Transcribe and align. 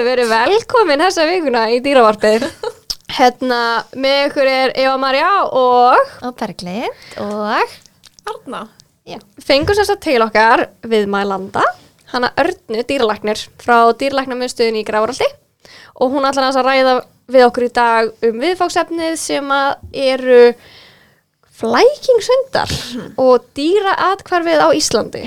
Herðu, 0.00 0.14
verið 0.14 0.30
velkomin 0.32 1.02
þessa 1.02 1.24
vikuna 1.28 1.62
í 1.74 1.78
dýravarpið. 1.84 2.44
Hérna, 3.18 3.56
með 4.00 4.20
ykkur 4.30 4.48
er 4.48 4.70
Eva 4.80 4.94
Maria 4.96 5.28
og 5.44 5.98
Og 6.24 6.36
Berglind 6.40 7.18
og 7.20 7.50
Arna. 8.30 8.62
fengur 9.44 9.76
sér 9.76 9.88
satt 9.90 10.00
til 10.00 10.22
okkar 10.24 10.62
við 10.88 11.04
Mælanda, 11.10 11.66
hana 12.14 12.30
Örnu 12.40 12.80
dýralæknir 12.88 13.42
frá 13.60 13.92
dýralæknarmiðstöðin 14.00 14.80
í 14.80 14.86
Gráraldi 14.88 15.28
og 16.00 16.14
hún 16.14 16.24
ætlar 16.24 16.48
að 16.48 16.64
ræða 16.64 16.96
við 17.28 17.46
okkur 17.50 17.68
í 17.68 17.72
dag 17.76 18.26
um 18.30 18.40
viðfóksefnið 18.40 19.20
sem 19.20 19.52
að 19.52 19.74
eru 19.92 20.42
flækingshundar 21.60 22.72
og 23.20 23.50
dýraatkvarfið 23.58 24.64
á 24.64 24.68
Íslandi. 24.72 25.24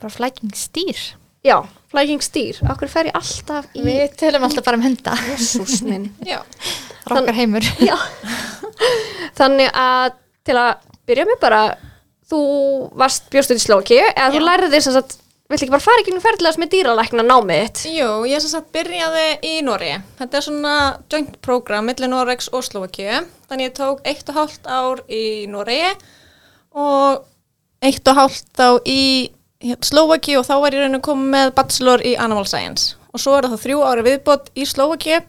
bara 0.00 0.10
flækingstýr. 0.18 1.14
Já, 1.46 1.62
flækingsdýr. 1.96 2.60
Okkur 2.68 2.92
fer 2.92 3.10
ég 3.10 3.16
alltaf 3.16 3.66
í... 3.72 3.82
Við 3.86 4.16
tölum 4.20 4.44
alltaf 4.46 4.66
bara 4.66 4.78
um 4.78 4.84
hunda. 4.84 5.16
Rokkar 7.10 7.36
heimur. 7.38 7.64
Já. 7.80 7.96
Þannig 9.38 9.70
að 9.72 10.16
til 10.46 10.56
að 10.58 10.72
byrja 11.06 11.26
með 11.28 11.38
bara, 11.42 11.60
þú 12.30 12.40
varst 12.98 13.30
bjóstuð 13.32 13.60
í 13.60 13.62
Slóki, 13.62 14.00
eða 14.02 14.32
þú 14.34 14.42
lærið 14.42 14.74
þess 14.74 14.98
að, 15.00 15.14
vill 15.50 15.58
ekki 15.60 15.74
bara 15.74 15.84
fara 15.84 16.02
í 16.02 16.06
gegnum 16.06 16.24
ferðilegast 16.24 16.60
með 16.62 16.72
dýralækna 16.74 17.24
námið 17.26 17.62
þitt? 17.62 17.84
Jú, 17.94 18.10
ég 18.30 18.42
sem 18.42 18.52
sagt 18.52 18.72
byrjaði 18.74 19.26
í 19.46 19.54
Nóri. 19.66 19.92
Þetta 20.18 20.40
er 20.40 20.46
svona 20.48 20.74
joint 21.12 21.38
program 21.46 21.86
millir 21.90 22.10
Noregs 22.10 22.50
og 22.52 22.66
Slovakíu. 22.66 23.22
Þannig 23.46 23.70
ég 23.70 23.78
tók 23.78 24.02
eitt 24.06 24.26
og 24.32 24.40
hálft 24.40 24.66
ár 24.66 25.02
í 25.06 25.24
Nóri 25.50 25.80
og 26.76 27.26
eitt 27.86 28.10
og 28.10 28.18
hálft 28.18 28.62
á 28.62 28.74
í 28.82 29.30
Slovakíu 29.62 30.42
og 30.42 30.46
þá 30.46 30.54
var 30.60 30.76
ég 30.76 30.84
raun 30.84 30.98
að 30.98 31.04
koma 31.06 31.30
með 31.32 31.54
bachelor 31.56 32.04
í 32.04 32.14
Animal 32.20 32.44
Science. 32.48 32.96
Og 33.12 33.22
svo 33.22 33.38
er 33.38 33.48
það 33.48 33.62
þrjú 33.64 33.82
ári 33.88 34.04
viðbót 34.04 34.50
í 34.52 34.66
Slovakíu 34.68 35.22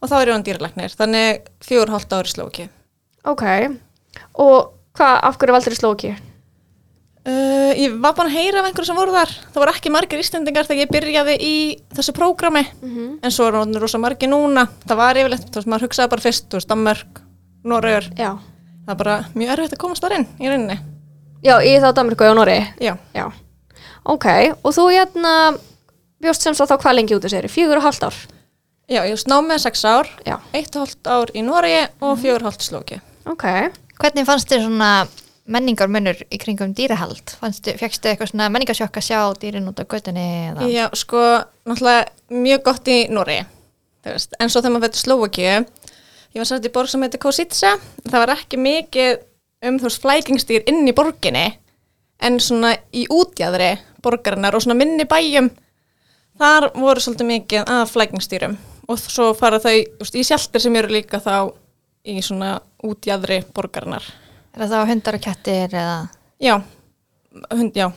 og 0.00 0.10
þá 0.10 0.16
er 0.20 0.30
ég 0.30 0.36
án 0.36 0.46
dýralæknir. 0.46 0.96
Þannig 0.98 1.50
og 1.80 1.92
hálft 1.94 2.12
ár 2.12 2.28
í 2.28 2.34
Slovakíu. 2.34 2.68
Ok, 3.26 3.42
og 4.38 4.72
hvað, 4.94 5.14
af 5.26 5.38
hverju 5.40 5.54
valdur 5.56 5.74
í 5.74 5.78
Slóki? 5.80 6.12
Uh, 7.26 7.72
ég 7.74 7.96
var 7.98 8.12
bara 8.14 8.30
að 8.30 8.36
heyra 8.36 8.60
af 8.60 8.68
einhverju 8.68 8.86
sem 8.86 8.98
voru 8.98 9.14
þar. 9.16 9.32
Það 9.50 9.62
voru 9.64 9.72
ekki 9.74 9.90
margir 9.90 10.20
Íslendingar 10.22 10.68
þegar 10.68 10.84
ég 10.84 10.92
byrjaði 10.94 11.34
í 11.42 11.54
þessu 11.96 12.12
prógrami. 12.14 12.62
En 13.18 13.34
svo 13.34 13.48
er 13.48 13.56
það 13.58 13.80
rosa 13.82 13.98
margir 13.98 14.30
núna. 14.30 14.68
Það 14.86 15.00
var 15.00 15.18
yfirleitt, 15.18 15.48
þú 15.50 15.58
veist, 15.58 15.70
maður 15.72 15.88
hugsaði 15.88 16.12
bara 16.12 16.24
fyrst, 16.28 16.46
þú 16.46 16.60
veist, 16.60 16.70
Danmörk, 16.70 17.18
Norröður. 17.66 18.06
Það 18.86 18.94
er 18.94 19.00
bara 19.02 19.16
mjög 19.34 19.52
erfitt 19.56 19.74
að 19.74 19.82
komast 19.82 20.06
þar 20.06 20.20
inn 20.20 20.28
í 20.38 20.52
rauninni. 20.52 20.78
Já, 21.42 21.56
í 21.66 21.74
þá 21.82 21.88
Danmarku 21.98 22.30
og 22.30 22.38
Nóri? 22.38 22.60
Já. 22.78 22.94
Já. 23.16 23.26
Ok, 24.06 24.26
og 24.62 24.74
þú 24.76 24.86
hérna 24.92 25.32
bjóst 26.22 26.44
sem 26.46 26.54
svo 26.54 26.66
þá 26.68 26.76
hvað 26.78 26.98
lengi 27.00 27.16
út 27.16 27.26
þessi, 27.26 27.50
fjögur 27.50 27.80
og 27.80 27.88
hálft 27.88 28.06
ár? 28.06 28.18
Já, 28.86 29.00
ég 29.02 29.18
sná 29.18 29.40
með 29.42 29.64
sex 29.64 29.82
ár, 29.82 30.06
Já. 30.22 30.36
eitt 30.54 30.76
og 30.78 30.84
hálft 30.84 31.10
ár 31.10 31.32
í 31.34 31.42
Noregi 31.42 31.82
og 32.00 32.20
fjögur 32.22 32.44
og 32.44 32.50
hálft 32.52 32.62
í 32.62 32.68
Slóki. 32.68 33.00
Ok, 33.26 33.46
Hvernig 33.96 34.26
fannst 34.28 34.50
þér 34.50 34.66
svona 34.66 34.90
menningarmunur 35.48 36.18
í 36.28 36.38
kringum 36.40 36.74
dýrahald? 36.76 37.36
Fjöxtu 37.40 38.10
eitthvað 38.10 38.32
svona 38.32 38.48
menningarsjokk 38.52 38.98
að 39.00 39.06
sjá 39.06 39.20
dýrin 39.40 39.68
út 39.70 39.80
á 39.80 39.88
göttunni 39.88 40.24
eða? 40.50 40.66
Já, 40.68 40.84
sko, 40.98 41.22
náttúrulega 41.64 42.42
mjög 42.44 42.64
gott 42.66 42.90
í 42.92 42.98
Noregi. 43.08 43.46
En 44.06 44.52
svo 44.52 44.60
þegar 44.60 44.74
maður 44.74 44.84
veitur 44.86 45.02
Slókíu, 45.02 45.54
ég 46.36 46.42
var 46.42 46.50
sætt 46.50 46.68
í 46.68 46.72
borg 46.74 46.92
sem 46.92 47.02
heitir 47.06 47.22
Kosice, 47.22 47.72
það 48.04 48.22
var 48.22 48.34
ekki 48.36 48.60
mikið 48.60 49.10
um, 49.16 49.80
þú 49.80 49.88
veist, 49.88 50.02
flækingstýr 50.04 50.68
inn 50.70 50.84
í 50.86 50.94
borginni, 50.94 51.46
en 52.20 52.38
svona 52.42 52.76
í 52.94 53.06
útjæðri 53.12 53.72
borgarinnar 54.06 54.56
og 54.56 54.64
svona 54.64 54.78
minni 54.78 55.06
bæjum, 55.10 55.50
þar 56.40 56.70
voru 56.76 57.02
svolítið 57.02 57.30
mikið 57.32 57.74
að 57.76 57.84
flækingstýrum 57.92 58.56
og 58.86 59.02
svo 59.02 59.32
fara 59.34 59.58
þau, 59.62 59.74
veist, 60.00 60.14
í 60.14 60.24
sjaltir 60.26 60.62
sem 60.62 60.78
eru 60.78 60.94
líka 60.94 61.20
þá 61.22 61.50
í 62.06 62.20
svona 62.22 62.56
útjæðri 62.86 63.42
borgarinnar. 63.54 64.04
Er 64.54 64.64
það 64.64 64.72
þá 64.72 64.90
hundar 64.92 65.18
og 65.18 65.24
kettir 65.26 65.74
eða? 65.74 65.96
Já, 66.42 66.54
hund, 67.50 67.76
já, 67.76 67.90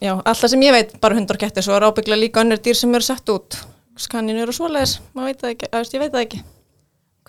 já, 0.00 0.14
alltaf 0.14 0.50
sem 0.52 0.62
ég 0.64 0.74
veit 0.74 0.94
bara 1.02 1.18
hundar 1.18 1.36
og 1.36 1.42
kettir, 1.42 1.66
svo 1.66 1.76
er 1.76 1.88
ábygglega 1.88 2.20
líka 2.20 2.44
önnur 2.44 2.60
dýr 2.62 2.78
sem 2.78 2.94
eru 2.94 3.04
sett 3.04 3.32
út, 3.32 3.58
skaninur 4.00 4.52
og 4.52 4.56
svoleiðis, 4.56 4.98
maður 5.16 5.32
veit 5.32 5.42
það 5.42 5.54
ekki, 5.54 5.70
veist, 5.74 5.96
ég 5.96 6.04
veit 6.04 6.14
það 6.14 6.26
ekki. 6.26 6.42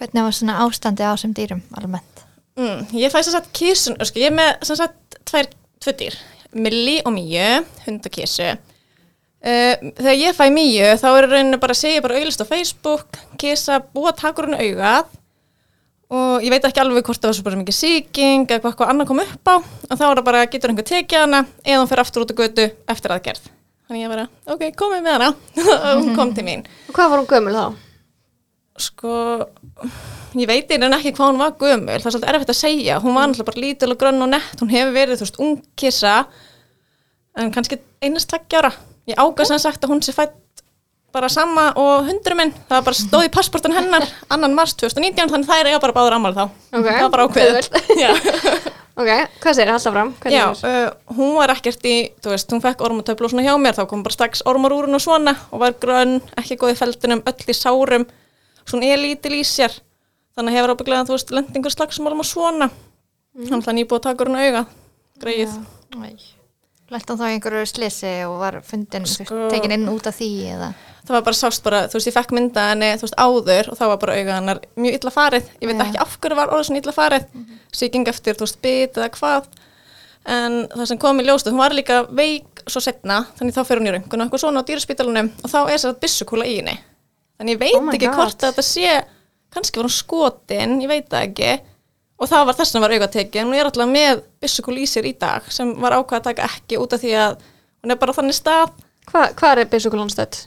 Hvernig 0.02 0.28
var 0.28 0.38
svona 0.38 0.60
ástandi 0.66 1.06
á 1.06 1.12
þessum 1.12 1.34
dýrum 1.38 1.64
almennt? 1.78 2.24
Mm, 2.60 2.86
ég 3.00 3.14
fæ 3.14 3.22
sem 3.24 3.34
sagt 3.34 3.52
kísun, 3.56 3.98
sko, 4.08 4.22
ég 4.22 4.32
er 4.32 4.38
með 4.38 4.54
sem 4.68 4.80
sagt 4.80 5.20
tvær, 5.28 5.50
tvö 5.84 5.96
dýr, 6.00 6.20
Milli 6.54 7.00
og 7.06 7.14
Míu, 7.16 7.64
hund 7.86 8.06
og 8.08 8.14
kísu. 8.14 8.52
Uh, 9.42 9.74
þegar 9.98 10.18
ég 10.20 10.38
fæ 10.38 10.44
Míu 10.54 10.92
þá 11.02 11.08
er 11.16 11.28
rauninu 11.32 11.60
bara 11.62 11.74
að 11.74 11.82
segja 11.82 12.04
bara 12.04 12.20
auðlist 12.20 12.44
á 12.44 12.46
Facebook, 12.46 13.18
kísa, 13.42 13.80
búa 13.82 14.14
takur 14.14 14.50
hún 14.50 14.60
augað 14.60 15.10
og 16.12 16.44
ég 16.44 16.52
veit 16.52 16.66
ekki 16.68 16.82
alveg 16.84 17.08
hvort 17.08 17.22
það 17.24 17.32
var 17.32 17.38
svo 17.38 17.46
bara 17.48 17.60
mikið 17.62 17.78
síking 17.78 18.44
eða 18.52 18.74
hvað, 18.76 18.90
annað 18.92 19.10
kom 19.10 19.24
upp 19.24 19.50
á 19.50 19.56
og 19.56 19.96
þá 19.96 20.04
er 20.06 20.20
það 20.20 20.28
bara 20.28 20.44
getur 20.52 20.74
einhver 20.74 20.88
tekið 20.92 21.24
hana 21.24 21.46
eða 21.64 21.80
hún 21.80 21.90
fer 21.90 22.04
aftur 22.04 22.26
út 22.26 22.36
á 22.36 22.40
götu 22.42 22.68
eftir 22.92 23.16
aðgerð. 23.16 23.48
Þannig 23.88 24.04
ég 24.06 24.12
bara, 24.12 24.28
ok, 24.52 24.68
komið 24.78 25.08
með 25.08 25.16
hana 25.18 25.32
og 25.32 26.04
hún 26.04 26.14
kom 26.20 26.36
til 26.36 26.46
mín. 26.48 26.68
og 26.92 26.94
hvað 27.00 27.16
var 27.16 27.24
hún 27.24 27.32
gömul 27.32 27.56
þá? 27.56 27.91
Sko, 28.82 29.14
ég 30.40 30.50
veit 30.50 30.72
einhvern 30.74 30.96
ekki 30.98 31.14
hvað 31.18 31.32
hún 31.32 31.42
var 31.42 31.56
gömul, 31.60 31.88
það 31.94 32.08
er 32.10 32.16
svolítið 32.16 32.32
erfitt 32.34 32.54
að 32.54 32.60
segja, 32.62 33.00
hún 33.04 33.16
var 33.18 33.30
náttúrulega 33.30 33.50
bara 33.52 33.64
lítil 33.66 33.92
og 33.94 34.00
grönn 34.02 34.26
og 34.26 34.32
nett, 34.34 34.56
hún 34.62 34.72
hefur 34.74 34.94
verið, 34.96 35.20
þú 35.22 35.28
veist, 35.28 35.40
ungkissa, 35.46 36.16
en 37.38 37.52
kannski 37.56 37.80
einast 38.04 38.30
tveggjára. 38.32 38.72
Ég 39.10 39.20
ágast 39.22 39.52
sem 39.54 39.62
sagt 39.62 39.84
að 39.86 39.94
hún 39.96 40.04
sé 40.06 40.14
fætt 40.16 40.38
bara 41.12 41.28
sama 41.32 41.70
og 41.76 42.06
hundurum 42.08 42.40
minn, 42.40 42.54
það 42.70 42.78
var 42.78 42.86
bara 42.88 42.98
stóð 43.02 43.26
í 43.28 43.32
passportin 43.34 43.74
hennar, 43.76 44.06
annan 44.32 44.54
mars 44.56 44.74
2019, 44.80 45.32
þannig 45.34 45.50
þær 45.50 45.70
eiga 45.72 45.82
bara 45.84 45.96
báður 45.98 46.16
ammál 46.18 46.36
þá. 46.38 46.46
Ok, 46.72 46.86
Það 46.88 47.02
var 47.02 47.16
bara 47.18 47.26
ákveðið. 47.28 47.74
Já, 48.04 48.12
Ok, 49.02 49.08
hvað 49.42 49.56
segir, 49.56 49.70
halda 49.72 49.92
fram? 49.96 50.10
Hvernig 50.20 50.36
Já 50.36 50.46
er? 50.68 50.88
uh, 50.92 51.16
hún 51.16 51.30
var 51.38 51.52
ekkert 51.54 51.86
í, 51.88 51.94
þú 52.22 52.34
veist, 52.34 52.50
hún 52.52 52.62
fekk 52.64 52.82
ormatöflu 52.86 53.28
og 53.28 53.32
svona 53.32 53.46
hjá 53.46 53.54
mér, 53.58 53.78
þá 53.78 53.86
kom 53.90 54.02
bara 54.04 54.14
strax 54.18 54.44
ormar 54.52 54.76
úr 54.76 54.90
hún 54.90 54.98
og 55.00 55.04
svona 55.04 55.32
og 55.50 55.62
var 55.64 55.78
grönn, 55.80 56.18
ekki 56.38 56.58
góð 56.60 56.74
í 56.74 56.80
feldinum, 56.82 57.22
öll 57.32 57.48
í 57.48 57.56
sárum, 57.56 58.04
svona 58.66 58.92
er 58.92 59.02
lítil 59.02 59.34
í 59.40 59.42
sér, 59.48 59.74
þannig 60.38 60.58
hefur 60.58 60.76
ábygglega, 60.76 61.08
þú 61.10 61.16
veist, 61.18 61.34
lendingur 61.36 61.74
slagsmálum 61.74 62.24
og 62.24 62.28
svona, 62.30 62.70
hann 63.50 63.66
þannig 63.66 63.88
búið 63.90 64.00
að 64.02 64.06
taka 64.10 64.24
úr 64.26 64.32
hún 64.32 64.40
auga, 64.44 64.66
greið. 65.22 65.58
Lært 66.92 67.08
hann 67.08 67.20
þá 67.22 67.28
einhverju 67.30 67.68
slisi 67.72 68.10
og 68.28 68.34
var 68.42 68.58
fundin, 68.68 69.06
Sko- 69.08 69.46
tekin 69.52 69.72
inn 69.72 69.88
út 69.88 70.08
af 70.10 70.18
því 70.18 70.28
eða? 70.58 70.74
Það 71.08 71.16
var 71.16 71.22
bara 71.24 71.38
sást 71.40 71.64
bara, 71.64 71.80
þú 71.88 71.96
veist, 71.98 72.08
ég 72.10 72.16
fekk 72.18 72.34
mynda 72.36 72.66
henni, 72.74 72.90
þú 73.00 73.06
veist, 73.08 73.16
áður 73.18 73.70
og 73.72 73.78
þá 73.80 73.86
var 73.94 73.98
bara 74.02 74.16
auga 74.20 74.36
hennar 74.36 74.60
mjög 74.76 74.98
illa 75.00 75.14
farið, 75.16 75.48
ég 75.62 75.72
veit 75.72 75.80
Já. 75.80 75.86
ekki 75.88 76.02
af 76.04 76.18
hverju 76.20 76.36
var 76.42 76.52
orðið 76.52 76.68
svona 76.68 76.82
illa 76.84 76.94
farið, 76.98 77.26
sýking 77.72 78.12
eftir, 78.12 78.36
þú 78.36 78.44
veist, 78.46 78.60
bit 78.62 79.00
eða 79.00 79.10
hvað, 79.16 79.48
en 80.36 80.60
það 80.76 80.86
sem 80.92 81.00
kom 81.02 81.24
í 81.24 81.26
ljóstu, 81.26 81.50
hún 81.56 81.64
var 81.64 81.74
líka 81.74 82.04
veik 82.12 82.62
svo 82.68 82.84
setna, 82.84 83.22
þannig 83.40 83.56
þá 83.56 83.64
fer 83.66 83.80
hún 83.80 83.88
í 83.88 83.96
röngun 83.96 84.22
og 84.22 84.28
eitthvað 84.28 84.44
svona 84.44 84.62
á 84.62 84.68
dýraspítalunum 84.68 85.32
og 85.42 85.50
þá 85.50 85.60
er 85.72 85.80
sér 85.82 85.94
að 85.96 86.02
byssukúla 86.04 86.46
í 86.46 86.58
henni. 86.60 86.76
Þannig 87.42 87.56
ég 87.58 87.62
veit 87.66 87.76
Oh 87.80 87.90
ekki 87.90 88.06
God. 88.06 88.16
hvort 88.20 88.44
að 88.46 88.52
þetta 88.52 88.66
sé, 88.70 88.96
kannski 89.52 89.82
var 89.82 89.88
hún 89.90 89.96
skotin, 89.98 90.76
ég 90.84 90.92
veit 90.92 91.08
það 91.10 91.26
ekki, 91.28 91.52
og 92.22 92.30
það 92.30 92.46
var 92.52 92.58
þess 92.60 92.76
að 92.78 92.84
var 92.86 92.94
augatekin, 92.96 93.48
hún 93.50 93.58
er 93.58 93.66
alltaf 93.72 93.90
með 93.90 94.22
byssukúla 94.44 94.84
í 94.84 94.86
sér 94.92 95.08
í 95.10 95.14
dag 95.18 95.48
sem 95.52 95.72
var 95.82 95.96
ákvað 95.98 96.20
að 96.20 96.28
taka 96.30 96.50
ekki 96.52 96.78
út 96.78 96.94
af 96.94 97.02
því 97.02 97.14
að 97.18 97.40
hún 97.82 97.96
er 97.96 98.00
bara 98.04 98.14
þannig 98.20 98.38
stað 98.38 98.76
Hva, 99.10 99.24
hvað 99.34 99.64
er 99.64 99.70
byssukulan 99.72 100.12
stödd? 100.14 100.38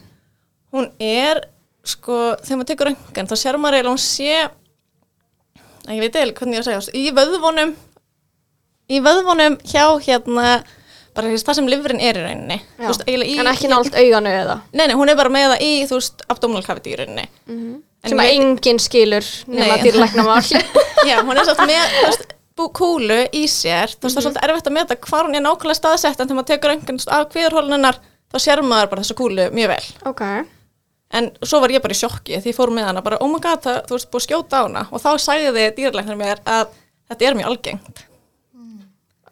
hún 0.71 0.87
er 1.03 1.41
sko, 1.85 2.15
þegar 2.41 2.57
maður 2.61 2.69
tekur 2.71 2.87
röngan 2.89 3.27
þá 3.29 3.35
sér 3.41 3.57
maður 3.59 3.75
eiginlega 3.81 3.91
hún 3.91 4.01
sé 4.05 4.31
að 5.85 5.91
ég 5.97 6.01
veit 6.05 6.15
eiginlega 6.15 6.39
hvernig 6.39 6.55
ég 6.57 6.63
að 6.63 6.87
segja 6.87 6.95
í 6.95 7.11
vöðvunum 7.19 7.75
í 8.95 9.01
vöðvunum 9.05 9.57
hjá 9.67 9.83
hérna 10.07 10.47
bara 11.15 11.31
veist, 11.31 11.47
það 11.47 11.57
sem 11.59 11.67
lifrin 11.71 12.01
er 12.03 12.19
í 12.19 12.23
rauninni 12.25 12.57
veist, 12.81 13.03
í, 13.07 13.15
En 13.39 13.49
ekki 13.51 13.69
nált 13.71 13.95
auganu 13.95 14.31
eða? 14.35 14.59
nei, 14.75 14.85
nei, 14.87 14.95
hún 14.99 15.09
er 15.11 15.17
bara 15.19 15.31
með 15.33 15.49
það 15.55 15.65
í, 15.65 15.73
þú 15.89 15.99
veist, 15.99 16.23
abdominal 16.31 16.63
cavity 16.67 16.93
í 16.95 16.99
rauninni 17.01 17.27
En 18.05 18.11
Sem 18.11 18.19
að 18.21 18.27
ég- 18.29 18.35
enginn 18.43 18.77
skilur 18.83 19.27
nema 19.49 19.75
Nei. 19.79 19.81
dýrlæknamál. 19.81 20.41
já, 21.09 21.15
hún 21.25 21.39
er 21.41 21.47
satt 21.47 21.63
með 21.65 21.87
þú 21.95 22.03
veist, 22.11 22.33
bú- 22.55 22.67
kúlu 22.77 23.17
í 23.33 23.45
sér 23.49 23.95
þú 23.95 24.05
veist, 24.05 24.13
það 24.13 24.19
er 24.19 24.25
svolítið 24.27 24.45
erfitt 24.51 24.69
að 24.69 24.75
meta 24.77 24.97
hvar 25.07 25.25
hún 25.25 25.39
er 25.39 25.43
nákvæmlega 25.47 25.79
staðsett 25.79 26.19
en 26.21 26.29
þegar 26.29 26.37
maður 26.37 26.51
tekur 26.51 26.73
röngan 26.75 27.01
af 27.17 27.25
kviðurhóluninnar 27.33 27.97
þá 28.29 28.37
sér 28.45 28.61
maður 28.61 28.91
bara 28.93 29.01
þessa 29.07 29.17
kúlu 29.17 29.47
mjög 29.57 29.73
vel 29.73 29.87
ok. 30.11 30.23
En 31.15 31.31
svo 31.41 31.61
var 31.63 31.73
ég 31.73 31.81
bara 31.81 31.95
í 31.95 31.97
sjokki 31.97 32.37
því 32.45 32.53
fór 32.57 32.71
með 32.77 32.89
hana 32.91 33.01
bara, 33.05 33.17
oh 33.25 33.29
my 33.31 33.39
god, 33.41 33.61
það, 33.65 33.81
þú 33.89 33.97
veist, 33.97 34.11
búið 34.13 34.27
skjóta 34.27 34.61
á 34.61 34.65
hana 34.67 34.85
og 34.91 35.01
þá 35.01 35.09
sagði 35.25 35.65
dýrlæknar 35.77 36.17
mér 36.21 36.41
að 36.45 36.73
þetta 37.09 37.25
er 37.31 37.37
mjög 37.41 37.49
algengt. 37.55 38.04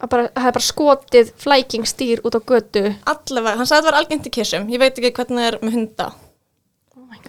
Að 0.04 0.10
Bara, 0.12 0.24
það 0.36 0.48
er 0.50 0.56
bara 0.58 0.66
skotið 0.68 1.32
flækingstýr 1.40 2.20
út 2.28 2.36
á 2.36 2.40
götu. 2.44 2.82
Allavega, 3.08 3.56
hann 3.60 3.68
sagði 3.68 3.78
að 3.78 3.84
þetta 3.84 3.90
var 3.90 3.98
algengt 4.02 4.26
í 4.28 4.32
kissum, 4.36 4.66
ég 4.68 4.82
veit 4.82 4.98
ekki 5.00 5.12
hvernig 5.16 5.40
það 5.40 5.48
er 5.48 5.58
með 5.64 5.76
hunda. 5.78 6.08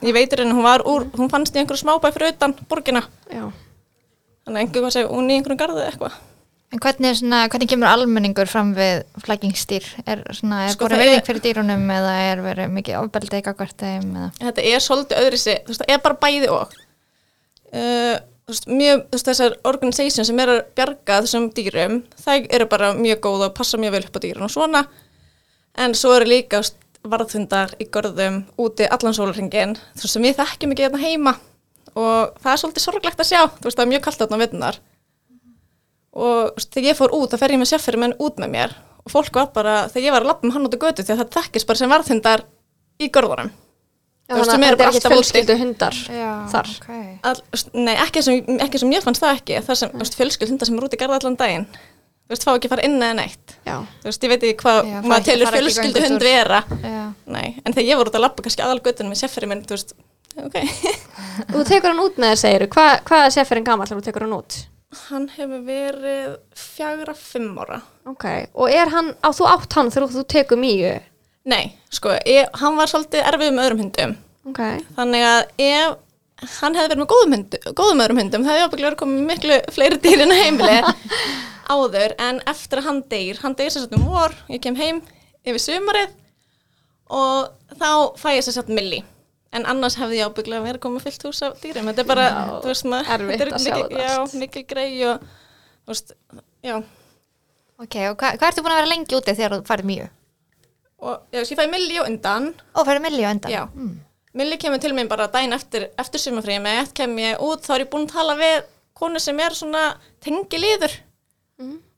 ég 0.04 0.12
veit 0.18 0.34
í 0.34 0.38
rauninni, 0.42 0.56
hún 0.58 0.66
var 0.66 0.84
úr, 0.92 1.06
hún 1.16 1.30
fannst 1.32 1.56
í 1.56 1.62
einhverju 1.62 1.80
smábæ 1.86 2.10
fyrir 2.12 2.34
utan 2.34 2.52
borgina, 2.68 3.06
Já. 3.32 3.46
þannig 4.44 4.58
að 4.58 4.62
einhver 4.66 4.84
hvað 4.84 4.96
segja, 4.98 5.12
hún 5.14 5.30
í 5.32 5.38
einhverjum 5.38 5.60
garði 5.62 5.80
eða 5.86 5.92
eitthvað. 5.94 6.18
En 6.76 6.82
hvernig, 6.84 7.08
er 7.14 7.16
svona, 7.22 7.40
hvernig 7.54 7.70
kemur 7.72 7.88
almenningur 7.88 8.50
fram 8.52 8.74
við 8.76 9.06
flækingsdýr? 9.24 9.86
Er, 10.04 10.24
svona, 10.36 10.66
er 10.66 10.74
Sko, 10.76 10.90
það 10.92 11.00
verið 11.06 11.16
er- 11.22 11.26
fyrir 11.30 11.44
dýrunum 11.46 11.86
eða 11.96 12.16
er 12.34 12.42
verið 12.44 12.74
mikið 12.76 12.98
ofbeldi 13.06 13.42
gagvart 13.46 13.78
þeim? 13.80 14.10
Eða? 14.20 14.30
þetta 14.42 14.66
er 14.74 14.84
svolítið 14.84 15.22
öðri 15.24 15.40
sig, 15.40 15.62
þú 15.64 15.72
veist, 15.72 15.86
það 15.86 15.94
er 15.96 16.04
bara 16.10 16.20
bæði 16.26 16.50
og 16.52 16.76
uh, 17.72 18.16
veist, 18.50 18.70
mjög, 18.70 19.04
veist, 19.14 19.28
þessar 19.30 19.58
organisation 19.68 20.28
sem 20.28 20.42
er 20.44 20.54
að 20.54 20.62
bjarga 20.78 21.20
þessum 21.26 21.50
dýrum, 21.56 22.00
það 22.22 22.48
eru 22.58 22.70
bara 22.72 22.94
mjög 22.98 23.22
góð 23.26 23.46
og 23.50 23.54
passa 23.58 23.82
mjög 23.82 23.98
vel 23.98 24.04
upp 24.08 24.18
á 24.18 24.24
dýrun 24.26 24.48
og 24.48 24.54
svona. 24.54 24.86
En 25.76 25.96
svo 25.98 26.16
eru 26.16 26.30
líka 26.30 26.64
veist, 26.64 26.80
varðhundar 27.06 27.76
í 27.82 27.90
görðum 27.94 28.44
úti 28.62 28.88
allan 28.90 29.16
sólringin, 29.18 29.78
þú 29.94 30.08
veist, 30.08 30.16
sem 30.16 30.26
við 30.26 30.40
þekkjum 30.42 30.76
ekki 30.76 30.88
hérna 30.88 31.04
heima. 31.04 31.38
Og 31.96 32.36
það 32.44 32.52
er 32.52 32.62
svolítið 32.62 32.86
sorglegt 32.86 33.24
að 33.24 33.32
sjá, 33.32 33.42
þú 33.48 33.70
veist, 33.70 33.78
það 33.78 33.86
er 33.86 33.94
mjög 33.94 34.06
kallt 34.08 34.24
þarna 34.24 34.38
á 34.38 34.44
veitunar 34.44 34.84
og 36.16 36.56
þegar 36.64 36.90
ég 36.90 36.98
fór 36.98 37.14
út, 37.16 37.34
þá 37.34 37.42
fer 37.42 37.54
ég 37.54 37.60
með 37.60 37.72
sérfyrir 37.74 38.02
menn 38.02 38.16
út 38.24 38.40
með 38.40 38.54
mér. 38.54 38.76
Og 39.06 39.12
fólk 39.14 39.36
var 39.36 39.52
bara, 39.54 39.76
þegar 39.92 40.08
ég 40.08 40.16
var 40.16 40.24
að 40.24 40.32
lappa 40.32 40.48
með 40.48 40.56
hann 40.56 40.68
út 40.70 40.78
á 40.80 40.84
götu 40.86 41.04
því 41.04 41.14
að 41.14 41.22
það 41.22 41.36
þekkist 41.36 41.68
bara 41.70 41.82
sem 41.82 41.92
varðhundar 41.92 42.46
í 42.98 43.10
görðunum. 43.14 43.52
Já, 43.52 43.65
Þú 44.26 44.38
veist, 44.40 44.52
sem 44.52 44.64
að 44.64 44.68
eru 44.68 44.74
er 44.74 44.80
bara 44.80 44.92
alltaf 44.92 45.14
fjölskyldu 45.14 45.56
hundar 45.60 45.98
Já, 46.10 46.30
þar. 46.50 46.70
ok. 46.82 46.94
All, 47.30 47.42
nei, 47.78 47.94
ekki 48.02 48.24
sem, 48.26 48.56
ekki 48.66 48.82
sem 48.82 48.96
ég 48.96 49.04
fannst 49.06 49.22
það 49.22 49.36
ekki 49.38 49.60
það 49.68 49.80
sem, 49.82 49.92
þú 49.94 50.02
veist, 50.02 50.18
fjölskyld 50.18 50.54
hundar 50.54 50.70
sem 50.70 50.80
eru 50.80 50.90
út 50.90 50.96
í 50.98 51.00
garða 51.02 51.20
allan 51.20 51.38
daginn 51.38 51.68
þú 52.26 52.34
veist, 52.34 52.46
fá 52.48 52.52
ekki 52.56 52.70
að 52.70 52.74
fara 52.74 52.86
inn 52.88 52.98
eða 52.98 53.16
neitt. 53.20 53.56
Já, 53.68 53.76
þú 54.02 54.10
veist, 54.10 54.24
ég 54.26 54.32
veit 54.34 54.46
ekki 54.50 54.58
hvað 54.64 54.92
maður 55.06 55.28
telur 55.30 55.52
fjölskyldu 55.54 56.06
hund 56.08 56.26
vera. 56.26 56.62
Já. 56.82 57.02
nei, 57.30 57.48
en 57.62 57.76
þegar 57.76 57.90
ég 57.92 58.00
var 58.02 58.10
út 58.10 58.18
að 58.18 58.26
labba 58.26 58.46
kannski 58.46 58.66
aðal 58.66 58.82
göttunum 58.82 59.14
með 59.14 59.22
sefferi 59.22 59.50
minn, 59.52 59.62
þú 59.62 59.78
veist, 59.78 59.94
ok. 60.42 60.58
Og 61.46 61.54
þú 61.60 61.66
tekur 61.70 61.94
hann 61.94 62.02
út 62.02 62.18
með 62.18 62.34
þér 62.34 62.42
segir 62.42 62.66
Hva, 62.74 62.88
hvað 63.06 63.28
er 63.28 63.36
sérferinn 63.38 63.68
gamall 63.68 63.86
þegar 63.92 64.02
þú 64.02 64.08
tekur 64.10 64.26
hann 64.26 64.40
út? 64.40 64.58
hann 65.10 65.26
hefur 65.34 65.64
verið 65.68 66.36
fjagra, 66.56 67.14
fimm 67.20 67.58
ára. 67.60 67.82
Ok, 68.08 68.26
nei, 71.46 71.66
sko, 71.94 72.16
ég, 72.30 72.50
hann 72.62 72.78
var 72.80 72.90
svolítið 72.92 73.28
erfið 73.30 73.54
með 73.56 73.68
öðrum 73.68 73.84
hundum. 73.86 74.16
Ok, 74.50 74.62
þannig 74.98 75.26
að 75.30 75.42
ef 75.66 76.02
hann 76.60 76.76
hefði 76.76 76.90
verið 76.92 77.02
með 77.02 77.10
góðum, 77.14 77.34
hundu, 77.38 77.60
góðum 77.80 78.02
öðrum 78.04 78.20
hundum 78.22 78.44
það 78.46 78.52
hefði 78.58 78.66
ábygglega 78.68 78.90
verið 78.90 79.00
komið 79.02 79.22
miklu 79.30 79.58
fleiri 79.74 80.00
dýrin 80.04 80.34
á 80.34 80.38
heimili 80.42 80.74
áður 81.76 82.14
en 82.22 82.42
eftir 82.52 82.82
að 82.82 82.88
hann 82.90 83.00
deyr, 83.14 83.40
hann 83.42 83.56
deyr 83.58 83.72
sér 83.74 83.86
satt 83.86 83.96
um 83.98 84.04
vor 84.12 84.36
ég 84.52 84.62
kem 84.66 84.76
heim 84.78 85.00
yfir 85.48 85.64
sumarið 85.64 86.12
og 87.16 87.78
þá 87.80 87.90
fæ 88.20 88.28
ég 88.36 88.44
sér 88.46 88.58
satt 88.60 88.70
milli 88.74 89.00
en 89.56 89.66
annars 89.72 89.96
hefði 90.02 90.20
ég 90.20 90.28
ábygglega 90.30 90.66
verið 90.68 90.84
komið 90.84 91.06
fullt 91.08 91.24
hús 91.30 91.40
af 91.48 91.54
dýrum. 91.64 91.88
Þetta 91.88 92.04
er 92.04 92.08
bara, 92.10 92.26
Já, 92.28 92.54
þú 92.60 92.70
veist 92.74 92.88
maður 92.92 93.30
þetta 93.32 93.46
er 93.46 93.52
að 93.56 93.66
mikil- 93.70 94.02
já, 94.04 94.16
mikil 94.42 94.64
grei 94.68 94.90
og 95.08 95.22
þú 95.86 95.94
veist, 95.94 96.12
já. 96.68 96.76
Ok, 97.80 97.96
og 98.10 98.18
hvað, 98.20 98.36
hvað 98.42 98.50
ertu 98.50 98.64
búin 98.66 98.76
að 98.76 98.82
vera 98.82 98.92
lengi 98.92 99.16
úti 99.16 99.36
þegar 99.38 99.56
þú 99.56 99.70
farið 99.70 99.88
mjög? 99.94 100.10
Og 101.06 101.22
já, 101.32 101.42
svo 101.46 101.54
ég 101.56 101.60
fæ 101.62 101.68
milli 101.72 102.00
og 102.02 102.08
undan 102.10 102.48
Ó, 102.76 102.82
farið 102.84 103.04
milli 103.06 103.24
á 103.26 103.30
endan? 103.32 103.52
Já. 103.54 103.64
Milli 104.36 104.58
kemur 104.60 104.82
til 104.84 104.92
mér 104.98 105.08
bara 105.08 105.28
daginn 105.32 105.54
eftir, 105.56 105.86
eftir 106.02 106.20
sumafríði 106.20 106.62
með 106.66 106.80
ett 106.84 106.94
kem 106.98 107.14
ég 107.22 107.40
út, 107.46 107.62
þá 107.64 107.76
er 107.78 107.84
ég 107.86 107.92
búin 107.94 108.08
að 108.10 108.16
tala 108.18 108.36
við 108.40 108.66
konu 108.96 109.20
sem 109.24 109.40
er 109.40 109.56
svona 109.56 109.84
tengi 110.24 110.60
liður. 110.60 110.92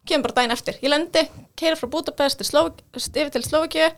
Kemur 0.07 0.27
bara 0.29 0.35
daginn 0.41 0.53
eftir. 0.53 0.77
Ég 0.83 0.91
lendi, 0.93 1.23
keira 1.57 1.75
frá 1.79 1.89
Budapest 1.91 2.43
yfir 2.45 3.31
til 3.33 3.43
Slovakíu 3.43 3.89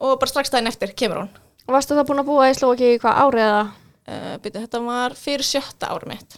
og 0.00 0.18
bara 0.20 0.30
strax 0.32 0.50
daginn 0.50 0.70
eftir 0.72 0.94
kemur 0.96 1.24
hún. 1.24 1.28
og 1.68 1.72
varstu 1.76 1.94
það 1.96 2.08
búin 2.08 2.20
að 2.24 2.28
búa 2.28 2.48
í 2.50 2.56
Slovaki 2.56 2.88
í 2.94 2.98
hvað 3.00 3.20
árið 3.24 3.44
eða? 3.48 3.62
Uh, 4.04 4.34
byrju, 4.44 4.60
þetta 4.66 4.80
var 4.84 5.14
fyrir 5.16 5.46
sjötta 5.48 5.88
ári 5.94 6.08
mitt. 6.10 6.34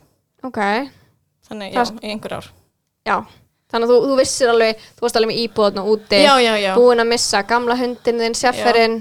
Ok, 0.46 0.58
Þannig, 1.48 1.72
já, 1.74 1.82
Það- 1.84 2.02
í 2.04 2.10
einhver 2.12 2.32
ár. 2.36 2.46
já 3.06 3.16
Þannig 3.72 3.88
að 3.88 3.92
þú, 3.92 3.98
þú 4.10 4.16
vissir 4.20 4.50
alveg, 4.52 4.82
þú 4.96 5.04
varst 5.06 5.16
alveg 5.18 5.30
með 5.32 5.38
íbúðna 5.42 5.82
úti 5.90 6.20
Já, 6.22 6.34
já, 6.38 6.52
já. 6.62 6.72
búin 6.78 7.02
að 7.02 7.08
missa 7.10 7.40
gamla 7.42 7.76
hundin 7.80 8.20
þinn, 8.22 8.36
sérferinn 8.38 8.98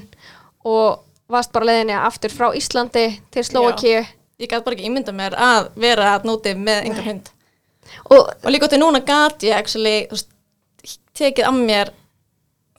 og 0.65 1.03
varst 1.29 1.51
bara 1.53 1.67
leiðinni 1.69 1.93
aftur 1.99 2.33
frá 2.33 2.47
Íslandi 2.57 3.05
til 3.33 3.43
Slovakíu 3.45 3.99
Ég 4.41 4.49
gæti 4.51 4.65
bara 4.65 4.75
ekki 4.75 4.87
ímynda 4.89 5.13
mér 5.15 5.35
að 5.39 5.69
vera 5.79 6.09
að 6.15 6.25
nóti 6.27 6.51
með 6.59 6.81
einhver 6.89 7.05
hund. 7.07 7.29
og 8.11 8.31
Og 8.43 8.49
líka 8.51 8.67
til 8.67 8.81
núna 8.81 8.99
gat 9.05 9.45
ég 9.47 9.55
actually, 9.55 10.07
veist, 10.11 10.27
tekið 11.15 11.47
af 11.47 11.55
mér, 11.55 11.91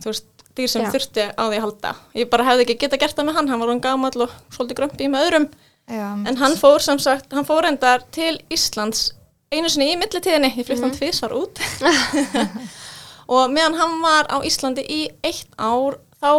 veist, 0.04 0.26
dýr 0.56 0.68
sem 0.68 0.84
þurfti 0.84 1.24
á 1.32 1.42
því 1.48 1.56
að 1.56 1.64
halda. 1.64 1.94
Ég 2.18 2.28
bara 2.32 2.44
hefði 2.50 2.66
ekki 2.66 2.76
getað 2.82 3.00
gert 3.06 3.16
það 3.16 3.28
með 3.30 3.38
hann, 3.38 3.48
hann 3.48 3.62
var 3.62 3.72
hann 3.72 3.80
gamall 3.86 4.26
og 4.26 4.34
svolítið 4.52 4.78
grömpi 4.82 5.08
með 5.08 5.24
öðrum. 5.30 5.48
Já, 5.86 6.06
En 6.28 6.36
hann 6.42 6.56
fór 6.60 6.82
sem 6.84 6.98
sagt, 7.00 7.32
hann 7.32 7.46
fór 7.48 7.64
endar 7.70 8.04
til 8.12 8.34
Íslands 8.52 9.12
einu 9.56 9.70
sinni 9.72 9.90
í 9.92 9.98
millitíðinni, 10.00 10.52
ég 10.54 10.66
flytti 10.68 10.84
hann 10.84 10.94
tvisvar 10.94 11.34
út. 11.36 11.60
og 13.32 13.52
meðan 13.52 13.78
hann 13.80 13.98
var 14.04 14.30
á 14.30 14.36
Íslandi 14.46 14.84
í 14.84 15.02
eitt 15.26 15.50
ár, 15.58 15.98
þá 16.20 16.32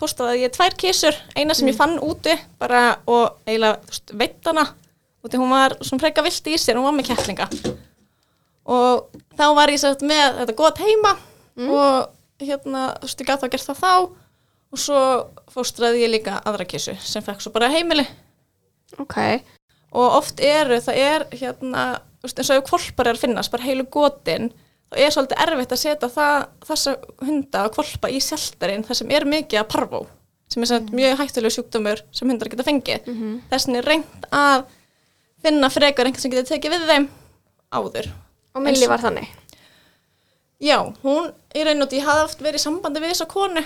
fórstaði 0.00 0.44
ég 0.46 0.54
tvær 0.54 0.76
kísur, 0.80 1.16
eina 1.36 1.54
sem 1.56 1.68
ég 1.68 1.76
fann 1.76 1.98
úti 2.00 2.34
bara 2.60 3.00
og 3.10 3.40
eiginlega, 3.46 3.98
veitt 4.16 4.48
hana. 4.48 4.70
Úti. 5.20 5.36
Hún 5.36 5.52
var 5.52 5.76
svona 5.84 6.00
freka 6.06 6.24
vilt 6.24 6.46
í 6.48 6.56
sér, 6.56 6.78
hún 6.80 6.88
var 6.88 6.96
með 6.96 7.10
kettlinga. 7.10 7.50
Og 8.70 9.10
þá 9.36 9.44
var 9.58 9.72
ég 9.72 9.82
sagt 9.82 10.04
með 10.06 10.40
þetta 10.40 10.56
gott 10.56 10.80
heima 10.80 11.12
og 11.60 12.08
hérna, 12.40 12.86
þú 13.00 13.08
veist, 13.08 13.20
ég 13.20 13.28
gæti 13.28 13.46
að 13.46 13.52
gert 13.52 13.68
það 13.68 13.80
þá. 13.82 13.94
Og 14.70 14.78
svo 14.78 15.00
fóstraði 15.50 16.04
ég 16.04 16.12
líka 16.14 16.38
aðra 16.46 16.64
kísu 16.68 16.94
sem 17.02 17.24
fekk 17.26 17.42
svo 17.42 17.52
bara 17.52 17.68
heimili. 17.72 18.06
Ok, 19.02 19.16
og 19.92 20.16
oft 20.20 20.40
eru, 20.42 20.78
það 20.82 21.00
er 21.02 21.24
hérna, 21.34 21.84
eins 22.24 22.50
og 22.50 22.56
ef 22.58 22.66
kvolpar 22.68 23.10
er 23.10 23.18
að 23.18 23.24
finnast, 23.24 23.52
bara 23.52 23.66
heilu 23.66 23.86
gotin, 23.92 24.50
þá 24.90 24.98
er 25.04 25.14
svolítið 25.14 25.44
erfitt 25.46 25.74
að 25.74 25.82
setja 25.82 26.10
það, 26.10 26.48
þessa 26.68 26.96
hunda 27.26 27.66
og 27.66 27.76
kvolpa 27.76 28.10
í 28.10 28.20
sjaldarinn, 28.24 28.84
það 28.84 29.00
sem 29.00 29.14
er 29.16 29.28
mikið 29.30 29.62
að 29.62 29.70
parvó, 29.72 30.02
sem 30.50 30.66
er 30.66 30.74
mm. 30.80 30.92
mjög 30.98 31.16
hættulega 31.22 31.56
sjúkdómur 31.56 32.04
sem 32.12 32.32
hundar 32.32 32.50
geta 32.52 32.66
fengið. 32.66 33.06
Mm 33.06 33.16
-hmm. 33.20 33.40
Þessin 33.52 33.80
er 33.80 33.90
reynd 33.92 34.30
að 34.30 34.64
finna 35.42 35.70
frekar 35.72 36.08
einhvern 36.08 36.22
sem 36.22 36.32
getur 36.32 36.48
tekið 36.50 36.76
við 36.76 36.88
þeim 36.90 37.06
áður. 37.70 38.10
og 38.54 38.62
Milli 38.62 38.88
var 38.90 39.02
þannig 39.02 39.28
Já, 40.60 40.92
hún 41.02 41.30
í 41.56 41.62
raun 41.64 41.80
og 41.80 41.88
því 41.88 42.02
hafði 42.04 42.24
oft 42.26 42.42
verið 42.44 42.60
í 42.60 42.64
sambandi 42.64 43.00
við 43.00 43.14
þessa 43.14 43.26
konu 43.30 43.62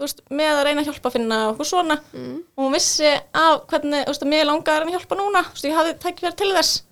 veist, 0.00 0.22
með 0.28 0.52
að 0.54 0.64
reyna 0.66 0.82
að 0.82 0.88
hjálpa 0.90 1.10
að 1.10 1.16
finna 1.16 1.38
okkur 1.52 1.68
svona 1.68 1.96
mm. 2.10 2.32
og 2.56 2.64
hún 2.64 2.74
vissi 2.74 3.12
af 3.36 3.62
hvernig, 3.70 4.02
veist, 4.08 4.24
að 4.24 4.32
mér 4.32 4.48
langar 4.48 4.82
að 4.82 4.88
að 4.88 4.96
hjálpa 4.96 5.18
núna 5.20 5.44
veist, 5.52 5.68
ég 5.68 5.76
hafði 5.76 5.94
tækifæri 6.02 6.38
til 6.40 6.50
þess 6.56 6.82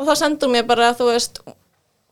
og 0.00 0.08
þá 0.08 0.14
sendur 0.16 0.52
mér 0.52 0.64
bara, 0.68 0.94
þú 0.96 1.10
veist 1.10 1.42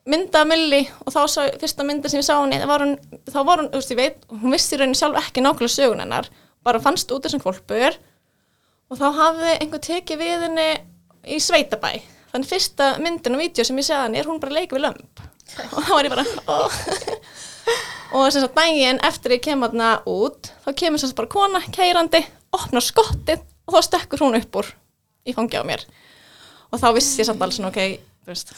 mynda 0.09 0.43
af 0.43 0.49
Milli 0.49 0.83
og 1.05 1.13
þá 1.15 1.21
sá, 1.29 1.41
fyrsta 1.61 1.87
mynda 1.87 2.11
sem 2.13 2.21
ég 2.21 2.27
sá 2.27 2.35
henni, 2.37 2.61
var 2.69 2.85
hún, 2.85 2.95
þá 3.29 3.41
var 3.49 3.63
hún, 3.63 3.71
þú 3.73 3.81
veist, 3.81 3.95
ég 3.95 4.01
veit 4.01 4.29
hún 4.33 4.55
vissi 4.55 4.77
í 4.77 4.81
rauninni 4.81 4.99
sjálf 4.99 5.21
ekki 5.23 5.45
nákvæmlega 5.45 5.75
sögun 5.75 6.05
hennar 6.05 6.29
bara 6.65 6.83
fannst 6.83 7.11
út 7.15 7.25
þessum 7.25 7.43
kvolpur 7.43 7.97
og 8.89 9.01
þá 9.01 9.09
hafði 9.17 9.57
einhver 9.59 9.83
tekið 9.85 10.23
við 10.23 10.47
henni 10.47 10.69
í 11.29 11.41
Sveitabæ. 11.43 11.99
Þannig 12.33 12.49
fyrsta 12.49 12.89
myndin 13.03 13.37
og 13.37 13.43
vídeo 13.43 13.65
sem 13.65 13.81
ég 13.81 13.89
segði 13.89 14.05
henni 14.05 14.21
er 14.21 14.29
hún 14.29 14.41
bara 14.41 14.53
að 14.53 14.61
leika 14.61 14.77
við 14.77 14.85
lömp 14.85 15.23
og 15.75 15.85
þá 15.85 15.93
var 15.95 16.09
ég 16.09 16.13
bara 16.13 16.25
oh. 16.53 16.81
og 18.19 18.27
sem 18.33 18.43
sagt 18.43 18.57
daginn 18.57 19.01
eftir 19.07 19.37
ég 19.37 19.45
kem 19.45 19.65
aðna 19.65 19.95
út 20.09 20.51
þá 20.65 20.73
kemur 20.77 21.01
sem 21.01 21.11
sagt 21.11 21.21
bara 21.21 21.33
kona 21.33 21.63
keirandi 21.73 22.21
opnar 22.57 22.85
skottið 22.85 23.45
og 23.69 23.77
þá 23.77 23.87
stekkur 23.87 24.27
hún 24.27 24.37
upp 24.39 24.61
úr 24.61 24.69
í 25.29 25.35
fangi 25.37 25.61
á 25.61 25.65
mér 25.65 25.85
og 26.73 26.83
þá 26.83 26.89
vissi 26.97 27.23
ég 27.23 27.29
samt 27.29 27.43
alls 27.45 27.61
ok 27.61 27.81
þú 28.29 28.33
veist, 28.33 28.53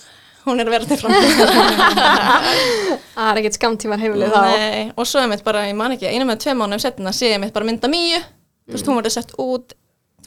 hún 0.46 0.60
er 0.60 0.68
að 0.68 0.74
vera 0.74 0.88
til 0.88 0.98
framtíðar 0.98 1.52
það 3.14 3.30
er 3.30 3.40
ekkert 3.40 3.58
skamtímar 3.58 4.00
heimilið 4.00 4.34
þá. 4.34 4.40
Nei, 4.46 4.84
og 4.96 5.08
svo 5.08 5.22
er 5.22 5.30
mitt 5.30 5.44
bara, 5.46 5.66
ég 5.68 5.76
man 5.78 5.94
ekki, 5.94 6.08
einu 6.10 6.26
með 6.28 6.42
tvei 6.44 6.56
mánuðum 6.58 6.82
setna 6.82 7.12
sé 7.14 7.32
ég 7.34 7.40
mitt 7.42 7.54
bara 7.54 7.68
mynda 7.68 7.90
mýju, 7.92 8.20
þú 8.66 8.76
veist, 8.76 8.90
hún 8.90 9.00
verður 9.00 9.16
sett 9.16 9.34
út, 9.40 9.74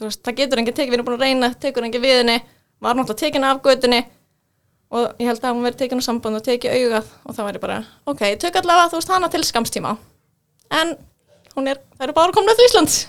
veist, 0.00 0.22
það 0.24 0.38
getur 0.40 0.62
enginn 0.62 0.76
tekið, 0.76 0.92
við 0.92 0.98
erum 0.98 1.08
búin 1.08 1.18
að 1.18 1.26
reyna, 1.26 1.50
tekur 1.60 1.86
enginn 1.86 2.04
við 2.04 2.20
henni, 2.22 2.36
var 2.84 2.98
náttúrulega 2.98 3.24
tekin 3.24 3.48
af 3.48 3.62
götunni 3.64 4.02
og 4.94 5.18
ég 5.18 5.30
held 5.30 5.42
að 5.42 5.56
hún 5.56 5.66
verið 5.66 5.80
tekin 5.82 6.00
á 6.00 6.06
samband 6.06 6.38
og 6.38 6.44
tekið 6.46 6.76
augað 6.78 7.10
og 7.24 7.36
þá 7.36 7.40
var 7.42 7.58
ég 7.58 7.64
bara, 7.64 7.80
ok, 8.10 8.22
tök 8.42 8.60
allavega, 8.60 8.92
þú 8.92 9.00
veist, 9.00 9.14
hana 9.14 9.32
til 9.32 9.42
skamstíma, 9.48 9.96
en 10.80 10.94
hún 11.56 11.72
er, 11.72 11.82
það 11.96 12.06
eru 12.08 12.16
bara 12.16 12.36
komin 12.36 12.58
til 12.58 12.68
Íslands. 12.68 13.00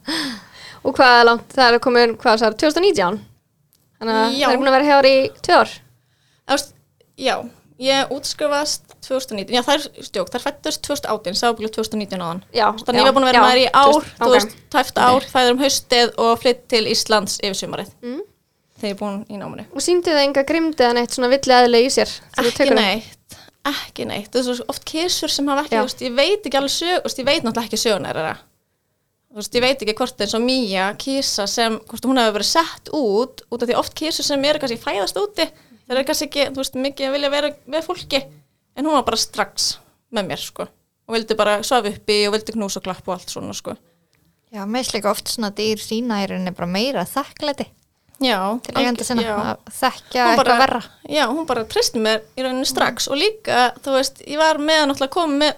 og 0.84 0.94
hvað 0.94 1.16
er 1.16 1.26
langt, 1.26 1.50
það 1.56 1.74
er 1.74 1.82
komin, 1.82 2.14
hvað 2.20 2.44
það 2.44 2.52
er 2.52 2.60
2019 2.62 3.20
þannig 4.00 4.18
að 4.20 4.36
Já. 4.40 4.46
það 4.46 4.52
er 4.56 4.60
búin 4.60 4.70
að 4.72 4.76
vera 4.78 4.90
hér 4.90 5.08
í 5.10 5.16
tvö 5.44 5.56
ár 5.60 5.72
Það 6.50 6.56
veist, 6.56 6.70
já, 7.20 7.34
ég 7.80 8.10
útskrifast 8.16 8.94
2019, 9.06 9.54
já, 9.54 9.60
það 9.64 9.76
er 9.76 10.04
stjók, 10.08 10.30
það 10.32 10.38
er 10.40 10.44
fættust 10.44 10.82
2018, 10.88 11.36
það 11.38 11.46
var 11.46 11.58
búin 11.60 11.70
2019 11.76 12.24
áðan. 12.26 12.40
já, 12.52 12.66
Þannig 12.80 13.00
ég 13.00 13.06
var 13.06 13.14
búin 13.16 13.26
að 13.26 13.30
vera 13.30 13.44
með 13.44 13.52
þér 13.54 13.60
í 13.60 13.68
ár, 13.70 14.08
þú 14.18 14.26
ok. 14.26 14.32
veist, 14.34 14.56
tæft 14.74 14.98
ár, 15.00 15.28
það 15.30 15.46
er 15.46 15.54
um 15.54 15.62
haustið 15.62 16.12
og 16.26 16.32
flytt 16.42 16.64
til 16.74 16.82
Íslands 16.90 17.38
yfir 17.40 17.56
sumarið. 17.60 17.94
Mm. 18.02 18.20
Þegar 18.80 18.90
ég 18.90 18.96
er 18.96 19.00
búin 19.00 19.16
í 19.30 19.38
náminu. 19.40 19.64
og 19.76 19.84
síndi 19.84 20.10
það 20.10 20.24
enga 20.26 20.44
grimdi 20.48 20.84
eða 20.84 20.96
neitt 20.98 21.14
svona 21.16 21.30
villi 21.32 21.54
eðli 21.60 21.80
í 21.86 21.88
sér 21.94 22.10
þú 22.10 22.44
Ekki 22.50 22.66
það? 22.66 22.74
neitt, 22.80 23.38
ekki 23.70 24.06
neitt. 24.10 24.30
Það 24.32 24.40
er 24.40 24.46
svo 24.60 24.68
oft 24.74 24.84
kísur 24.88 25.30
sem 25.32 25.48
hafa 25.52 25.64
ekki, 25.68 25.76
Já. 25.76 25.84
þú 25.86 26.06
ég 26.08 26.14
veit 26.16 26.46
ekki 26.48 26.60
alveg 26.60 26.72
sög, 26.76 27.04
þú 27.06 27.20
ég 27.22 27.28
veit 27.30 27.42
náttúrulega 27.44 27.68
ekki 27.70 27.80
sögunar 27.84 28.16
þeirra. 28.16 28.36
Þú 29.30 29.38
veist, 29.38 29.54
ég 29.54 29.62
veit 29.62 29.82
ekki 29.84 29.94
hvort 29.94 30.22
eins 30.24 30.32
og 30.34 30.42
Mía 30.42 30.88
kísa 30.98 31.44
sem, 31.46 31.76
hvort 31.86 32.06
hún 32.08 32.18
hefur 32.18 32.34
verið 32.40 32.48
sett 32.48 32.88
út, 32.96 33.44
út 33.46 33.62
af 33.62 33.68
því 33.70 33.76
oft 33.78 33.92
kísur 33.94 34.26
sem 34.26 34.42
eru 34.48 34.58
kannski 34.58 34.78
fæðast 34.82 35.20
úti, 35.20 35.44
þeir 35.86 35.94
eru 36.00 36.06
kannski 36.08 36.26
ekki, 36.26 36.46
þú 36.50 36.58
veist, 36.64 36.78
mikið 36.82 37.06
að 37.06 37.14
vilja 37.14 37.30
vera 37.30 37.50
með 37.70 37.86
fólki. 37.86 38.20
En 38.74 38.88
hún 38.88 38.96
var 38.96 39.04
bara 39.06 39.20
strax 39.22 39.68
með 40.10 40.32
mér 40.32 40.42
sko. 40.42 40.66
Og 41.06 41.14
vildi 41.14 41.36
bara 41.38 41.60
svafa 41.66 41.92
uppi 41.92 42.16
og 42.26 42.34
vildi 42.34 42.56
knúsa 42.56 42.80
og 42.80 42.86
klappa 42.88 43.12
og 43.12 43.20
allt 43.20 43.30
svona 43.30 43.54
sko. 43.54 43.76
Já, 44.50 44.64
líka 44.66 45.12
oft 45.12 45.30
svona 45.30 45.52
dýr 45.54 45.78
sína 45.78 46.24
í 46.24 46.26
rauninni 46.26 46.50
bara 46.56 46.66
meira 46.66 47.04
þakklæti. 47.06 47.68
Já, 48.20 48.58
til 48.66 48.74
eigandi 48.76 49.06
sinna 49.06 49.22
að 49.38 49.60
þekkja 49.78 50.24
Hún 50.26 50.32
eitthvað 50.32 50.58
verra. 50.64 50.80
Já, 51.06 51.22
hún 51.30 51.46
bara 51.46 51.62
tristi 51.70 52.02
mér 52.02 52.26
í 52.34 52.42
rauninni 52.42 52.66
strax. 52.66 53.06
Og 53.06 53.16
líka, 53.20 53.70
þú 53.78 53.94
veist, 53.94 54.18
ég 54.26 54.42
var 54.42 54.58
með 54.58 54.82
að 54.82 54.90
náttúrulega 54.90 55.14
koma 55.14 55.38
með, 55.44 55.54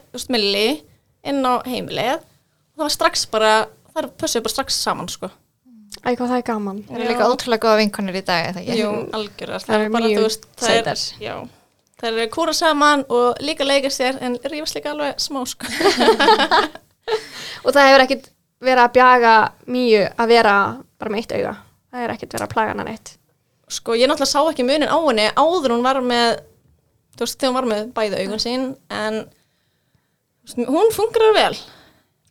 það 2.77 2.85
var 2.87 2.93
strax 2.97 3.25
bara, 3.33 3.53
það 3.95 4.11
pössuði 4.21 4.45
bara 4.47 4.55
strax 4.57 4.79
saman, 4.85 5.09
sko. 5.13 5.31
Æ, 6.03 6.15
hvað 6.17 6.29
það 6.33 6.37
er 6.39 6.45
gaman. 6.49 6.79
Það 6.89 6.99
eru 6.99 7.09
líka 7.13 7.27
ótrúlega 7.31 7.63
góða 7.67 7.81
vinkonir 7.83 8.17
í 8.19 8.23
dag, 8.27 8.47
eða 8.51 8.63
ekki? 8.63 8.79
Jú, 8.81 8.93
algjörðar. 9.19 9.65
Það 9.67 9.75
eru 9.77 9.91
mjög 9.97 10.37
sætar. 10.65 11.03
Já, 11.23 11.35
það 12.01 12.09
eru 12.17 12.29
kúra 12.35 12.55
saman 12.57 13.05
og 13.13 13.43
líka 13.45 13.67
leika 13.69 13.91
sér 13.93 14.19
en 14.25 14.39
rífast 14.49 14.79
líka 14.79 14.91
alveg 14.95 15.21
smá, 15.23 15.43
sko. 15.47 15.69
Og 17.63 17.75
það 17.75 17.87
hefur 17.89 18.03
ekkit 18.07 18.31
verið 18.63 18.83
að 18.85 18.93
bjaga 18.97 19.35
mýju 19.75 20.03
að 20.23 20.33
vera 20.33 20.55
bara 20.99 21.13
með 21.13 21.21
eitt 21.23 21.35
auga. 21.37 21.53
Það 21.93 22.05
er 22.07 22.13
ekkit 22.15 22.35
verið 22.37 22.47
að 22.47 22.53
plaga 22.55 22.73
hana 22.75 22.87
neitt. 22.89 23.13
sko, 23.73 23.95
ég 23.97 24.09
náttúrulega 24.11 24.33
sá 24.33 24.41
ekki 24.51 24.65
munin 24.69 24.91
á 24.91 24.99
henni 25.01 25.29
áður 25.39 25.73
hún 25.77 25.85
var 25.87 26.01
með, 26.05 26.41
þú 27.17 27.25
veist, 27.25 27.39
þegar 27.41 27.53
hún 27.53 27.59
var 27.59 27.69
með 27.71 27.87
bæði 27.97 28.19
augun 28.23 28.43
sín, 28.43 28.67
en 28.91 29.23
hún 30.69 30.91
fungerar 30.93 31.33
vel. 31.37 31.57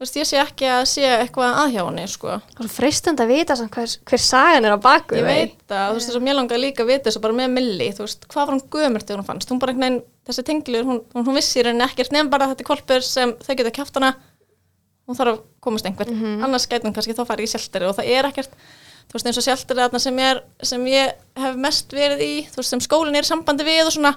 Þú 0.01 0.05
veist, 0.08 0.15
ég 0.17 0.25
sé 0.25 0.38
ekki 0.41 0.65
að 0.65 0.79
sé 0.89 1.01
eitthvað 1.05 1.58
að 1.62 1.75
hjá 1.75 1.81
henni, 1.84 2.03
sko. 2.10 2.36
Það 2.58 2.63
er 2.65 2.72
freistund 2.74 3.20
að 3.22 3.34
vita 3.36 3.53
hver, 3.62 3.91
hver 4.10 4.22
sagan 4.24 4.65
er 4.65 4.74
á 4.74 4.79
baku. 4.81 5.20
Ég 5.20 5.27
veit 5.27 5.60
að, 5.70 5.91
þú 5.91 5.98
veist, 6.00 6.08
þess 6.08 6.17
að 6.17 6.24
mér 6.25 6.38
langar 6.39 6.58
líka 6.58 6.81
að 6.81 6.89
vita 6.89 7.05
þessu 7.05 7.22
bara 7.22 7.36
með 7.38 7.51
Milli, 7.53 7.89
þú 7.93 8.08
veist, 8.08 8.25
hvað 8.31 8.48
var 8.48 8.55
hún 8.55 8.63
gömur 8.74 9.05
þegar 9.05 9.22
hún 9.22 9.27
fannst? 9.27 9.53
Hún 9.53 9.60
bara 9.62 9.75
einhvern 9.75 9.86
veginn, 9.86 10.00
þessi 10.25 10.46
tenglur, 10.48 10.88
hún, 10.89 11.03
hún, 11.13 11.27
hún 11.27 11.38
vissi 11.38 11.62
í 11.62 11.65
rauninni 11.67 11.86
ekkert 11.86 12.15
nefn 12.17 12.31
bara 12.34 12.48
að 12.48 12.55
þetta 12.55 12.65
er 12.65 12.70
kolpur 12.72 13.05
sem 13.05 13.36
þau 13.46 13.53
geta 13.60 13.74
kæft 13.77 14.00
hana, 14.00 14.10
hún 15.05 15.20
þarf 15.20 15.36
að 15.36 15.43
komast 15.67 15.86
einhvern, 15.91 16.17
annars 16.48 16.65
gæti 16.72 16.89
hún 16.89 16.98
kannski 16.98 17.13
þá 17.20 17.22
farið 17.29 17.46
í 17.46 17.53
sjálfteri 17.53 17.89
og 17.91 17.96
það 18.00 18.10
er 18.17 18.29
ekkert, 18.31 18.58
þú 19.05 19.20
veist, 19.20 19.29
eins 19.29 19.38
og 19.38 19.46
sjálfteri 19.46 19.86
þarna 19.86 20.01
sem, 20.01 20.20
sem 20.74 20.89
ég 20.89 21.13
hef 21.46 21.62
mest 21.62 21.93
verið 21.93 22.25
í, 22.25 22.34
þú 22.50 22.63
veist, 22.63 22.74
sem 22.74 22.81
skólinn 22.89 23.22
er 23.22 23.29
sambandi 23.29 23.70
við 23.70 23.86
og 23.86 23.93
svona, 24.00 24.15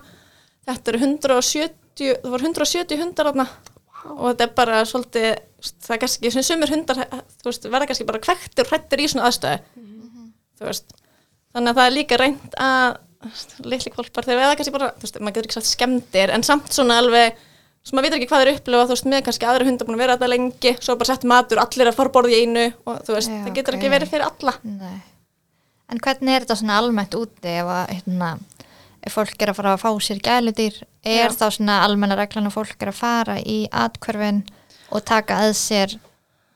þetta 0.64 0.94
eru 0.94 1.04
170, 1.10 1.76
það 2.24 2.32
voru 2.32 2.48
170 2.48 3.04
hundar 3.04 3.32
þarna. 3.34 3.48
Og 4.04 4.26
þetta 4.28 4.44
er 4.44 4.50
bara 4.52 4.82
svolítið, 4.84 5.28
það 5.84 5.96
er 5.96 6.02
kannski, 6.04 6.30
sem 6.34 6.44
sumir 6.46 6.72
hundar, 6.74 7.00
veist, 7.44 7.66
verða 7.70 7.88
kannski 7.90 8.06
bara 8.08 8.22
kvektir 8.22 8.66
og 8.66 8.72
hrættir 8.72 9.02
í 9.04 9.08
svona 9.10 9.30
aðstöðu 9.30 9.84
þú 10.58 10.68
veist 10.68 10.94
þannig 11.54 11.72
að 11.72 11.80
það 11.80 11.88
er 11.88 11.96
líka 11.96 12.20
reynd 12.20 12.60
að 12.60 13.00
litli 13.64 13.92
kvolpar 13.94 14.26
þegar 14.26 14.48
eða 14.48 14.56
kannski 14.58 14.74
bara 14.74 14.92
veist, 15.00 15.18
maður 15.20 15.38
getur 15.38 15.48
ekki 15.48 15.58
sagt 15.58 15.70
skemmtir 15.70 16.32
en 16.34 16.44
samt 16.46 16.72
svona 16.74 16.98
alveg 17.00 17.38
sem 17.84 17.96
maður 17.96 18.08
veitur 18.08 18.18
ekki 18.20 18.30
hvað 18.30 18.44
þeir 18.44 18.52
upplifa 18.58 18.86
veist, 18.90 19.08
með 19.08 19.24
kannski 19.28 19.48
aðra 19.48 19.68
hundar 19.68 19.88
búin 19.88 19.98
að 19.98 20.04
vera 20.04 20.16
þetta 20.16 20.30
lengi 20.32 20.74
svo 20.80 20.96
bara 21.00 21.10
sett 21.10 21.26
matur, 21.28 21.60
allir 21.62 21.90
að 21.90 21.98
fara 21.98 22.14
borði 22.14 22.38
í 22.38 22.44
einu 22.44 22.66
og 22.84 23.10
veist, 23.10 23.32
Já, 23.32 23.40
það 23.44 23.58
getur 23.58 23.76
ok. 23.76 23.80
ekki 23.80 23.92
verið 23.94 24.12
fyrir 24.14 24.26
alla 24.28 24.56
Nei. 24.64 24.96
En 25.92 26.00
hvernig 26.00 26.32
er 26.32 26.44
þetta 26.44 26.56
svona 26.56 26.78
almennt 26.80 27.14
úti 27.18 27.50
ef, 27.60 27.68
að, 27.68 27.90
hérna, 27.92 28.28
ef 29.04 29.16
fólk 29.18 29.42
er 29.44 29.52
að 29.52 29.58
fara 29.58 29.74
að 29.76 29.82
fá 29.82 29.90
sér 30.00 30.20
gæludýr? 30.24 30.78
Er 31.04 31.28
Já. 31.28 31.34
þá 31.36 31.58
svona 31.58 31.80
almenna 31.84 32.16
reglan 32.16 32.48
að 32.48 32.56
fólk 32.56 32.80
er 32.80 32.90
að 32.90 33.00
fara 33.02 33.36
í 33.40 33.58
atkverfin 33.68 34.40
og 34.94 35.04
taka 35.06 35.42
að 35.44 35.54
sér 35.58 35.96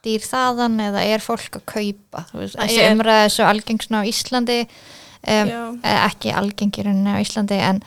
dýr 0.06 0.24
þaðan 0.24 0.78
eða 0.88 1.04
er 1.10 1.24
fólk 1.24 1.60
að 1.60 1.64
kaupa? 1.74 2.24
Þessi 2.32 2.84
umræði 2.92 3.26
er 3.26 3.34
svo 3.34 3.48
algengsna 3.48 4.02
á 4.02 4.08
Íslandi, 4.08 4.60
um, 4.64 5.54
eh, 5.82 6.02
ekki 6.06 6.34
algengirinn 6.34 7.06
á 7.10 7.18
Íslandi 7.18 7.58
en 7.58 7.82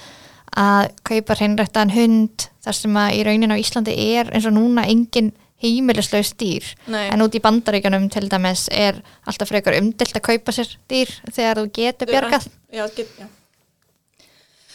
að 0.52 0.90
kaupa 1.08 1.38
hreinrættan 1.40 1.94
hund 1.96 2.50
þar 2.64 2.76
sem 2.76 2.98
að 3.00 3.14
í 3.16 3.22
raunin 3.28 3.56
á 3.56 3.62
Íslandi 3.62 3.96
er 4.18 4.32
eins 4.36 4.48
og 4.50 4.58
núna 4.58 4.84
engin 4.92 5.32
heimilislaus 5.62 6.34
dýr. 6.40 6.66
Nei. 6.90 7.08
en 7.14 7.22
út 7.22 7.36
í 7.38 7.42
bandaríkjunum 7.44 8.10
til 8.12 8.28
dæmis 8.30 8.66
er 8.74 8.98
alltaf 9.30 9.52
frekar 9.52 9.78
umdilt 9.78 10.18
að 10.18 10.26
kaupa 10.26 10.56
sér 10.56 10.74
dýr 10.90 11.14
þegar 11.30 11.62
þú 11.62 11.68
getur 11.78 12.12
bjargað. 12.12 12.50
já, 12.74 12.84
get, 12.98 13.08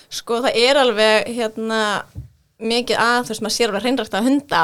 sko 0.08 0.40
það 0.46 0.60
er 0.62 0.80
alveg 0.80 1.30
hérna 1.36 1.82
mikið 2.62 3.02
að 3.02 3.22
þú 3.26 3.34
veist, 3.34 3.44
maður 3.44 3.56
sér 3.58 3.72
alveg 3.72 3.86
hreinræktaða 3.86 4.28
hunda 4.30 4.62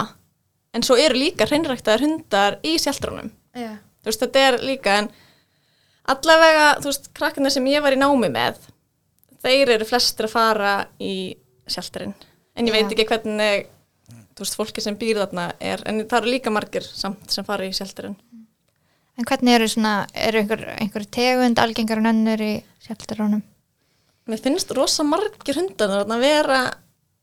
en 0.73 0.85
svo 0.87 0.97
eru 1.01 1.19
líka 1.19 1.47
hreinræktaðar 1.49 2.05
hundar 2.07 2.59
í 2.67 2.77
sjaldrunum 2.81 3.31
Já. 3.57 3.77
þú 4.03 4.11
veist, 4.11 4.25
þetta 4.25 4.47
er 4.49 4.59
líka 4.65 4.97
en 5.03 5.11
allavega, 6.13 6.67
þú 6.81 6.91
veist, 6.91 7.11
krakkarnir 7.17 7.55
sem 7.55 7.69
ég 7.71 7.85
var 7.85 7.95
í 7.97 8.01
námi 8.01 8.31
með 8.33 8.59
þeir 9.45 9.77
eru 9.77 9.87
flestir 9.89 10.29
að 10.29 10.35
fara 10.35 10.75
í 11.03 11.15
sjaldurinn, 11.71 12.15
en 12.57 12.69
ég 12.69 12.75
veit 12.75 12.91
ekki 12.91 13.07
hvernig 13.11 13.69
þú 14.33 14.45
veist, 14.45 14.59
fólki 14.59 14.85
sem 14.85 14.99
býr 14.99 15.23
þarna 15.23 15.53
er, 15.61 15.83
en 15.87 16.05
það 16.07 16.19
eru 16.23 16.35
líka 16.37 16.53
margir 16.55 16.87
samt 16.87 17.31
sem 17.33 17.47
fara 17.47 17.69
í 17.69 17.75
sjaldurinn 17.77 18.19
En 19.13 19.27
hvernig 19.29 19.53
eru 19.53 19.67
svona, 19.69 20.07
eru 20.17 20.41
einhver, 20.41 20.63
einhver 20.81 21.05
tegund 21.13 21.59
algengar 21.61 22.01
en 22.01 22.09
önnur 22.15 22.41
í 22.41 22.53
sjaldarónum? 22.81 23.43
mér 24.31 24.41
finnst 24.41 24.71
rosa 24.73 25.05
margir 25.05 25.59
hundar 25.59 25.91
þarna 25.91 26.17
að 26.17 26.25
vera 26.25 26.59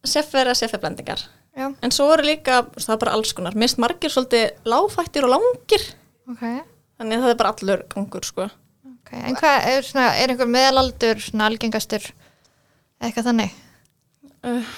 seffera, 0.05 0.55
sefferblendingar 0.55 1.23
Já. 1.57 1.65
en 1.81 1.91
svo 1.91 2.05
eru 2.13 2.23
líka, 2.27 2.61
það 2.77 2.93
er 2.95 2.99
bara 3.01 3.13
alls 3.17 3.33
konar 3.35 3.55
minnst 3.57 3.79
margir 3.81 4.11
svolítið 4.13 4.51
láfættir 4.69 5.25
og 5.27 5.33
langir 5.33 5.85
Ok. 6.29 6.43
þannig 6.99 7.17
að 7.17 7.23
það 7.25 7.31
er 7.33 7.39
bara 7.41 7.53
allur 7.55 7.83
gangur, 7.89 8.27
sko 8.27 8.45
ok. 8.45 9.11
En 9.23 9.35
hvað 9.39 9.65
er 9.73 9.87
svona, 9.87 10.11
er 10.21 10.29
einhver 10.35 10.47
meðalaldur 10.53 11.19
svona 11.25 11.47
algengastur 11.49 12.05
eitthvað 13.01 13.27
þannig? 13.31 13.57
Uh, 14.45 14.69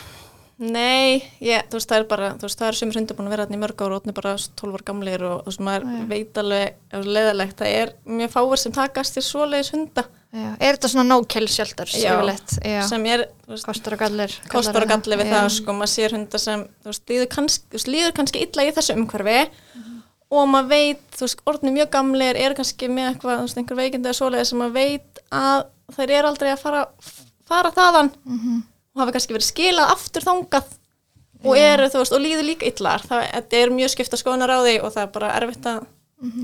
nei, 0.61 1.21
ég, 1.43 1.67
þú 1.69 1.77
veist, 1.77 1.89
það 1.91 1.99
er 1.99 2.07
bara, 2.09 2.31
þú 2.39 2.47
veist, 2.47 2.59
það 2.61 2.71
er 2.71 2.79
sumir 2.79 2.97
hundir 3.01 3.17
búin 3.19 3.27
að 3.29 3.35
vera 3.35 3.45
þarna 3.45 3.57
í 3.59 3.61
mörg 3.61 3.83
ára 3.83 3.97
og 3.97 4.01
ótni 4.01 4.15
bara 4.17 4.33
12 4.37 4.77
ára 4.79 4.87
gamlir 4.87 5.25
og 5.27 5.43
þú 5.43 5.51
veist, 5.51 5.63
maður 5.67 5.85
veit 6.09 6.41
alveg, 6.41 6.79
leðalegt, 7.05 7.57
það 7.61 7.75
er 7.81 7.93
mjög 8.05 8.33
fáir 8.37 8.61
sem 8.63 8.75
takast 8.79 9.17
til 9.17 9.25
svoleiðis 9.27 9.73
hunda 9.75 10.07
Já. 10.31 10.55
Er 10.63 10.77
þetta 10.77 10.87
svona 10.93 11.03
no-kill 11.09 11.47
shelter? 11.51 11.89
Já. 11.91 12.13
Já. 12.63 12.81
sem 12.87 13.05
er, 13.05 13.25
veist, 13.51 13.65
Kostar 13.67 13.93
og 13.97 13.99
gallir. 13.99 14.31
kostar 14.47 14.85
og 14.85 14.87
galli 14.87 15.17
við 15.19 15.27
það, 15.33 15.47
sko, 15.57 15.73
maður 15.75 15.91
sér 15.91 16.13
hundar 16.15 16.39
sem, 16.39 16.61
veist, 16.87 17.03
líður 17.11 17.27
kannski, 17.33 17.81
líður 17.91 18.13
kannski 18.15 18.43
illa 18.45 18.63
í 18.63 18.71
þessu 18.77 18.95
umhverfi 18.95 19.41
og 20.31 20.45
maður 20.47 20.69
veit, 20.71 21.01
þú 21.17 21.25
veist, 21.27 21.41
orðni 21.51 21.73
mjög 21.75 21.89
gamlir, 21.91 22.39
eru 22.39 22.55
kannski 22.55 22.87
með 22.87 23.09
eitthvað, 23.09 23.41
þú 23.41 23.47
veist, 23.49 23.57
einhver 23.59 23.79
veikindi 23.81 24.07
eða 24.07 24.19
svoleiðis 24.21 24.51
sem 24.53 24.61
maður 24.63 24.77
veit 24.77 25.19
að 25.35 25.65
þeir 25.97 26.13
eru 26.21 26.27
aldrei 26.31 26.51
að 26.53 26.61
fara, 26.63 26.83
fara 27.51 27.71
þaðan 27.75 28.11
Mhm. 28.23 28.61
og 28.95 29.01
hafa 29.03 29.11
kannski 29.17 29.35
verið 29.35 29.49
skilað 29.51 29.91
aftur 29.97 30.23
þangað 30.23 30.69
og 31.43 31.57
eru, 31.57 31.89
þú 31.91 31.97
veist, 32.05 32.13
og 32.15 32.21
líður 32.23 32.47
líka 32.47 32.69
illar 32.71 33.01
það 33.03 33.53
er 33.59 33.69
mjög 33.75 33.89
skipta 33.97 34.15
skoðunar 34.15 34.55
á 34.55 34.59
því 34.63 34.77
og 34.83 34.93
það 34.95 35.03
er 35.03 35.11
bara 35.11 35.33
erfitt 35.41 35.65
að 35.67 35.83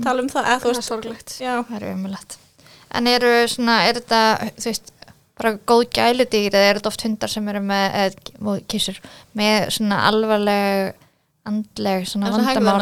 tala 0.04 0.20
um 0.20 0.28
það 0.28 0.44
þú 0.44 0.60
Það 0.60 0.68
er 0.68 0.74
veist, 0.74 0.88
sorglegt. 0.92 1.38
já, 1.40 1.54
Það 1.64 1.76
er 1.82 1.92
umulett. 1.94 2.36
En 2.96 3.10
eru 3.10 3.32
svona, 3.50 3.82
er 3.88 3.98
þetta, 4.00 4.22
þú 4.56 4.70
veist, 4.70 4.94
bara 5.38 5.52
góð 5.68 5.84
gæludýr 5.98 6.54
eða 6.54 6.70
eru 6.70 6.80
þetta 6.80 6.92
oft 6.92 7.04
hundar 7.06 7.32
sem 7.34 7.52
eru 7.52 7.60
með, 7.66 7.98
eða 8.00 8.56
kísur, 8.70 9.02
með 9.38 9.68
svona 9.76 10.00
alvarleg, 10.08 10.96
andleg 11.48 12.08
svona 12.08 12.32
vandamál? 12.32 12.80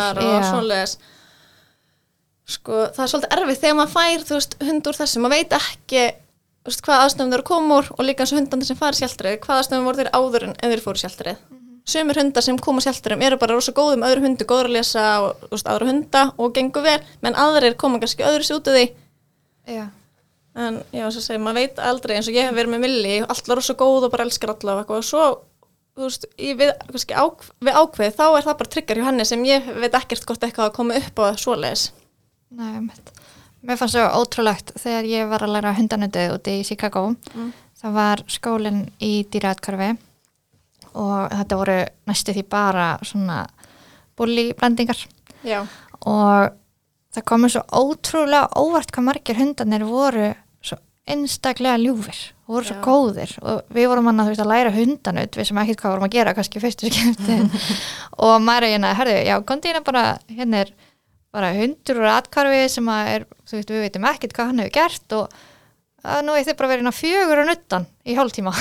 sko, 2.47 2.87
það 2.95 3.03
er 3.03 3.13
svolítið 3.13 3.37
erfitt 3.37 3.63
þegar 3.65 3.77
maður 3.81 3.93
fær, 3.97 4.25
þú 4.29 4.39
veist, 4.39 4.57
hund 4.69 4.89
úr 4.91 4.99
þessu 5.01 5.23
maður 5.23 5.37
veit 5.37 5.55
ekki, 5.59 6.03
veist, 6.67 6.83
hvað 6.87 7.05
aðstöðum 7.05 7.35
þeir 7.35 7.45
úr 7.77 7.93
og 7.97 8.03
líka 8.07 8.25
eins 8.25 8.33
og 8.33 8.41
hundandi 8.41 8.69
sem 8.69 8.79
fara 8.79 8.99
sjálftrið 8.99 9.39
hvað 9.45 9.63
aðstöðum 9.63 9.89
voru 9.89 10.01
þeir 10.03 10.13
áður 10.15 10.47
en 10.49 10.59
þeir 10.63 10.85
fóru 10.85 11.03
sjálftrið 11.03 11.43
sumir 11.87 12.19
hundar 12.19 12.43
sem 12.43 12.59
koma 12.59 12.83
sjálftriðum 12.83 13.23
eru 13.23 13.39
bara 13.39 13.55
rosa 13.55 13.75
góðum 13.75 14.07
öðru 14.07 14.25
hundu, 14.25 14.47
góður 14.47 14.71
að 14.71 14.79
lesa 14.79 15.05
og, 15.23 15.45
veist, 15.53 15.69
aðra 15.71 15.91
hunda 15.91 16.23
og 16.35 16.55
gengur 16.57 16.87
vel 16.87 16.99
menn 17.23 17.39
aðrir 17.39 17.77
koma 17.79 18.01
kannski 18.03 18.27
öðru 18.27 18.47
af 18.47 18.75
því 18.75 18.87
Já. 19.67 19.89
en 20.57 20.81
já, 20.95 21.05
svo 21.11 21.21
segir, 21.21 21.43
maður 21.43 21.61
veit 21.61 21.83
aldrei 21.83 22.17
eins 22.17 22.31
og 22.31 22.39
ég 22.39 22.49
hef 22.49 22.57
verið 22.57 22.75
með 22.75 22.85
Milli, 22.87 23.19
allt 23.27 23.51
var 23.51 23.61
rosa 23.61 23.75
góð 23.77 24.07
og 24.07 24.15
bara 24.15 24.27
elskar 24.29 24.55
alla 24.55 24.79
og 24.87 25.05
svo 25.05 25.27
veist, 25.97 26.27
við, 26.39 26.73
ák, 27.17 27.47
við 27.65 27.79
ákveð 27.83 28.17
þá 28.17 28.27
er 28.29 28.47
það 28.47 28.59
bara 28.63 28.73
trigger 28.75 29.01
hjá 29.01 29.07
henni 29.09 29.27
sem 29.29 29.45
ég 29.49 29.71
veit 29.81 29.97
ekkert 29.97 30.29
hvort 30.29 30.45
eitthvað 30.45 30.71
að 30.71 30.77
koma 30.79 30.99
upp 31.01 31.23
á 31.23 31.27
svoleiðis 31.41 31.91
Nei, 32.57 32.81
mitt. 32.81 33.13
Mér 33.67 33.79
fannst 33.81 33.99
það 33.99 34.17
ótrúlegt 34.21 34.73
þegar 34.79 35.09
ég 35.11 35.31
var 35.31 35.43
að 35.43 35.55
læra 35.57 35.73
hundanöndið 35.75 36.35
úti 36.37 36.61
í 36.61 36.67
Chicago. 36.67 37.09
Mm. 37.35 37.49
Það 37.81 37.97
var 37.97 38.23
skólinn 38.31 38.83
í 39.03 39.11
dýraðkvarfi 39.33 39.89
og 40.97 41.33
þetta 41.33 41.59
voru 41.61 41.81
næstu 42.09 42.35
því 42.37 42.45
bara 42.53 42.87
svona 43.05 43.43
búlíblendingar 44.17 45.03
já, 45.45 45.59
og 46.09 46.55
það 47.17 47.27
komur 47.33 47.53
svo 47.53 47.63
ótrúlega 47.73 48.49
óvart 48.61 48.93
hvað 48.95 49.09
margir 49.09 49.39
hundarnir 49.41 49.85
voru 49.89 50.31
svo 50.65 50.79
einstaklega 51.09 51.81
ljúfir 51.81 52.19
voru 52.47 52.69
svo 52.69 52.77
Já. 52.77 52.83
góðir. 52.85 53.33
Og 53.43 53.75
við 53.75 53.89
vorum 53.91 54.11
hann 54.11 54.23
að, 54.23 54.29
þú 54.29 54.35
veist, 54.35 54.45
að 54.45 54.53
læra 54.53 54.75
hundanut 54.75 55.39
við 55.39 55.49
sem 55.49 55.61
ekkert 55.63 55.81
hvað 55.83 55.95
vorum 55.97 56.07
að 56.07 56.15
gera 56.15 56.35
kannski 56.37 56.63
fyrstu 56.63 56.91
skipti 56.93 57.39
og 58.27 58.37
maður 58.45 58.69
er 58.69 58.77
hérna, 58.77 58.93
herðu, 59.01 59.17
já, 59.27 59.35
kondi 59.49 59.73
hérna 59.73 59.83
bara 59.87 60.05
hérna 60.31 60.63
er 60.63 60.73
bara 61.37 61.51
hundur 61.57 62.01
úr 62.01 62.09
atkvarfi 62.15 62.63
sem 62.73 62.89
að 62.89 63.11
er, 63.13 63.27
þú 63.45 63.59
veist, 63.59 63.75
við 63.75 63.85
veitum 63.85 64.09
ekkert 64.09 64.37
hvað 64.37 64.51
hann 64.53 64.63
hefur 64.63 64.77
gert 64.79 65.17
og 65.19 65.37
að 66.07 66.23
nú 66.23 66.37
er 66.37 66.47
þið 66.47 66.59
bara 66.61 66.71
verið 66.71 66.89
á 66.89 66.95
fjögur 66.95 67.43
og 67.43 67.49
nuttan 67.51 67.87
í 68.07 68.15
hálftíma. 68.15 68.53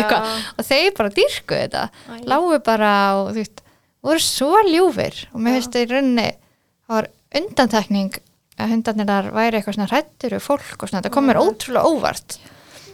Og 0.56 0.64
þeir 0.64 0.94
bara 0.96 1.12
dýrku 1.12 1.58
þetta. 1.58 1.82
Lágu 2.24 2.56
bara 2.64 2.92
og 3.20 3.30
þú 3.34 3.42
veist 3.42 3.60
voru 4.06 4.22
svo 4.24 4.62
ljúfir. 4.64 5.18
Og 5.34 5.42
mér 5.44 5.58
finnst 5.58 5.74
það 5.74 5.84
í 5.84 5.90
rauninni 5.90 6.26
það 6.32 6.94
var 6.96 7.08
undantekning 7.40 8.18
að 8.56 8.72
hundarnir 8.72 9.08
þar 9.10 9.30
væri 9.36 9.58
eitthvað 9.58 9.76
svona 9.76 9.90
hrættur 9.90 10.36
og 10.38 10.44
fólk 10.44 10.80
og 10.80 10.88
svona, 10.88 11.02
þetta 11.02 11.12
kom 11.14 11.28
mér 11.28 11.40
ótrúlega 11.42 11.92
óvart. 11.92 12.38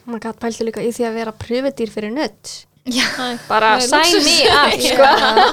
Man 0.09 0.23
gæti 0.23 0.43
pælti 0.43 0.67
líka 0.67 0.83
í 0.83 0.91
því 0.95 1.09
að 1.09 1.19
vera 1.21 1.35
pröfudýr 1.45 1.93
fyrir 1.95 2.15
nutt. 2.15 2.53
Já, 2.83 3.07
Bara 3.47 3.77
Nei, 3.79 3.87
sign 3.87 4.25
me 4.27 4.39
up, 4.51 4.73
sko. 4.83 5.07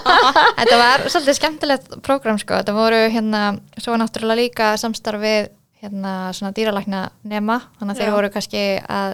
þetta 0.63 0.77
var 0.81 1.03
svolítið 1.05 1.36
skemmtilegt 1.38 1.91
prógram 2.01 2.39
sko, 2.41 2.58
þetta 2.58 2.74
voru 2.74 3.03
hérna, 3.13 3.41
svo 3.77 3.93
var 3.93 4.01
náttúrulega 4.01 4.39
líka 4.39 4.69
samstarf 4.81 5.22
við 5.22 5.51
hérna 5.84 6.13
svona 6.34 6.55
dýralækna 6.58 7.03
nema, 7.29 7.60
þannig 7.77 7.93
að 7.93 8.01
þeir 8.01 8.15
voru 8.15 8.31
kannski 8.34 8.63
að 8.81 9.13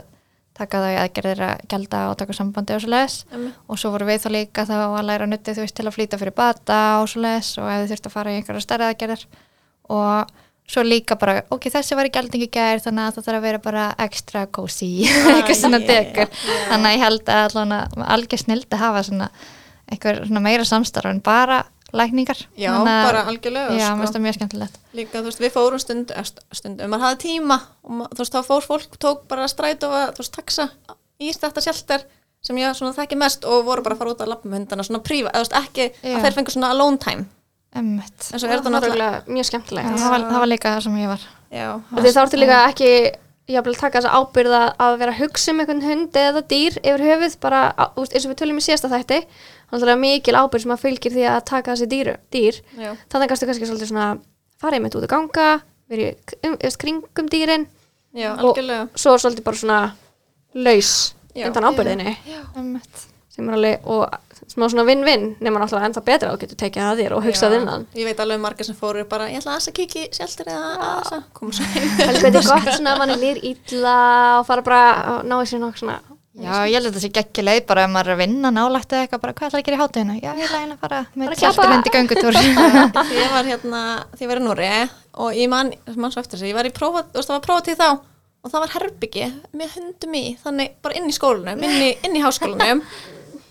taka 0.56 0.80
þau 0.80 0.94
aðgerðir 1.02 1.42
að 1.44 1.66
gælda 1.74 2.02
og 2.10 2.16
taka 2.22 2.36
sambandi 2.38 2.76
og 2.78 2.84
svo 2.86 2.92
leis 2.94 3.18
Einmitt. 3.34 3.58
og 3.68 3.80
svo 3.82 3.92
voru 3.92 4.08
við 4.08 4.22
þá 4.24 4.30
líka 4.32 4.64
þá 4.70 4.76
að 4.86 5.08
læra 5.10 5.28
nuttið 5.28 5.58
þú 5.58 5.66
veist 5.66 5.76
til 5.76 5.86
að 5.86 5.96
flýta 5.98 6.20
fyrir 6.22 6.36
bata 6.38 6.78
og 7.02 7.10
svo 7.12 7.26
leis 7.26 7.50
og 7.60 7.68
ef 7.68 7.84
þið 7.84 7.92
þurft 7.92 8.08
að 8.08 8.16
fara 8.16 8.32
í 8.32 8.40
einhverja 8.40 8.64
stærri 8.64 8.88
aðgerðir 8.88 9.26
og 9.90 10.32
svo 10.68 10.82
líka 10.82 11.14
bara, 11.22 11.44
ok, 11.54 11.68
þessi 11.70 11.96
var 11.96 12.08
í 12.10 12.14
gældingu 12.16 12.48
gær 12.50 12.80
þannig 12.82 13.04
að 13.06 13.14
það 13.20 13.26
þarf 13.28 13.38
að 13.38 13.46
vera 13.46 13.60
bara 13.62 13.84
extra 14.02 14.46
cozy. 14.48 15.06
Eitthvað 15.36 15.60
svona 15.60 15.80
degur 15.84 16.32
þannig 16.72 16.90
að 16.90 16.96
ég 16.96 17.04
held 17.06 17.30
að 17.30 17.44
allan 17.52 17.76
að 17.78 18.02
algjör 18.18 18.42
snild 18.42 18.68
að 18.74 18.82
hafa 18.82 19.04
svona 19.06 19.30
eitthvað 19.86 20.24
svona 20.26 20.42
meira 20.42 20.66
samstarf 20.66 21.12
en 21.12 21.20
bara 21.22 21.60
lækningar. 21.96 22.40
Já, 22.58 22.72
Þannig 22.74 22.90
að- 22.92 23.06
bara 23.06 23.20
algjörlega, 23.30 23.76
Já, 23.78 23.86
sko. 23.86 23.94
mér 23.96 24.02
finnst 24.02 24.16
það 24.18 24.24
mjög 24.26 24.36
skemmtilegt. 24.40 24.80
Líka, 24.98 25.20
þú 25.22 25.30
veist, 25.30 25.40
við 25.46 25.54
fórum 25.54 25.80
stund, 25.80 26.12
eh, 26.12 26.24
st- 26.26 26.42
stund 26.52 26.82
ef 26.82 26.90
maður 26.90 27.06
hafði 27.06 27.20
tíma 27.28 27.58
og 27.86 28.10
þú 28.10 28.18
veist, 28.24 28.34
þá 28.34 28.42
fór 28.50 28.66
fólk, 28.66 28.98
tók 29.00 29.22
bara 29.30 29.46
stræt 29.48 29.86
og 29.86 29.94
þú 30.18 30.24
veist, 30.24 30.34
taxa 30.36 30.66
í 31.22 31.30
þetta 31.32 31.62
sjelter 31.62 32.04
sem 32.42 32.58
ég 32.58 32.74
svona 32.76 32.94
þekki 32.98 33.16
mest 33.22 33.46
og 33.46 33.64
voru 33.70 33.82
bara 33.86 33.96
að 33.96 34.02
fara 34.02 34.12
út 34.18 34.26
að 34.26 34.34
lappa 34.34 34.50
með 34.50 34.66
hundana 34.66 34.84
svona 34.90 35.04
prífa, 35.06 35.30
eða 35.32 35.46
þú 35.46 35.46
veist, 35.46 35.56
ekki 35.62 35.86
Já. 36.02 36.18
að 36.18 36.26
þeir 36.26 36.36
fengur 36.40 36.56
svona 36.58 36.74
alone 36.74 36.98
time 36.98 37.26
Emmett 37.76 38.30
en 38.32 38.40
svo 38.40 38.48
er 38.48 38.54
þetta 38.56 38.70
Það 38.70 38.76
náttúrulega 38.78 39.22
mjög 39.36 39.46
skemmtilegt. 39.50 39.90
það, 40.00 40.10
var- 40.14 40.26
það 40.32 40.40
var 40.44 40.52
líka 40.52 40.72
það 40.76 40.82
sem 40.86 40.96
ég 41.02 41.08
var. 41.12 41.24
Já, 41.52 41.68
því 41.92 42.12
þá 42.16 42.22
ertu 42.26 42.40
líka 42.40 42.60
ekki 42.70 42.90
jafnvel 43.48 43.76
taka 43.78 44.00
þessa 44.02 44.16
ábyrða 44.18 44.62
að 44.82 44.98
vera 45.02 45.12
að 45.14 45.20
hugsa 45.22 45.52
um 45.52 45.60
einhvern 45.62 45.84
hund 45.86 46.14
eða 46.18 46.42
dýr 46.50 46.78
yfir 46.82 47.04
höfuð 47.06 47.36
bara, 47.44 47.60
á- 47.78 47.92
þú 47.94 48.02
veist, 48.02 48.14
eins 48.16 48.26
og 48.26 48.32
við 48.32 48.40
tölum 48.42 48.58
í 48.58 48.64
síðasta 48.66 48.90
þætti 48.90 49.20
þannig 49.72 49.92
að 49.94 50.00
mikil 50.02 50.34
ábyrð 50.40 50.62
sem 50.66 50.72
að 50.72 50.82
fylgir 50.86 51.12
því 51.14 51.26
að 51.30 51.46
taka 51.46 51.72
þessi 51.76 51.88
dýr, 51.92 52.10
dýr. 52.32 52.62
já, 52.80 52.96
þannig 53.12 53.28
kannski 53.30 53.46
kannski 53.46 53.68
svolítið 53.70 53.92
svona 53.92 54.08
fara 54.58 54.76
einmitt 54.80 54.96
út 54.96 55.04
að 55.06 55.14
ganga 55.14 55.62
verið 55.90 56.16
um, 56.44 56.54
um, 56.58 56.78
kringum 56.82 57.30
dýrin. 57.30 57.68
Já, 58.16 58.32
Og- 58.34 58.56
algjörlega. 58.56 58.88
svo 58.96 59.14
er 59.14 59.20
svolítið 59.20 59.44
bara 59.44 59.58
svona 59.58 59.92
laus 60.56 61.14
Já. 61.36 61.48
undan 61.50 61.68
ábyrðinni 61.70 62.16
Emmett 62.56 63.06
sem 63.30 63.50
er 63.50 63.54
alveg 63.58 63.80
og 63.86 64.10
smá 64.56 64.66
svona 64.72 64.88
vinn-vinn 64.88 65.28
nema 65.44 65.62
náttúrulega 65.62 65.92
ennþá 65.92 66.04
betra 66.08 66.32
að 66.32 66.36
þú 66.38 66.44
getur 66.46 66.62
tekið 66.64 66.88
að 66.88 67.04
þér 67.04 67.16
og 67.18 67.26
hugsað 67.28 67.58
innan. 67.60 67.88
Ég 67.96 68.10
veit 68.10 68.24
alveg 68.24 68.42
margir 68.42 68.68
sem 68.68 68.80
fóru 68.80 69.06
bara, 69.10 69.30
ég 69.32 69.44
ætla 69.44 69.60
að 69.60 69.72
kiki 69.76 70.08
í 70.08 70.12
sjelter 70.16 70.52
eða 70.56 70.92
að 70.96 71.24
koma 71.36 71.56
svo 71.56 71.68
heim. 71.76 71.90
Það 72.00 72.30
er 72.32 72.38
gott 72.40 72.70
svona 72.72 72.96
að 72.96 73.02
mann 73.04 73.16
er 73.16 73.24
nýr 73.24 73.42
illa 73.52 73.98
og 74.40 74.46
fara 74.48 74.66
bara 74.66 74.84
að 74.96 75.26
ná 75.28 75.40
sér 75.44 75.64
nokk 75.66 75.82
svona 75.84 76.00
Já, 76.36 76.66
ég 76.68 76.76
held 76.76 76.90
að 76.90 76.98
þetta 76.98 77.02
sé 77.06 77.22
ekki 77.22 77.44
leið 77.46 77.62
bara 77.70 77.86
ef 77.86 77.92
maður 77.94 78.10
er 78.10 78.16
að 78.18 78.22
vinna 78.26 78.50
nálægt 78.52 78.92
eða 78.92 79.06
eitthvað 79.06 79.22
bara 79.24 79.34
hvað 79.38 79.46
ætlar 79.48 79.62
að 79.62 79.68
gera 79.68 79.78
í 79.78 79.80
hátæðinu? 79.80 80.16
Já, 80.20 80.32
ég 80.36 80.50
ætla 80.50 80.58
að 80.66 80.82
fara 80.82 80.98
með 81.16 81.30
að 81.32 81.94
göngutúr. 81.96 82.40
því 82.42 83.20
ég 83.22 83.32
var 83.32 83.48
hérna, 83.48 83.84
því 84.12 84.26
ég 84.26 84.32
var 84.34 84.42
í 84.42 84.44
Núri 84.44 84.68
og 85.24 85.40
ég 85.40 85.48
man, 85.54 85.72
man 85.96 86.12
svo 86.12 86.20
eftir 86.20 86.36
þessu, 86.36 86.50
ég 86.52 86.58
var 86.58 86.68
í 86.68 86.74
prófa, 86.76 87.06
þú 87.08 87.22
veist, 87.22 87.32
það 87.32 87.38
var 87.38 87.46
prófatíð 87.48 87.80
þá 87.80 87.88
og 87.96 88.52
það 88.52 88.66
var 88.66 88.74
herbyggi 88.76 89.30
með 89.56 89.78
hundum 89.80 90.20
í, 90.20 90.26
þannig 90.44 90.76
bara 90.84 91.00
inn 91.00 91.08
í 91.08 91.16
skólanum, 91.16 91.64
inn 91.64 91.86
í, 91.88 91.90
inn 92.04 92.20
í 92.20 92.26
háskólanum 92.26 92.84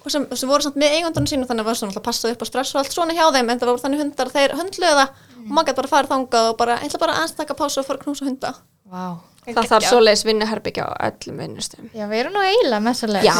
og 0.05 0.13
sem, 0.13 0.27
sem 0.37 0.51
voru 0.51 0.67
samt 0.67 0.79
með 0.81 0.99
eigundunum 0.99 1.29
sínu 1.31 1.49
þannig 1.49 1.65
að 1.65 1.71
var 1.71 1.79
svona 1.81 1.95
alltaf 1.95 2.05
passað 2.05 2.35
upp 2.35 2.45
á 2.45 2.47
stress 2.51 2.75
og 2.75 2.83
allt 2.83 2.97
svona 2.97 3.17
hjá 3.17 3.25
þeim 3.33 3.51
en 3.55 3.61
það 3.63 3.71
voru 3.73 3.85
þannig 3.85 4.03
hundar 4.05 4.31
að 4.31 4.39
þeir 4.39 4.57
höndluðu 4.61 4.97
það. 5.01 5.21
Og 5.45 5.53
maður 5.53 5.71
gæti 5.71 5.81
bara 5.81 5.93
farið 5.95 6.15
þangað 6.15 6.49
og 6.51 6.57
bara, 6.61 6.81
ég 6.81 6.91
ætla 6.91 7.05
bara 7.05 7.15
aðeins 7.21 7.35
að 7.35 7.41
taka 7.41 7.57
pásu 7.59 7.81
og 7.81 7.89
fara 7.89 8.01
að 8.01 8.05
knúsa 8.05 8.29
hunda. 8.29 8.53
Vá. 8.85 9.17
það 9.45 9.69
þarf 9.71 9.87
svoleiðis 9.89 10.23
vinnuherbyggja 10.29 10.85
á 10.85 10.93
öllum 11.09 11.39
vinnustum 11.41 11.87
Já, 11.97 12.05
við 12.09 12.19
erum 12.21 12.35
nú 12.37 12.43
eiginlega 12.45 12.85
með 12.85 12.99
svo 12.99 13.09
leið. 13.11 13.25
Já, 13.27 13.39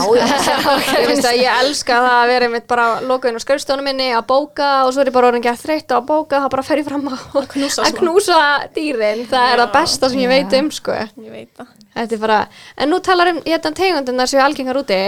ég 1.03 1.11
veist 1.11 1.29
að 1.29 1.37
ég 1.39 1.61
elska 1.63 1.99
það 2.01 2.17
að 2.17 2.33
vera 2.33 2.49
einmitt 2.49 2.67
bara 2.73 2.87
lokuðin 3.05 3.39
á 3.41 3.45
skurðstofunum 3.45 3.89
minni 3.89 4.09
að 4.17 4.25
bóka 4.33 4.71
og 4.87 4.95
svo 4.97 5.05
er 5.05 5.11
ég 5.13 5.17
bara 5.17 5.31
orðin 5.31 5.45
ekki 5.45 5.53
að 5.53 5.63
þreytta 5.67 5.99
að 6.01 6.09
bóka 6.11 6.41
þá 6.43 6.49
bara 6.57 6.65
fer 6.67 6.81
ég 6.81 6.89
fram 6.89 7.13
að 7.13 7.49
knúsa 7.53 7.85
að 7.85 8.01
knúsa 8.01 8.41
dýrin. 8.77 9.23
Það 9.31 9.53
er 9.53 9.63
það 9.63 9.77
besta 9.77 10.11
sem 10.13 10.25
ég 10.25 10.33
veit 10.33 10.59
um 10.61 10.73
sko. 10.81 10.97
Ég 11.29 11.37
veit 11.39 11.53
það. 11.61 11.71
Þetta 11.95 12.19
er 12.19 12.25
bara, 12.25 12.41
en 12.81 12.93
nú 12.93 13.01
talar 13.05 13.33
um 13.33 13.41
hérna 13.45 13.77
tegundunar 13.79 14.33
sem 14.33 14.41
er 14.41 14.49
algengar 14.49 14.81
úti 14.81 15.01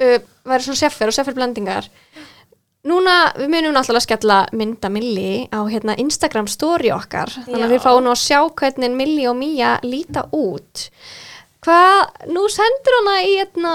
uh, 0.00 0.18
væri 0.48 0.66
svona 0.66 0.80
seffer 0.84 1.10
og 1.12 1.16
sefferblendingar 1.16 1.90
Núna, 2.82 3.30
við 3.38 3.46
munum 3.52 3.76
náttúrulega 3.76 4.02
skella 4.08 4.36
mynda 4.58 4.88
Milli 4.90 5.44
á 5.54 5.62
hérna 5.70 5.94
Instagram 6.02 6.48
story 6.50 6.90
okkar 6.90 7.30
þannig 7.30 7.60
að 7.60 7.68
Já. 7.68 7.74
við 7.76 7.84
fáum 7.84 8.00
nú 8.02 8.10
að 8.10 8.22
sjá 8.24 8.38
hvernig 8.58 8.96
Milli 8.98 9.26
og 9.30 9.36
Mía 9.38 9.76
líta 9.86 10.24
út 10.34 10.88
Hvað, 11.62 12.24
nú 12.34 12.48
sendur 12.50 12.96
hana 12.98 13.12
í 13.22 13.36
hérna 13.38 13.72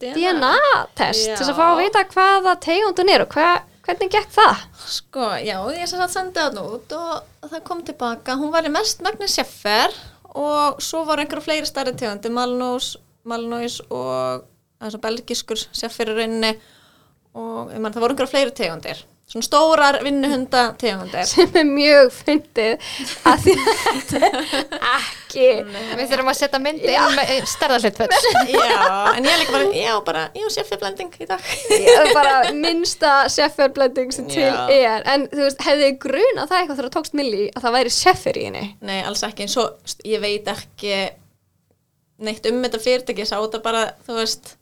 DNA. 0.00 0.16
DNA-test 0.16 1.28
til 1.28 1.36
þess 1.38 1.52
að 1.52 1.60
fá 1.60 1.66
að 1.68 1.76
Já. 1.76 1.82
vita 1.84 2.02
hvaða 2.16 2.54
tegundun 2.64 3.12
er 3.14 3.22
og 3.22 3.36
hva, 3.36 3.50
hvernig 3.86 4.10
gekk 4.16 4.32
það? 4.34 4.64
Sko, 4.96 5.28
já, 5.38 5.54
ég 5.76 5.86
sem 5.86 6.02
sagt 6.02 6.16
sendi 6.16 6.42
það 6.42 6.58
út 6.64 6.96
og 6.98 7.46
það 7.52 7.62
kom 7.68 7.84
tilbaka, 7.86 8.34
hún 8.40 8.50
var 8.50 8.66
í 8.66 8.72
mest 8.74 9.06
megnis 9.06 9.38
sjeffer 9.38 9.94
og 10.34 10.82
svo 10.82 11.04
var 11.06 11.22
einhverju 11.22 11.46
fleiri 11.46 11.70
starri 11.70 11.94
tegundi, 11.94 12.34
Malnós, 12.34 12.96
Malnós 13.30 13.78
og 13.94 14.42
þess 14.88 14.98
að 15.00 15.06
belgiskur 15.06 15.64
sjeffer 15.70 16.12
í 16.12 16.18
rauninni 16.18 16.52
og 17.38 17.70
ég 17.70 17.78
man, 17.78 17.92
það 17.94 18.02
voru 18.02 18.14
einhverju 18.16 18.30
fleiri 18.32 18.52
tegundir, 18.58 19.00
svona 19.30 19.46
stórar 19.46 20.00
vinnuhunda 20.02 20.62
tegundir. 20.80 21.28
sem 21.30 21.52
er 21.60 21.68
mjög 21.68 22.08
fyndið 22.16 22.88
að 23.30 23.44
því 23.44 23.54
að 23.60 23.70
þetta 23.84 24.20
er 24.26 24.40
ekki 24.96 25.46
Við 26.00 26.10
þurfum 26.10 26.30
að 26.32 26.38
setja 26.40 26.58
myndi 26.58 26.90
inn 26.90 27.14
með 27.14 27.30
stærðarhlutföll. 27.52 28.08
já, 28.56 28.80
en 29.14 29.28
ég 29.28 29.30
er 29.30 29.40
líka 29.44 29.54
bara, 29.54 29.70
já, 29.78 29.92
bara, 30.08 30.24
já, 30.34 30.46
sjefferblending 30.56 31.14
í 31.22 31.28
dag. 31.30 31.46
Ég 31.76 32.12
bara 32.16 32.34
minnsta 32.56 33.14
sefferblending 33.30 34.10
sem 34.16 34.26
til 34.32 34.48
Já. 34.48 34.64
er 34.74 35.06
en 35.14 35.28
þú 35.30 35.44
veist, 35.46 35.62
hefði 35.68 35.86
þið 35.86 35.98
grunað 36.08 36.50
það 36.50 36.58
eitthvað 36.58 36.80
þegar 36.80 36.88
það 36.88 36.96
tókst 36.98 37.18
milli 37.20 37.46
að 37.52 37.66
það 37.68 37.76
væri 37.78 37.94
seffer 37.94 38.40
í 38.40 38.46
henni 38.48 38.64
Nei, 38.90 38.98
alls 39.06 39.22
ekki, 39.28 39.46
en 39.46 39.54
svo, 39.54 39.68
ég 40.08 40.22
veit 40.26 40.50
ekki 40.50 40.96
neitt 42.26 42.50
um 42.50 42.58
þetta 42.66 42.82
fyrirtæki, 42.82 43.22
ég 43.22 43.30
sá 43.30 43.38
þetta 43.38 43.62
bara, 43.64 43.84
þú 44.08 44.18
veist, 44.18 44.56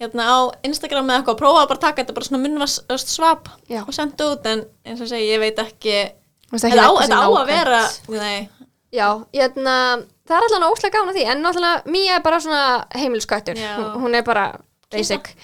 hérna 0.00 0.26
á 0.30 0.36
Instagram 0.64 1.08
eða 1.10 1.18
eitthvað, 1.22 1.34
og 1.34 1.40
prófaði 1.42 1.68
bara 1.72 1.78
að 1.78 1.84
taka 1.86 2.02
þetta 2.02 2.14
bara 2.18 2.28
svona 2.28 2.42
munnvast 2.44 3.08
svap 3.14 3.48
Já. 3.68 3.82
og 3.86 3.94
senda 3.96 4.28
út, 4.32 4.46
en 4.46 4.64
eins 4.86 5.00
og 5.02 5.10
segi, 5.10 5.26
ég 5.32 5.40
veit 5.42 5.58
ekki, 5.58 5.96
þetta 6.52 6.86
á, 6.86 6.90
sem 6.94 7.08
þetta 7.08 7.18
á 7.18 7.28
að 7.28 7.50
vera, 7.50 7.82
nei, 8.14 8.48
Já, 8.94 9.08
hérna, 9.36 9.74
það 10.24 10.36
er 10.38 10.46
alltaf 10.46 10.70
óslega 10.72 10.94
gána 10.96 11.12
því 11.12 11.24
en 11.28 11.42
náttúrulega 11.44 11.92
Mía 11.92 12.14
er 12.16 12.22
bara 12.24 12.38
svona 12.40 12.86
heimilskvættur 12.96 13.58
Já. 13.60 13.74
Hún- 13.76 14.00
hún 14.04 14.14
er 14.16 14.22
bara 14.24 14.46
basic 14.90 15.34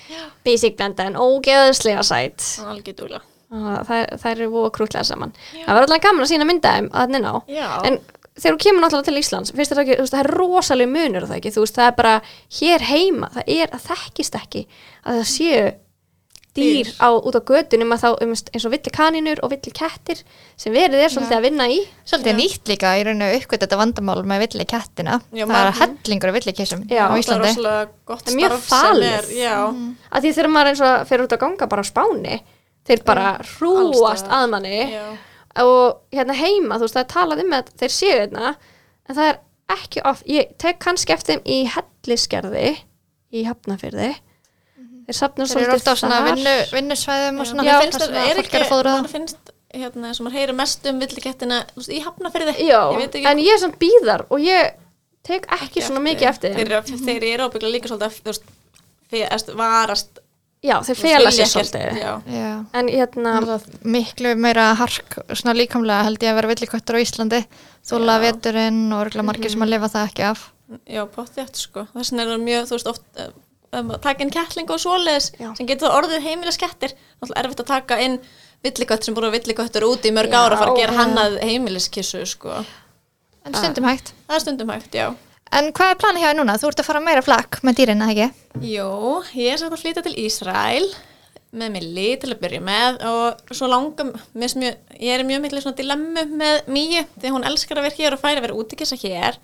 basic 0.45 0.77
blenda 0.79 1.05
en 1.05 1.19
ógeðslega 1.21 2.03
sætt 2.03 2.39
það 2.41 2.65
er 2.65 2.71
algjör 2.73 2.97
dúla. 3.03 3.21
það, 3.55 4.31
eru 4.31 4.49
búið 4.51 4.71
krútlega 4.79 5.05
saman 5.05 5.35
það 5.53 5.75
var 5.75 5.83
alltaf 5.85 6.01
gaman 6.01 6.25
að 6.25 6.31
sína 6.33 6.47
myndaðum 6.49 6.89
að 6.91 7.03
þarna 7.05 7.19
inn 7.21 7.29
á 7.29 7.37
Já. 7.53 7.69
en 7.87 7.99
þegar 8.35 8.57
þú 8.57 8.63
kemur 8.65 8.85
náttúrulega 8.85 9.09
til 9.11 9.21
Íslands 9.23 9.55
finnst 9.55 9.73
þetta 9.73 9.85
ekki, 9.85 9.97
þú 10.01 10.05
veist, 10.05 10.17
það 10.17 10.25
er 10.25 10.33
rosalega 10.35 10.95
munur 10.97 11.29
það 11.29 11.39
ekki, 11.39 11.55
þú 11.55 11.65
veist, 11.65 11.79
það 11.79 11.91
er 11.91 11.97
bara 12.01 12.15
hér 12.59 12.87
heima, 12.91 13.33
það 13.37 13.51
er 13.61 13.75
að 13.77 13.89
þekkist 13.89 14.39
ekki 14.41 14.67
að 15.05 15.21
það 15.21 15.27
séu 15.31 15.65
dýr 16.55 16.91
á, 17.03 17.09
út 17.19 17.35
á 17.35 17.43
götunum 17.43 17.95
að 17.97 18.03
þá 18.05 18.09
um, 18.23 18.33
eins 18.35 18.67
og 18.67 18.73
villi 18.75 18.93
kaninur 18.95 19.41
og 19.43 19.51
villi 19.51 19.73
kettir 19.75 20.21
sem 20.61 20.75
verið 20.75 21.03
er 21.03 21.13
svolítið 21.13 21.37
að 21.39 21.47
vinna 21.49 21.67
í. 21.67 21.81
Svolítið 22.07 22.39
nýtt 22.39 22.71
líka 22.71 22.93
í 22.95 23.03
rauninu 23.09 23.31
uppgöt 23.41 23.65
þetta 23.65 23.79
vandamál 23.81 24.21
með 24.31 24.45
villi 24.45 24.67
kettina. 24.71 25.19
Já, 25.35 25.45
það 25.51 25.59
er 25.65 25.79
hellingur 25.81 26.31
af 26.31 26.39
villi 26.39 26.55
Já, 26.55 27.03
á 27.03 27.11
það 27.11 27.17
er 27.17 27.25
Íslandi. 27.25 27.51
rosalega 27.51 27.85
gott 28.07 28.23
Það 28.23 28.33
er 28.33 28.39
mjög 28.39 28.57
falið. 28.69 29.09
er, 29.11 29.31
já, 29.41 29.57
að 30.15 30.27
því 30.27 30.35
þegar 30.39 30.53
maður 30.55 30.73
eins 30.73 30.85
og 30.87 31.09
fyrir 31.11 31.27
út 31.27 31.35
að 31.35 31.43
ganga 31.43 31.71
bara 31.75 31.83
á 31.83 31.91
spáni 31.91 32.41
þeir 32.85 33.05
bara 33.09 33.29
hrúast 33.57 34.31
Alls 34.31 34.55
já, 35.55 35.63
og 35.65 36.01
hérna 36.13 36.35
heima, 36.39 36.77
þú 36.81 36.87
veist, 36.89 36.97
það 36.99 37.05
er 37.05 37.11
talað 37.15 37.43
um 37.45 37.53
að 37.59 37.73
þeir 37.81 37.93
séu 37.95 38.15
hérna, 38.19 38.55
en 39.09 39.17
það 39.19 39.29
er 39.33 39.41
ekki 39.79 40.03
oft, 40.11 40.27
ég 40.29 40.53
tek 40.61 40.79
kannski 40.83 41.13
eftir 41.15 41.37
þeim 41.39 41.45
í 41.47 41.59
helliskerði, 41.75 42.77
í 43.35 43.45
hafnafyrði 43.49 44.11
þeir 45.05 45.17
safna 45.19 45.45
Þeir 45.49 45.65
eru 45.67 45.75
ofta 45.77 45.93
á 45.93 45.97
þar. 46.01 46.71
vinnusvæðum 46.73 47.41
og 47.41 47.45
já, 47.45 47.51
svona. 47.51 47.65
mér 47.67 47.83
finnst 47.85 47.99
þar 47.99 48.05
það, 48.05 48.15
sem 48.15 48.15
að 48.15 48.31
er 48.31 48.39
fólk 48.39 48.45
ekki, 48.47 48.57
það. 49.05 49.09
finnst, 49.15 49.51
hérna, 49.75 50.13
sem 50.17 50.25
maður 50.27 50.37
heyrir 50.39 50.57
mest 50.61 50.87
um 50.91 51.01
villikettina, 51.03 51.59
í 51.93 51.99
hafnafyrði, 52.05 52.55
Já, 52.65 52.81
ég 52.95 53.01
veit 53.03 53.19
ekki 53.19 53.27
en 53.33 53.43
ég 53.45 53.53
er 53.57 53.61
svona 53.65 53.81
býðar 53.83 54.25
og 54.31 54.41
ég 54.45 54.75
tek 55.25 55.49
ekki, 55.59 55.83
svona 55.85 56.01
mikið 56.05 56.29
eftir 56.31 56.55
þeir, 56.55 56.65
eru- 56.69 56.79
ábygglega 57.49 57.73
líka 57.75 57.91
svolítið 57.91 58.39
að, 59.29 59.53
varast 59.61 60.21
Já, 60.65 60.79
þeir 60.87 60.97
fela 60.97 61.31
sér 61.35 61.51
svolítið 61.51 61.99
já. 62.01 62.13
En 62.73 62.89
hérna, 62.89 63.59
miklu 63.85 64.33
meira 64.41 64.71
hark 64.79 65.19
svona 65.37 65.53
líkamlega 65.59 66.07
held 66.09 66.25
ég 66.25 66.33
að 66.33 66.39
vera 66.41 66.53
villikvættur 66.55 66.97
á 66.97 67.05
Íslandi 67.05 67.41
þóla 67.85 68.17
Já. 68.17 68.23
veturinn 68.29 68.85
og 68.89 69.03
örgulega 69.05 69.29
margir 69.29 69.53
sem 69.53 69.65
að 69.67 69.75
lifa 69.75 69.91
það 69.93 70.09
ekki 70.09 70.25
af 70.31 70.47
Já, 70.89 71.03
pottjætt 71.13 71.61
sko. 71.61 71.85
Þess 71.93 72.13
vegna 72.13 72.25
er 72.25 72.31
það 72.33 72.47
mjög, 72.47 72.65
þú 72.69 72.77
veist, 72.79 72.89
oft 72.95 73.21
uh, 73.21 73.29
um, 73.77 73.91
að 73.93 74.01
taka 74.07 74.25
inn 74.25 74.33
kettling 74.33 74.73
og 74.73 74.81
svoleiðis 74.81 75.29
Já. 75.37 75.51
sem 75.59 75.69
getur 75.69 75.91
það 75.91 75.99
orðið 75.99 76.25
heimiliskettir. 76.29 76.95
Það 77.21 77.35
er 77.35 77.49
erfitt 77.49 77.63
að 77.65 77.71
taka 77.71 78.01
inn 78.07 78.17
villigött 78.65 79.05
sem 79.07 79.17
búið 79.17 79.37
villigöttur 79.37 79.87
úti 79.91 80.11
í 80.11 80.15
mörg 80.17 80.33
Já, 80.33 80.41
ára 80.41 80.57
að 80.57 80.63
fara 80.63 80.73
að 80.73 80.81
gera 80.81 80.97
hannað 80.97 81.39
heimiliskissu 81.45 82.25
sko. 82.33 82.63
En 83.45 83.57
stundum 83.59 83.89
hægt. 83.91 84.15
Það 84.25 84.39
er 84.39 84.45
stundum 84.47 84.73
hægt, 84.73 84.97
já. 84.97 85.11
En 85.55 85.69
hvað 85.71 85.93
er 85.93 85.99
planið 86.03 86.23
hjá 86.23 86.29
þér 86.31 86.39
núna? 86.41 86.55
Þú 86.59 86.69
ert 86.71 86.81
að 86.83 86.87
fara 86.89 87.01
meira 87.05 87.23
flakk 87.23 87.61
með 87.63 87.77
dýrin, 87.79 88.01
eða 88.03 88.15
ekki? 88.15 88.47
Jú, 88.67 88.89
ég 89.39 89.53
er 89.53 89.61
satt 89.61 89.75
að 89.75 89.83
flytja 89.85 90.03
til 90.03 90.15
Ísrael 90.25 90.87
með 91.55 91.75
Milli 91.77 92.07
til 92.19 92.33
að 92.33 92.41
byrja 92.43 92.63
með 92.65 92.97
og 93.07 93.53
svo 93.55 93.69
finnst 94.35 94.59
mjög, 94.59 94.79
ég 94.99 95.15
er 95.15 95.23
í 95.23 95.27
mjög 95.29 95.45
miklu 95.45 95.63
svona 95.63 95.79
dilemmu 95.79 96.25
með 96.35 96.71
Míu 96.75 97.05
því 97.15 97.29
að 97.29 97.35
hún 97.37 97.47
elskar 97.47 97.79
að 97.79 97.87
vera 97.87 97.99
hér 98.01 98.17
og 98.17 98.23
færi 98.25 98.41
að 98.41 98.47
vera 98.49 98.57
útikissa 98.59 98.99
hér 98.99 99.39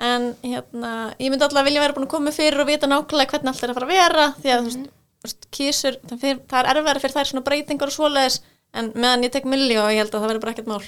en 0.00 0.30
hérna, 0.42 0.92
ég 1.20 1.30
myndi 1.30 1.46
alltaf 1.46 1.66
vilja 1.68 1.84
vera 1.84 1.94
búin 1.94 2.08
að 2.08 2.14
koma 2.16 2.32
fyrir 2.34 2.62
og 2.64 2.70
vita 2.70 2.90
nákvæmlega 2.90 3.36
hvernig 3.36 3.52
allt 3.52 3.62
er 3.62 3.70
að 3.70 3.78
fara 3.78 3.86
að 3.86 3.94
vera 3.94 4.26
því 4.40 4.54
að 4.54 4.60
þú 4.64 4.70
veist, 4.70 4.88
þú 4.90 5.28
veist, 5.28 5.48
kísur, 5.54 6.00
það, 6.08 6.22
fyrir, 6.24 6.40
það 6.50 6.70
er 6.72 6.80
erfæri 6.80 7.04
fyrir 7.04 7.16
þær 7.18 7.30
svona 7.30 7.46
breytingar 7.46 7.92
og 7.92 7.94
svoleiðis 7.94 8.40
en 8.74 8.90
meðan 8.96 9.28
ég 9.28 9.34
tek 9.36 9.46
Milli 9.46 9.78
og 9.78 9.92
ég 9.92 10.02
held 10.02 10.10
að 10.10 10.24
það 10.24 10.32
verður 10.32 10.44
bara 10.46 10.56
ekkert 10.56 10.72
mál 10.72 10.82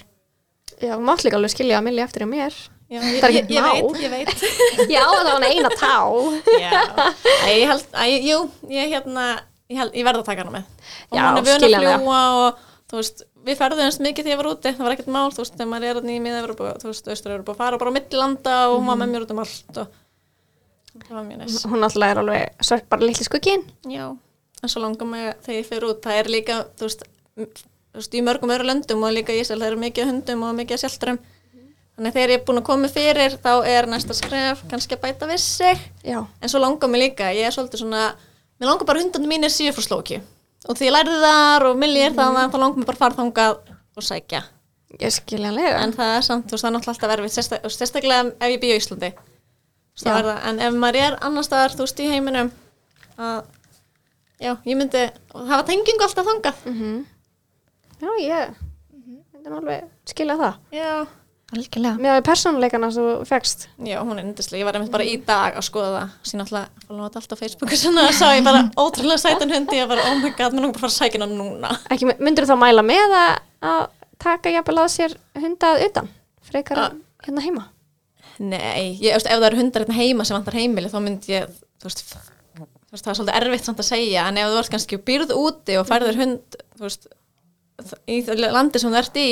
Já, 0.83 0.97
mátt 0.99 1.23
líka 1.23 1.39
alveg 1.39 1.53
skilja 1.53 1.79
að 1.79 1.85
milli 1.87 2.03
eftir 2.03 2.25
í 2.25 2.27
mér. 2.27 2.55
Já, 2.93 3.01
ég, 3.01 3.23
ég, 3.33 3.53
ég 3.57 3.63
veit, 3.65 4.03
ég 4.03 4.11
veit 4.13 4.91
Já, 4.93 5.01
það 5.09 5.29
var 5.33 5.45
eina 5.49 5.71
tá. 5.81 5.93
Já, 6.61 6.71
Æ, 7.47 7.49
ég 7.57 7.71
held, 7.71 7.87
æ, 7.97 8.05
jú, 8.27 8.39
ég 8.69 8.91
hérna, 8.93 9.25
ég, 9.73 9.79
held, 9.81 9.95
ég 9.97 10.05
verð 10.05 10.21
að 10.21 10.27
taka 10.29 10.45
hana 10.45 10.53
með. 10.59 10.67
Og 11.09 11.17
Já, 11.17 11.23
hún 11.25 11.39
er 11.41 11.47
vön 11.47 11.55
að 11.57 11.63
skiljanlega. 11.63 11.95
fljúa 12.03 12.21
og, 12.43 12.61
þú 12.93 12.99
veist, 13.01 13.25
við 13.49 13.57
ferðumst 13.63 14.03
mikið 14.05 14.27
þegar 14.29 14.35
ég 14.37 14.41
var 14.43 14.51
úti, 14.53 14.73
það 14.77 14.85
var 14.87 14.95
ekkert 14.99 15.11
mál, 15.17 15.31
þú 15.33 15.41
veist, 15.43 15.57
þegar 15.57 15.71
maður 15.73 15.89
er 15.89 15.97
hérna 16.03 16.13
í 16.13 16.21
miða-Evropu, 16.27 16.69
þú 16.83 16.91
veist, 16.93 17.09
austur-Evropu, 17.15 17.57
fara 17.63 17.81
bara 17.81 17.91
á 17.91 17.97
millilanda 17.97 18.57
og 18.69 18.77
hún 18.77 18.91
var 18.93 19.01
með 19.01 19.13
mér 19.15 19.25
út 19.27 19.33
um 19.35 19.41
allt 19.47 19.81
og 19.83 19.97
það 21.03 21.17
var 21.17 21.27
mjög 21.31 21.41
næst. 21.41 21.67
Hún 21.73 21.87
alltaf 21.89 22.07
er 22.13 22.21
alveg 22.23 22.63
svart 22.69 22.89
bara 22.93 23.09
litli 23.09 23.25
skugginn. 23.27 23.65
Já, 23.89 24.05
en 24.63 24.69
svo 24.71 24.85
langar 24.85 25.09
mig 25.09 25.33
þegar 25.47 25.59
ég 25.63 25.69
fyrir 25.73 25.89
út, 25.89 26.03
það 26.05 26.21
er 26.21 26.31
líka, 26.37 26.59
þú 26.77 26.91
veist, 26.91 27.07
m- 27.41 27.49
þú 27.57 28.03
veist, 28.03 28.15
í 28.21 28.23
mörgum 28.29 28.53
öru 28.53 28.69
löndum 28.69 29.03
og 29.09 29.17
líka 29.17 29.33
í 29.35 29.41
Ísrael, 29.41 29.63
það 29.65 29.71
eru 29.73 29.81
mikið 29.89 30.05
af 30.05 30.13
hundum 30.13 30.45
og 30.51 30.59
mikið 30.61 30.77
af 30.77 30.85
sjálftrum. 30.85 31.19
Þannig 31.93 32.09
að 32.09 32.17
þegar 32.17 32.31
ég 32.33 32.39
er 32.41 32.45
búin 32.49 32.59
að 32.63 32.67
koma 32.71 32.89
fyrir, 32.89 33.35
þá 33.45 33.51
er 33.69 33.87
næsta 33.91 34.15
skref 34.17 34.63
kannski 34.71 34.97
að 34.97 35.03
bæta 35.03 35.27
við 35.29 35.41
sig. 35.45 35.83
Já. 36.09 36.23
En 36.41 36.49
svo 36.49 36.61
langar 36.63 36.89
mig 36.89 37.03
líka, 37.03 37.29
ég 37.37 37.45
er 37.47 37.53
svolítið 37.53 37.83
svona, 37.85 38.07
mér 38.59 38.71
langar 38.71 38.89
bara 38.89 39.03
hundandi 39.03 39.29
mínir 39.29 39.53
síður 39.53 39.77
frá 39.77 39.85
slóki. 39.91 40.23
Og 40.71 40.79
því 40.79 40.89
ég 40.89 40.95
lærði 40.95 41.19
þar 41.21 41.67
og 41.69 41.77
Milli 41.83 42.01
er 42.07 42.15
það, 42.17 42.39
þá 42.55 42.59
langar 42.63 42.81
mig 42.81 42.89
bara 42.89 42.97
að 42.97 43.03
fara 43.05 43.19
þangað 43.19 43.61
og 43.99 44.07
sækja. 44.09 44.43
Ég 45.01 45.13
skiljanlega. 45.13 45.77
En 45.85 45.93
það 45.97 46.15
er 46.17 46.27
samt, 46.27 46.47
þú 46.49 46.55
veist, 46.57 46.65
það 46.65 46.71
er 46.71 46.75
náttúrulega 46.77 46.97
alltaf 46.97 47.15
erfitt, 47.17 47.37
sérstak, 47.37 47.69
sérstaklega 47.77 48.25
ef 48.33 48.53
ég 48.53 48.61
býð 48.63 48.73
á 48.73 48.81
Íslandi. 48.81 49.13
Það 50.03 50.19
er 50.19 50.29
það. 50.31 50.43
En 50.49 50.61
ef 50.67 50.77
maður 50.81 50.99
er 51.03 51.17
annar 51.29 51.47
staðar, 51.47 51.77
þú 51.77 51.87
veist, 51.87 52.01
í 52.05 52.11
heiminum, 52.13 52.51
að, 53.21 53.41
já, 54.41 54.53
ég 54.69 54.79
myndi 54.81 55.03
hafa 55.33 55.65
tengingu 55.69 56.07
alltaf 56.07 56.29
þangað. 56.29 56.63
Mhm. 56.73 57.01
Já, 58.03 58.11
ég 58.21 58.55
myndi 59.33 59.57
alveg 59.59 59.91
skilja 60.13 60.39
það. 60.41 60.63
Já. 60.77 60.93
Algjörlega. 61.53 61.99
Með 62.01 62.15
að 62.17 62.23
persónuleikana 62.25 62.89
sem 62.95 63.05
þú 63.05 63.27
fegst. 63.29 63.67
Já, 63.85 63.99
hún 64.01 64.17
er 64.17 64.25
yndislega, 64.25 64.61
ég 64.63 64.69
var 64.69 64.79
einmitt 64.79 64.93
bara 64.95 65.05
í 65.05 65.17
dag 65.29 65.59
að 65.61 65.67
skoða 65.67 65.91
það 65.99 66.15
síðan 66.31 66.45
alltaf, 66.47 66.71
fólum 66.87 67.03
þetta 67.05 67.21
alltaf 67.21 67.37
á 67.37 67.43
Facebooku 67.43 67.77
svona, 67.81 68.05
sá 68.17 68.25
ég 68.33 68.47
bara 68.47 68.63
ótrúlega 68.83 69.21
sætan 69.21 69.53
hundi 69.53 69.77
ég 69.77 69.91
var, 69.91 70.01
oh 70.09 70.15
my 70.23 70.31
god, 70.39 70.57
mér 70.57 70.65
langar 70.65 70.81
bara 70.81 70.89
að 70.89 70.97
sækja 70.97 71.21
hana 71.21 71.29
núna 71.37 71.75
Ekki, 71.93 72.09
myndur 72.25 72.49
þú 72.49 72.55
þá 72.57 72.63
mæla 72.65 72.87
með 72.89 73.15
að, 73.19 73.31
að 73.69 73.85
taka 74.25 74.55
jafnvel 74.57 74.79
að 74.81 74.91
sér 74.97 75.17
hundað 75.45 75.85
utan? 75.91 76.11
Frekar 76.49 76.81
Ah. 76.87 76.91
en 76.97 77.05
hérna 77.29 77.45
heima? 77.45 77.67
Nei, 78.41 78.97
ég, 79.05 79.13
veist, 79.13 79.29
ef 79.29 79.37
það 79.37 79.49
eru 79.53 79.61
hundar 79.61 79.85
hérna 79.85 80.01
heima 80.01 80.25
sem 80.25 80.39
vantar 80.39 80.57
heimili 80.57 80.89
þá 80.91 81.01
myndi 81.05 81.35
ég, 81.37 81.51
þú 81.83 81.91
veist, 81.91 82.05
þú 82.17 82.97
veist 82.97 83.05
það 83.05 83.13
er 83.13 83.19
svolítið 83.21 83.37
erfitt 83.43 83.69
samt 83.69 83.83
að 83.85 83.91
segja, 83.93 84.25
en 84.33 84.41
ef 84.41 84.49
þú 84.55 84.63
ert 84.65 84.73
kannski 84.73 84.99
býrð 85.05 85.35
úti 85.37 85.77
og 85.79 85.85
færður 85.93 86.19
hund 86.25 86.57
þú 86.79 86.87
veist, 86.89 87.07
í 88.09 88.23
það 88.25 88.47
landi 88.57 88.81
sem 88.81 88.91
þú 88.95 88.99
ert 89.05 89.21
í 89.21 89.29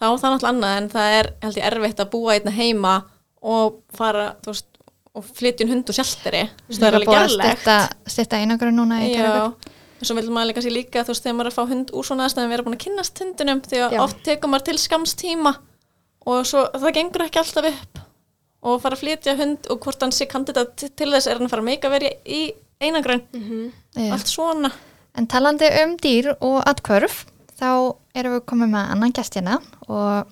þá 0.00 0.06
er 0.08 0.20
það 0.22 0.32
náttúrulega 0.34 0.52
annað 0.54 0.76
en 0.80 0.88
það 0.94 1.16
er 1.20 1.30
held 1.44 1.60
ég 1.60 1.68
erfitt 1.70 2.02
að 2.04 2.10
búa 2.14 2.36
hérna 2.36 2.54
heima 2.56 2.94
og 3.40 3.80
fara, 3.96 4.26
þú 4.44 4.52
veist 4.54 4.66
og 5.10 5.26
flytja 5.26 5.64
inn 5.66 5.72
hund 5.74 5.90
og 5.90 5.96
sjálteri 5.96 6.44
það 6.70 6.86
er 6.86 6.96
alveg 7.00 7.14
gerlegt 7.16 7.70
Styrta 8.10 8.38
einangrun 8.40 8.76
núna 8.78 9.00
í 9.02 9.10
Keflavík. 9.16 9.70
en 10.00 10.06
svo 10.08 10.16
vil 10.16 10.30
maður 10.32 10.52
líka 10.52 10.62
sér 10.64 10.74
líka 10.76 11.02
þú 11.04 11.12
veist, 11.14 11.24
þegar 11.24 11.36
maður 11.38 11.48
er 11.48 11.52
að 11.52 11.56
fá 11.58 11.72
hund 11.72 11.90
úr 11.96 12.06
svona 12.06 12.28
aðstæðum 12.28 12.52
vera 12.54 12.66
búin 12.66 12.76
að 12.76 12.84
kynnast 12.84 13.20
hundinum, 13.20 13.62
því 13.66 13.80
að 13.84 13.96
Já. 13.96 14.02
oft 14.04 14.22
tekur 14.28 14.52
maður 14.52 14.66
til 14.70 14.78
skamstíma 14.84 15.52
og 16.30 16.46
svo 16.46 16.62
það 16.76 16.94
gengur 17.00 17.24
ekki 17.26 17.40
alltaf 17.42 17.68
upp 17.72 18.00
og 18.70 18.80
fara 18.84 18.96
að 18.96 19.02
flytja 19.02 19.34
hund 19.40 19.68
og 19.72 19.80
hvort 19.84 20.04
hann 20.04 20.14
sé 20.14 20.28
kandidat 20.30 20.76
til 20.78 21.10
þess 21.10 21.26
er 21.26 21.40
hann 21.40 21.48
að 21.48 21.54
fara 21.56 21.64
að 21.64 21.70
meika 21.72 21.90
verið 21.92 22.28
í 22.28 22.40
einangrun, 22.80 23.24
Já. 23.96 24.12
allt 24.14 24.30
svona 24.30 24.70
En 25.18 25.26
talandi 25.26 25.66
um 25.82 25.96
dýr 25.98 26.28
og 26.38 26.60
atkvörf, 26.70 27.24
þá 27.60 27.72
erum 28.16 28.36
við 28.38 28.46
komið 28.48 28.72
með 28.72 28.92
annan 28.94 29.16
gestina 29.16 29.58
og 29.86 30.30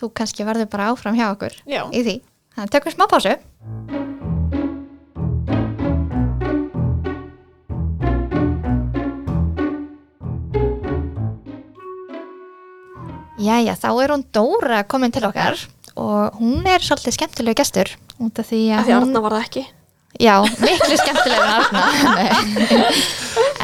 þú 0.00 0.10
kannski 0.16 0.46
verður 0.48 0.70
bara 0.72 0.88
áfram 0.92 1.18
hjá 1.18 1.28
okkur 1.32 1.58
Já. 1.68 1.84
í 1.92 2.00
því. 2.06 2.16
Þannig 2.54 2.74
tökum 2.74 2.90
við 2.90 2.96
smá 2.96 3.06
pásu. 3.10 3.36
Jæja, 13.44 13.74
þá 13.76 13.88
er 14.00 14.12
hún 14.14 14.22
Dóra 14.32 14.84
komin 14.88 15.12
til 15.12 15.26
okkar 15.28 15.58
og 16.00 16.38
hún 16.40 16.64
er 16.66 16.82
svolítið 16.82 17.92
út 18.24 18.38
af 18.38 18.46
því 18.48 18.60
Af 18.72 18.78
að 18.78 18.86
því 18.86 18.94
að 18.94 19.00
hún... 19.02 19.10
Arna 19.10 19.22
var 19.24 19.34
það 19.36 19.44
ekki. 19.44 19.64
Já, 20.22 20.38
miklu 20.62 20.96
skemmtilegur 21.00 21.64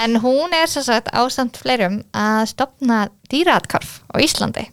en 0.02 0.16
hún 0.22 0.54
er 0.56 0.66
sem 0.70 0.82
sagt 0.82 1.10
ásamt 1.14 1.58
fleirum 1.60 2.00
að 2.16 2.48
stopna 2.50 3.00
dýraatkarf 3.30 4.00
á 4.10 4.16
Íslandi. 4.22 4.66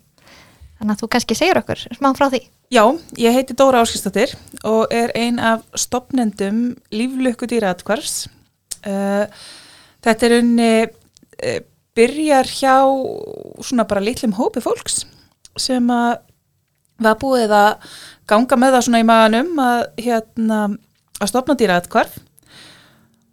Þannig 0.78 0.94
að 0.94 1.02
þú 1.02 1.10
kannski 1.14 1.38
segir 1.38 1.60
okkur 1.60 1.84
smá 1.98 2.12
frá 2.18 2.30
því. 2.32 2.42
Já, 2.74 2.84
ég 3.18 3.36
heiti 3.36 3.56
Dóra 3.58 3.82
Áskistóttir 3.84 4.34
og 4.68 4.94
er 4.94 5.14
ein 5.18 5.40
af 5.40 5.66
stopnendum 5.78 6.76
líflökku 6.94 7.50
dýraðkvars. 7.50 8.28
Uh, 8.88 9.26
þetta 10.06 10.28
er 10.28 10.38
unni 10.42 10.72
uh, 10.86 11.60
byrjar 11.98 12.50
hjá 12.50 12.76
svona 13.66 13.88
bara 13.90 14.04
litlum 14.04 14.36
hópi 14.38 14.62
fólks 14.64 15.04
sem 15.58 15.88
að 15.94 16.20
var 17.02 17.18
búið 17.22 17.54
að 17.54 17.96
ganga 18.30 18.58
með 18.60 18.76
það 18.76 18.86
svona 18.88 19.02
í 19.02 19.08
maganum 19.08 19.60
að, 19.62 19.82
hérna, 20.02 20.60
að 21.22 21.32
stopna 21.32 21.58
dýraðkvarf 21.60 22.20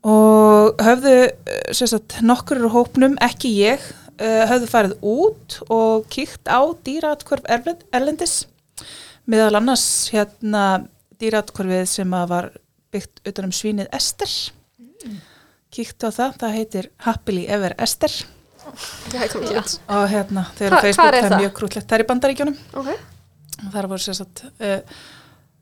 og 0.04 0.82
höfðu 0.84 1.14
eh, 1.24 1.70
sagt, 1.72 2.18
nokkur 2.24 2.60
úr 2.64 2.74
hópnum, 2.74 3.14
ekki 3.24 3.54
ég, 3.56 3.84
uh, 4.20 4.42
höfðu 4.50 4.68
farið 4.68 4.96
út 5.00 5.56
og 5.72 6.04
kíkt 6.12 6.50
á 6.50 6.60
dýraðkvarf 6.84 7.48
erlendis 7.48 8.42
meðal 9.30 9.56
annars 9.60 9.86
hérna 10.12 10.84
dýratkvarfið 11.20 11.86
sem 11.88 12.14
að 12.16 12.28
var 12.34 12.50
byggt 12.94 13.24
utan 13.26 13.48
um 13.48 13.54
svínið 13.54 13.90
Ester. 13.96 14.30
Kíktu 15.74 16.10
á 16.10 16.10
það, 16.14 16.36
það 16.42 16.56
heitir 16.58 16.90
Happily 17.06 17.46
Ever 17.50 17.74
Ester. 17.82 18.12
Er 19.14 19.34
og 19.92 20.06
hérna, 20.08 20.46
þau 20.56 20.68
Hva- 20.72 20.80
Facebook, 20.80 21.08
er 21.08 21.18
það 21.18 21.32
er 21.32 21.42
mjög 21.42 21.56
krútlegt 21.58 21.88
það 21.88 21.96
er 21.96 22.04
í 22.04 22.08
bandaríkjunum. 22.10 22.56
Ok. 22.80 22.94
og 23.64 23.72
það 23.72 23.88
voru 23.90 24.04
sér 24.04 24.16
satt 24.18 24.44
uh, 24.44 24.78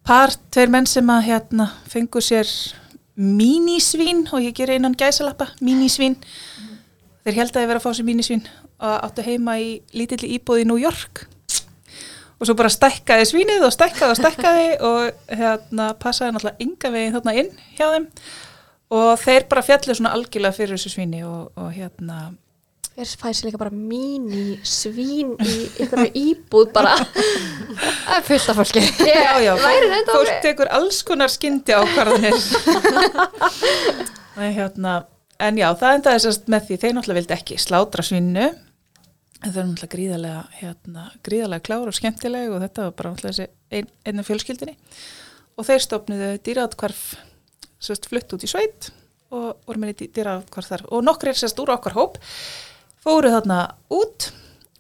par, 0.07 0.35
tveir 0.53 0.73
menn 0.73 0.89
sem 0.89 1.09
að 1.13 1.27
hérna 1.29 1.69
fengu 1.91 2.23
sér 2.25 2.49
mínisvín 3.17 4.25
og 4.33 4.43
ég 4.43 4.57
ger 4.57 4.73
einan 4.73 4.97
gæsalappa 4.99 5.51
mínisvín 5.61 6.17
þeir 7.23 7.39
held 7.39 7.57
að 7.57 7.65
ég 7.65 7.71
vera 7.71 7.83
að 7.83 7.87
fá 7.87 7.97
sér 7.97 8.09
mínisvín 8.09 8.45
og 8.83 8.97
áttu 9.07 9.25
heima 9.27 9.59
í 9.63 9.77
lítilli 9.95 10.33
íbúð 10.39 10.65
í 10.65 10.67
New 10.67 10.81
York. 10.81 11.27
Og 12.43 12.49
svo 12.49 12.57
bara 12.59 12.73
stækkaði 12.73 13.29
svínið 13.31 13.67
og 13.69 13.75
stækkaði 13.75 14.15
og 14.15 14.19
stækkaði 14.19 14.71
og 14.89 15.37
hérna 15.39 15.93
passaði 16.03 16.35
náttúrulega 16.35 16.67
ynga 16.67 16.91
veginn 16.97 17.15
þarna 17.17 17.37
inn 17.39 17.53
hjá 17.77 17.85
þeim. 17.93 18.09
Og 18.93 19.13
þeir 19.23 19.47
bara 19.49 19.65
fjallu 19.65 19.95
svona 19.97 20.15
algjörlega 20.17 20.57
fyrir 20.57 20.75
þessu 20.75 20.91
svíni 20.97 21.23
og, 21.25 21.53
og 21.55 21.71
hérna 21.77 22.33
Er 22.93 23.09
fæði 23.09 23.37
sér 23.39 23.47
líka 23.49 23.59
bara 23.61 23.73
míní 23.73 24.59
svín 24.69 25.31
í 25.41 25.55
ykkur 25.81 26.11
íbúð 26.13 26.73
bara. 26.75 26.93
Það 27.01 28.17
er 28.19 28.27
fullt 28.27 28.51
af 28.53 28.59
fólki. 28.59 28.83
Já, 29.09 29.33
já, 29.41 29.53
fólk, 30.11 30.33
tekur 30.45 30.69
alls 30.77 30.99
konar 31.09 31.33
skyndi 31.33 31.73
ákvarðanir. 31.73 32.37
En, 34.33 34.53
hérna, 34.57 34.93
en 35.41 35.59
já, 35.61 35.67
það 35.77 35.97
endaði 35.99 36.21
sérst 36.25 36.47
með 36.53 36.69
því 36.69 36.79
þeir 36.83 36.95
náttúrulega 36.97 37.21
vildi 37.21 37.35
ekki 37.37 37.59
slátra 37.61 38.05
svinnu 38.05 38.47
en 39.43 39.51
þau 39.51 39.59
eru 39.59 39.69
náttúrulega 39.73 39.93
gríðarlega 39.93 40.43
hérna, 40.61 41.05
gríðarlega 41.27 41.67
klár 41.67 41.91
og 41.91 41.97
skemmtileg 41.99 42.53
og 42.53 42.63
þetta 42.63 42.87
var 42.87 42.97
bara 42.99 43.13
náttúrulega 43.13 43.37
þessi 43.37 43.77
ein, 43.77 43.89
einu 44.09 44.25
fjölskyldinni 44.27 44.77
og 45.57 45.69
þeir 45.69 45.85
stopnuðu 45.85 46.29
dýraðkvarf 46.47 47.03
sérst 47.83 48.09
flutt 48.09 48.37
út 48.37 48.47
í 48.47 48.51
sveit 48.51 48.93
og 49.33 49.65
voru 49.67 49.83
með 49.83 50.05
dýraðkvarf 50.15 50.71
þar. 50.73 50.87
Og 50.93 51.05
nokkur 51.05 51.33
er 51.33 51.41
sérst 51.41 51.61
úr 51.61 51.73
okkar 51.75 51.97
hóp 51.97 52.21
fóru 53.03 53.33
þarna 53.35 53.59
út 53.93 54.31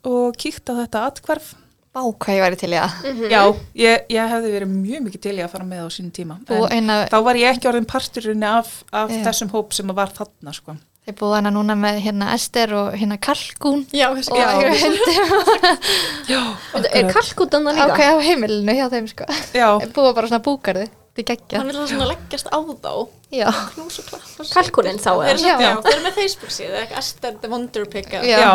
og 0.08 0.38
kíkt 0.40 0.70
á 0.70 0.74
þetta 0.82 1.06
atkvarf 1.10 1.52
Bá 1.92 2.00
hvað 2.08 2.38
ég 2.38 2.40
væri 2.40 2.56
til 2.56 2.70
í 2.72 2.76
það. 2.80 2.92
Já, 3.28 3.40
ég, 3.76 4.04
ég 4.14 4.30
hefði 4.32 4.52
verið 4.54 4.70
mjög 4.72 5.02
mikið 5.04 5.22
til 5.26 5.34
í 5.36 5.42
að 5.44 5.50
fara 5.52 5.66
með 5.68 5.82
á 5.84 5.88
sínum 5.92 6.14
tíma. 6.16 6.38
Eina, 6.72 6.94
þá 7.12 7.16
var 7.26 7.36
ég 7.36 7.50
ekki 7.52 7.68
orðin 7.68 7.88
parturinn 7.90 8.46
af, 8.48 8.70
af 8.96 9.12
Já. 9.12 9.18
þessum 9.26 9.50
hóp 9.52 9.76
sem 9.76 9.92
var 9.92 10.08
þarna, 10.16 10.54
sko. 10.56 10.78
þeir 11.04 11.18
búið 11.20 11.34
hana 11.36 11.52
núna 11.52 11.76
með 11.76 12.00
hérna 12.06 12.30
Ester 12.32 12.72
og 12.78 12.96
hérna 12.96 13.18
Kalkún. 13.20 13.84
Já, 13.92 14.08
Og 14.08 14.24
já. 14.24 14.48
hindi. 14.72 15.18
Er 16.96 17.12
kalkutanna 17.12 17.76
líka? 17.76 17.92
Ok, 17.92 18.00
á 18.08 18.16
heimilinu 18.24 18.78
hjá 18.78 18.88
þeim 18.88 19.12
sko. 19.12 19.28
Já, 19.52 19.68
Búið 19.92 20.14
bara 20.16 20.32
svona 20.32 20.44
búkarði. 20.48 20.88
Þetta 21.12 21.20
er 21.22 21.26
geggja. 21.28 21.58
Hann 21.60 21.68
vil 21.68 21.76
það 21.76 21.90
svona 21.90 22.06
leggjast 22.08 22.46
á 22.48 22.58
þá. 22.64 22.92
Já. 23.36 23.48
Knús 23.74 23.98
og 24.00 24.06
klapp. 24.08 24.28
Kalkunin 24.54 25.00
þá 25.02 25.10
eða? 25.12 25.34
Já. 25.36 25.56
já, 25.60 25.70
þeir 25.84 25.92
eru 25.92 26.04
með 26.06 26.14
Facebook 26.16 26.54
síðu, 26.54 26.78
ekki 26.80 26.96
Esther 27.02 27.34
the 27.42 27.50
Wonder 27.52 27.84
Pig. 27.92 28.08
eða- 28.08 28.24
Já. 28.30 28.38
já. 28.40 28.52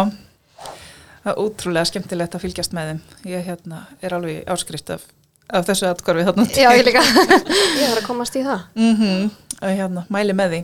Það 1.28 1.32
er 1.34 1.42
útrúlega 1.44 1.86
skemmtilegt 1.92 2.34
að 2.38 2.44
fylgjast 2.48 2.74
með 2.74 2.90
þeim. 2.90 3.02
Ég 3.30 3.46
hérna, 3.46 3.84
er 4.02 4.16
alveg 4.18 4.48
áskrift 4.50 4.90
af, 4.96 5.04
af 5.54 5.68
þessu 5.68 5.86
atkvarfi 5.92 6.26
þarna. 6.26 6.48
Já, 6.58 6.70
ég 6.74 6.86
líka. 6.88 7.04
Ég 7.80 7.92
þarf 7.92 8.02
að 8.02 8.08
komast 8.08 8.40
í 8.40 8.46
það. 8.48 8.64
Mm 8.80 9.30
hérna, 9.62 10.04
mæli 10.14 10.34
með 10.38 10.52
því. 10.54 10.60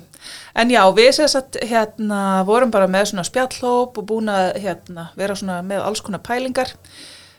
En 0.62 0.70
já, 0.70 0.82
við 0.94 1.08
sér 1.18 1.30
satt 1.32 1.58
hérna, 1.66 2.44
vorum 2.46 2.70
bara 2.74 2.86
með 2.88 3.08
svona 3.10 3.24
spjallhóp 3.26 3.98
og 3.98 4.06
búin 4.06 4.30
að 4.30 4.60
hérna, 4.62 5.08
vera 5.18 5.34
svona 5.36 5.62
með 5.66 5.82
alls 5.88 6.02
konar 6.06 6.22
pælingar. 6.22 6.74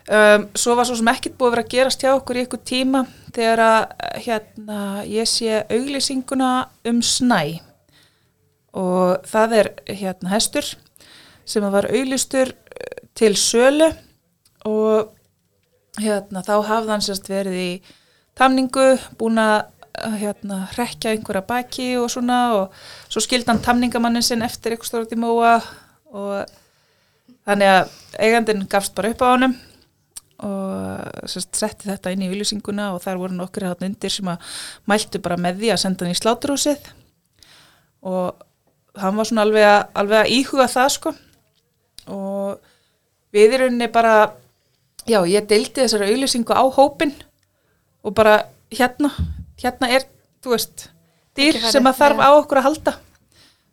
Um, 0.05 0.51
svo 0.53 0.75
var 0.77 0.85
svo 0.85 0.99
sem 0.99 1.09
ekkert 1.09 1.39
búið 1.41 1.47
að 1.47 1.55
vera 1.55 1.63
að 1.65 1.71
gerast 1.73 2.03
hjá 2.05 2.11
okkur 2.13 2.37
í 2.37 2.43
ykkur 2.45 2.61
tíma 2.69 3.01
þegar 3.33 3.63
að 3.65 3.85
hérna, 4.27 4.81
ég 5.09 5.31
sé 5.31 5.63
auglýsinguna 5.73 6.51
um 6.91 7.01
snæ. 7.01 7.41
Og 8.77 9.25
það 9.31 9.57
er 9.63 9.73
hérna 9.89 10.35
hestur 10.35 10.69
sem 11.49 11.65
var 11.73 11.89
auglýstur 11.89 12.53
eh, 12.53 13.01
til 13.17 13.33
sölu. 13.41 13.89
Og 14.69 15.09
hérna, 16.03 16.45
þá 16.45 16.55
hafði 16.69 16.93
hann 16.93 17.09
sérst 17.09 17.33
verið 17.33 17.61
í 17.65 17.71
tamningu, 18.37 18.99
búin 19.17 19.41
að 19.41 19.71
að, 19.95 20.17
hérna, 20.21 20.65
rekja 20.77 21.15
einhverja 21.15 21.47
baki 21.49 21.93
og 21.97 22.11
svona. 22.13 22.41
Og 22.61 22.81
svo 23.09 23.25
skildi 23.25 23.49
hann 23.49 23.65
tamningamannin 23.65 24.27
sinn 24.27 24.45
eftir 24.45 24.75
eitthvað 24.75 24.93
stórt 24.93 25.17
í 25.17 25.25
móa. 25.25 25.61
Og 26.13 26.43
þannig 27.49 27.79
að 27.79 27.95
eigandinn 28.21 28.69
gafst 28.69 28.93
bara 28.99 29.17
upp 29.17 29.25
á 29.25 29.33
honum 29.33 29.63
og 30.43 31.31
setti 31.31 31.87
þetta 31.87 32.13
inn 32.15 32.25
í 32.27 32.31
viljusinguna 32.33 32.91
og 32.95 33.03
þar 33.05 33.21
voru 33.21 33.37
nokkur 33.39 33.69
hann 33.69 33.87
undir 33.87 34.13
sem 34.13 34.31
að 34.33 34.57
mæltu 34.91 35.21
bara 35.23 35.39
með 35.41 35.61
því 35.61 35.71
að 35.75 35.83
senda 35.85 36.05
hann 36.05 36.15
í 36.15 36.19
sláturhúsið. 36.19 36.89
Og 38.05 38.35
hann 39.01 39.19
var 39.19 39.29
svona 39.29 39.45
alveg 39.47 39.69
að, 39.69 39.79
alveg 40.03 40.19
að 40.25 40.33
íhuga 40.39 40.67
það 40.73 40.91
sko. 40.97 41.15
Og 42.15 42.59
við 43.35 43.55
í 43.55 43.63
rauninni 43.63 43.91
bara 43.95 44.17
já, 45.07 45.21
ég 45.23 45.47
deildi 45.49 45.85
þessari 45.85 46.11
auðlýsingu 46.11 46.55
á 46.57 46.65
hópin 46.75 47.15
og 48.05 48.15
bara 48.17 48.43
hérna 48.75 49.13
hérna 49.61 49.91
er, 49.95 50.07
þú 50.43 50.55
veist 50.55 50.89
dýr 51.39 51.59
sem 51.63 51.87
að 51.87 52.01
þarf 52.01 52.23
á 52.23 52.31
okkur 52.35 52.61
að 52.61 52.69
halda. 52.69 52.97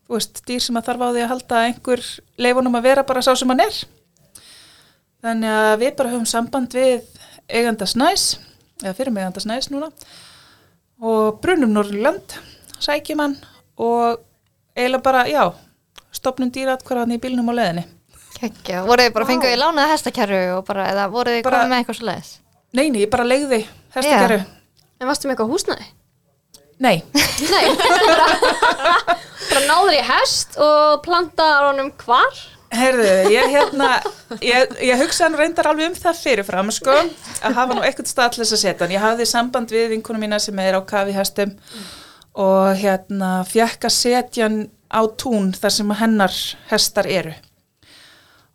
Þú 0.08 0.17
veist, 0.17 0.43
dýr 0.47 0.63
sem 0.63 0.78
að 0.78 0.88
þarf 0.89 1.04
á 1.04 1.08
því 1.10 1.24
að 1.24 1.32
halda 1.32 1.63
einhver 1.67 2.06
leifunum 2.41 2.78
að 2.80 2.88
vera 2.89 3.08
bara 3.08 3.24
sá 3.26 3.32
sem 3.38 3.52
hann 3.52 3.63
er 3.63 3.82
þannig 5.22 5.54
að 5.62 5.74
við 5.84 5.96
bara 6.00 6.14
höfum 6.14 6.28
samband 6.30 6.76
við 6.76 7.06
eiganda 7.52 7.88
snæs 7.90 8.26
eða 8.82 8.96
fyrir 8.98 9.14
með 9.14 9.26
eiganda 9.26 9.44
snæs 9.44 9.70
núna 9.74 9.92
og 11.02 11.40
brunum 11.42 11.74
Norrland 11.76 12.38
sækjum 12.82 13.24
hann 13.24 13.36
og 13.82 14.22
eiginlega 14.78 15.04
bara, 15.06 15.26
já 15.30 15.52
stopnum 16.14 16.52
dýrat 16.54 16.84
hverjan 16.86 17.14
í 17.16 17.20
bílnum 17.22 17.50
á 17.52 17.54
leðinni 17.58 17.88
Geggja. 18.42 18.82
Voruð 18.88 19.06
þið 19.06 19.14
bara 19.14 19.26
fenguð 19.30 19.52
í 19.54 19.58
lánaða 19.60 19.92
hestakjæru 19.92 20.38
og 20.56 20.62
bara, 20.66 20.88
eða 20.90 21.04
voruð 21.14 21.36
þið 21.38 21.44
komið 21.46 21.68
með 21.70 21.82
eitthvað 21.82 21.98
svo 22.00 22.06
leiðis? 22.08 22.30
Nei, 22.72 22.86
nei, 22.90 23.02
ég 23.04 23.10
bara 23.12 23.26
legði 23.28 23.60
hestakerru. 23.94 24.38
En 24.98 25.10
varstu 25.10 25.28
með 25.28 25.36
eitthvað 25.36 25.52
húsnæði? 25.52 25.86
Nei, 26.82 26.96
Nei, 27.52 27.66
bara, 27.78 28.26
bara 29.52 29.62
náður 29.68 29.94
í 29.94 30.02
hest 30.08 30.58
og 30.58 31.04
plantaðar 31.06 31.68
honum 31.68 31.92
hvar? 32.02 32.40
Heyrðu, 32.72 33.08
ég 33.34 33.48
hérna, 33.52 33.90
ég, 34.40 34.76
ég 34.88 35.02
hugsaði 35.02 35.34
nú 35.34 35.40
reyndar 35.42 35.70
alveg 35.72 35.92
um 35.92 35.98
það 35.98 36.22
fyrirfram, 36.24 36.72
sko, 36.74 36.96
að 37.44 37.58
hafa 37.58 37.76
nú 37.76 37.84
eitthvað 37.86 38.12
stað 38.12 38.36
til 38.36 38.44
þess 38.44 38.56
að 38.56 38.62
setja 38.64 38.86
hann. 38.86 38.96
Ég 38.96 39.04
hafði 39.04 39.28
samband 39.30 39.74
við 39.74 39.90
vinkunum 39.96 40.24
mína 40.24 40.40
sem 40.42 40.62
er 40.64 40.78
á 40.80 40.82
kafi 40.88 41.16
hestum 41.16 41.56
og 42.42 42.80
hérna 42.80 43.32
fjekk 43.48 43.90
að 43.90 43.98
setja 43.98 44.48
hann 44.48 44.62
á 44.92 45.02
tún 45.20 45.52
þar 45.56 45.76
sem 45.78 45.96
hennar 46.00 46.38
hestar 46.72 47.10
eru. 47.12 47.36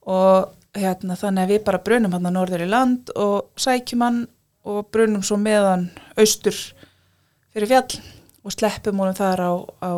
Og 0.07 0.53
hérna 0.77 1.17
þannig 1.19 1.45
að 1.45 1.55
við 1.55 1.63
bara 1.69 1.85
brunum 1.85 2.17
hann 2.17 2.29
að 2.29 2.37
norður 2.37 2.65
í 2.67 2.71
land 2.71 3.13
og 3.17 3.53
sækjum 3.61 4.05
hann 4.05 4.25
og 4.67 4.91
brunum 4.93 5.25
svo 5.25 5.39
með 5.41 5.71
hann 5.71 5.87
austur 6.19 6.57
fyrir 7.55 7.71
fjall 7.71 8.01
og 8.47 8.55
sleppum 8.55 9.01
honum 9.01 9.17
þar 9.17 9.43
á, 9.43 9.53
á 9.83 9.91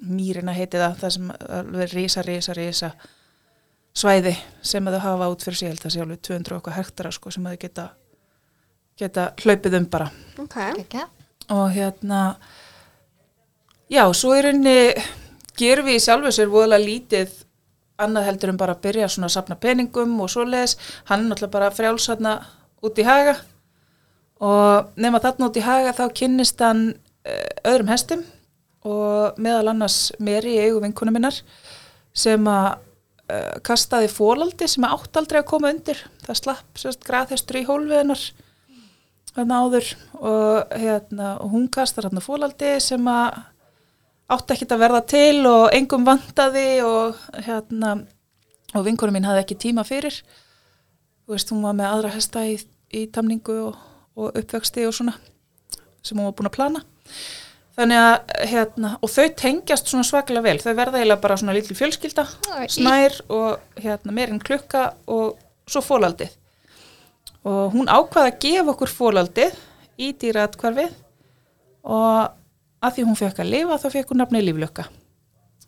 mýrina 0.00 0.54
heiti 0.56 0.80
það, 0.80 0.96
það 1.00 1.14
sem 1.16 1.32
alveg 1.34 1.92
rísa, 1.92 2.24
rísa, 2.24 2.56
rísa 2.56 2.90
svæði 3.94 4.34
sem 4.64 4.86
að 4.88 4.96
þau 4.98 5.04
hafa 5.08 5.28
út 5.32 5.44
fyrir 5.46 5.70
að 5.70 5.82
það 5.84 5.94
sé 5.94 6.02
alveg 6.02 6.22
200 6.26 6.56
okkar 6.58 6.76
hektara 6.78 7.12
sko 7.14 7.30
sem 7.34 7.46
að 7.46 7.54
þau 7.54 7.62
geta, 7.64 7.84
geta 8.98 9.26
hlaupið 9.44 9.78
um 9.78 9.86
bara 9.90 10.10
Ok. 10.42 10.56
Geggja. 10.80 11.06
og 11.54 11.70
hérna 11.76 12.20
já, 13.90 14.04
svo 14.12 14.34
í 14.34 14.42
rauninni 14.42 14.94
gerum 15.58 15.86
við 15.86 16.00
í 16.00 16.04
sjálfu 16.04 16.32
sér 16.34 16.50
voðalega 16.50 16.84
lítið 16.88 17.34
annað 18.02 18.26
heldur 18.26 18.50
en 18.50 18.58
bara 18.58 18.74
að 18.74 18.82
byrja 18.88 19.08
svona 19.12 19.28
að 19.30 19.36
sapna 19.36 19.56
peningum 19.62 20.16
og 20.24 20.30
svoleiðis, 20.32 20.74
hann 21.06 21.20
er 21.24 21.28
náttúrulega 21.30 21.54
bara 21.54 21.74
frjálsatna 21.74 22.32
út 22.84 22.98
í 22.98 23.04
haga 23.06 23.36
og 24.42 24.96
nema 24.98 25.20
þarna 25.22 25.46
út 25.46 25.60
í 25.60 25.62
haga 25.62 25.92
þá 25.94 26.08
kynnist 26.18 26.58
hann 26.64 26.88
uh, 26.90 27.70
öðrum 27.70 27.92
hestum 27.92 28.24
og 28.84 29.38
meðal 29.40 29.70
annars 29.70 30.10
mér 30.18 30.44
í 30.50 30.56
eigu 30.66 30.82
vinkonu 30.82 31.14
minnar 31.14 31.38
sem 32.12 32.50
að 32.50 32.82
uh, 33.30 33.54
kastaði 33.66 34.10
fólaldi 34.12 34.68
sem 34.70 34.86
átt 34.88 35.20
aldrei 35.20 35.40
að 35.42 35.50
koma 35.50 35.72
undir. 35.74 36.00
Það 36.26 36.40
slapp 36.40 36.80
sérst 36.80 37.06
graðhestur 37.06 37.60
í 37.60 37.66
hólfiðunar 37.68 38.24
þarna 39.34 39.60
áður 39.64 39.88
og, 40.20 40.74
hérna, 40.78 41.34
hún 41.42 41.66
kastar 41.72 42.06
hérna 42.06 42.22
fólaldi 42.22 42.76
sem 42.82 43.10
að 43.10 43.40
átti 44.34 44.54
ekkert 44.54 44.74
að 44.76 44.82
verða 44.84 45.02
til 45.10 45.46
og 45.50 45.64
engum 45.74 46.06
vandaði 46.06 46.68
og 46.86 47.18
hérna 47.44 47.96
og 48.74 48.86
vinkonum 48.86 49.18
mín 49.18 49.26
hafði 49.28 49.44
ekki 49.44 49.60
tíma 49.66 49.84
fyrir. 49.86 50.16
Þú 51.24 51.36
veist, 51.36 51.52
hún 51.52 51.64
var 51.64 51.76
með 51.78 51.90
aðra 51.90 52.14
hesta 52.14 52.44
í, 52.46 52.56
í 52.94 53.06
tamningu 53.12 53.58
og, 53.68 53.78
og 54.18 54.38
uppvexti 54.40 54.86
og 54.88 54.96
svona 54.96 55.16
sem 56.04 56.18
hún 56.18 56.28
var 56.28 56.36
búin 56.36 56.50
að 56.50 56.56
plana 56.58 56.84
þannig 57.74 58.00
að 58.00 58.46
hérna, 58.52 58.92
og 59.02 59.10
þau 59.10 59.26
tengjast 59.40 59.90
svona 59.90 60.06
svaklega 60.06 60.44
vel, 60.44 60.58
þau 60.62 60.72
verða 60.78 61.00
eiginlega 61.00 61.22
bara 61.24 61.38
svona 61.40 61.56
lítil 61.56 61.76
fjölskylda, 61.78 62.26
Æ, 62.54 62.66
snær 62.76 63.18
og 63.34 63.82
hérna 63.82 64.14
meirinn 64.14 64.42
klukka 64.42 64.92
og 65.10 65.36
svo 65.66 65.82
fólaldið 65.84 66.34
og 67.44 67.74
hún 67.74 67.90
ákvaða 67.92 68.30
að 68.30 68.38
gefa 68.44 68.72
okkur 68.72 68.92
fólaldið 68.92 69.56
í 70.00 70.10
dýratkvarfið 70.20 70.94
og 71.84 72.32
að 72.84 72.96
því 72.96 73.06
hún 73.08 73.18
fekk 73.18 73.42
að 73.42 73.52
lifa 73.52 73.80
þá 73.80 73.86
fekk 73.92 74.12
hún 74.12 74.22
nafnið 74.22 74.46
líflökka. 74.48 74.86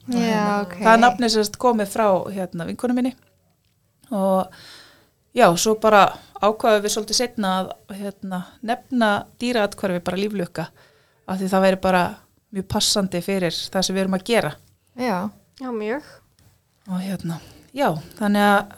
Já, 0.07 0.63
ok. 0.63 0.75
það 0.81 0.93
er 0.93 1.03
nafnið 1.03 1.33
sérst 1.35 1.59
komið 1.61 1.93
frá 1.93 2.07
hérna 2.33 2.67
vinkonu 2.69 2.97
minni. 2.97 3.13
Og 4.15 4.47
já, 5.37 5.49
svo 5.59 5.77
bara 5.83 6.07
ákvaðum 6.41 6.85
við 6.85 6.95
svolítið 6.95 7.21
setna 7.21 7.53
að 7.61 7.73
hérna, 8.01 8.43
nefna 8.65 9.11
dýraatkvarfi 9.41 10.05
bara 10.07 10.21
líflökka 10.21 10.69
af 11.27 11.41
því 11.41 11.51
það 11.53 11.65
væri 11.67 11.83
bara 11.83 12.05
mjög 12.55 12.69
passandi 12.71 13.21
fyrir 13.25 13.55
það 13.73 13.87
sem 13.87 13.97
við 13.97 14.05
erum 14.05 14.17
að 14.17 14.27
gera. 14.31 14.53
Já. 14.97 15.17
Já, 15.57 15.71
mjög. 15.73 16.03
og 16.87 17.01
hérna, 17.01 17.39
já, 17.75 17.89
þannig 18.19 18.43
að 18.45 18.75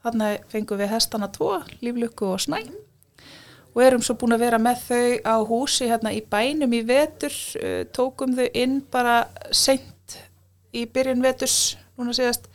þannig 0.00 0.46
fengum 0.48 0.78
við 0.80 0.88
hestana 0.94 1.28
tvo, 1.28 1.58
líflökku 1.84 2.30
og 2.32 2.40
snæ. 2.40 2.62
Og 3.70 3.82
erum 3.84 4.02
svo 4.02 4.16
búin 4.18 4.34
að 4.34 4.46
vera 4.46 4.58
með 4.58 4.80
þau 4.88 5.28
á 5.28 5.36
húsi 5.46 5.86
hérna 5.90 6.10
í 6.16 6.22
bænum 6.24 6.72
í 6.74 6.80
vetur. 6.88 7.36
Uh, 7.60 7.84
tókum 7.94 8.32
þau 8.34 8.48
inn 8.56 8.80
bara 8.90 9.28
seint 9.52 10.16
í 10.72 10.86
byrjun 10.90 11.22
veturs 11.22 11.76
núna 12.00 12.16
síðast. 12.16 12.48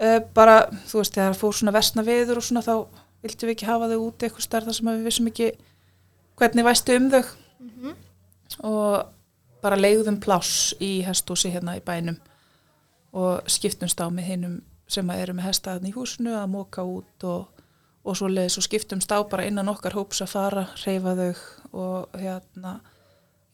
Uh, 0.00 0.18
bara, 0.34 0.64
þú 0.88 1.02
veist, 1.02 1.14
þegar 1.14 1.38
fór 1.38 1.54
svona 1.54 1.76
versna 1.76 2.02
veður 2.06 2.40
og 2.40 2.48
svona 2.48 2.64
þá 2.64 2.74
vildum 3.22 3.48
við 3.50 3.54
ekki 3.54 3.68
hafa 3.68 3.92
þau 3.92 4.00
úti 4.08 4.26
eitthvað 4.26 4.48
starf 4.48 4.70
þar 4.70 4.78
sem 4.80 4.90
við 4.90 5.06
vissum 5.06 5.30
ekki 5.30 5.52
hvernig 6.40 6.66
væstu 6.66 6.98
um 6.98 7.12
þau 7.12 7.22
og 8.62 9.10
bara 9.64 9.80
leiðum 9.80 10.20
pláss 10.20 10.74
í 10.82 10.98
hestúsi 11.06 11.50
hérna 11.54 11.78
í 11.78 11.82
bænum 11.84 12.18
og 13.14 13.46
skiptumst 13.50 14.00
á 14.02 14.06
með 14.10 14.30
hinnum 14.30 14.56
sem 14.90 15.10
að 15.10 15.22
eru 15.24 15.36
með 15.38 15.48
hestaðan 15.48 15.88
í 15.88 15.94
húsinu 15.94 16.34
að 16.36 16.50
móka 16.52 16.84
út 16.84 17.24
og, 17.24 17.62
og 18.04 18.18
svo 18.18 18.28
leiðis 18.28 18.58
og 18.60 18.66
skiptumst 18.66 19.14
á 19.14 19.18
bara 19.24 19.46
innan 19.48 19.70
okkar 19.72 19.96
hóps 19.96 20.20
að 20.24 20.34
fara, 20.34 20.66
reyfa 20.84 21.14
þau 21.16 21.32
og 21.74 22.18
hérna, 22.20 22.76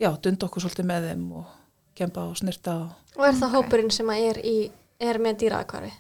já, 0.01 0.11
dunda 0.23 0.49
okkur 0.49 0.67
svolítið 0.67 0.91
með 0.91 1.07
þeim 1.11 1.29
og 1.41 1.55
kempa 1.97 2.27
og 2.27 2.41
snirta 2.41 2.77
og 2.83 3.01
Og 3.19 3.27
er 3.27 3.37
það 3.37 3.57
hópurinn 3.57 3.93
sem 3.93 4.11
að 4.13 4.27
er, 4.31 4.39
í, 4.47 4.57
er 5.03 5.19
með 5.23 5.43
dýraðakvarfi? 5.43 5.91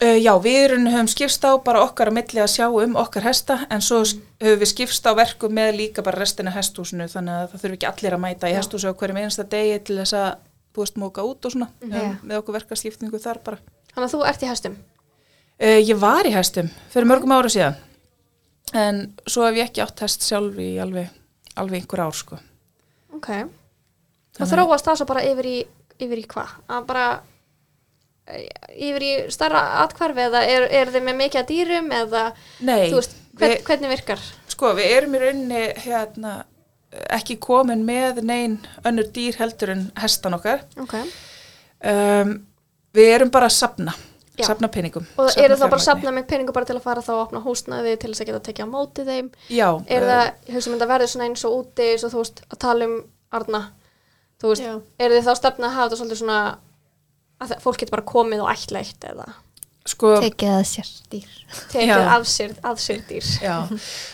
Uh, 0.00 0.16
já, 0.16 0.32
við 0.40 0.72
höfum 0.88 1.08
skipst 1.12 1.42
á 1.44 1.52
bara 1.60 1.82
okkar 1.84 2.08
á 2.08 2.12
milli 2.16 2.40
að 2.40 2.48
sjá 2.54 2.66
um 2.72 2.94
okkar 2.96 3.26
hesta 3.26 3.58
en 3.68 3.82
svo 3.84 3.98
mm. 4.00 4.20
höfum 4.40 4.60
við 4.62 4.70
skipst 4.70 5.04
á 5.04 5.12
verku 5.12 5.50
með 5.52 5.74
líka 5.76 6.00
bara 6.06 6.16
restina 6.22 6.54
hesthúsinu 6.54 7.04
þannig 7.12 7.34
að 7.36 7.50
það 7.50 7.60
þurfi 7.64 7.76
ekki 7.76 7.88
allir 7.90 8.16
að 8.16 8.22
mæta 8.22 8.48
í 8.48 8.54
Já. 8.54 8.56
hesthúsu 8.62 8.88
á 8.88 8.96
hverjum 8.96 9.18
einasta 9.20 9.44
degi 9.44 9.74
til 9.84 9.98
þess 10.00 10.16
að 10.16 10.30
búist 10.72 10.96
móka 10.96 11.20
út 11.28 11.44
og 11.44 11.52
svona 11.52 11.68
Mhm. 11.84 11.92
um, 11.92 12.00
Já. 12.00 12.16
með 12.24 12.40
okkur 12.40 12.56
verkaskiptingu 12.56 13.20
þar 13.20 13.42
bara. 13.44 13.58
Þannig 13.92 14.06
að 14.08 14.14
þú 14.14 14.24
ert 14.30 14.42
í 14.42 14.48
hestum. 14.48 14.76
Uh, 15.60 15.80
ég 15.84 15.98
var 16.00 16.24
í 16.24 16.32
hestum 16.32 16.70
fyrir 16.88 17.10
mörgum 17.12 17.36
ára 17.36 17.52
síðan 17.52 17.76
en 18.72 19.02
svo 19.26 19.44
hef 19.44 19.54
ég 19.60 19.68
ekki 19.68 19.82
átt 19.84 20.00
hest 20.00 20.24
sjálf 20.24 20.56
í 20.56 20.78
alveg, 20.80 21.10
alveg 21.60 21.82
einhver 21.82 22.06
ár 22.06 22.16
sko. 22.16 22.38
Ok. 23.12 23.28
Og 23.28 23.50
Þannig- 24.38 24.54
þróast 24.54 24.88
það 24.88 24.96
svo 24.96 25.06
bara 25.06 25.26
yfir 25.28 25.44
í, 25.44 25.66
í 26.00 26.08
hvað? 26.24 26.48
Að 26.70 26.86
bara 26.86 27.20
yfir 28.76 29.04
í 29.06 29.10
starra 29.34 29.62
atkvarfi 29.84 30.24
eða 30.28 30.42
er, 30.46 30.66
er 30.80 30.92
þið 30.94 31.06
með 31.08 31.18
mikið 31.24 31.40
að 31.42 31.48
dýrum 31.50 31.90
eða 32.00 32.24
Nei, 32.60 32.90
veist, 32.94 33.16
hvern, 33.38 33.54
við, 33.56 33.64
hvernig 33.68 33.92
virkar? 33.96 34.22
sko 34.50 34.72
við 34.78 34.92
erum 34.98 35.14
í 35.16 35.22
rauninni 35.22 35.62
hérna, 35.84 36.34
ekki 37.14 37.36
komin 37.42 37.84
með 37.86 38.22
nein 38.26 38.58
önnur 38.84 39.08
dýr 39.14 39.38
heldur 39.40 39.70
en 39.76 39.84
hestan 40.02 40.34
okkar 40.38 40.64
Ok. 40.82 40.94
um, 41.86 42.32
við 42.96 43.12
erum 43.16 43.30
bara 43.34 43.46
að 43.50 43.56
sapna 43.60 43.94
Já. 44.40 44.46
sapna 44.46 44.70
peningum 44.72 45.04
Og 45.20 45.28
eru 45.36 45.56
það 45.58 45.58
bara 45.58 45.82
fjármagni. 45.82 45.84
safna 45.86 46.12
með 46.16 46.26
peningu 46.30 46.52
bara 46.56 46.66
til 46.68 46.76
að 46.78 46.84
fara 46.86 47.02
þá 47.04 47.10
að 47.12 47.22
opna 47.26 47.42
húsnaði 47.44 47.96
til 48.00 48.10
þess 48.12 48.22
að 48.24 48.30
geta 48.30 48.42
tekið 48.46 48.64
á 48.64 48.68
móti 48.72 49.04
þeim? 49.04 49.28
já, 49.52 49.68
Er 49.90 50.02
uh, 50.06 50.08
það, 50.10 50.22
ég 50.48 50.54
hugsa 50.56 50.70
um 50.70 50.76
þetta 50.78 50.90
verður 50.94 51.10
svona 51.12 51.26
eins 51.28 51.44
og 51.44 51.56
úti 51.58 51.88
eins 51.92 52.04
og 52.06 52.12
þú 52.14 52.22
veist, 52.24 52.42
að 52.48 52.60
tala 52.64 52.88
um 52.88 52.94
Arna, 53.30 53.60
þú 54.42 54.48
veist, 54.54 54.64
Já. 54.64 54.72
er 54.98 55.12
þið 55.14 55.26
þá 55.28 55.32
stefna 55.38 55.68
að 55.68 55.74
hafa 55.76 55.88
þetta 55.90 55.98
svolítið 56.00 56.20
svona 56.22 56.38
að 57.40 57.52
það- 57.52 57.62
fólk 57.64 57.78
getur 57.80 57.96
bara 57.96 58.10
komið 58.10 58.44
og 58.44 58.52
ættleitt 58.52 59.08
eða 59.10 59.28
sko, 59.86 60.16
tekið 60.20 60.52
að 60.58 60.66
sér 60.74 60.90
dýr. 61.10 61.30
tekið 61.72 62.12
af 62.16 62.28
sér, 62.28 62.54
að 62.62 62.84
sér 62.84 63.00
dýr? 63.08 63.30
já, 63.42 63.56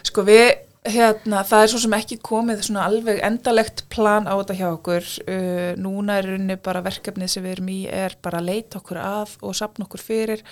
sko 0.07 0.23
við 0.27 0.47
hérna, 0.87 1.43
það 1.47 1.65
er 1.65 1.73
svo 1.73 1.81
sem 1.83 1.97
ekki 1.97 2.19
komið 2.23 2.63
svona 2.67 2.85
alveg 2.87 3.19
endalegt 3.27 3.85
plan 3.93 4.29
á 4.31 4.35
þetta 4.39 4.57
hjá 4.59 4.69
okkur. 4.71 5.09
Uh, 5.27 5.73
núna 5.83 6.21
er 6.21 6.29
rauninni 6.31 6.57
bara 6.63 6.85
verkefnið 6.87 7.33
sem 7.33 7.45
við 7.47 7.57
erum 7.57 7.73
í 7.75 7.81
er 7.91 8.15
bara 8.23 8.39
að 8.39 8.49
leita 8.53 8.79
okkur 8.81 9.01
að 9.03 9.35
og 9.43 9.57
sapna 9.59 9.87
okkur 9.89 10.05
fyrir 10.05 10.45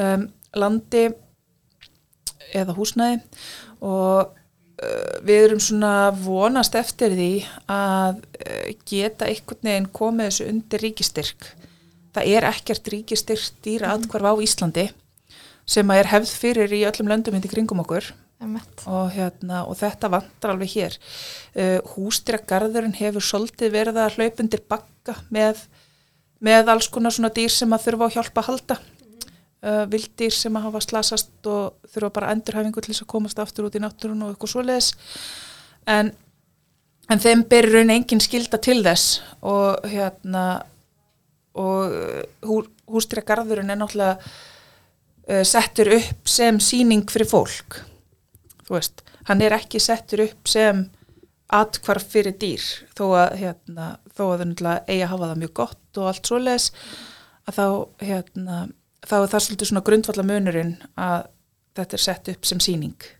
um, 0.00 0.26
landi 0.56 1.04
eða 2.56 2.76
húsnæði. 2.76 3.20
Og 3.84 4.32
uh, 4.32 5.14
við 5.26 5.42
erum 5.42 5.62
svona 5.62 5.92
vonast 6.24 6.76
eftir 6.78 7.12
því 7.16 7.30
að 7.68 8.22
uh, 8.24 8.72
geta 8.88 9.28
einhvern 9.28 9.70
veginn 9.70 9.92
komið 10.00 10.30
þessu 10.30 10.50
undir 10.54 10.86
ríkistyrk. 10.86 11.50
Það 12.16 12.30
er 12.32 12.46
ekkert 12.48 12.88
ríkistyrk 12.88 13.58
dýra 13.64 13.92
atkvarf 13.92 14.32
á 14.32 14.34
Íslandi 14.40 14.86
sem 15.68 15.90
að 15.90 15.98
er 16.00 16.08
hefð 16.14 16.30
fyrir 16.40 16.72
í 16.72 16.86
öllum 16.88 17.10
löndum 17.10 17.34
hindi 17.36 17.50
kringum 17.50 17.82
okkur 17.82 18.06
og, 18.86 19.10
hérna, 19.12 19.64
og 19.64 19.76
þetta 19.76 20.10
vantar 20.12 20.52
alveg 20.52 20.72
hér. 20.76 20.96
Uh, 21.56 21.78
Hústýragarðurinn 21.94 22.96
hefur 22.96 23.24
svolítið 23.24 23.72
verið 23.74 24.00
að 24.00 24.18
hlaupundir 24.18 24.62
bakka 24.68 25.16
með, 25.32 25.64
með 26.44 26.72
alls 26.72 26.88
konar 26.92 27.14
svona 27.16 27.32
dýr 27.32 27.52
sem 27.52 27.72
að 27.72 27.86
þurfa 27.86 28.08
á 28.08 28.14
hjálpa 28.16 28.44
að 28.44 28.48
halda. 28.50 28.78
Uh, 29.66 29.82
vildýr 29.90 30.36
sem 30.36 30.56
að 30.56 30.68
hafa 30.68 30.84
slasast 30.84 31.50
og 31.50 31.90
þurfa 31.92 32.12
bara 32.20 32.30
endurhæfingu 32.36 32.84
til 32.84 32.92
þess 32.92 33.06
að 33.06 33.12
komast 33.12 33.40
aftur 33.42 33.68
út 33.68 33.76
í 33.76 33.82
náttúrun 33.82 34.24
og 34.24 34.34
eitthvað 34.34 34.52
svoleiðis. 34.52 34.92
En, 35.88 36.12
en 37.08 37.24
þeim 37.24 37.44
byrjur 37.50 37.80
raun 37.80 37.94
engin 37.96 38.24
skilda 38.24 38.60
til 38.62 38.82
þess 38.84 39.20
og 39.40 39.84
hérna 39.90 40.46
og 41.56 41.96
hú, 42.46 42.60
hústýragarðurinn 42.92 43.72
er 43.72 43.80
náttúrulega 43.80 44.18
uh, 44.18 45.44
settur 45.46 45.92
upp 45.96 46.30
sem 46.30 46.60
síning 46.62 47.06
fyrir 47.10 47.30
fólk 47.30 47.80
þú 48.66 48.78
veist, 48.78 49.04
hann 49.30 49.42
er 49.44 49.56
ekki 49.56 49.80
settur 49.82 50.26
upp 50.26 50.50
sem 50.50 50.86
atkvarf 51.56 52.08
fyrir 52.10 52.34
dýr 52.40 52.64
þó 52.98 53.04
að, 53.22 53.36
hérna, 53.42 53.90
þó 54.14 54.24
að 54.30 54.38
það 54.40 54.48
náttúrulega 54.50 54.86
eigi 54.86 55.04
að 55.04 55.12
hafa 55.12 55.30
það 55.30 55.42
mjög 55.44 55.54
gott 55.60 56.00
og 56.00 56.10
allt 56.10 56.30
svoleiðis 56.30 56.70
að 57.46 57.58
þá, 57.58 57.66
hérna, 58.02 58.62
þá 59.06 59.16
er 59.20 59.30
það 59.34 59.44
svolítið 59.46 59.70
svona 59.70 59.86
grundvalla 59.86 60.26
munurinn 60.26 60.74
að 60.98 61.28
þetta 61.76 61.98
er 61.98 62.02
sett 62.02 62.32
upp 62.32 62.48
sem 62.48 62.62
síning 62.62 63.12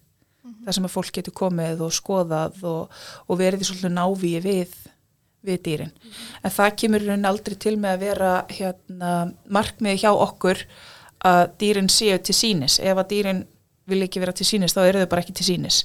þar 0.66 0.76
sem 0.76 0.88
að 0.88 0.94
fólk 0.96 1.14
getur 1.14 1.36
komið 1.36 1.82
og 1.86 1.94
skoðað 1.94 2.62
og, 2.66 3.00
og 3.30 3.38
verið 3.38 3.66
svolítið 3.68 3.94
návíi 3.94 4.42
við, 4.42 4.74
við 5.46 5.62
dýrin. 5.68 5.92
En 6.42 6.54
það 6.54 6.76
kemur 6.82 7.04
rauninni 7.04 7.30
aldrei 7.30 7.56
til 7.60 7.76
með 7.80 7.96
að 7.96 8.04
vera 8.06 8.32
hérna, 8.50 9.12
markmiði 9.52 10.02
hjá 10.04 10.10
okkur 10.12 10.62
að 11.26 11.42
dýrin 11.60 11.90
séu 11.92 12.18
til 12.22 12.36
sínis. 12.36 12.78
Ef 12.80 12.98
að 12.98 13.10
dýrin 13.14 13.42
vil 13.86 14.02
ekki 14.06 14.22
vera 14.22 14.34
til 14.36 14.46
sínis 14.48 14.74
þá 14.74 14.84
eru 14.86 15.02
þau 15.04 15.10
bara 15.14 15.24
ekki 15.24 15.36
til 15.38 15.48
sínis. 15.50 15.82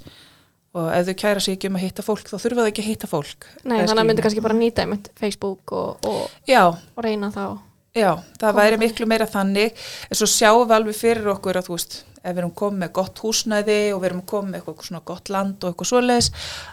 Og 0.78 0.88
ef 0.96 1.10
þau 1.10 1.18
kæra 1.20 1.44
sig 1.44 1.58
ekki 1.58 1.68
um 1.68 1.76
að 1.78 1.86
hitta 1.88 2.06
fólk 2.06 2.30
þá 2.32 2.38
þurfa 2.38 2.64
þau 2.64 2.70
ekki 2.72 2.86
að 2.86 2.92
hitta 2.94 3.10
fólk. 3.12 3.50
Nei, 3.66 3.82
þannig 3.82 3.92
að 3.92 3.98
skilurðu. 3.98 4.24
kannski 4.28 4.46
bara 4.46 4.58
nýta 4.58 4.86
einmitt 4.86 5.12
Facebook 5.20 5.76
og, 5.76 6.08
og, 6.08 6.24
og 6.48 7.04
reyna 7.04 7.32
þá. 7.34 7.60
Já, 7.92 8.22
það 8.40 8.56
væri 8.56 8.78
miklu 8.80 9.06
meira 9.10 9.28
þannig 9.28 9.76
en 10.08 10.16
svo 10.16 10.28
sjáum 10.32 10.64
við 10.64 10.78
alveg 10.78 10.96
fyrir 10.96 11.28
okkur 11.34 11.58
að 11.60 11.66
þú 11.68 11.76
veist, 11.76 11.98
ef 12.22 12.30
við 12.30 12.40
erum 12.40 12.54
komið 12.62 12.80
með 12.86 12.92
gott 12.96 13.20
húsnæði 13.20 13.80
og 13.92 14.00
við 14.00 14.08
erum 14.08 14.22
komið 14.32 14.54
með 14.54 14.62
eitthvað 14.62 14.86
svona 14.88 15.02
gott 15.12 15.32
land 15.34 15.58
og 15.60 15.74
eitthvað 15.74 15.90
svoleiðis, 15.90 16.30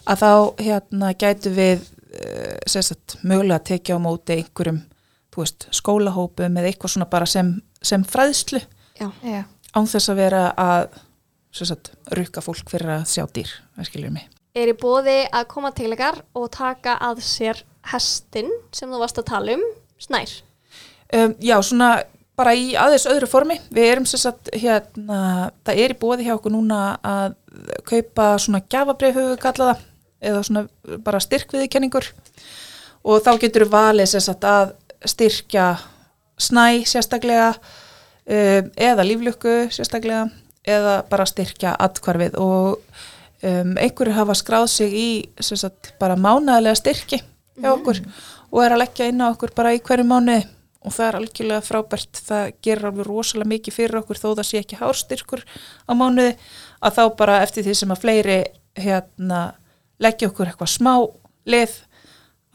að 0.07 0.23
þá 0.23 0.31
hérna 0.63 1.11
gætu 1.19 1.53
við 1.57 1.89
uh, 2.13 2.57
sérstætt 2.69 3.19
mögulega 3.23 3.61
að 3.61 3.69
tekja 3.73 3.99
á 3.99 4.01
móti 4.03 4.39
einhverjum, 4.39 4.81
veist, 5.39 5.69
skólahópum 5.71 6.57
eða 6.59 6.73
eitthvað 6.73 6.97
svona 6.97 7.07
bara 7.11 7.27
sem, 7.31 7.53
sem 7.79 8.03
fræðslu 8.03 8.59
Já. 8.99 9.13
Já. 9.23 9.45
án 9.77 9.87
þess 9.87 10.11
að 10.11 10.19
vera 10.19 10.43
að 10.59 10.99
sérstætt 11.55 11.93
rukka 12.19 12.43
fólk 12.43 12.73
fyrir 12.73 12.97
að 12.97 13.07
sjá 13.13 13.25
dýr. 13.31 13.53
Er 14.59 14.73
í 14.73 14.75
bóði 14.75 15.21
að 15.31 15.49
koma 15.53 15.71
til 15.77 15.93
ykkar 15.95 16.23
og 16.37 16.49
taka 16.55 16.97
að 17.05 17.23
sér 17.23 17.63
hestin 17.93 18.51
sem 18.75 18.91
þú 18.91 19.03
varst 19.03 19.21
að 19.21 19.29
tala 19.31 19.55
um, 19.55 19.65
snær. 20.03 20.33
Um, 21.15 21.35
já, 21.41 21.57
svona 21.63 21.93
bara 22.39 22.55
í 22.55 22.73
aðeins 22.79 23.07
öðru 23.11 23.29
formi. 23.31 23.59
Við 23.75 23.91
erum 23.93 24.07
sem 24.09 24.21
sagt, 24.23 24.51
hérna, 24.55 25.51
það 25.67 25.83
er 25.85 25.95
í 25.95 25.99
bóði 25.99 26.29
hjá 26.29 26.35
okkur 26.37 26.55
núna 26.55 26.81
að 27.03 27.37
kaupa 27.89 28.31
svona 28.43 28.63
gjafabrif 28.71 29.17
höfu 29.19 29.39
kallaða 29.43 29.79
eða 30.21 30.43
svona 30.47 30.67
bara 31.05 31.21
styrkviðikenningur 31.23 32.09
og 33.05 33.23
þá 33.25 33.33
getur 33.43 33.67
við 33.67 33.75
valið 33.75 34.15
sagt 34.19 34.47
að 34.49 34.75
styrkja 35.07 35.69
snæ 36.39 36.85
sérstaklega 36.89 37.53
um, 37.55 38.71
eða 38.77 39.07
líflöku 39.07 39.69
sérstaklega 39.75 40.29
eða 40.69 41.01
bara 41.09 41.27
styrkja 41.29 41.77
atkvarfið 41.81 42.37
og 42.43 42.83
um, 43.43 43.75
einhverju 43.79 44.17
hafa 44.17 44.37
skráð 44.39 44.69
sig 44.75 44.95
í 44.95 45.09
sagt 45.41 45.95
bara 46.01 46.19
mánaðlega 46.19 46.79
styrki 46.79 47.23
hjá 47.59 47.73
okkur 47.73 48.03
og 48.51 48.63
er 48.65 48.75
að 48.75 48.85
leggja 48.85 49.09
inn 49.11 49.23
á 49.23 49.31
okkur 49.31 49.53
bara 49.57 49.75
í 49.77 49.83
hverju 49.85 50.07
mánuði. 50.09 50.47
Og 50.87 50.95
það 50.95 51.09
er 51.09 51.17
algjörlega 51.19 51.65
frábært, 51.67 52.21
það 52.23 52.51
gerir 52.65 52.87
alveg 52.89 53.09
rosalega 53.09 53.51
mikið 53.51 53.75
fyrir 53.75 53.99
okkur 53.99 54.21
þó 54.21 54.29
það 54.29 54.47
sé 54.47 54.61
ekki 54.63 54.79
hárstyrkur 54.79 55.43
á 55.91 55.93
mánuði 55.99 56.37
að 56.79 57.01
þá 57.01 57.03
bara 57.19 57.41
eftir 57.43 57.67
því 57.67 57.75
sem 57.81 57.93
að 57.93 58.05
fleiri 58.05 58.37
hérna 58.79 59.41
leggja 60.03 60.31
okkur 60.31 60.51
eitthvað 60.51 60.73
smá 60.73 60.93
lið 61.49 61.75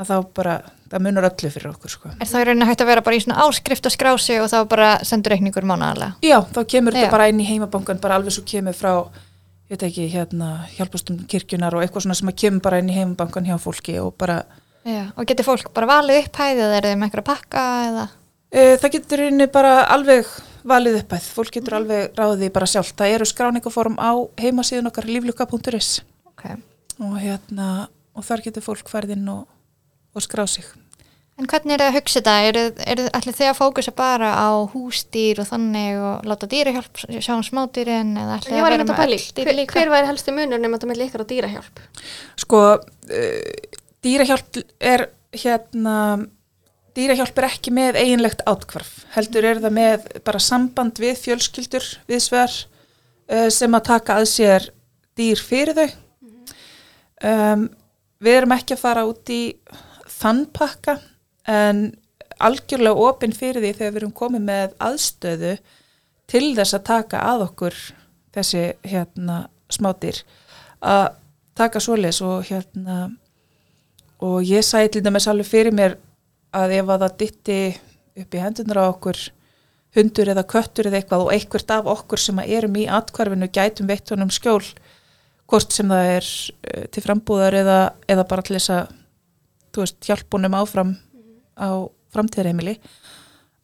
að 0.01 0.09
þá 0.09 0.15
bara, 0.35 0.55
það 0.91 1.03
munur 1.05 1.27
öllu 1.27 1.51
fyrir 1.53 1.69
okkur 1.73 1.93
sko. 1.93 2.13
Er 2.17 2.29
það 2.29 2.41
í 2.41 2.47
rauninni 2.49 2.69
hægt 2.69 2.81
að 2.83 2.89
vera 2.89 3.03
bara 3.05 3.17
í 3.17 3.21
svona 3.23 3.43
áskrift 3.45 3.85
og 3.89 3.93
skrási 3.93 4.39
og 4.41 4.49
þá 4.51 4.57
bara 4.71 4.89
sendur 5.05 5.35
reikningur 5.35 5.67
mánaðarlega? 5.69 6.17
Já, 6.25 6.39
þá 6.55 6.59
kemur 6.73 6.97
þetta 6.97 7.13
bara 7.13 7.29
inn 7.31 7.43
í 7.43 7.47
heimabankan 7.47 8.01
bara 8.03 8.17
alveg 8.19 8.35
svo 8.35 8.43
kemur 8.49 8.77
frá 8.77 8.91
ég 9.69 9.75
veit 9.75 9.85
ekki, 9.87 10.09
hérna, 10.11 10.49
hjálpastum 10.75 11.21
kirkjunar 11.29 11.77
og 11.77 11.85
eitthvað 11.85 12.07
svona 12.07 12.17
sem 12.19 12.33
að 12.33 12.39
kemur 12.41 12.65
bara 12.65 12.81
inn 12.81 12.91
í 12.91 12.97
heimabankan 12.97 13.47
hjá 13.47 13.55
fólki 13.61 13.99
og 14.01 14.15
bara 14.19 14.41
Já. 14.83 15.13
Og 15.15 15.23
getur 15.29 15.47
fólk 15.47 15.69
bara 15.71 15.87
valið 15.87 16.25
upphæðið 16.25 16.65
eða 16.65 16.75
er 16.75 16.87
þið 16.89 16.97
með 16.97 17.07
einhverja 17.07 17.27
pakka 17.29 17.61
eða? 17.87 18.07
e, 18.51 18.65
það 18.81 18.93
getur 18.97 19.23
inni 19.29 19.47
bara 19.51 19.77
alveg 19.93 20.27
valið 20.67 20.99
uppæð, 20.99 21.29
fólk 21.37 21.55
getur 21.55 21.77
alveg 21.79 22.19
ráðið 22.19 22.51
bara 22.55 22.67
sjálft, 22.67 22.97
það 22.99 23.15
eru 23.15 23.29
skráningaform 23.29 23.95
á 23.99 24.11
heimasíðun 24.43 24.91
okkar. 26.35 26.59
Og 27.07 27.19
hérna 27.21 27.67
og 28.13 28.25
þar 28.25 28.45
getur 28.45 28.65
fólk 28.65 28.89
farið 28.91 29.17
inn 29.17 29.29
og, 29.33 29.45
og 30.13 30.25
skrá 30.25 30.45
sig 30.49 30.67
En 31.33 31.47
hvernig 31.49 31.73
er 31.73 31.81
það 31.81 31.87
að 31.89 31.95
hugsa 31.97 32.19
þetta? 32.19 32.33
Er, 32.45 32.57
er 32.93 32.99
allir 33.17 33.33
þið 33.33 33.47
að 33.49 33.55
fókusa 33.57 33.91
bara 33.97 34.27
á 34.37 34.53
húsdýr 34.69 35.39
og 35.41 35.47
þannig 35.49 35.97
og 35.97 36.27
láta 36.29 36.49
dýrahjálp 36.51 36.99
sjá 37.01 37.31
um 37.33 37.41
smádýrin 37.45 38.11
eða 38.21 38.35
var 38.37 38.59
að 38.59 38.67
vera 38.67 38.77
að 38.77 38.91
með 38.91 39.01
öll 39.07 39.17
dýr 39.17 39.47
hver, 39.49 39.57
líka? 39.57 39.79
hver 39.79 39.91
væri 39.95 40.09
helstu 40.11 40.35
munur 40.35 40.61
nema 40.61 40.77
þetta 40.77 40.91
með 40.91 41.01
ykkar 41.07 41.23
og 41.25 41.31
dýrahjálp? 41.31 41.81
sko 42.43 42.61
uh, 42.77 43.79
dýrahjálp 44.05 44.61
er 44.77 45.07
hérna 45.33 45.97
dýrahjálp 46.93 47.41
er 47.41 47.49
ekki 47.49 47.73
með 47.73 47.97
eiginlegt 48.03 48.45
átkvarf 48.53 48.93
heldur 49.15 49.49
er 49.49 49.63
það 49.65 49.77
með 49.79 50.07
bara 50.29 50.45
samband 50.51 51.01
við 51.01 51.17
fjölskyldur 51.23 51.89
við 52.13 52.25
sver 52.27 52.53
uh, 52.61 53.49
sem 53.49 53.73
að 53.73 53.87
taka 53.89 54.21
að 54.21 54.29
sér 54.35 54.69
dýr 55.17 55.41
fyrir 55.41 55.81
þau 55.81 55.89
um, 57.23 57.67
við 58.23 58.39
erum 58.39 58.55
ekki 58.55 58.75
að 58.75 58.83
fara 58.83 59.05
út 59.09 59.31
í 59.33 59.41
þann 60.13 60.45
pakka 60.55 60.97
en 61.49 61.89
algjörlega 62.43 63.07
opinn 63.09 63.35
fyrir 63.35 63.63
því 63.63 63.73
þegar 63.77 63.91
við 63.93 64.01
erum 64.01 64.15
komið 64.15 64.45
með 64.47 64.77
aðstöðu 64.83 65.57
til 66.31 66.45
þess 66.57 66.77
að 66.77 66.87
taka 66.89 67.25
að 67.33 67.45
okkur 67.49 67.79
þessi 68.33 68.63
hérna 68.87 69.43
smátir 69.71 70.23
að 70.83 71.13
taka 71.57 71.81
svoleiðis 71.83 72.21
og 72.25 72.47
hérna 72.49 72.97
og 74.23 74.41
ég 74.47 74.65
sæði 74.65 74.95
til 74.95 75.03
dæmis 75.05 75.27
alveg 75.29 75.49
fyrir 75.49 75.75
mér 75.75 75.97
að 76.55 76.77
ef 76.79 76.89
að 76.89 77.05
það 77.05 77.17
dytti 77.21 77.59
upp 78.23 78.35
í 78.35 78.41
hendunar 78.43 78.81
á 78.81 78.85
okkur 78.87 79.19
hundur 79.93 80.31
eða 80.33 80.45
köttur 80.49 80.89
eða 80.89 81.01
eitthvað 81.01 81.25
og 81.25 81.33
einhvert 81.35 81.73
af 81.75 81.89
okkur 81.93 82.21
sem 82.21 82.41
erum 82.45 82.77
í 82.79 82.87
atkvarfinu 82.89 83.49
gætum 83.53 83.89
veitt 83.89 84.09
honum 84.13 84.31
skjól 84.33 84.63
hvort 85.51 85.69
sem 85.75 85.87
það 85.91 86.05
er 86.17 86.25
uh, 86.27 86.29
til 86.93 87.03
frambúðar 87.05 87.53
eða, 87.61 87.79
eða 88.09 88.23
bara 88.29 88.45
til 88.45 88.55
þess 88.57 88.69
að 88.77 88.83
þú 89.73 89.77
veist, 89.83 89.99
hjálpunum 90.07 90.57
áfram 90.59 90.91
á 91.57 91.69
framtíðarheimili 92.13 92.75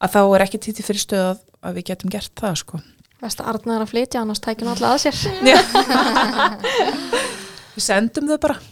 að 0.00 0.12
þá 0.16 0.20
er 0.24 0.44
ekki 0.46 0.62
títi 0.66 0.86
fyrir 0.86 1.02
stöð 1.04 1.24
að, 1.28 1.38
að 1.66 1.72
við 1.78 1.84
getum 1.92 2.12
gert 2.12 2.34
það 2.40 2.54
sko. 2.62 2.76
Vest 3.20 3.40
að 3.42 3.48
Arna 3.52 3.72
er 3.76 3.82
að 3.84 3.92
flytja, 3.92 4.18
annars 4.22 4.40
tækir 4.40 4.64
hún 4.64 4.72
alltaf 4.72 4.92
að 4.96 5.02
sér. 5.04 5.16
Við 7.70 7.82
sendum 7.84 8.26
þau 8.30 8.38
bara. 8.42 8.56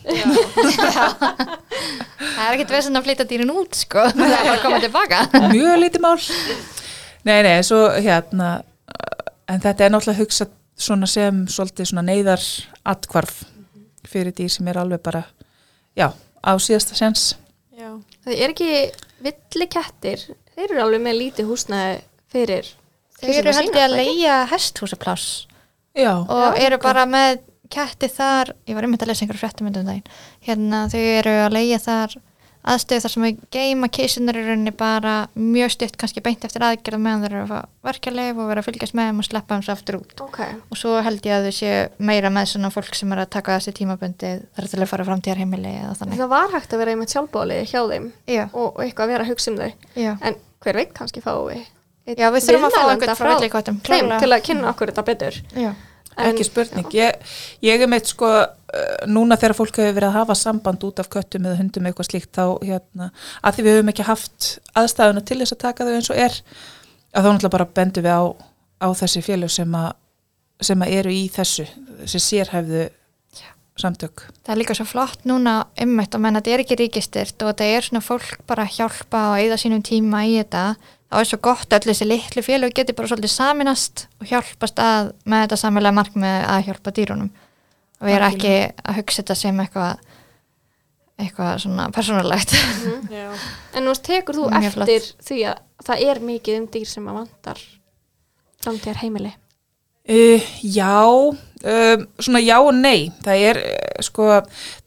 Það 2.19 2.45
er 2.45 2.55
ekkert 2.55 2.73
vesend 2.75 2.99
að 2.99 3.05
flytja 3.07 3.27
dýrin 3.31 3.53
út 3.55 3.77
sko, 3.79 4.01
það 4.15 4.25
er 4.25 4.33
bara 4.35 4.55
að 4.57 4.63
koma 4.65 4.79
tilbaka. 4.83 5.19
mjög 5.53 5.75
lítið 5.83 6.01
mál. 6.05 6.19
Nei, 7.27 7.39
nei, 7.47 7.59
svo 7.67 7.79
hérna 7.95 8.49
en 9.49 9.63
þetta 9.63 9.87
er 9.87 9.91
náttúrulega 9.95 10.23
hugsað 10.23 10.49
svona 10.79 11.09
sem 11.11 11.45
svolítið 11.51 11.91
svona 11.91 12.05
neyðar 12.07 12.45
atkvarf 12.89 13.43
fyrir 14.09 14.35
dýr 14.37 14.53
sem 14.53 14.69
er 14.71 14.81
alveg 14.81 15.03
bara 15.05 15.25
já, 15.99 16.11
á 16.15 16.53
síðasta 16.63 16.99
sens 16.99 17.35
Já. 17.79 17.93
Það 18.27 18.35
er 18.35 18.53
ekki 18.53 18.71
villi 19.23 19.67
kettir, 19.71 20.23
þeir 20.55 20.65
eru 20.73 20.81
alveg 20.83 21.03
með 21.05 21.19
lítið 21.21 21.51
húsnæði 21.51 21.99
fyrir 22.33 22.73
Þau 23.19 23.29
eru 23.35 23.53
held 23.55 23.75
ég 23.75 23.85
að 23.85 23.95
leia 23.99 24.35
hesthúsapláss 24.51 25.29
já, 25.95 26.13
og 26.23 26.59
Já, 26.59 26.65
eru 26.67 26.79
bara 26.83 27.05
með 27.11 27.41
ketti 27.73 28.09
þar, 28.11 28.55
ég 28.69 28.79
var 28.79 28.87
einmitt 28.87 29.03
að 29.05 29.11
lesa 29.13 29.25
einhverju 29.25 29.43
fréttumundum 29.43 29.87
daginn, 29.87 30.19
hérna 30.47 30.85
þau 30.91 31.01
eru 31.03 31.35
að 31.45 31.57
leia 31.59 31.79
þar 31.83 32.15
aðstöðu 32.73 33.03
þar 33.05 33.13
sem 33.15 33.25
við 33.27 33.39
geima 33.55 33.89
kísunar 33.93 34.39
í 34.39 34.43
rauninni 34.47 34.73
bara 34.77 35.15
mjög 35.39 35.73
stutt 35.75 35.97
kannski 36.01 36.23
beint 36.25 36.45
eftir 36.47 36.65
aðgerð 36.67 37.03
meðan 37.05 37.25
þeir 37.25 37.35
eru 37.37 37.45
að 37.45 37.53
fá 37.53 37.89
verkefleif 37.89 38.41
og 38.43 38.51
vera 38.51 38.63
að 38.65 38.69
fylgjast 38.69 38.97
með 38.99 39.09
þeim 39.11 39.23
og 39.23 39.29
sleppa 39.29 39.57
þeim 39.59 39.65
svo 39.67 39.77
aftur 39.77 39.99
út 40.01 40.23
Ok, 40.27 40.41
og 40.73 40.81
svo 40.83 40.99
held 41.07 41.31
ég 41.31 41.39
að 41.39 41.49
þau 41.49 41.57
séu 41.59 41.81
meira 42.11 42.33
með 42.35 42.51
svona 42.53 42.73
fólk 42.75 42.99
sem 42.99 43.17
er 43.17 43.23
að 43.25 43.33
taka 43.39 43.57
þessi 43.59 43.77
tímabundið 43.81 44.45
þar 44.59 44.71
til 44.75 44.83
að 44.83 44.93
fara 44.93 45.09
framtíðar 45.09 45.43
heimili 45.45 45.75
eða 45.81 45.97
þannig 46.03 46.23
það 46.23 46.33
var 46.35 46.55
hægt 46.59 46.77
að 46.77 46.85
vera 46.85 46.95
einmitt 46.97 47.17
sjálfbóli 47.17 47.59
hjá 47.65 47.81
þeim 47.95 48.13
Já, 48.29 48.45
og, 48.53 48.69
og 48.69 48.85
eitthvað 48.85 49.09
að 49.09 49.13
vera 49.15 49.27
að 49.27 49.33
hugsa 49.35 49.53
um 49.53 49.59
þau. 49.63 49.73
já. 49.99 50.13
En 50.23 50.41
hver 50.65 50.81
veit 50.83 50.95
kannski 50.97 51.25
fáum 51.25 51.51
við 51.53 51.67
Já, 52.17 52.31
við 52.33 52.47
þurfum 52.47 52.65
að 52.65 52.73
fá 52.73 52.83
einhvern 52.89 53.19
frá 53.19 53.33
þeim 53.37 54.21
til 54.23 54.33
að 54.33 54.45
kynna 54.47 54.71
okkur 54.71 54.89
þetta 54.89 55.03
betur. 55.05 55.35
Já. 55.53 55.73
En- 56.19 56.33
ekki 56.33 56.47
spurning. 56.49 56.89
Ég, 56.97 57.31
ég 57.65 57.85
er 57.85 57.91
meitt 57.91 58.11
sko 58.11 58.29
uh, 58.29 58.51
núna 59.11 59.39
þegar 59.41 59.57
fólk 59.59 59.79
hefur 59.81 59.97
verið 59.97 60.09
að 60.11 60.19
hafa 60.19 60.37
samband 60.39 60.85
út 60.89 61.03
af 61.03 61.11
köttum 61.13 61.47
eða 61.49 61.61
hundum 61.61 61.89
eitthvað 61.89 62.11
slíkt 62.11 62.35
þá 62.37 62.45
hérna, 62.65 63.11
að 63.43 63.59
því 63.59 63.67
við 63.69 63.79
höfum 63.79 63.93
ekki 63.95 64.09
haft 64.11 64.51
aðstæðuna 64.75 65.25
til 65.25 65.41
þess 65.43 65.57
að 65.57 65.63
taka 65.65 65.89
þau 65.89 65.95
eins 65.97 66.13
og 66.13 66.21
er 66.27 66.39
að 67.15 67.25
þá 67.25 67.31
náttúrulega 67.31 67.57
bara 67.57 67.71
bendum 67.81 68.07
við 68.09 68.19
á, 68.19 68.23
á 68.85 68.89
þessi 69.01 69.25
félög 69.25 69.55
sem 69.55 69.75
að, 69.79 69.91
sem 70.69 70.85
að 70.85 70.95
eru 71.01 71.15
í 71.15 71.25
þessu 71.33 71.67
þessi 72.05 72.25
sérhæfðu 72.27 72.89
samtök. 73.79 74.25
Það 74.43 74.53
er 74.55 74.59
líka 74.59 74.77
svo 74.77 74.87
flott 74.89 75.27
núna 75.29 75.53
ymmett 75.81 76.15
að 76.17 76.23
menna 76.25 76.41
þetta 76.43 76.55
er 76.55 76.63
ekki 76.65 76.79
ríkistyrt 76.81 77.45
og 77.45 77.53
þetta 77.53 77.69
er 77.77 77.87
svona 77.87 78.05
fólk 78.05 78.41
bara 78.49 78.65
að 78.67 78.79
hjálpa 78.79 79.21
og 79.33 79.43
eigða 79.43 79.59
sínum 79.63 79.85
tíma 79.87 80.25
í 80.27 80.35
þetta 80.41 80.65
þá 81.09 81.19
er 81.21 81.29
svo 81.31 81.41
gott 81.49 81.73
að 81.73 81.81
öll 81.81 81.93
þessi 81.93 82.09
litlu 82.09 82.45
félög 82.45 82.75
geti 82.77 82.95
bara 82.97 83.09
svolítið 83.11 83.33
saminast 83.33 84.07
og 84.21 84.29
hjálpast 84.31 84.83
að 84.83 85.13
með 85.25 85.47
þetta 85.47 85.61
samilega 85.63 85.97
markmið 85.97 86.39
að 86.53 86.65
hjálpa 86.69 86.95
dýrunum 86.99 87.31
og 87.99 88.07
við 88.07 88.17
erum 88.19 88.35
ekki 88.35 88.55
að 88.85 89.01
hugsa 89.01 89.23
þetta 89.23 89.39
sem 89.41 89.63
eitthvað 89.65 90.05
eitthvað 91.19 91.57
svona 91.65 91.89
persónulegt 91.95 92.55
Já. 93.19 93.27
En 93.75 93.89
nú 93.89 93.95
tekur 93.97 94.39
þú 94.39 94.51
Mjög 94.53 94.77
flott. 94.77 94.93
eftir 94.93 95.27
því 95.27 95.41
að 95.51 95.65
það 95.89 96.07
er 96.11 96.23
mikið 96.29 96.61
um 96.61 96.67
dýr 96.75 96.89
sem 96.91 97.09
að 97.11 97.21
vantar 97.23 97.61
framtíðar 98.63 99.01
heimili. 99.03 99.33
Uh, 100.09 100.45
já, 100.65 101.05
um, 101.05 102.05
svona 102.19 102.41
já 102.41 102.57
og 102.59 102.73
nei. 102.75 103.11
Það 103.23 103.43
er, 103.51 103.61
uh, 103.61 104.03
sko, 104.07 104.29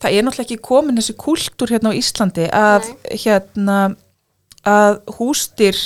það 0.02 0.16
er 0.18 0.26
náttúrulega 0.26 0.44
ekki 0.48 0.58
komin 0.66 0.98
þessi 0.98 1.14
kultúr 1.20 1.72
hérna 1.72 1.92
á 1.94 1.98
Íslandi 1.98 2.48
að, 2.52 2.88
hérna, 3.22 3.76
að 4.66 4.98
hústir 5.16 5.78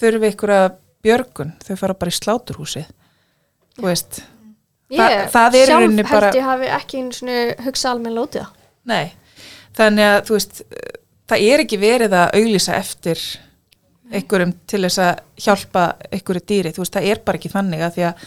þurfi 0.00 0.30
einhverja 0.30 0.70
björgun, 1.04 1.52
þau 1.64 1.76
fara 1.80 1.94
bara 2.00 2.10
í 2.12 2.16
sláturhúsið. 2.18 2.90
Þú 3.78 3.86
veist, 3.88 4.22
Þa- 4.90 5.28
það 5.30 5.54
er 5.54 5.62
í 5.62 5.66
sjálf 5.70 5.80
rauninni 5.84 6.04
held 6.04 6.10
bara- 6.20 6.32
ég 6.34 6.42
hafi 6.48 6.70
ekki 6.76 6.98
einu 7.04 7.36
hugsa 7.64 7.90
almenn 7.92 8.14
lótið 8.18 8.42
það. 8.42 8.54
nei. 8.84 9.12
Þannig 9.76 10.06
að, 10.10 10.24
þú 10.26 10.34
veist, 10.34 10.62
það 11.30 11.44
er 11.52 11.60
ekki 11.62 11.78
verið 11.78 12.10
að 12.18 12.32
auglýsa 12.34 12.74
eftir 12.74 13.20
einhverjum 14.12 14.54
til 14.66 14.80
þess 14.82 14.98
að 14.98 15.20
hjálpa 15.38 15.84
einhverju 16.10 16.42
dýri. 16.50 16.72
Þú 16.74 16.82
veist, 16.82 16.92
það 16.96 17.06
er 17.12 17.20
bara 17.24 17.38
ekki 17.38 17.52
þannig 17.52 17.80
að 17.86 17.94
því 17.94 18.02
að, 18.08 18.24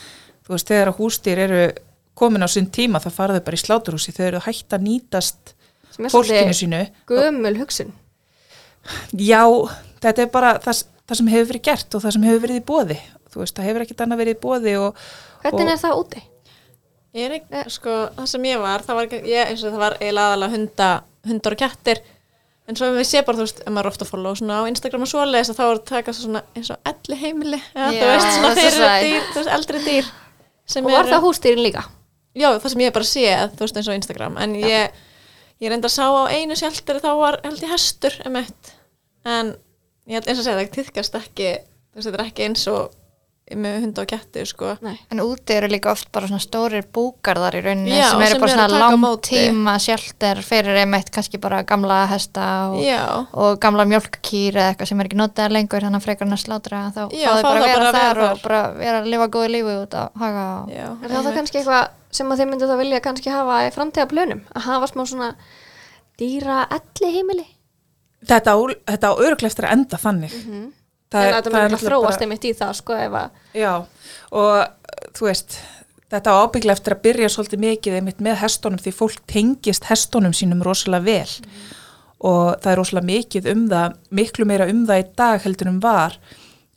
þú 0.48 0.54
veist, 0.56 0.68
þegar 0.72 0.88
að 0.94 0.98
húsdýr 1.02 1.38
eru 1.44 1.74
komin 2.16 2.46
á 2.46 2.48
sinn 2.48 2.70
tíma, 2.72 3.02
það 3.04 3.12
fara 3.18 3.34
þau 3.36 3.44
bara 3.44 3.58
í 3.58 3.64
sláturhúsi, 3.66 4.14
þau 4.16 4.26
eru 4.30 4.40
hægt 4.40 4.70
að 4.78 4.86
nýtast 4.88 5.54
fólkinu 5.98 6.54
sínu. 6.56 6.82
gömul 7.06 7.58
hugsun. 7.60 7.92
Já, 9.18 9.44
þetta 10.02 10.20
er 10.26 10.32
bara 10.32 10.54
það, 10.64 10.84
það 11.10 11.20
sem 11.20 11.28
hefur 11.34 11.50
verið 11.54 11.66
gert 11.70 11.96
og 11.98 12.04
það 12.06 12.16
sem 12.18 12.24
hefur 12.30 12.44
verið 12.48 12.60
í 12.62 12.66
bóði. 12.70 13.00
Þú 13.34 13.42
veist, 13.44 13.56
það 13.58 13.68
hefur 13.70 13.84
ekkit 13.88 14.04
annað 14.06 14.22
verið 14.24 14.36
í 14.38 14.42
bóði 14.44 14.74
og, 14.80 15.04
Hvernig 15.44 15.66
Og- 15.68 15.72
er 15.74 15.82
það 15.82 15.98
úti? 16.00 16.22
Ég 17.14 17.26
er 17.28 17.34
ekki, 17.38 17.64
sko, 17.70 17.94
það 18.18 18.28
sem 18.32 18.46
ég 18.50 18.60
var, 18.64 18.82
það 18.82 18.96
var, 19.00 19.08
ég, 19.14 19.50
eins 19.52 19.64
og 19.64 19.74
það 19.74 19.82
var 19.84 19.96
eiginlega 20.00 20.30
aðalega 20.32 20.54
hunda, 20.56 20.88
hundar 21.30 21.54
og 21.54 21.60
kettir, 21.62 22.00
en 22.68 22.76
svo 22.80 22.88
við 22.96 23.06
sé 23.06 23.22
bara, 23.28 23.38
þú 23.38 23.44
veist, 23.46 23.60
ef 23.62 23.70
maður 23.76 23.86
er 23.86 23.92
ofta 23.92 24.06
að 24.08 24.12
follow 24.14 24.38
svona 24.40 24.58
á 24.64 24.70
Instagram 24.72 25.04
og 25.06 25.12
svoleiðis 25.12 25.52
að 25.54 25.60
þá 25.60 25.64
er 25.68 25.74
að 25.76 25.84
taka 25.92 26.14
svona 26.18 26.42
eins 26.56 26.72
og 26.74 26.90
elli 26.90 27.18
heimili, 27.22 27.60
ja, 27.76 27.90
Já, 27.92 28.00
þú 28.00 28.08
veist, 28.14 28.30
svona 28.34 28.48
það 28.48 28.58
er 28.58 28.64
þeirri 28.64 28.78
svo 28.80 28.90
dýr, 29.04 29.28
þú 29.28 29.38
veist, 29.44 29.52
eldri 29.58 29.82
dýr 29.86 30.10
sem 30.74 30.86
Og 30.88 30.92
var 30.96 31.04
eru- 31.04 31.14
það 31.14 31.26
hústýrin 31.28 31.64
líka? 31.68 31.84
Já, 32.34 32.48
það 32.58 32.70
sem 32.74 32.82
ég 32.88 32.94
bara 32.98 33.10
sé, 33.12 33.26
þú 33.54 33.60
veist, 33.68 33.78
eins 33.78 33.92
og 33.94 34.00
Instagram, 34.00 34.38
en 34.42 34.56
ég, 34.64 34.90
ég 35.62 35.70
reynda 35.70 35.92
að 35.92 35.98
sá 36.00 36.06
á 36.10 36.24
einu 36.34 36.56
sjaldari 36.58 37.04
þá 37.04 37.12
var, 37.20 37.40
held 37.44 37.62
ég, 37.62 37.70
hestur 37.76 38.18
um 38.26 38.36
eitt, 38.42 38.74
en 39.26 39.54
ég 40.10 40.18
held 40.18 40.28
eins 40.28 40.42
og 40.42 40.48
segja, 40.48 40.60
það 40.60 40.76
týðkast 40.80 41.16
ekki, 41.22 41.54
þú 41.64 42.00
veist, 42.00 42.10
þetta 42.10 42.20
er 42.20 42.28
ekki 42.28 42.46
eins 42.50 42.68
og 42.74 43.00
með 43.60 43.82
hunda 43.84 44.04
og 44.06 44.08
ketti, 44.08 44.44
sko. 44.48 44.70
Nei. 44.84 44.96
En 45.12 45.20
úti 45.22 45.56
eru 45.58 45.68
líka 45.72 45.92
oft 45.92 46.08
bara 46.16 46.30
svona 46.30 46.42
stórir 46.42 46.86
búgarðar 46.96 47.58
í 47.60 47.62
rauninni 47.66 47.98
Já, 47.98 48.06
sem 48.14 48.22
eru 48.24 48.38
sem 48.38 48.44
bara 48.44 48.54
að 48.54 48.72
svona 48.72 48.92
langtíma 48.94 49.74
sjálfter 49.84 50.40
fyrir 50.48 50.80
einmitt 50.80 51.12
kannski 51.14 51.40
bara 51.44 51.60
gamla 51.68 52.04
hesta 52.10 52.46
og, 52.72 53.34
og 53.36 53.60
gamla 53.64 53.86
mjölkkýr 53.92 54.56
eða 54.56 54.70
eitthvað 54.72 54.92
sem 54.92 55.04
er 55.04 55.10
ekki 55.10 55.20
notaðar 55.20 55.56
lengur 55.58 55.84
þannig 55.84 56.00
að 56.00 56.08
frekar 56.08 56.30
hann 56.30 56.38
að 56.38 56.44
slátra 56.46 56.84
þá 56.96 57.02
Já, 57.12 57.28
fá 57.28 57.36
þau 57.36 57.50
bara 57.50 57.60
að 57.60 57.68
vera 57.68 57.82
bara 57.82 57.90
að 57.90 57.98
þar 58.00 58.22
og 58.24 58.46
bara 58.46 58.62
vera 58.80 59.02
að 59.02 59.10
lifa 59.12 59.28
góðu 59.36 59.52
lífi 59.58 59.76
út 59.82 59.98
á 60.00 60.04
haga 60.24 60.46
og... 60.54 60.72
já. 60.72 60.88
Er 60.88 61.16
það 61.18 61.28
þá 61.28 61.34
kannski 61.42 61.62
eitthvað 61.62 61.84
sem 62.14 62.32
að 62.32 62.40
þið 62.42 62.52
myndu 62.54 62.72
þá 62.72 62.78
vilja 62.80 63.04
kannski 63.04 63.34
hafa 63.34 63.60
í 63.68 63.74
framtíða 63.76 64.08
plönum? 64.14 64.46
Að 64.56 64.70
hafa 64.70 64.90
smá 64.94 65.04
svona 65.04 65.34
dýra 66.22 66.64
elli 66.72 67.12
heimili? 67.18 67.46
Þetta 68.30 68.56
á, 68.56 68.58
eftir 69.50 69.68
að 69.68 69.76
enda 69.78 70.00
þannig. 70.02 70.40
Mm 70.48 70.72
Það 71.14 71.28
en 71.28 71.36
þetta 71.36 71.52
það 71.54 71.60
er 71.60 71.74
náttúrulega 71.74 71.92
þróast 71.92 72.26
einmitt 72.26 72.46
í 72.48 72.52
það, 72.58 72.74
sko, 72.80 72.96
ef 72.98 73.16
að 73.20 73.58
Já, 73.62 73.74
og 74.34 75.12
þú 75.14 75.28
veist, 75.28 75.58
þetta 76.14 76.34
á 76.34 76.42
ábygglega 76.42 76.78
eftir 76.78 76.96
að 76.96 77.04
byrja 77.06 77.30
svolítið 77.34 77.64
mikið 77.64 77.98
einmitt 78.00 78.24
með 78.26 78.40
hestunum 78.42 78.82
því 78.82 78.94
fólk 78.98 79.24
tengist 79.30 79.90
hestunum 79.92 80.34
sínum 80.34 80.64
rosalega 80.66 81.06
vel. 81.06 81.60
Og 82.24 82.56
það 82.64 82.72
er 82.72 82.80
rosalega 82.80 83.10
mikið 83.12 83.52
um 83.54 83.66
það, 83.70 83.98
miklu 84.22 84.48
meira 84.50 84.70
um 84.72 84.84
það 84.90 85.04
í 85.04 85.08
dag 85.22 85.46
heldur 85.46 85.74
um 85.74 85.80
var 85.84 86.18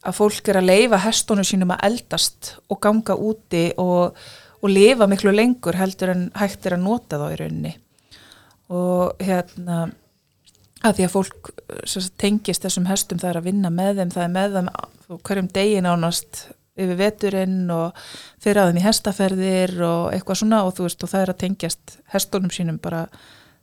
að 0.06 0.18
fólk 0.20 0.50
er 0.50 0.60
að 0.60 0.68
leifa 0.68 1.02
hestunum 1.02 1.46
sínum 1.46 1.72
að 1.74 1.84
eldast 1.88 2.52
og 2.70 2.80
ganga 2.82 3.16
úti 3.16 3.70
og, 3.82 4.18
og 4.60 4.68
lifa 4.70 5.08
miklu 5.10 5.32
lengur 5.34 5.78
heldur 5.80 6.12
en 6.12 6.28
hægt 6.36 6.68
er 6.68 6.76
að 6.76 6.84
nota 6.84 7.18
þá 7.22 7.30
í 7.30 7.38
rauninni. 7.40 7.72
Og 8.76 9.22
hérna 9.22 9.86
að 10.84 10.98
því 10.98 11.06
að 11.06 11.14
fólk 11.14 11.50
sem 11.84 12.02
sagt, 12.02 12.18
tengist 12.20 12.66
þessum 12.66 12.90
hestum 12.90 13.22
það 13.22 13.30
er 13.30 13.40
að 13.40 13.48
vinna 13.48 13.72
með 13.72 14.02
þeim, 14.02 14.12
það 14.16 14.26
er 14.26 14.34
með 14.34 14.58
þeim 14.58 14.70
á 14.70 14.82
hverjum 15.28 15.50
degi 15.54 15.80
nánast 15.84 16.44
yfir 16.76 16.98
veturinn 17.00 17.70
og 17.72 18.04
þeirra 18.44 18.68
þeim 18.68 18.82
í 18.82 18.84
hestaferðir 18.84 19.74
og 19.86 20.12
eitthvað 20.12 20.42
svona 20.42 20.62
og 20.66 20.76
þú 20.76 20.86
veist 20.88 21.06
og 21.06 21.12
það 21.12 21.24
er 21.24 21.32
að 21.32 21.42
tengjast 21.42 21.98
hestunum 22.12 22.52
sínum 22.52 22.80
bara 22.82 23.06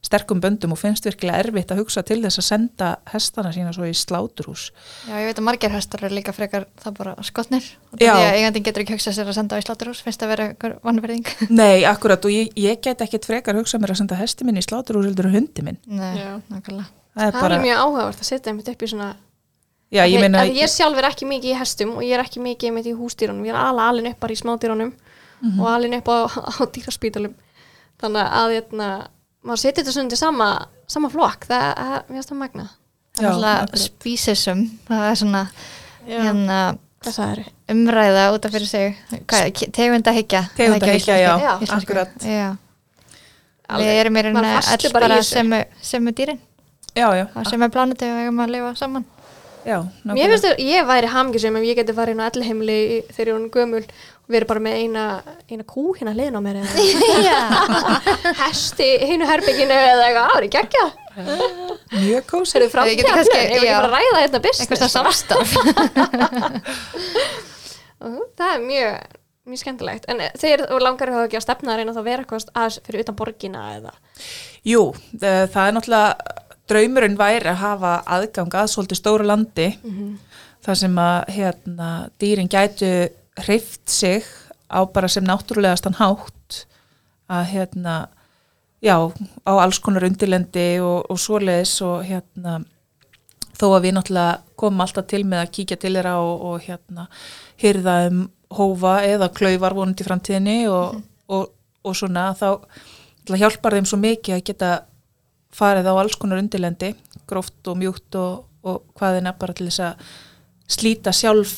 sterkum 0.04 0.42
böndum 0.44 0.74
og 0.76 0.80
finnst 0.82 1.06
virkilega 1.08 1.40
erfitt 1.40 1.70
að 1.72 1.80
hugsa 1.80 2.02
til 2.04 2.20
þess 2.26 2.42
að 2.42 2.48
senda 2.48 2.88
hestana 3.14 3.54
sína 3.56 3.72
svo 3.76 3.88
í 3.88 3.94
sláturhús. 3.96 4.66
Já, 5.08 5.14
ég 5.16 5.30
veit 5.30 5.40
að 5.40 5.46
margir 5.48 5.72
hestar 5.72 6.04
eru 6.04 6.18
líka 6.18 6.34
frekar 6.36 6.66
það 6.84 6.98
bara 6.98 7.14
skotnir. 7.24 7.70
Og 7.94 8.02
því 8.02 8.10
að 8.12 8.24
eigandinn 8.40 8.66
getur 8.68 8.84
ekki 8.84 8.98
hugsað 8.98 9.16
sér 9.16 9.32
að 9.32 9.38
senda 9.38 9.56
á 9.56 9.62
í 9.62 9.68
sláturhús 9.68 10.02
finnst 10.04 10.26
það 10.26 10.34
vera 10.34 10.50
einhver 10.50 10.76
vannverðing 10.84 11.32
Nei, 11.62 11.86
akkurat 11.88 12.28
og 12.28 12.36
ég, 12.36 12.52
ég 12.60 12.82
get 12.84 13.06
ekkit 13.06 13.30
frekar 13.30 13.62
hugsað 13.62 13.86
mér 13.86 13.96
að 13.96 14.02
senda 14.02 14.20
hesti 14.20 14.50
minn 14.50 14.60
í 14.60 14.66
sláturhús 14.66 15.08
heldur 15.08 15.32
en 15.32 15.38
hundi 15.38 15.66
minn. 15.70 15.80
Nei, 15.88 16.20
Það 17.14 17.28
er 17.28 17.32
það 17.36 17.42
bara, 17.46 17.56
er 17.56 17.62
mjög 17.68 17.78
áhugavert 17.84 18.20
að 18.24 18.30
setja 18.32 18.52
einmitt 18.52 18.70
upp 18.74 18.82
í 18.84 18.90
svona 18.90 19.10
Já, 19.94 20.02
ég 20.10 20.24
af 20.36 20.48
því 20.50 20.56
ég 20.58 20.70
sjálf 20.74 20.98
er 20.98 21.06
ekki 21.12 21.26
mikið 21.30 21.52
í 21.54 21.58
hestum 21.60 21.92
og 21.98 22.02
ég 22.04 22.14
er 22.18 22.24
ekki 22.24 22.40
mikið 22.42 22.72
með 22.74 22.88
í 22.90 22.94
húsdýrunum, 22.98 23.44
ég 23.46 23.54
er 23.54 23.60
alveg 23.62 23.86
alin 23.92 24.08
upp 24.10 24.20
bara 24.20 24.34
í 24.34 24.40
smádýrunum 24.42 24.94
Mhm. 25.44 25.60
og 25.60 25.68
alin 25.68 25.94
upp 25.98 26.08
á, 26.08 26.18
á 26.56 26.64
dýraspítalum. 26.72 27.34
Þannig 28.00 28.30
að 28.32 28.54
hérna, 28.56 28.88
maður 29.44 29.60
setja 29.60 29.84
þetta 29.84 29.92
svona 29.92 30.10
til 30.10 30.18
sama, 30.18 30.48
sama 30.88 31.10
flokk, 31.12 31.46
það 31.50 31.66
er 31.84 32.06
finnst 32.08 32.30
það 32.32 32.38
magna 32.40 32.66
Það 33.14 33.26
er 33.28 33.32
alltaf 33.34 33.80
spísisum, 33.84 34.62
það 34.88 35.04
er 35.12 35.16
svona 35.20 35.42
Já. 36.08 36.20
hérna, 36.24 36.60
umræða 37.70 38.24
út 38.34 38.46
af 38.48 38.52
fyrir 38.56 38.68
sig. 38.72 38.96
Hvað, 39.28 39.52
tegundahyggja 39.76 40.42
Tegundahyggja, 40.56 41.18
já, 41.20 41.34
Já, 41.44 41.54
akkurat. 41.76 42.10
já. 42.24 42.56
Við 43.70 43.76
Alveg. 43.76 44.00
erum 44.00 44.16
í 44.18 44.24
rauninni 44.24 44.56
öll 44.74 44.92
bara 44.94 45.22
sem 45.82 46.08
dýrin 46.16 46.40
Já, 46.94 47.08
já, 47.18 47.26
á 47.34 47.42
sem 47.50 47.68
plánutu 47.74 48.06
og 48.06 48.18
við 48.18 48.26
eigum 48.28 48.44
að 48.44 48.56
lifa 48.56 48.74
saman. 48.78 49.06
Já, 49.64 49.78
Mér 50.04 50.34
finnst 50.34 50.44
það, 50.44 50.60
ég 50.60 50.88
væri 50.90 51.08
hamngisum 51.08 51.56
ef 51.56 51.64
ég 51.64 51.78
geti 51.80 51.94
farið 51.96 52.18
inn 52.18 52.24
á 52.24 52.28
ellheimli 52.28 52.80
þegar 53.14 53.30
ég 53.30 53.32
er 53.32 53.38
hún 53.38 53.54
gömul 53.54 53.80
og 53.80 54.34
verið 54.34 54.50
bara 54.50 54.64
með 54.66 54.76
eina, 54.82 55.06
eina 55.48 55.64
kú 55.64 55.94
hérna 55.96 56.12
hliðin 56.18 56.36
á 56.36 56.42
mér 56.44 56.60
eða 56.60 56.74
hesti 58.44 58.90
hinu 59.08 59.30
herbygginu 59.30 59.78
eða 59.78 60.10
eitthvað, 60.10 60.28
það 60.28 60.38
er 60.42 60.48
ekki 60.50 60.62
ekki 60.66 60.84
mjög 61.14 62.24
kósi. 62.30 62.60
Við 62.60 62.78
að 62.82 62.92
ég 62.92 63.66
já. 63.68 63.74
bara 63.78 63.92
ræða 63.94 64.22
hérna 64.22 64.44
business 64.44 64.68
eitthvað 64.68 64.94
samstarf. 64.94 65.52
Og 68.04 68.24
það 68.36 68.50
er 68.50 68.64
mjög, 68.64 69.20
mjög 69.48 69.62
skemmtilegt. 69.62 70.08
En 70.12 70.24
þeir 70.42 70.66
langar 70.84 71.14
þá 71.14 71.20
ekki 71.26 71.40
að 71.40 71.46
stefna 71.46 71.76
að 71.76 71.82
reyna 71.82 71.96
þá 71.96 72.02
að 72.02 72.10
vera 72.10 72.26
eitthvað 72.26 72.50
aðeins 72.52 72.80
fyrir 72.88 73.06
utan 73.06 73.20
borgina 73.20 73.62
eða? 73.78 73.94
Jú, 74.68 74.84
eh, 75.20 75.46
það 75.54 75.68
er 75.68 75.78
náttúrulega, 75.78 76.10
draumurinn 76.70 77.18
væri 77.20 77.52
að 77.52 77.62
hafa 77.62 77.94
aðgang 78.18 78.56
að 78.56 78.72
svolítið 78.72 79.00
stóru 79.00 79.28
landi, 79.28 79.68
þar 80.64 80.80
sem 80.80 80.98
að 80.98 81.18
hérna, 81.36 81.90
dýrin 82.20 82.52
gætu 82.52 82.92
hreift 83.44 83.90
sig 83.90 84.24
á 84.72 84.86
bara 84.86 85.08
sem 85.08 85.26
náttúrulegastan 85.26 85.98
hátt 86.00 86.66
að 87.30 87.44
hérna, 87.52 88.08
já, 88.82 88.96
á 89.46 89.52
alls 89.58 89.80
konar 89.80 90.06
undirlendi 90.08 90.80
og, 90.80 91.06
og 91.10 91.20
svoleiðis 91.20 91.82
og 91.82 92.04
hérna, 92.08 92.62
þó 93.58 93.68
að 93.76 93.84
við 93.86 93.96
náttúrulega 93.98 94.40
komum 94.56 94.82
alltaf 94.82 95.08
til 95.08 95.24
með 95.26 95.44
að 95.44 95.52
kíkja 95.58 95.78
til 95.78 95.94
þeirra 95.96 96.16
og, 96.22 96.42
og 96.48 96.64
hérna, 96.64 97.08
hyrða 97.62 97.98
um 98.10 98.24
hófa 98.54 99.02
eða 99.08 99.32
klaufar 99.34 99.74
vonandi 99.74 100.06
framtíðinni 100.06 100.68
og, 100.70 101.00
og, 101.28 101.54
og 101.84 101.96
svona 101.98 102.32
þá 102.38 102.60
hjálpar 103.34 103.78
þeim 103.78 103.88
svo 103.90 104.00
mikið 104.02 104.36
að 104.36 104.44
geta 104.50 104.72
farið 105.54 105.90
á 105.90 105.94
alls 105.94 106.18
konar 106.20 106.42
undirlendi, 106.42 106.94
gróft 107.30 107.70
og 107.70 107.80
mjúkt 107.80 108.18
og, 108.20 108.46
og 108.66 108.84
hvað 108.98 109.20
er 109.20 109.30
bara 109.40 109.56
til 109.58 109.70
þess 109.70 109.84
að 109.88 110.14
slíta 110.74 111.14
sjálf 111.14 111.54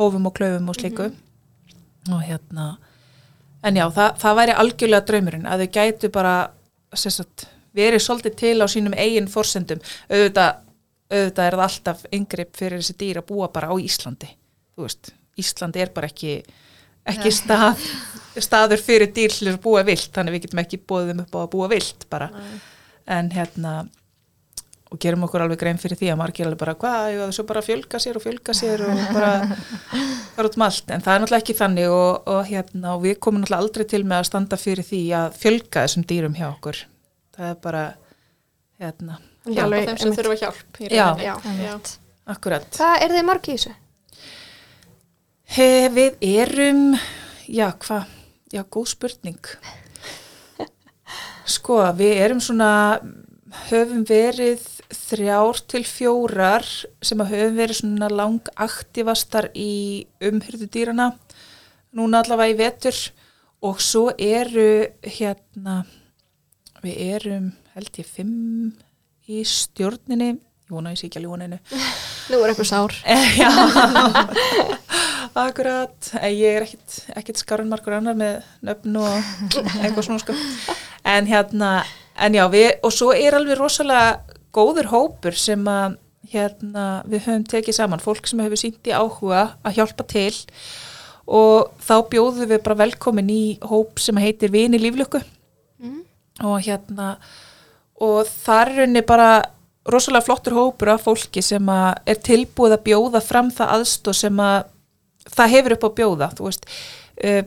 hófum 0.00 0.28
og 0.30 0.34
klaufum 0.36 0.70
og 0.72 0.78
slíku. 0.78 1.10
Og 2.10 2.22
hérna 2.24 2.76
en 3.62 3.78
já, 3.78 3.86
það, 3.94 4.18
það 4.18 4.38
væri 4.40 4.58
algjörlega 4.58 5.06
draumurinn 5.08 5.46
að 5.46 5.64
þau 5.64 5.72
gætu 5.76 6.10
bara 6.12 6.34
sagt, 6.98 7.46
verið 7.76 8.02
svolítið 8.02 8.38
til 8.40 8.56
á 8.58 8.66
sínum 8.70 8.96
eigin 8.98 9.30
forsendum, 9.30 9.82
auðvitað 10.10 10.60
auðvitað 11.12 11.46
er 11.46 11.56
það 11.58 11.64
alltaf 11.66 12.04
yngripp 12.16 12.56
fyrir 12.56 12.80
þessi 12.80 12.96
dýr 12.98 13.20
að 13.20 13.28
búa 13.28 13.48
bara 13.52 13.68
á 13.68 13.76
Íslandi. 13.76 14.30
Veist, 14.80 15.12
Íslandi 15.38 15.82
er 15.84 15.92
bara 15.94 16.08
ekki 16.08 16.40
ekki 17.08 17.32
stað, 17.34 17.80
staður 18.38 18.82
fyrir 18.82 19.10
dýr 19.14 19.34
til 19.34 19.50
að 19.50 19.58
búa 19.62 19.82
vilt, 19.86 20.10
þannig 20.14 20.36
við 20.36 20.44
getum 20.46 20.62
ekki 20.62 20.78
búið 20.88 21.10
þeim 21.10 21.24
upp 21.24 21.34
á 21.34 21.40
að 21.42 21.50
búa 21.54 21.68
vilt 21.72 22.06
bara 22.12 22.28
en 23.06 23.30
hérna 23.34 23.72
og 24.92 25.00
gerum 25.00 25.24
okkur 25.24 25.44
alveg 25.44 25.60
grein 25.62 25.80
fyrir 25.80 25.96
því 25.96 26.10
að 26.12 26.18
margir 26.20 26.46
alveg 26.46 26.60
bara 26.60 26.74
hvað, 26.76 27.22
svo 27.32 27.46
bara 27.48 27.62
að 27.62 27.68
fjölga 27.70 28.00
sér 28.02 28.18
og 28.18 28.24
fjölga 28.26 28.54
sér 28.56 28.84
og 28.84 29.02
bara 29.16 29.32
fara 30.36 30.50
út 30.50 30.58
um 30.58 30.66
allt 30.66 30.92
en 30.92 31.04
það 31.04 31.14
er 31.14 31.24
náttúrulega 31.24 31.42
ekki 31.44 31.58
þannig 31.62 31.96
og, 31.96 32.30
og 32.34 32.42
hérna 32.50 32.94
og 32.96 33.04
við 33.06 33.18
komum 33.24 33.42
náttúrulega 33.42 33.64
aldrei 33.64 33.88
til 33.88 34.02
með 34.04 34.18
að 34.20 34.28
standa 34.28 34.60
fyrir 34.60 34.88
því 34.88 35.02
að 35.22 35.38
fjölga 35.40 35.86
þessum 35.86 36.06
dýrum 36.12 36.36
hjá 36.36 36.46
okkur 36.50 36.82
það 37.38 37.48
er 37.48 37.60
bara 37.64 37.84
hérna, 38.82 39.18
Já, 39.42 39.52
Hjálpa 39.52 39.64
alveg, 39.64 39.88
þeim 39.88 40.02
sem 40.02 40.16
þurfa 40.18 40.40
hjálp 40.42 40.82
Já. 40.84 41.06
rauninni. 41.08 41.64
Já. 41.64 41.76
akkurat 42.36 42.68
Hvað 42.76 43.06
er 43.06 43.16
þið 43.16 43.28
margi 43.30 43.54
í 43.54 43.56
þessu? 43.56 43.78
He, 45.52 45.88
við 45.92 46.22
erum, 46.24 46.94
já, 47.44 47.66
hvað, 47.82 48.12
já, 48.54 48.62
góð 48.72 48.86
spurning. 48.94 49.50
Sko, 51.48 51.80
við 51.98 52.20
erum 52.22 52.40
svona, 52.42 53.00
höfum 53.68 54.04
verið 54.08 54.62
þrjár 54.92 55.58
til 55.70 55.82
fjórar 55.88 56.66
sem 57.02 57.20
að 57.24 57.32
höfum 57.34 57.56
verið 57.58 57.80
svona 57.80 58.10
langaktivastar 58.12 59.50
í 59.58 60.04
umhyrðu 60.22 60.68
dýrana, 60.72 61.10
núna 61.96 62.22
allavega 62.22 62.54
í 62.54 62.58
vetur. 62.60 63.00
Og 63.62 63.78
svo 63.82 64.08
eru 64.18 64.88
hérna, 65.06 65.82
við 66.82 67.02
erum 67.14 67.50
held 67.76 68.00
ég 68.00 68.08
fimm 68.10 68.72
í 69.30 69.44
stjórninni, 69.46 70.32
ég 70.34 70.72
vona 70.74 70.90
ég 70.94 70.98
sé 70.98 71.06
ekki 71.06 71.20
alveg 71.22 71.36
voninu, 71.36 71.60
Nú 72.30 72.38
er 72.38 72.52
eitthvað 72.52 72.68
sár. 72.70 72.94
Já, 73.42 73.50
akkurat, 75.42 75.96
Eh, 76.20 76.32
ég 76.36 76.56
er 76.58 76.66
ekkit, 76.66 76.96
ekkit 77.16 77.40
skarun 77.40 77.70
margur 77.70 77.96
annar 77.96 78.16
með 78.18 78.42
nöfn 78.66 78.98
og 79.00 79.14
eitthvað 79.80 80.04
svona 80.06 80.22
sko. 80.22 80.34
En 81.08 81.26
hérna, 81.26 81.72
en 82.16 82.38
já, 82.38 82.44
við, 82.52 82.70
og 82.86 82.94
svo 82.94 83.10
er 83.16 83.34
alveg 83.36 83.58
rosalega 83.58 84.38
góður 84.54 84.90
hópur 84.92 85.36
sem 85.38 85.62
að 85.68 85.98
hérna, 86.32 86.86
við 87.08 87.26
höfum 87.26 87.44
tekið 87.50 87.76
saman, 87.76 88.02
fólk 88.02 88.28
sem 88.28 88.40
hefur 88.44 88.60
sínt 88.60 88.88
í 88.88 88.94
áhuga 88.94 89.44
að 89.66 89.78
hjálpa 89.80 90.06
til. 90.08 90.34
Og 91.32 91.70
þá 91.82 91.94
bjóðum 92.10 92.50
við 92.50 92.62
bara 92.64 92.80
velkomin 92.82 93.30
í 93.30 93.44
hóp 93.66 94.00
sem 94.02 94.18
heitir 94.20 94.52
Vini 94.54 94.80
Líflöku. 94.80 95.22
Og 96.42 96.62
hérna 96.64 97.16
og 98.02 98.26
þar 98.26 98.72
er 98.72 98.80
henni 98.86 99.02
bara 99.06 99.42
rosalega 99.86 100.26
flottur 100.26 100.56
hópur 100.56 100.92
af 100.94 101.04
fólki 101.06 101.42
sem 101.44 101.68
er 101.70 102.20
tilbúið 102.24 102.76
að 102.76 102.84
bjóða 102.88 103.22
fram 103.22 103.50
það 103.54 103.74
aðstóð 103.76 104.18
sem 104.18 104.42
að 104.42 104.58
það 105.32 105.54
hefur 105.56 105.76
upp 105.76 105.86
á 105.86 105.90
bjóða 106.00 106.30
þú 106.38 106.48
veist. 106.48 106.68
Uh, 107.22 107.42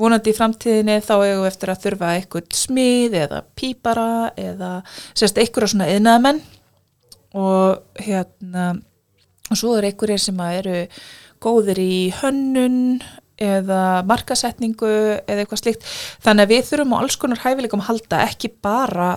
vonandi 0.00 0.32
í 0.32 0.36
framtíðinni 0.36 0.98
þá 1.04 1.14
eigum 1.18 1.44
við 1.44 1.50
eftir 1.50 1.72
að 1.72 1.82
þurfa 1.84 2.12
eitthvað 2.16 2.58
smið 2.58 3.16
eða 3.24 3.40
pípara 3.58 4.10
eða 4.40 4.70
sérst 5.12 5.40
einhverja 5.40 5.74
svona 5.74 5.90
yðnaðamenn 5.94 6.42
og 7.40 8.02
hérna 8.02 8.68
og 9.50 9.58
svo 9.58 9.74
er 9.76 9.90
einhverjir 9.90 10.22
sem 10.22 10.44
eru 10.46 10.84
góðir 11.42 11.80
í 11.82 11.94
hönnun 12.20 13.00
eða 13.40 14.02
markasetningu 14.08 14.90
eða 15.24 15.42
eitthvað 15.42 15.62
slíkt. 15.62 15.86
Þannig 16.20 16.44
að 16.44 16.52
við 16.52 16.66
þurfum 16.68 16.94
á 16.94 17.00
alls 17.00 17.16
konar 17.20 17.40
hæfileikum 17.40 17.84
halda 17.86 18.20
ekki 18.26 18.52
bara 18.62 19.10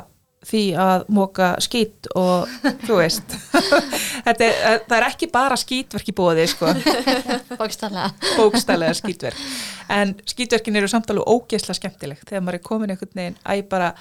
því 0.48 0.64
að 0.80 1.06
móka 1.14 1.50
skít 1.64 2.10
og 2.20 2.52
þú 2.88 3.00
veist. 3.00 3.36
Þetta 4.28 4.48
er, 4.48 4.82
það 4.88 4.98
er 4.98 5.08
ekki 5.08 5.30
bara 5.34 5.58
skítverk 5.60 6.10
í 6.12 6.16
bóði 6.16 6.48
sko, 6.52 6.72
bókstallega 7.60 8.12
bókstælega 8.38 8.96
skítverk. 8.98 9.44
En 9.92 10.16
skítverkin 10.30 10.80
eru 10.80 10.90
samt 10.92 11.12
alveg 11.12 11.28
ógeðslega 11.28 11.80
skemmtilegt 11.80 12.30
þegar 12.30 12.46
maður 12.46 12.60
er 12.60 12.66
komin 12.68 12.94
einhvern 12.94 13.20
veginn 13.20 13.40
æ 13.44 13.68
bara, 13.70 13.92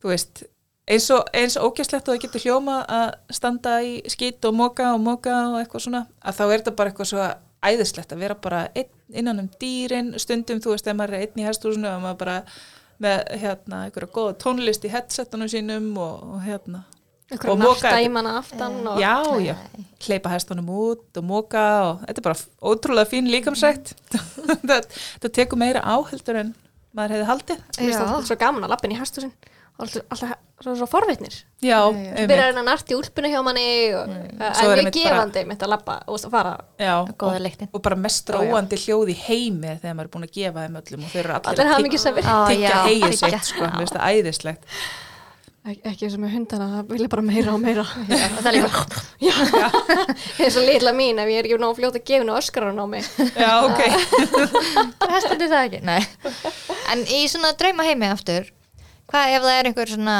þú 0.00 0.12
veist 0.14 0.44
eins 0.88 1.08
og, 1.12 1.28
eins 1.36 1.56
og 1.58 1.70
ógeðslegt 1.70 2.08
og 2.08 2.14
það 2.14 2.22
getur 2.26 2.44
hljóma 2.44 2.78
að 2.88 3.08
standa 3.36 3.78
í 3.84 3.96
skít 4.12 4.44
og 4.48 4.56
móka 4.56 4.92
og 4.94 5.02
móka 5.04 5.34
og 5.50 5.58
eitthvað 5.60 5.86
svona, 5.86 6.04
að 6.20 6.38
þá 6.38 6.44
er 6.46 6.56
þetta 6.56 6.76
bara 6.78 6.92
eitthvað 6.92 7.10
svo 7.12 7.28
æðislegt 7.64 8.12
að 8.12 8.24
vera 8.24 8.36
bara 8.36 8.64
einn, 8.76 8.90
innan 9.12 9.40
um 9.44 9.50
dýrin, 9.60 10.12
stundum 10.20 10.60
þú 10.60 10.74
veist, 10.74 10.88
ef 10.88 10.96
maður 10.96 11.18
er 11.18 11.26
einn 11.26 11.40
í 11.40 11.46
hestúsinu 11.46 11.88
og 11.88 12.02
maður 12.04 12.20
bara 12.20 12.36
með 13.02 13.22
hérna 13.42 13.84
einhverja 13.86 14.10
góða 14.14 14.34
tónlist 14.42 14.84
í 14.86 14.90
headsetunum 14.92 15.50
sínum 15.50 15.88
og, 16.00 16.20
og 16.34 16.42
hérna. 16.44 16.84
Einhverja 17.32 17.56
narta 17.60 17.94
í 18.04 18.10
manna 18.12 18.36
aftan 18.38 18.76
og... 18.84 19.00
já, 19.00 19.16
já, 19.42 19.54
hleypa 20.06 20.34
hestunum 20.34 20.68
út 20.70 21.20
og 21.20 21.26
móka 21.26 21.64
og 21.88 22.04
þetta 22.04 22.20
er 22.20 22.26
bara 22.28 22.70
ótrúlega 22.72 23.10
fín 23.10 23.30
líkamsrækt. 23.32 23.94
Það, 24.68 24.86
það 25.22 25.32
tekur 25.40 25.60
meira 25.60 25.80
áheldur 25.88 26.36
en 26.42 26.54
maður 26.94 27.16
hefði 27.16 27.28
haldið. 27.30 27.62
Mér 27.64 27.88
finnst 27.88 28.02
alltaf 28.04 28.28
svo 28.28 28.36
gaman 28.38 28.66
að 28.66 28.74
lappin 28.74 28.92
í 28.94 28.98
hestusinn 29.00 29.32
alltaf, 29.78 30.02
alltaf 30.10 30.34
svo, 30.62 30.74
svo 30.78 30.86
forvitnir. 30.86 31.34
já, 31.62 31.78
einmitt. 31.88 32.28
byrjar 32.30 32.54
að 32.54 32.66
narta 32.66 32.94
í 32.94 32.98
úlpunni 32.98 33.30
hjá 33.32 33.40
manni 33.44 33.66
og 33.98 34.08
mm. 34.08 34.42
Er 34.42 34.78
en 34.78 34.84
bara- 34.84 34.92
gefandi 34.94 35.44
mitt 35.48 35.64
að 35.64 35.72
lappa 35.74 35.96
og 36.06 36.20
fara. 36.30 36.56
já, 36.78 36.94
góða 37.18 37.40
og, 37.40 37.68
og 37.72 37.82
bara 37.82 37.96
mest 37.96 38.30
róandi 38.30 38.78
hljóð 38.84 39.14
í 39.14 39.16
heimi 39.26 39.78
þegar 39.82 39.96
maður 39.96 40.04
er 40.08 40.12
búin 40.14 40.28
að 40.28 40.36
gefa 40.38 40.66
þeim 40.66 40.78
öllum 40.82 41.08
og 41.08 41.10
þeir 41.14 41.24
eru 41.24 41.34
allir 41.34 41.48
Allir 41.54 41.72
hafa 41.72 42.44
að 42.44 42.62
já, 42.62 42.76
heið 42.84 43.18
sitt 43.18 43.50
sko, 43.50 43.64
mér 43.64 43.82
finnst 43.82 43.98
það 43.98 44.14
æðislegt 44.14 44.70
Ek 45.64 45.78
ekki 45.88 46.04
eins 46.04 46.14
og 46.18 46.20
með 46.20 46.32
hundana, 46.34 46.64
það 46.74 46.90
vilja 46.92 47.08
bara 47.08 47.22
meira 47.24 47.52
og 47.54 47.60
meira. 47.62 47.84
Já, 48.12 48.26
og 48.26 48.40
það 48.44 48.48
er 48.50 48.56
líka 48.58 48.82
Já, 49.24 49.36
eins 50.44 50.58
og 50.60 50.66
litla 50.68 50.92
mín 50.92 51.22
ef 51.22 51.30
ég 51.32 51.38
er 51.40 51.48
ekki 51.48 51.56
nóg 51.62 51.78
fljóta 51.78 51.96
að 52.02 52.04
gefa 52.10 52.20
henni 52.20 52.34
öskrar 52.36 52.68
hann 52.68 52.82
á 52.84 52.86
mig. 52.92 53.06
já, 53.32 53.52
ok, 53.64 53.80
hestandi 55.14 55.48
það 55.48 55.62
ekki 55.62 55.80
Nei. 55.88 56.02
en 56.92 57.06
í 57.08 57.22
svona 57.32 57.54
drauma 57.56 57.88
heimi 57.88 58.10
aftur 58.12 58.52
hvað 59.10 59.36
ef 59.36 59.46
það 59.46 59.58
er 59.58 59.68
einhver 59.70 59.92
svona 59.94 60.18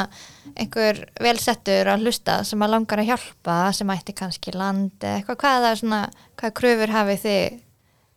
einhver 0.55 1.01
velsettur 1.25 1.91
að 1.91 2.05
hlusta 2.05 2.39
sem 2.47 2.65
að 2.65 2.73
langar 2.75 3.01
að 3.01 3.09
hjálpa 3.11 3.59
sem 3.75 3.93
ætti 3.95 4.17
kannski 4.17 4.55
land 4.55 4.93
eða 5.01 5.21
eitthvað 5.21 5.39
hvaða, 5.43 5.71
svona, 5.81 6.01
hvaða 6.39 6.57
kröfur 6.61 6.93
hafið 6.95 7.23
þið 7.25 7.61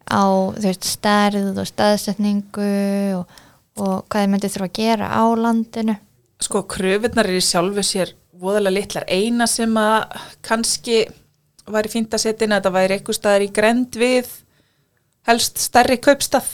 á 0.09 0.25
veist, 0.65 0.89
stærð 0.89 1.59
og 1.61 1.69
staðsetningu 1.69 2.75
og, 3.19 3.41
og 3.81 3.97
hvað 4.09 4.25
þið 4.25 4.31
myndið 4.35 4.55
þurfa 4.57 4.71
að 4.71 4.79
gera 4.79 5.11
á 5.13 5.25
landinu 5.37 5.99
Sko, 6.39 6.63
kröfunar 6.71 7.27
er 7.27 7.41
í 7.41 7.43
sjálfu 7.43 7.83
sér 7.83 8.13
voðalega 8.39 8.77
litlar. 8.77 9.07
Eina 9.11 9.49
sem 9.51 9.73
að 9.81 10.21
kannski 10.47 11.01
væri 11.69 11.91
fínt 11.91 12.15
að 12.15 12.23
setja 12.23 12.47
inn 12.47 12.55
að 12.55 12.61
þetta 12.61 12.75
væri 12.77 12.97
eitthvað 12.97 13.19
staðar 13.19 13.45
í 13.45 13.49
grend 13.57 13.99
við 13.99 14.31
helst 15.29 15.59
stærri 15.61 15.99
kaupstað. 16.01 16.53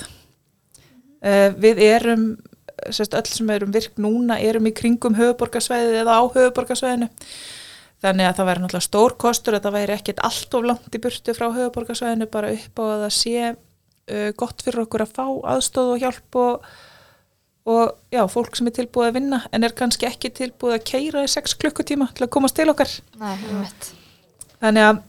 Uh, 1.24 1.50
við 1.60 1.82
erum, 1.84 2.24
sérst, 2.90 3.16
öll 3.16 3.28
sem 3.30 3.52
erum 3.54 3.74
virk 3.74 4.00
núna, 4.00 4.38
erum 4.42 4.70
í 4.70 4.74
kringum 4.76 5.16
höfuborgarsvæðið 5.18 6.00
eða 6.02 6.16
á 6.18 6.22
höfuborgarsvæðinu. 6.36 7.10
Þannig 8.04 8.28
að 8.28 8.38
það 8.38 8.48
væri 8.50 8.62
náttúrulega 8.64 8.88
stór 8.88 9.14
kostur 9.20 9.56
að 9.56 9.66
það 9.66 9.76
væri 9.78 9.94
ekkert 9.94 10.24
allt 10.28 10.56
of 10.58 10.66
langt 10.68 10.96
í 10.96 11.02
burtu 11.04 11.36
frá 11.36 11.46
höfuborgarsvæðinu 11.54 12.28
bara 12.32 12.50
upp 12.52 12.82
á 12.82 12.84
að 12.84 13.04
það 13.04 13.14
sé 13.18 13.36
uh, 13.52 14.30
gott 14.42 14.66
fyrir 14.66 14.84
okkur 14.84 15.06
að 15.06 15.14
fá 15.16 15.24
aðstóð 15.54 15.94
og 15.94 16.04
hjálp 16.04 16.42
og 16.42 16.74
og 17.64 17.94
já, 18.12 18.20
fólk 18.28 18.58
sem 18.58 18.68
er 18.68 18.74
tilbúið 18.76 19.06
að 19.08 19.14
vinna 19.16 19.38
en 19.48 19.64
er 19.64 19.72
kannski 19.72 20.04
ekki 20.04 20.28
tilbúið 20.36 20.74
að 20.76 20.82
keira 20.90 21.22
í 21.24 21.30
6 21.32 21.54
klukkutíma 21.62 22.10
til 22.12 22.26
að 22.26 22.32
komast 22.36 22.58
til 22.58 22.66
okkar. 22.68 22.90
Nei, 23.16 23.38
þannig 24.60 24.88
að 24.90 25.02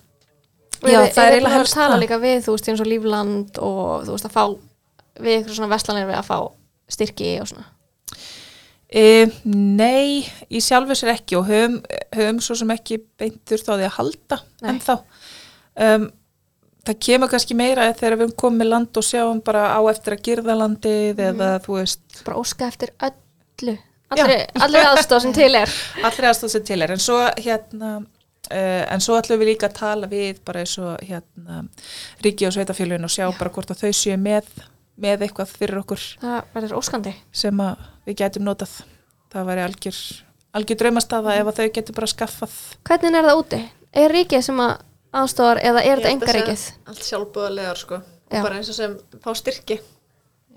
Já, 0.83 0.91
já, 0.91 1.13
það 1.15 1.25
er 1.25 1.35
eiginlega 1.37 1.59
að 1.63 1.71
tala 1.71 1.97
líka 1.99 2.17
við, 2.21 2.41
þú 2.45 2.53
veist, 2.55 2.67
eins 2.69 2.81
og 2.83 2.89
lífland 2.89 3.59
og 3.63 4.05
þú 4.05 4.15
veist, 4.15 4.27
að 4.27 4.35
fá 4.35 4.43
við 5.23 5.37
ykkur 5.39 5.57
svona 5.57 5.71
vestlanir 5.71 6.07
við 6.09 6.17
að 6.19 6.27
fá 6.27 6.37
styrki 6.91 7.31
og 7.41 7.49
svona. 7.51 7.65
e, 8.89 9.25
Nei, 9.45 10.25
í 10.49 10.61
sjálfu 10.63 10.97
sér 10.97 11.15
ekki 11.15 11.39
og 11.39 11.49
höfum, 11.49 11.79
höfum 12.15 12.43
svo 12.43 12.57
sem 12.59 12.75
ekki 12.75 12.99
beint 13.19 13.41
þurft 13.49 13.71
á 13.71 13.73
því 13.75 13.87
að 13.89 13.97
halda 13.97 14.39
Nei. 14.61 14.69
en 14.69 14.83
þá 14.83 14.93
um, 14.95 16.07
það 16.85 17.01
kemur 17.07 17.31
kannski 17.31 17.57
meira 17.57 17.87
þegar 17.93 18.17
við 18.19 18.27
erum 18.27 18.37
komið 18.43 18.71
land 18.71 18.99
og 18.99 19.05
sjáum 19.05 19.41
bara 19.45 19.67
á 19.73 19.79
eftir 19.89 20.15
að 20.15 20.25
girða 20.27 20.57
landið 20.61 21.21
eða 21.31 21.51
þú 21.65 21.79
veist. 21.79 22.03
Bara 22.27 22.41
óska 22.41 22.67
eftir 22.69 22.93
öllu, 23.07 23.77
allri, 24.13 24.41
allri 24.61 24.83
aðstóð 24.91 25.23
sem 25.25 25.33
til 25.39 25.53
er. 25.63 25.79
allri 26.07 26.29
aðstóð 26.29 26.53
sem 26.55 26.67
til 26.67 26.81
er. 26.85 26.93
En 26.93 27.01
svo 27.01 27.17
hérna 27.41 27.95
uh, 27.97 28.83
en 28.93 29.03
svo 29.03 29.17
ætlum 29.19 29.41
við 29.41 29.53
líka 29.53 29.71
að 29.71 29.79
tala 29.79 30.11
við 30.11 30.43
bara 30.45 30.61
eins 30.61 30.77
og 30.81 31.01
hérna 31.01 31.63
ríki 32.25 32.47
og 32.47 32.55
sveitafélugin 32.55 33.07
og 33.07 33.13
sjá 33.13 33.25
bara 33.33 33.53
hvort 33.57 33.73
að 33.73 33.85
þau 33.85 33.97
séu 34.03 34.19
með 34.21 34.49
með 35.01 35.25
eitthvað 35.27 35.51
fyrir 35.51 35.81
okkur 35.81 36.03
Það 36.21 36.51
verður 36.55 36.77
óskandi. 36.79 37.13
sem 37.35 37.61
að 37.65 37.85
við 38.07 38.19
getum 38.21 38.45
notað 38.47 38.75
það 39.33 39.49
væri 39.49 39.63
algjör, 39.65 40.01
algjör 40.55 40.79
draumastaða 40.81 41.37
ef 41.41 41.49
að 41.51 41.59
þau 41.59 41.69
getur 41.77 41.97
bara 41.97 42.11
skaffað 42.11 42.55
Hvernig 42.87 43.19
er 43.19 43.27
það 43.29 43.41
úti? 43.41 43.61
Er 43.95 44.11
ríkið 44.15 44.45
sem 44.47 44.59
að 44.63 44.73
aðstóðar 45.15 45.61
eða 45.63 45.83
er 45.83 46.01
þetta 46.01 46.13
enga 46.13 46.35
ríkið? 46.39 46.63
Allt 46.91 47.05
sjálfbúðalegar 47.07 47.79
sko. 47.79 48.01
Já. 48.31 48.41
Bara 48.41 48.57
eins 48.59 48.71
og 48.71 48.75
sem 48.75 48.95
fá 49.23 49.29
styrki. 49.37 49.77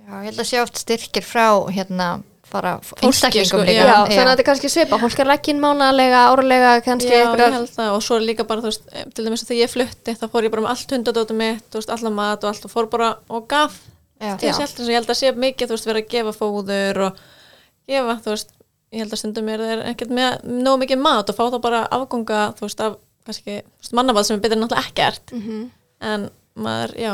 Já, 0.09 0.15
ég 0.25 0.31
held 0.31 0.41
að 0.43 0.49
sé 0.49 0.61
oft 0.63 0.81
styrkir 0.81 1.27
frá 1.27 1.47
hérna 1.71 2.09
bara 2.49 2.79
einstaklingum 3.05 3.49
sko, 3.51 3.59
líka 3.61 3.85
Já, 3.85 3.93
þannig 4.09 4.23
að 4.23 4.31
þetta 4.31 4.43
er 4.43 4.47
kannski 4.49 4.71
svipa. 4.73 4.99
Fólk 5.03 5.21
er 5.21 5.29
leggin 5.29 5.61
mánalega, 5.61 6.23
áralega, 6.33 6.71
kannski 6.87 7.13
Já, 7.13 7.27
það 7.37 7.91
og 7.93 8.03
svo 8.07 8.17
er 8.17 8.25
líka 8.25 8.47
bara, 8.49 8.65
þú 8.65 8.71
veist, 8.71 8.89
eh, 8.93 9.05
til 9.15 9.27
dæmis 9.27 9.45
að 9.45 9.51
þegar 9.53 9.61
ég 9.61 9.73
flutti 9.75 10.15
þá 10.17 10.25
fór 10.33 10.49
ég 10.49 10.55
bara 10.55 10.65
með 10.65 10.73
allt 10.73 10.95
hundadóta 10.97 11.37
mitt, 11.37 11.67
þú 11.69 11.83
veist, 11.83 11.93
allan 11.93 12.17
mat 12.17 12.45
og 12.47 12.51
allt 12.55 12.65
og 12.65 12.73
fór 12.73 12.89
bara 12.91 13.11
og 13.29 13.47
gaf 13.53 13.77
Þess 14.19 14.79
ég 14.89 14.99
held 14.99 15.11
að 15.13 15.19
sé 15.19 15.33
mikið, 15.35 15.69
þú 15.69 15.77
veist, 15.77 15.89
vera 15.89 16.03
að 16.03 16.09
gefa 16.15 16.33
fóður 16.35 17.03
og 17.07 17.21
gefa, 17.89 18.17
þú 18.25 18.33
veist, 18.35 18.55
ég 18.95 19.05
held 19.05 19.15
að 19.15 19.21
stundum 19.23 19.51
er 19.53 19.63
þeir 19.63 19.85
ekkert 19.93 20.15
með 20.19 20.49
nóg 20.67 20.81
mikið 20.83 21.03
mat 21.05 21.31
og 21.31 21.39
fá 21.39 21.45
þá 21.53 21.59
bara 21.63 21.85
afganga, 21.95 22.41
þú 22.59 22.67
veist, 22.67 22.83
af 22.83 22.99
kannski, 23.29 23.59
mannabað 23.93 24.29
sem 24.29 24.39
er 24.39 24.43
betur 24.45 24.59
en 24.59 24.65
náttúrulega 24.65 24.89
ekkert. 24.89 25.35
Mhm. 25.37 25.71
en 26.01 26.29
maður, 26.55 26.93
já, 26.95 27.13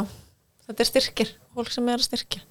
þetta 0.67 0.83
er 0.85 0.89
styrkir, 0.91 1.31
fólk 1.57 1.71
sem 1.73 1.89
er 1.89 2.01
að 2.03 2.09
styrkja. 2.09 2.43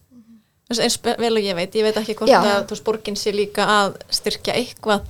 Þú 0.64 0.74
veist, 0.74 0.82
eins 0.82 1.20
vel 1.20 1.34
og 1.38 1.44
ég 1.44 1.56
veit, 1.56 1.76
ég 1.76 1.84
veit 1.84 1.98
ekki 2.00 2.16
hvort 2.16 2.32
Já. 2.32 2.40
að 2.42 2.64
þú 2.68 2.76
veist, 2.76 2.84
borgin 2.88 3.18
sé 3.20 3.34
líka 3.36 3.66
að 3.68 3.98
styrkja 4.10 4.56
eitthvað. 4.56 5.04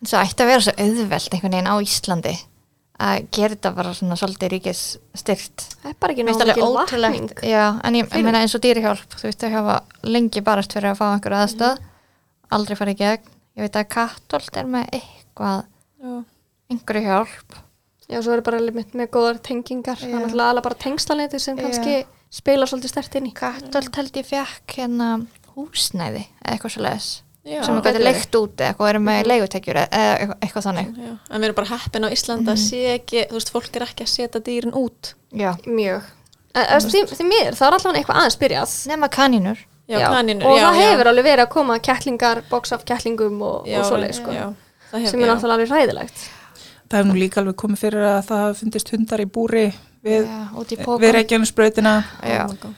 Það 0.00 0.24
ætti 0.24 0.44
að 0.44 0.50
vera 0.50 0.64
svo 0.64 0.74
auðvelt 0.78 1.34
einhvern 1.34 1.52
veginn 1.52 1.68
á 1.68 1.76
Íslandi 1.84 2.34
að 3.00 3.28
gera 3.32 3.54
þetta 3.54 3.72
bara 3.76 3.92
svona 3.96 4.16
svolítið 4.20 4.52
ríkis 4.54 4.82
styrt. 5.16 5.64
Það 5.80 5.90
er 5.90 5.96
bara 6.02 6.14
ekki 6.14 6.26
mikil 6.28 6.66
ótrúlegt. 6.66 7.44
en 7.88 7.96
ég, 7.96 8.10
meina 8.26 8.42
eins 8.44 8.56
og 8.56 8.62
dýrihjálp, 8.64 9.16
þú 9.16 9.28
veist, 9.28 9.40
þau 9.40 9.54
hafa 9.56 9.78
lengi 10.04 10.42
barast 10.44 10.76
fyrir 10.76 10.92
að 10.92 11.00
fá 11.00 11.06
einhverju 11.08 11.40
aðstöð, 11.40 11.80
aldrei 12.56 12.76
farið 12.78 12.98
í 12.98 13.00
gegn. 13.00 13.32
Ég 13.56 13.66
veit 13.66 13.80
að 13.80 13.88
Kattolt 13.96 14.60
er 14.60 14.68
með 14.70 14.86
eitthvað, 15.00 15.64
já. 16.00 16.12
einhverju 16.74 17.04
hjálp. 17.08 17.58
Já, 18.10 18.18
svo 18.26 18.34
er 18.34 18.44
bara 18.46 18.58
alveg 18.58 18.94
með 18.98 19.10
góðar 19.14 19.40
tengingar. 19.46 19.98
Það 20.00 20.08
er 20.08 20.14
Já. 20.14 20.20
náttúrulega 20.24 20.52
alveg 20.52 20.66
bara 20.66 20.80
tengslaneti 20.82 21.38
sem 21.38 21.58
Já. 21.58 21.62
kannski 21.62 21.96
spila 22.30 22.66
svolítið 22.66 22.94
stert 22.94 23.18
inn 23.18 23.30
í. 23.30 23.34
Kattolt 23.34 23.96
held 24.00 24.16
ég 24.18 24.26
fekk 24.26 24.78
hérna 24.80 25.10
húsnæði 25.54 26.24
eða 26.42 26.54
eitthvað 26.56 26.74
svo 26.74 26.86
leiðis 26.86 27.10
Já, 27.40 27.62
sem 27.64 27.76
við 27.78 27.86
gæti 27.88 28.02
leikt 28.04 28.36
út 28.36 28.60
eða 28.60 28.68
eitthvað 28.74 28.90
erum 28.90 29.04
með 29.08 29.28
leigutekjur 29.30 29.78
eða 29.80 30.08
eitthvað, 30.12 30.36
eitthvað 30.44 30.64
þannig. 30.66 30.88
Já, 31.00 31.12
en 31.30 31.40
við 31.40 31.46
erum 31.48 31.56
bara 31.60 31.70
heppin 31.70 32.04
á 32.04 32.08
Íslanda 32.12 32.56
sé 32.60 32.80
ekki, 32.98 33.22
þú 33.30 33.38
veist, 33.38 33.52
fólk 33.54 33.78
er 33.78 33.84
ekki 33.86 34.04
að 34.04 34.10
setja 34.12 34.42
dýrin 34.44 34.76
út. 34.76 35.14
Já. 35.32 35.54
Mjög. 35.64 36.10
En, 36.52 36.64
en, 36.66 36.84
því, 36.84 37.04
því 37.14 37.26
miður, 37.30 37.56
það 37.56 37.66
er 37.68 37.76
allavega 37.78 38.02
eitthvað 38.02 38.20
aðeins 38.20 38.38
byrjað. 38.42 38.74
Nema 38.90 39.08
kanínur. 39.14 39.62
Já, 39.90 39.98
kanínur, 40.06 40.46
Og 40.46 40.58
já, 40.58 40.66
það 40.66 40.76
já. 40.76 40.90
hefur 40.90 41.10
alveg 41.10 41.26
verið 41.26 41.44
að 41.46 41.52
koma 41.56 41.78
kettlingar, 41.82 42.42
box 42.50 42.74
af 42.76 42.84
kettlingum 42.86 43.40
og, 43.42 43.64
og 43.66 43.88
svoleið, 43.88 44.12
sko. 44.20 44.34
sem 44.92 45.00
er 45.00 45.24
já. 45.24 45.30
náttúrulega 45.32 45.56
alveg 45.56 45.72
hræðilegt. 45.72 46.26
það 46.90 47.00
hefur 47.00 47.08
nú 47.08 47.16
líka 47.18 47.40
alveg 47.40 47.56
komið 47.58 47.82
fyrir 47.86 48.06
að 48.10 48.20
það 48.28 48.52
fundist 48.60 48.92
hundar 48.94 49.24
í 49.24 49.26
búri 49.30 49.64
við, 50.06 50.28
pókum. 50.84 51.00
við 51.02 51.12
Reykjanesbrautina 51.16 51.94
Já. 52.22 52.44
og 52.46 52.68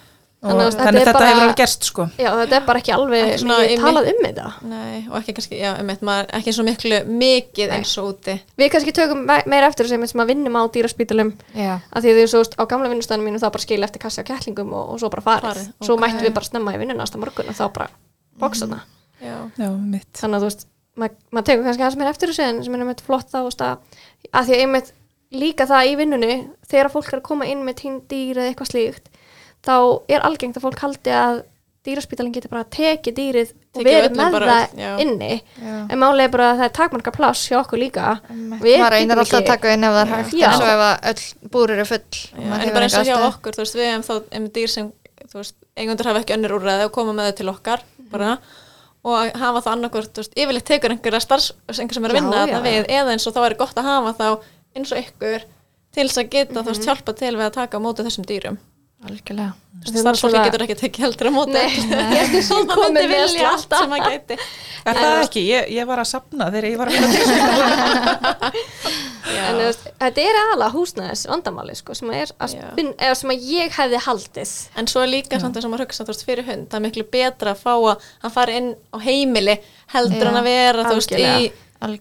Þannig 0.42 0.64
að 0.64 0.72
þetta 0.74 0.92
þetta 0.96 1.12
bara- 1.14 1.26
hefur 1.30 1.42
alveg 1.44 1.58
gerst 1.60 1.84
sko 1.86 2.04
Já, 2.18 2.28
þetta 2.34 2.56
er 2.56 2.64
bara 2.66 2.80
ekki 2.82 2.92
alveg 2.96 3.26
Ekki 3.28 3.42
svona 3.44 3.58
í 3.62 3.76
talað 3.78 4.08
um 4.10 4.22
þetta. 4.26 4.46
Nei, 4.66 4.96
og 5.06 5.14
ekki 5.20 5.34
kannski, 5.36 5.58
já, 5.60 5.68
um 5.78 5.90
maður, 6.08 6.26
ekki 6.38 6.54
svo 6.56 6.64
miklu 6.66 6.98
mikið 7.06 7.74
eins 7.76 7.92
og 8.02 8.08
úti. 8.10 8.34
Við 8.58 8.70
kannski 8.74 8.94
tökum 8.96 9.20
me- 9.28 9.44
meira 9.46 9.68
eftir 9.70 9.86
þessu 9.86 10.08
sem 10.10 10.20
að 10.24 10.32
vinnum 10.32 10.58
á 10.58 10.62
dýraspítalum 10.74 11.30
Já. 11.54 11.78
að 11.94 12.02
því 12.02 12.10
að 12.10 12.18
því 12.18 12.26
svo 12.32 12.42
veist, 12.42 12.56
á 12.58 12.62
gamla 12.66 12.90
vinnustæðinu 12.90 13.28
mínu 13.28 13.38
þá 13.38 13.48
bara 13.54 13.62
skilja 13.62 13.86
eftir 13.86 14.02
kassi 14.02 14.18
á 14.18 14.24
kettlingum 14.26 14.72
og, 14.74 14.90
og 14.90 14.98
svo 14.98 15.10
bara 15.14 15.22
farið. 15.22 15.46
Farið, 15.52 15.68
Svo 15.86 15.94
ok. 15.94 16.00
mættum 16.02 16.26
við 16.26 16.34
bara 16.34 16.50
snemma 16.50 16.74
í 16.74 16.78
vinnuna 16.82 17.02
næsta 17.06 17.22
morgun 17.22 17.48
og 17.48 17.54
þá 17.54 17.64
bara 17.72 17.88
bóksa 18.42 18.66
þarna. 18.66 18.80
Já, 19.22 19.36
já, 19.62 19.70
mitt 19.78 20.10
Þannig 20.18 20.34
að 20.34 20.42
þú 20.42 20.50
veist, 20.50 20.66
maður 20.98 21.14
mað 21.38 21.46
tekur 21.46 21.64
kannski 21.70 21.82
aðeins 21.86 21.98
meira 22.02 22.10
eftir 22.10 22.28
þessu 22.34 22.42
en 22.50 22.64
sem 22.66 22.74
er 22.74 22.82
einmitt 22.82 23.00
flott 23.06 23.30
þá, 23.30 23.46
að, 23.46 23.78
að 24.34 24.50
því 24.50 24.58
að 24.58 24.62
einmitt 24.66 24.92
líka 25.32 25.64
það 25.70 25.86
í 25.86 25.96
vinnunni 26.02 26.34
þegar 26.68 26.90
fólk 26.92 27.12
er 27.14 27.20
að 27.22 27.26
koma 27.30 27.46
inn 27.46 27.62
með 27.64 27.78
tínd 27.78 28.02
dýr 28.10 28.36
eða 28.42 28.50
eitthvað 28.50 28.72
slíkt 28.74 29.06
þá 29.66 29.74
er 30.08 30.20
algengt 30.26 30.56
að 30.58 30.64
fólk 30.66 30.78
haldi 30.82 31.10
að 31.14 31.42
dýraspítalinn 31.82 32.34
getur 32.34 32.50
bara 32.52 32.64
tekið 32.70 33.14
dýrið 33.16 33.48
og 33.52 33.78
Tekið 33.80 33.86
verið 33.88 34.12
með 34.18 34.34
bara, 34.36 34.46
það 34.52 34.82
já. 34.82 34.90
inni 35.02 35.30
Já. 35.58 35.72
en 35.90 35.98
málega 35.98 36.28
er 36.28 36.32
bara 36.34 36.48
að 36.52 36.58
það 36.60 36.66
er 36.68 36.74
takmarka 36.76 37.12
pláss 37.16 37.40
hjá 37.50 37.56
okkur 37.58 37.80
líka 37.82 38.04
Við 38.62 38.84
reynir 38.94 39.18
alltaf 39.18 39.40
að 39.40 39.48
taka 39.48 39.72
inn 39.74 39.86
ef 39.88 39.96
það 39.96 40.02
er 40.04 40.12
hægt 40.12 40.34
Já. 40.38 40.46
en 40.46 40.58
svo 40.60 40.68
ef 40.70 40.82
að 40.86 41.08
öll 41.10 41.50
búr 41.56 41.72
eru 41.74 41.86
full 41.90 42.20
og 42.38 42.52
en 42.62 42.72
bara 42.76 42.86
eins 42.86 42.98
og 43.00 43.08
hjá 43.08 43.16
okkur, 43.26 43.56
þú 43.56 43.64
veist, 43.64 43.78
við 43.80 43.88
hefum 43.90 44.04
þá 44.06 44.36
um 44.38 44.46
dýr 44.58 44.70
sem, 44.76 44.92
þú 45.32 45.40
veist, 45.40 45.56
eigundur 45.82 46.10
hafa 46.12 46.22
ekki 46.22 46.36
önnur 46.36 46.54
úrræði 46.60 46.86
og 46.86 46.92
koma 46.94 47.16
með 47.18 47.30
þau 47.32 47.36
til 47.40 47.50
okkar, 47.56 47.82
bara, 48.14 48.32
og 49.02 49.16
að 49.18 49.32
hafa 49.42 49.62
það 49.66 49.72
annarkvort, 49.74 50.12
þú 50.14 50.22
veist, 50.22 50.36
yfirleitt 50.38 50.68
tekur 50.70 50.94
einhverja 50.94 51.20
starfs, 51.24 51.50
einhver 51.74 51.98
sem 51.98 52.06
er 52.06 52.12
að 52.14 52.20
vinna 52.20 52.44
já, 52.46 52.58
við, 52.62 52.86
eða 52.94 53.16
eins 53.16 53.26
og 53.26 53.34
þá 53.34 53.40
er 53.48 53.58
gott 53.58 53.80
að 53.82 53.88
hafa 53.90 54.12
þá 54.20 54.28
eins 54.78 54.92
og 54.94 55.02
ykkur 55.02 55.48
til 55.96 56.06
þess 56.06 56.20
að 56.22 56.30
geta, 56.36 56.54
þú 56.54 56.62
Mhm. 56.62 56.70
veist, 56.70 56.86
hjálpa 56.86 57.16
til 57.18 57.34
við 57.36 57.46
að 57.48 57.56
taka 57.58 57.80
á 57.80 57.84
móti 57.84 58.06
þessum 58.06 58.28
dýrum. 58.28 58.58
Algjörlega. 59.08 59.52
Starfsfólki 59.82 60.40
getur 60.46 60.62
ekki 60.66 60.76
tekið 60.78 61.04
heldur 61.06 61.28
á 61.28 61.32
móti. 61.34 61.54
Nei, 61.56 61.70
ég 62.14 62.34
er 62.38 62.44
svo 62.46 62.60
Það 62.62 62.74
komin 62.76 62.94
myndi 62.94 63.08
með 63.10 63.22
vilja 63.26 63.48
allt 63.50 63.72
sem 63.74 63.94
að 63.96 64.04
gæti. 64.12 64.36
Er 64.82 64.98
það 64.98 65.14
ekki? 65.24 65.42
Ég, 65.48 65.70
ég 65.74 65.88
var 65.88 66.02
að 66.02 66.08
sapna 66.12 66.48
þegar 66.52 66.68
ég 66.68 66.78
var 66.78 66.90
að 66.90 66.94
vinna 66.98 67.08
til 67.12 67.22
en 69.42 69.58
þú 69.58 69.64
veist, 69.64 69.84
þetta 70.02 70.22
er 70.22 70.38
aðalega 70.42 70.74
húsnæðis 70.76 71.24
vandamáli 71.30 71.74
sko, 71.78 71.96
sem, 71.96 72.10
er 72.14 72.32
eða 72.42 73.16
sem 73.18 73.32
að 73.34 73.48
ég 73.48 73.76
hefði 73.78 74.02
haldið. 74.06 74.54
En 74.78 74.90
svo 74.90 75.02
er 75.02 75.12
líka 75.12 75.40
samt 75.42 75.58
þess 75.58 75.68
að 75.68 75.72
maður 75.74 75.86
hugsa 75.86 76.06
þú 76.06 76.12
veist, 76.12 76.24
fyrir 76.28 76.48
hund, 76.48 76.68
það 76.70 76.78
er 76.78 76.86
miklu 76.86 77.06
betra 77.16 77.54
að 77.54 77.62
fá 77.62 77.74
að 77.74 78.08
hann 78.24 78.34
fari 78.34 78.58
inn 78.60 78.70
á 78.92 78.98
heimili 79.02 79.58
heldur 79.94 80.26
Já, 80.26 80.30
en 80.30 80.40
að 80.40 80.48
vera 80.50 80.86
þú 80.88 80.96
veist, 80.98 81.14
í 81.16 81.52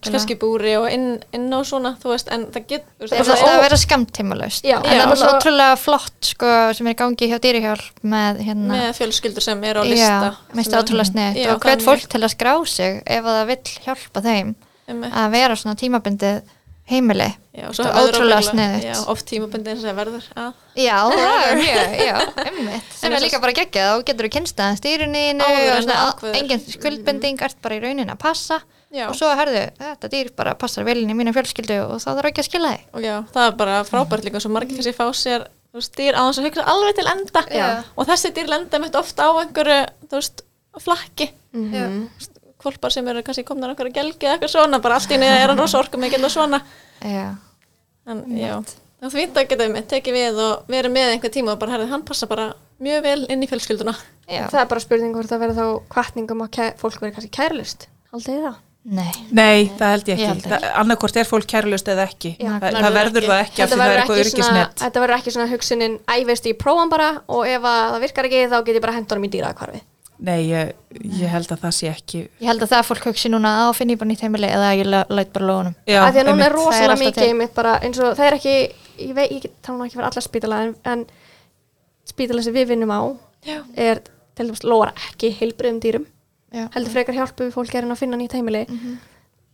Skeskibúri 0.06 0.72
og 0.78 0.86
inn, 0.92 1.06
inn 1.34 1.48
á 1.50 1.58
svona, 1.66 1.90
þú 2.02 2.12
veist, 2.12 2.28
en 2.34 2.46
það 2.54 2.66
get 2.70 2.84
þú 2.86 3.02
veist, 3.02 3.12
Það 3.12 3.18
er 3.18 3.26
það 3.26 3.32
alltaf 3.34 3.48
er 3.48 3.56
að 3.58 3.64
vera 3.66 3.78
skamtímalust 3.82 4.64
en 4.70 4.82
það 4.86 5.02
er 5.02 5.20
svo- 5.22 5.32
ótrúlega 5.36 5.76
flott 5.82 6.30
sko, 6.32 6.52
sem 6.78 6.86
er 6.86 6.94
í 6.94 7.00
gangi 7.02 7.28
hjá 7.32 7.38
dýrihjálp 7.42 8.02
með 8.14 8.42
hérna 8.46 8.72
með 8.76 8.88
fjölskyldur 9.00 9.42
sem 9.48 9.64
eru 9.72 9.82
á 9.82 9.84
lista 9.84 10.08
Já, 10.08 10.32
minnst 10.54 10.70
það 10.72 10.82
ótrúlega 10.84 11.10
sniðt 11.12 11.44
og 11.56 11.62
þannig. 11.66 11.86
fólk 11.90 12.08
til 12.14 12.22
að 12.22 12.34
skrá 12.36 12.54
sig 12.66 13.02
ef 13.06 13.22
að 13.24 13.38
það 13.40 13.46
vill 13.52 13.76
hjálpa 13.86 14.24
þeim 14.28 14.54
Einmitt. 14.88 15.12
að 15.14 15.30
vera 15.38 15.54
svona 15.56 15.78
tímabundið 15.78 16.42
heimili. 16.92 17.28
Já, 17.54 17.68
og 17.70 17.74
Það 17.78 17.86
er 17.86 18.08
ótrúlega. 18.10 18.64
Já, 18.82 18.94
oft 19.08 19.24
tímabundi 19.30 19.70
eins 19.70 19.84
og 19.84 19.86
það 19.92 19.98
verður 20.00 20.24
að 20.34 20.48
Já, 20.82 20.96
það 21.12 21.44
er 21.46 21.56
mjög, 21.60 21.92
já, 22.02 22.16
einmitt. 22.42 22.88
Sem 22.98 23.12
er 23.14 23.22
líka 23.22 23.38
bara 23.40 23.54
geggjað 23.56 23.90
og 23.98 24.04
getur 24.08 24.26
þú 24.26 24.32
kynst 24.34 24.62
að 24.64 24.78
stýruninu 24.80 25.22
engin 26.34 26.62
skuldbending 26.66 27.40
ert 27.46 27.56
bara 27.62 27.76
í 27.78 27.82
raunin 27.84 28.10
að 28.12 28.18
passa 28.24 28.58
Já. 28.92 29.06
og 29.08 29.14
svo 29.16 29.30
herðu, 29.38 29.62
þetta 29.80 30.08
dýr 30.12 30.30
bara 30.36 30.52
passar 30.60 30.84
vel 30.84 30.98
inn 31.00 31.10
í 31.10 31.16
mínu 31.16 31.32
fjölskyldu 31.32 31.78
og 31.86 31.94
þá 32.02 32.08
þarf 32.12 32.28
ekki 32.30 32.42
að 32.42 32.48
skila 32.50 32.72
þið 32.74 32.98
og 32.98 33.06
já, 33.06 33.14
það 33.32 33.46
er 33.48 33.54
bara 33.62 33.76
frábært 33.88 34.26
líka 34.28 34.42
svo 34.44 34.50
margir 34.52 34.76
kannski 34.76 34.92
fá 34.98 35.06
sér 35.16 35.46
þú 35.72 35.80
veist, 35.80 35.94
dýr 35.96 36.18
á 36.18 36.22
þess 36.28 36.40
að 36.42 36.48
hugsa 36.50 36.66
alveg 36.68 36.98
til 36.98 37.06
enda 37.14 37.42
Já. 37.56 37.68
og 37.96 38.08
þessi 38.10 38.32
dýr 38.36 38.50
lenda 38.52 38.80
mitt 38.82 38.98
ofta 39.00 39.24
á 39.24 39.30
einhverju 39.40 39.78
þú 40.10 40.18
veist, 40.20 40.42
flakki 40.84 41.30
Já. 41.72 41.86
kvolpar 42.60 42.92
sem 42.92 43.08
eru 43.08 43.22
kannski 43.24 43.44
komnar 43.48 43.72
einhverju 43.72 43.94
gelgi 43.96 44.26
eða 44.28 44.36
eitthvað 44.36 44.52
svona, 44.58 44.80
bara 44.84 44.98
allt 45.00 45.10
í 45.16 45.18
niður 45.22 45.40
er 45.40 45.52
hann 45.54 45.62
rosa 45.64 45.80
orku 45.80 46.00
mikið 46.02 46.28
og 46.28 46.34
svona 46.36 46.60
Já, 47.00 47.30
en 48.12 48.20
já, 48.36 48.58
þá 49.02 49.06
því 49.16 49.24
það 49.34 49.48
getum 49.54 49.72
við 49.78 49.86
tekið 49.94 50.18
við 50.18 50.42
og 50.44 50.68
verið 50.70 50.92
með 50.94 51.14
einhver 51.16 51.32
tíma 51.34 51.54
og 51.56 51.62
bara 51.64 51.74
herðið, 51.78 51.90
hann 51.96 52.04
passa 52.06 52.28
bara 52.30 52.50
mjög 52.82 53.02
vel 53.08 53.24
inn 53.32 53.42
í 53.42 53.48
fjölskylduna 53.50 53.94
já. 54.28 54.44
Það 54.52 54.60
er 54.60 54.68
bara 54.74 54.84
spurning 54.84 55.16
hvort 55.16 55.32
það 55.32 55.42
verður 55.46 55.58
þá 55.58 55.88
kvartningum 55.96 56.44
að 56.44 56.52
kæ- 56.58 56.76
fólk 56.82 57.00
verður 57.02 57.16
kannski 57.16 57.32
kærlust. 57.40 57.88
Haldið 58.12 58.36
þið 58.36 58.46
það? 58.46 58.60
Nei, 58.82 59.12
Nei, 59.30 59.68
það 59.78 59.90
held 59.94 60.08
ég 60.10 60.18
Ég 60.18 60.30
ekki. 60.32 60.48
ekki. 60.50 60.70
Annarkvort 60.80 61.16
er 61.20 61.28
fólk 61.28 61.44
kærlust 61.46 61.86
eða 61.92 62.02
ekki. 62.08 62.32
Já. 62.42 62.56
það, 62.58 62.78
það 62.82 62.96
verður 62.96 63.22
ekki. 63.22 63.28
það 63.30 63.42
ekki 63.44 63.62
af 63.62 63.68
Þetta 63.68 63.76
því 63.76 63.78
það 63.78 63.86
er 63.86 63.92
verður 63.92 64.02
eitthvað 64.02 64.58
ekki, 64.58 64.82
þetta 64.82 65.02
verður 65.04 65.16
ekki 65.20 65.34
svona 65.36 65.46
hugsunin 65.52 65.94
æveist 66.16 66.48
í 66.50 66.52
prófan 66.58 66.90
bara 66.90 67.08
og 67.30 67.46
ef 67.46 67.62
að 67.62 67.80
það 67.92 68.00
virkar 68.06 68.28
ekki 68.30 68.40
þá 68.50 68.56
get 68.66 68.74
ég 68.74 68.82
bara 68.82 68.96
hendunum 68.96 69.24
í 69.28 69.30
dýraðkvarfi. 69.36 69.80
Nei, 70.22 70.40
ég, 70.50 70.72
ég 71.18 71.30
held 71.30 71.48
að 71.54 71.62
það 71.62 71.72
sé 71.78 71.88
ekki. 71.92 72.18
ég 72.42 72.46
held 72.50 72.62
að 72.66 72.72
það 72.74 72.84
fólk 72.90 73.06
hugsi 73.10 73.30
núna 73.30 73.52
að 73.68 73.72
finna 73.78 73.94
ég 73.94 73.98
bara 74.02 74.10
nýtt 74.10 74.20
heimili 74.26 74.50
eða 74.50 74.68
ég 74.78 74.86
læt 74.90 75.32
bara 75.32 75.46
lóðunum 75.46 75.74
núna 75.78 76.10
er. 76.10 76.12
Það 76.12 76.42
er 76.46 76.52
rosalega 76.52 76.90
alltaf 76.90 76.98
mikið 77.06 77.18
til. 77.22 77.28
einmitt 77.30 77.54
bara 77.54 77.72
eins 77.82 77.98
og 78.02 78.16
það 78.18 78.26
er 78.26 78.36
ekki, 78.38 78.54
ég 78.98 79.14
veit, 79.14 79.30
ég 79.32 79.42
get- 79.46 79.56
tala 79.62 79.78
nú 79.78 79.86
ekki 79.86 79.96
fyrir 79.98 80.10
alla 80.10 80.22
spítala 80.26 80.60
en, 80.66 80.74
en 80.84 81.06
spítala 82.06 82.42
sem 82.42 82.54
við 82.54 82.66
vinnum 82.74 82.90
á 82.94 83.00
Já. 83.46 83.58
er 83.76 84.02
til 84.36 84.46
dæmis 84.46 84.62
lóra 84.66 84.92
ekki 85.10 85.32
heilbriðum 85.40 85.80
dýrum 85.82 86.06
Já. 86.52 86.66
heldur 86.74 86.92
frekar 86.92 87.14
hjálpu 87.16 87.50
fólk 87.54 87.74
er 87.74 87.86
að 87.88 87.98
finna 88.02 88.16
nýtt 88.20 88.36
heimili. 88.36 88.66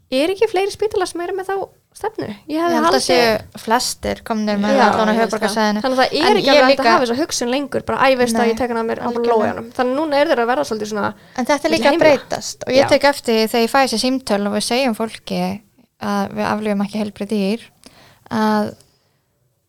Er 0.09 0.31
ekki 0.33 0.47
fleiri 0.49 0.73
spítala 0.73 1.05
sem 1.07 1.21
eru 1.21 1.35
með 1.37 1.51
þá 1.51 1.57
stefnu? 1.99 2.27
Ég 2.49 2.63
held 2.65 2.77
að 2.79 2.85
haldið 2.87 3.03
séu 3.05 3.61
flestir 3.61 4.23
komnir 4.25 4.57
með 4.63 4.79
allan 4.81 5.11
held 5.13 5.21
höfuborgarsæðinu 5.21 5.83
Þannig 5.85 5.99
að 5.99 6.01
það 6.01 6.15
er 6.17 6.31
En 6.31 6.39
ekki 6.39 6.49
alveg 6.49 6.63
hægt 6.65 6.71
líka- 6.73 6.85
að 6.87 6.93
hafa 6.95 7.05
þessa 7.05 7.17
hugsun 7.21 7.51
lengur 7.53 7.85
bara 7.91 8.09
æveist 8.09 8.39
að 8.41 8.49
ég 8.49 8.57
tek 8.57 8.73
hann 8.73 8.81
að 8.81 8.89
mér 8.89 9.03
á 9.05 9.09
lójanum 9.13 9.67
þannig 9.77 9.93
að 9.93 9.99
núna 10.01 10.17
er 10.23 10.31
þeir 10.33 10.41
að 10.45 10.49
verða 10.49 10.65
svolítið 10.71 10.89
svona 10.95 11.11
En 11.37 11.45
þetta 11.51 11.69
er 11.69 11.75
líka 11.75 11.93
að 11.93 11.99
breytast. 12.01 12.65
Og 12.65 12.73
ég 12.73 12.81
Já. 12.85 12.89
tek 12.89 13.05
eftir 13.05 13.43
þegar 13.53 13.65
ég 13.67 13.73
fæ 13.75 13.79
þessi 13.85 14.01
símtöl 14.07 14.41
og 14.49 14.57
við 14.57 14.65
segjum 14.71 14.97
fólki 14.97 15.43
að 16.01 16.33
við 16.39 16.47
aflifum 16.55 16.85
ekki 16.87 17.03
helbrið 17.05 17.29
dýr 17.35 17.69
að, 18.33 18.73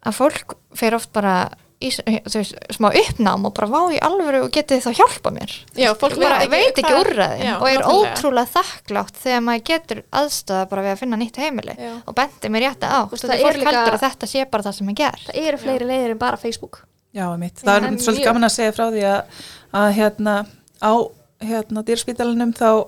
að 0.07 0.13
fólk 0.21 0.55
fer 0.79 0.95
oft 0.95 1.11
bara 1.11 1.35
í 1.79 1.89
þú 1.95 2.33
veist, 2.35 2.55
smá 2.75 2.89
uppnám 2.91 3.45
og 3.47 3.53
bara 3.55 3.67
vá 3.71 3.81
í 3.95 3.99
alvöru 4.03 4.41
og 4.43 4.51
getið 4.51 4.81
þá 4.83 4.89
hjálpa 4.99 5.31
mér 5.31 5.53
Já, 5.79 5.93
fólk 5.95 6.17
bara 6.19 6.41
veit 6.51 6.73
ekki 6.75 6.83
hvað- 6.83 6.99
úrræði 7.05 7.45
Já, 7.45 7.53
og 7.55 7.67
er 7.69 7.79
nákvæmlega. 7.79 8.11
ótrúlega 8.19 8.51
þakklátt 8.57 9.21
þegar 9.23 9.45
maður 9.47 9.63
getur 9.69 10.01
aðstöða 10.19 10.65
bara 10.73 10.83
við 10.83 10.91
að 10.91 10.99
finna 11.03 11.19
nýtt 11.21 11.39
heimili 11.39 11.75
Já. 11.79 11.93
og 12.05 12.15
bendi 12.19 12.51
mér 12.51 12.65
rétt 12.67 12.83
á 12.83 12.99
Þú 13.07 13.13
veist, 13.15 13.23
þetta 13.23 13.31
það 13.31 13.39
er 13.39 13.45
fólk 13.47 13.59
líka- 13.61 13.71
heldur 13.79 13.95
að 13.99 14.03
þetta 14.09 14.27
sé 14.33 14.45
bara 14.51 14.63
það 14.67 14.75
sem 14.79 14.89
er 14.89 14.97
gert 14.99 15.23
það 15.29 15.39
eru 15.47 15.57
fleiri 15.63 15.85
leiðir 15.93 16.11
en 16.11 16.17
bara 16.17 16.37
Facebook 16.37 16.81
Já, 17.15 17.25
mitt. 17.37 17.55
Það 17.63 17.75
er 17.77 17.81
svolítið 17.97 18.19
mjög. 18.19 18.25
gaman 18.27 18.43
að 18.43 18.53
segja 18.53 18.71
frá 18.75 18.85
því 18.93 19.03
að, 19.09 19.39
að 19.73 19.93
hérna 19.97 20.35
á 20.83 20.93
hérna 21.41 21.83
dýrspítalanum 21.87 22.51
þá 22.53 22.67
uh, 22.75 22.85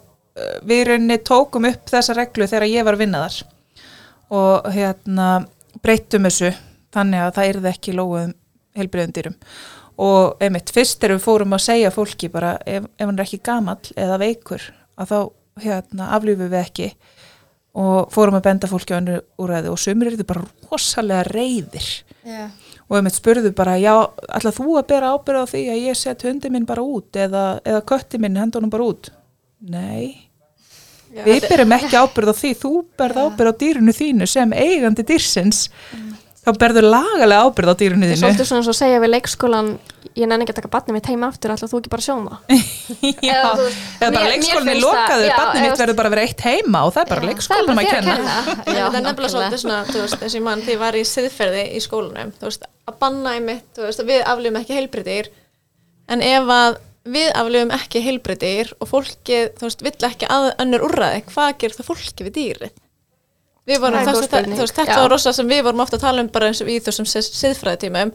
við 0.68 0.82
í 0.84 0.84
rauninni 0.92 1.18
tókum 1.26 1.66
upp 1.72 1.88
þessa 1.90 2.14
reglu 2.20 2.46
þegar 2.52 2.68
ég 2.70 2.84
var 2.86 2.94
að 3.00 3.02
vinna 3.06 3.24
þar 3.24 3.40
og 4.32 4.68
hérna 4.76 5.30
breyttum 5.82 6.28
þessu 6.28 6.52
þannig 6.94 7.24
að 7.26 7.34
það 7.40 7.50
yrði 7.56 7.72
ekki 7.72 7.96
lóguðum 7.98 8.34
heilbriðum 8.78 9.16
dýrum. 9.16 9.38
Og 10.02 10.42
einmitt, 10.42 10.72
fyrst 10.74 11.02
þegar 11.02 11.18
við 11.18 11.26
fórum 11.26 11.56
að 11.58 11.66
segja 11.68 11.94
fólki 11.94 12.30
bara 12.32 12.56
ef, 12.66 12.88
ef 12.98 13.06
hann 13.06 13.18
er 13.18 13.26
ekki 13.26 13.42
gamall 13.46 13.92
eða 13.96 14.20
veikur 14.22 14.64
að 14.98 15.12
þá 15.12 15.20
hérna 15.62 16.08
aflýfum 16.16 16.50
við 16.52 16.62
ekki 16.62 16.88
og 17.82 18.10
fórum 18.12 18.36
að 18.36 18.48
benda 18.48 18.68
fólki 18.68 18.96
á 18.96 19.00
önnu 19.00 19.20
úræði 19.40 19.72
og 19.72 19.80
sumir 19.80 20.12
eru 20.12 20.26
bara 20.28 20.44
rosalega 20.72 21.24
reyðir 21.30 21.88
Já. 22.28 22.50
og 22.88 22.98
einmitt 22.98 23.16
spurðu 23.16 23.54
bara, 23.56 23.78
já, 23.80 23.94
ætla 24.28 24.52
þú 24.56 24.76
að 24.80 24.90
bera 24.92 25.14
ábyrð 25.16 25.46
á 25.48 25.52
því 25.54 25.62
að 25.72 25.86
ég 25.86 26.00
set 26.00 26.26
hundi 26.28 26.52
minn 26.52 26.68
bara 26.68 26.84
út 26.84 27.16
eða, 27.16 27.46
eða 27.64 27.86
kötti 27.88 28.20
minn 28.20 28.40
hendunum 28.40 28.74
bara 28.74 28.90
út? 28.92 29.12
Nei, 29.62 30.28
Já, 31.12 31.24
við 31.28 31.48
berum 31.50 31.76
ekki 31.76 32.00
ábyrð 32.00 32.32
á 32.32 32.36
því. 32.40 32.52
Þú 32.56 32.70
berð 33.00 33.18
ábyrð 33.20 33.52
á 33.52 33.60
dýrunu 33.60 33.96
þínu 33.96 34.28
sem 34.32 34.54
eigandi 34.56 35.04
dýrsins 35.08 35.66
þá 36.42 36.50
berðu 36.58 36.82
lagalega 36.88 37.44
ábyrð 37.46 37.70
á 37.70 37.76
dýrunu 37.78 38.02
það 38.06 38.12
er 38.12 38.16
þínu. 38.18 38.22
svolítið 38.26 38.48
svona 38.50 38.64
svo 38.66 38.74
að 38.74 38.80
segja 38.82 39.02
við 39.04 39.12
leikskólan 39.14 39.68
ég 40.18 40.26
nenni 40.28 40.44
ekki 40.46 40.54
að 40.56 40.60
taka 40.60 40.72
barnið 40.74 40.94
mitt 40.98 41.10
heima 41.12 41.26
aftur 41.30 41.52
alltaf 41.54 41.70
þú 41.72 41.78
ekki 41.82 41.92
bara 41.94 42.06
sjóma 42.08 42.34
já, 43.30 43.38
Eða 43.38 43.68
eða 44.02 44.12
bara 44.16 44.32
leikskólinni 44.32 44.74
það- 44.74 44.82
lokaður, 44.86 45.28
já, 45.30 45.36
barnið 45.38 45.62
eða 45.62 45.66
mitt 45.70 45.82
verður 45.84 45.98
bara 46.02 46.10
að 46.10 46.16
vera 46.16 46.26
eitt 46.28 46.42
heima 46.48 46.80
og 46.88 46.92
það 46.96 47.04
er 47.06 47.10
bara 47.14 47.28
leikskólinum 47.30 47.82
að 47.84 47.90
kenna. 47.92 48.16
En 48.18 48.24
þetta 48.74 48.98
er 48.98 49.06
nefnilega 49.06 49.34
svolítið 49.36 49.62
svona, 49.64 49.80
þú 49.92 49.98
veist, 50.02 50.18
eins 50.26 50.36
og 50.42 50.46
mann 50.50 50.66
því 50.66 50.76
var 50.82 50.94
í 50.98 51.04
siðferði 51.12 51.64
í 51.78 51.80
skólanum, 51.86 52.30
þú 52.42 52.46
veist, 52.50 52.64
að 52.90 52.96
banna 53.06 53.32
í 53.38 53.40
mitt, 53.46 53.68
þú 53.78 53.82
veist, 53.86 54.02
að 54.02 54.10
við 54.12 54.22
aflifum 54.34 54.60
ekki 54.64 54.78
heilbriðir, 54.82 55.26
en 56.12 56.20
ef 56.26 56.46
að 56.58 56.72
við 57.16 57.30
aflifum 57.38 57.72
ekki 57.78 58.02
heilbriðir 58.10 58.68
og 58.82 58.90
fólkið, 58.92 59.46
þú 59.62 59.70
veist, 59.70 59.86
við 63.70 63.82
vorum, 63.84 64.02
þú 64.08 64.18
veist, 64.22 64.76
þetta 64.76 65.00
var 65.04 65.12
rosa 65.14 65.34
sem 65.36 65.50
við 65.50 65.64
vorum 65.68 65.84
ofta 65.84 66.00
að 66.00 66.06
tala 66.08 66.24
um 66.26 66.30
bara 66.34 66.52
eins 66.52 66.62
og 66.64 66.72
í 66.72 66.80
þessum 66.84 67.08
siðfræðitímum, 67.10 68.14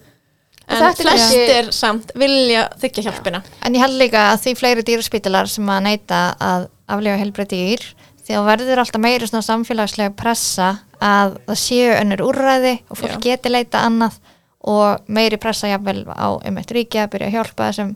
en 0.66 0.80
þetta 0.82 0.90
er 0.90 1.02
flestir 1.02 1.70
samt 1.76 2.10
vilja 2.18 2.66
þykja 2.82 3.06
hjálpina. 3.06 3.42
En 3.66 3.76
ég 3.76 3.84
held 3.84 4.00
líka 4.00 4.30
að 4.32 4.42
því 4.44 4.56
fleiri 4.60 4.86
dýraspítalar 4.88 5.50
sem 5.50 5.70
að 5.70 5.84
neyta 5.86 6.22
að 6.42 6.68
aflifa 6.90 7.20
helbrið 7.22 7.52
dýr 7.52 7.86
því 8.26 8.34
þá 8.34 8.42
verður 8.48 8.82
alltaf 8.82 9.02
meiri 9.02 9.28
svona 9.28 9.46
samfélagslega 9.46 10.14
pressa 10.18 10.72
að 11.02 11.36
það 11.46 11.60
séu 11.60 11.92
önnur 11.94 12.24
úrræði 12.26 12.72
og 12.90 12.98
fólk 12.98 13.20
geti 13.22 13.52
leita 13.52 13.84
annað 13.86 14.18
og 14.66 15.06
meiri 15.06 15.38
pressa 15.38 15.70
jafnvel 15.70 16.02
á 16.10 16.34
um 16.34 16.58
eitt 16.58 16.72
ríki 16.74 16.98
að 16.98 17.12
byrja 17.12 17.28
að 17.30 17.36
hjálpa 17.36 17.68
þessum 17.70 17.92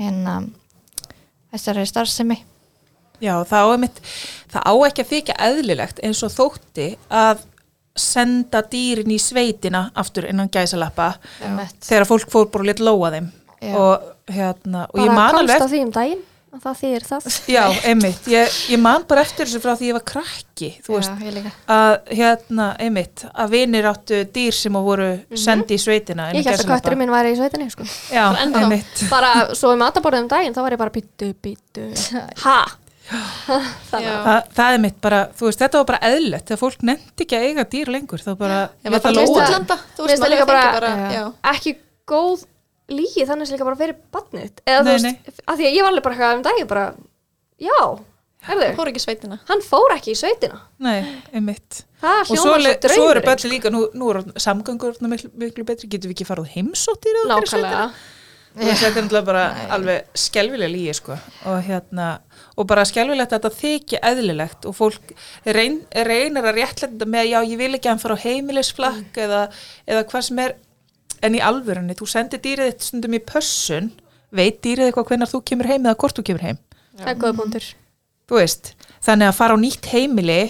hérna 0.00 0.34
þessari 1.54 1.86
starfsemi. 1.88 2.36
Já, 3.22 3.34
það 3.46 3.60
á, 3.62 3.68
einmitt, 3.74 4.00
það 4.52 4.66
á 4.66 4.74
ekki 4.88 5.04
að 5.04 5.10
þykja 5.12 5.36
eðlilegt 5.48 6.00
eins 6.06 6.22
og 6.26 6.32
þótti 6.34 6.88
að 7.14 7.44
senda 7.94 8.64
dýrin 8.66 9.14
í 9.14 9.20
sveitina 9.22 9.86
aftur 9.94 10.26
innan 10.26 10.50
gæsalappa 10.52 11.12
Einmitt. 11.44 11.78
þegar 11.86 12.08
fólk 12.10 12.30
fór 12.32 12.50
bara 12.50 12.66
létt 12.72 12.82
lóa 12.82 13.12
þeim 13.14 13.30
Já. 13.62 13.74
og 13.78 14.30
hérna 14.34 14.86
og 14.90 14.98
ég 14.98 15.10
bara 15.12 15.18
man 15.20 15.36
komst 15.38 15.54
alveg 15.54 15.62
á 15.62 15.68
því 15.70 15.82
um 15.84 15.92
daginn 15.94 16.24
og 16.54 16.60
það 16.62 16.76
þýðir 16.80 17.06
það 17.08 17.24
já, 17.50 17.62
einmitt, 17.90 18.26
ég, 18.30 18.58
ég 18.74 18.82
man 18.82 19.06
bara 19.10 19.24
eftir 19.24 19.48
þessu 19.48 19.62
frá 19.62 19.72
því 19.78 19.88
ég 19.88 19.96
var 19.96 20.04
krakki 20.10 20.68
þú 20.84 20.96
veist, 20.96 21.14
Já, 21.22 21.32
líka. 21.34 21.52
að 21.74 21.94
hérna, 22.18 22.68
einmitt 22.82 23.24
að 23.30 23.54
vinir 23.56 23.88
áttu 23.90 24.20
dýr 24.34 24.58
sem 24.58 24.78
að 24.78 24.86
voru 24.90 25.08
sendi 25.46 25.78
í 25.78 25.82
sveitina 25.82 26.28
innan 26.30 26.42
ég 26.42 26.50
held 26.50 26.62
að 26.66 26.70
kötturinn 26.74 27.02
minn 27.02 27.14
væri 27.14 27.34
í 27.34 27.38
sveitinni 27.40 27.70
sko. 27.74 27.86
já, 28.14 28.26
einmitt 28.42 29.04
bara 29.10 29.34
svo 29.54 29.74
við 29.74 29.82
mataborðum 29.82 30.26
um 30.26 30.32
daginn 30.34 30.54
þá 30.54 30.62
var 30.66 30.76
ég 30.76 30.82
bara 30.82 30.94
þannig 30.94 32.02
Já. 32.14 32.54
að 32.54 32.80
Þa, 33.04 34.34
það 34.56 34.74
er 34.74 34.80
mitt 34.82 34.96
bara, 35.04 35.18
þú 35.36 35.48
veist, 35.48 35.60
þetta 35.60 35.80
var 35.82 35.88
bara 35.90 36.00
eðlilegt. 36.08 36.46
Þegar 36.48 36.60
fólk 36.62 36.84
nefndi 36.88 37.26
ekki 37.26 37.36
að 37.38 37.46
eiga 37.50 37.64
dýr 37.74 37.90
lengur 37.92 38.22
þá 38.24 38.30
bara, 38.40 38.60
ég 38.84 38.88
að 38.90 38.96
það 38.96 39.10
ætla 39.10 39.24
að 39.26 39.34
útlanda, 39.34 39.76
þú 39.98 40.06
veist, 40.08 40.22
það 40.24 40.32
líka 40.34 40.46
bara, 40.48 40.64
bara- 40.78 41.12
Já. 41.12 41.24
ekki 41.52 41.74
góð 42.08 42.46
lígi 42.94 43.26
þannig 43.28 43.48
sem 43.48 43.56
líka 43.58 43.68
bara 43.68 43.80
fyrir 43.80 43.96
badnið 44.12 44.62
eða 44.68 44.80
þú 44.84 44.94
veist, 44.94 45.44
að 45.48 45.60
því 45.60 45.68
að 45.68 45.76
ég 45.76 45.82
var 45.86 45.92
alveg 45.92 46.02
bara 46.08 46.14
eitthvað 46.16 46.36
um 46.38 46.42
daginn 46.48 46.70
bara, 46.72 46.86
já, 47.68 47.78
Það 48.44 48.50
herðu 48.60 48.72
fór 48.76 48.88
ekki 48.90 49.00
í 49.00 49.04
sveitina. 49.06 49.38
hann 49.48 49.62
fór 49.64 49.92
ekki 49.94 50.10
í 50.12 50.16
sveitina. 50.20 50.58
Nei, 50.84 50.98
einmitt. 51.32 51.84
Það 52.02 52.18
og 52.20 52.26
svo, 52.26 52.34
svo 52.36 52.42
svo 52.44 52.56
eru 52.60 52.74
draumurinn 52.84 53.24
börn 53.24 53.50
líka, 53.54 53.70
nú, 53.72 53.86
nú 53.96 54.10
eru 54.12 54.22
samgöngur 54.36 54.98
miklu, 55.00 55.30
miklu 55.40 55.64
betri, 55.64 55.88
getum 55.88 56.10
við 56.12 56.16
ekki 56.18 56.26
farið 56.28 56.50
heimsóttir 56.56 57.16
nákvæmlega 57.24 57.86
og 58.54 58.62
þetta 58.62 58.86
er 58.88 58.94
náttúrulega 58.96 59.26
bara 59.26 59.44
alveg 59.74 60.18
skelvilega 60.18 60.72
lígi 60.72 60.94
sko. 60.94 61.16
og 61.50 61.62
hérna 61.66 62.08
og 62.56 62.68
bara 62.70 62.84
skelvilegt 62.86 63.32
að 63.32 63.42
þetta 63.42 63.60
þykja 63.60 64.00
eðlilegt 64.10 64.68
og 64.68 64.76
fólk 64.78 65.14
reyn, 65.46 65.80
reynir 65.90 66.44
að 66.44 66.60
réttlega 66.60 66.92
þetta 66.92 67.08
með 67.16 67.30
já 67.30 67.38
ég 67.40 67.58
vil 67.58 67.70
ekki 67.72 67.88
að 67.88 67.92
hann 67.92 68.04
fara 68.04 68.18
á 68.18 68.24
heimilisflakk 68.24 69.20
eða, 69.26 69.42
eða 69.86 70.06
hvað 70.10 70.28
sem 70.28 70.44
er. 70.44 70.56
En 71.24 71.32
í 71.32 71.40
alvörunni, 71.40 71.94
þú 71.96 72.06
sendir 72.10 72.40
dýrið 72.44 72.66
þitt 72.68 72.84
stundum 72.84 73.14
í 73.16 73.20
pössun, 73.24 73.86
veit 74.34 74.58
dýrið 74.60 74.90
eitthvað 74.90 75.06
hvenar 75.08 75.30
þú 75.30 75.40
kemur 75.48 75.70
heim 75.70 75.86
eða 75.86 75.96
hvort 76.02 76.18
þú 76.18 76.24
kemur 76.28 76.44
heim. 76.44 76.58
Það 76.98 77.10
er 77.14 77.20
góða 77.22 77.36
punktur. 77.38 77.68
Þú 78.28 78.36
veist, 78.42 78.72
þannig 79.06 79.30
að 79.30 79.38
fara 79.38 79.56
á 79.56 79.58
nýtt 79.62 79.88
heimili 79.88 80.40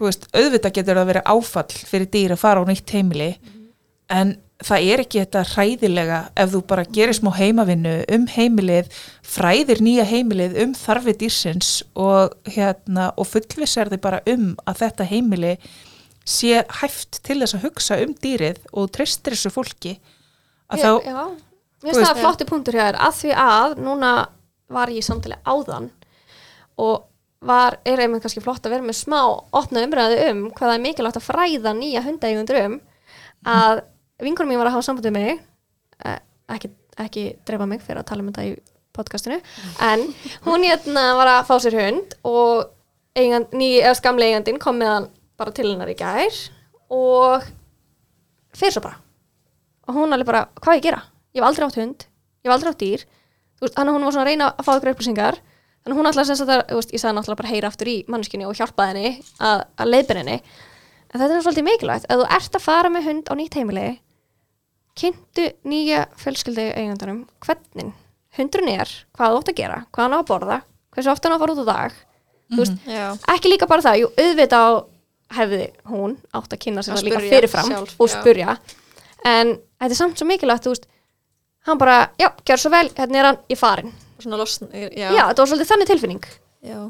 þú 0.00 0.08
veist, 0.08 0.28
auðvitað 0.32 0.76
getur 0.78 0.96
það 0.96 1.10
verið 1.10 1.26
áfall 1.34 1.80
fyrir 1.90 2.08
dýr 2.14 2.32
að 2.32 2.40
fara 2.40 2.62
á 2.64 2.68
nýtt 2.68 2.92
heimili 2.96 3.30
en 4.16 4.32
það 4.66 4.86
er 4.92 5.02
ekki 5.04 5.20
þetta 5.22 5.42
hræðilega 5.54 6.18
ef 6.42 6.50
þú 6.52 6.60
bara 6.68 6.84
gerir 6.96 7.16
smá 7.16 7.30
heimavinnu 7.38 7.94
um 8.16 8.26
heimilið, 8.34 8.90
fræðir 9.24 9.80
nýja 9.84 10.04
heimilið 10.10 10.56
um 10.64 10.74
þarfi 10.76 11.14
dýrsins 11.22 11.70
og 11.96 12.34
hérna, 12.50 13.10
og 13.16 13.28
fullvissar 13.30 13.88
þið 13.92 14.02
bara 14.04 14.20
um 14.28 14.50
að 14.68 14.82
þetta 14.82 15.06
heimili 15.10 15.54
sé 16.30 16.60
hæft 16.82 17.22
til 17.26 17.38
þess 17.40 17.56
að 17.56 17.64
hugsa 17.68 17.96
um 18.04 18.12
dýrið 18.22 18.60
og 18.76 18.90
treystir 18.94 19.32
þessu 19.34 19.52
fólki 19.54 19.94
að 20.70 20.82
þá, 20.84 20.90
Ég- 20.90 21.06
já, 21.08 21.22
mér 21.82 21.94
finnst 21.96 22.10
það 22.10 22.20
flotti 22.20 22.48
punktur 22.50 22.76
hjá 22.76 22.84
þér 22.90 22.98
að 23.08 23.16
því 23.22 23.30
að 23.46 23.78
núna 23.86 24.10
var 24.70 24.92
ég 24.94 25.02
samtali 25.06 25.38
áðan 25.48 25.88
og 26.80 27.06
var, 27.40 27.78
er 27.88 28.02
einmitt 28.04 28.20
kannski 28.22 28.42
flott 28.44 28.66
að 28.68 28.74
vera 28.76 28.84
með 28.84 28.98
smá 29.00 29.18
opna 29.56 29.82
umræðu 29.86 30.18
um 30.28 30.42
hvað 30.52 30.68
það 30.68 30.74
er 30.76 30.84
mikilvægt 30.84 31.18
að 31.18 31.24
fræða 31.30 31.72
nýja 31.78 32.02
hundaeigundur 32.04 32.60
um 32.66 32.76
að 33.48 33.80
vinkunum 34.24 34.52
mín 34.52 34.60
var 34.60 34.70
að 34.70 34.76
hafa 34.78 34.88
sambandið 34.88 35.14
mig. 35.16 35.40
Eh, 36.04 36.18
ekki, 36.56 36.70
ekki 37.06 37.24
drefa 37.48 37.68
mig 37.68 37.82
fyrir 37.84 38.02
að 38.02 38.10
tala 38.10 38.24
um 38.24 38.30
þetta 38.30 38.46
í 38.48 38.54
podcastinu. 38.96 39.40
En 39.86 40.04
hún 40.46 40.66
hérna 40.66 41.06
var 41.18 41.30
að 41.36 41.46
fá 41.48 41.54
sér 41.62 41.78
hund 41.78 42.16
og 42.26 42.70
eigand, 43.18 43.52
ný, 43.54 43.78
eða 43.80 43.98
skamli 43.98 44.28
eigandinn 44.28 44.60
kom 44.62 44.80
með 44.80 44.92
hann 44.94 45.08
bara 45.40 45.54
til 45.56 45.68
hennar 45.70 45.90
í 45.90 45.96
gær 45.98 46.40
og 46.92 47.46
fyrir 48.56 48.76
svo 48.76 48.84
bara. 48.84 48.98
Og 49.88 49.96
hún 49.96 50.14
alveg 50.14 50.28
bara, 50.28 50.44
hvað 50.60 50.78
ég 50.78 50.82
að 50.82 50.88
gera? 50.88 51.04
Ég 51.34 51.40
hef 51.40 51.48
aldrei 51.48 51.66
átt 51.66 51.78
hund, 51.80 52.04
ég 52.42 52.50
hef 52.50 52.56
aldrei 52.56 52.72
átt 52.72 52.82
dýr. 52.82 53.06
Veist, 53.60 53.76
þannig 53.76 53.92
að 53.92 53.96
hún 53.96 54.06
var 54.06 54.14
svona 54.16 54.26
að 54.26 54.30
reyna 54.30 54.50
að 54.50 54.66
fá 54.66 54.72
ykkur 54.74 54.92
upplýsingar. 54.94 55.40
Þannig 55.80 55.94
að 55.94 56.00
hún 56.00 56.10
alltaf 56.10 56.28
sem 56.28 56.38
sagt 56.38 56.52
að, 56.52 56.62
þú 56.68 56.78
veist, 56.80 56.92
ég 56.94 57.02
sagði 57.02 57.16
náttúrulega 57.16 57.40
bara 57.40 57.52
heyra 57.54 57.70
aftur 57.70 57.90
í 57.90 57.96
mannskinni 58.10 58.46
og 58.48 58.56
hjálpa 58.58 58.90
henni 58.90 59.10
að, 59.38 59.64
að 59.80 59.90
leiðbyrja 59.94 60.22
henni. 60.24 60.38
En 61.10 61.22
þetta 61.22 61.36
er 61.36 61.44
svolítið 61.44 61.66
mikilvægt, 61.66 62.06
ef 62.06 62.20
þú 62.20 62.26
ert 62.36 62.56
að 62.58 62.64
fara 62.64 62.92
með 62.92 63.08
hund 63.08 63.30
á 63.30 63.34
nýtt 63.38 63.56
heimili 63.58 63.86
kynntu 64.98 65.46
nýja 65.70 66.04
fjölskyldu 66.20 66.64
eigandunum 66.74 67.24
hvernig 67.44 67.92
hundurinn 68.38 68.72
er, 68.80 68.90
hvað 69.16 69.32
þú 69.34 69.40
átt 69.40 69.52
að 69.52 69.58
gera 69.60 69.78
hvað 69.90 70.04
hann 70.04 70.14
á 70.14 70.20
að 70.20 70.28
borða, 70.30 70.60
hversu 70.94 71.12
ofta 71.12 71.28
hann 71.28 71.34
á 71.34 71.38
að 71.38 71.44
fara 71.44 71.54
út 71.56 71.62
á 71.62 71.70
dag 71.70 71.98
þú 72.50 72.60
veist, 72.64 72.78
Já. 72.86 73.04
ekki 73.34 73.52
líka 73.52 73.68
bara 73.70 73.84
það, 73.86 74.00
jú, 74.02 74.10
auðvitað 74.18 74.66
á 74.66 74.70
hefði 75.40 75.64
hún 75.86 76.16
átt 76.34 76.54
að 76.54 76.62
kynna 76.64 76.82
Að 76.82 76.90
það 76.90 77.04
líka 77.06 77.22
fyrirfram 77.26 77.68
sjálf, 77.70 77.96
og 77.98 78.08
já. 78.10 78.14
spurja 78.16 78.56
en 79.30 79.52
þetta 79.78 79.92
er 79.94 79.98
samt 80.00 80.18
svo 80.18 80.26
mikilvægt, 80.26 80.66
þú 80.66 80.74
veist 80.74 80.88
hann 81.68 81.78
bara, 81.78 81.98
já, 82.18 82.30
gjör 82.48 82.62
svo 82.64 82.72
vel, 82.72 82.88
hérna 82.96 83.20
er 83.20 83.28
hann 83.30 83.40
í 83.50 83.58
farin 83.58 83.92
losn, 84.26 84.68
já. 84.74 85.10
já, 85.10 85.22
þetta 85.30 85.42
var 85.42 85.48
svolítið 85.52 85.70
þannig 85.72 85.90
tilfinning 85.90 86.26
Já. 86.60 86.80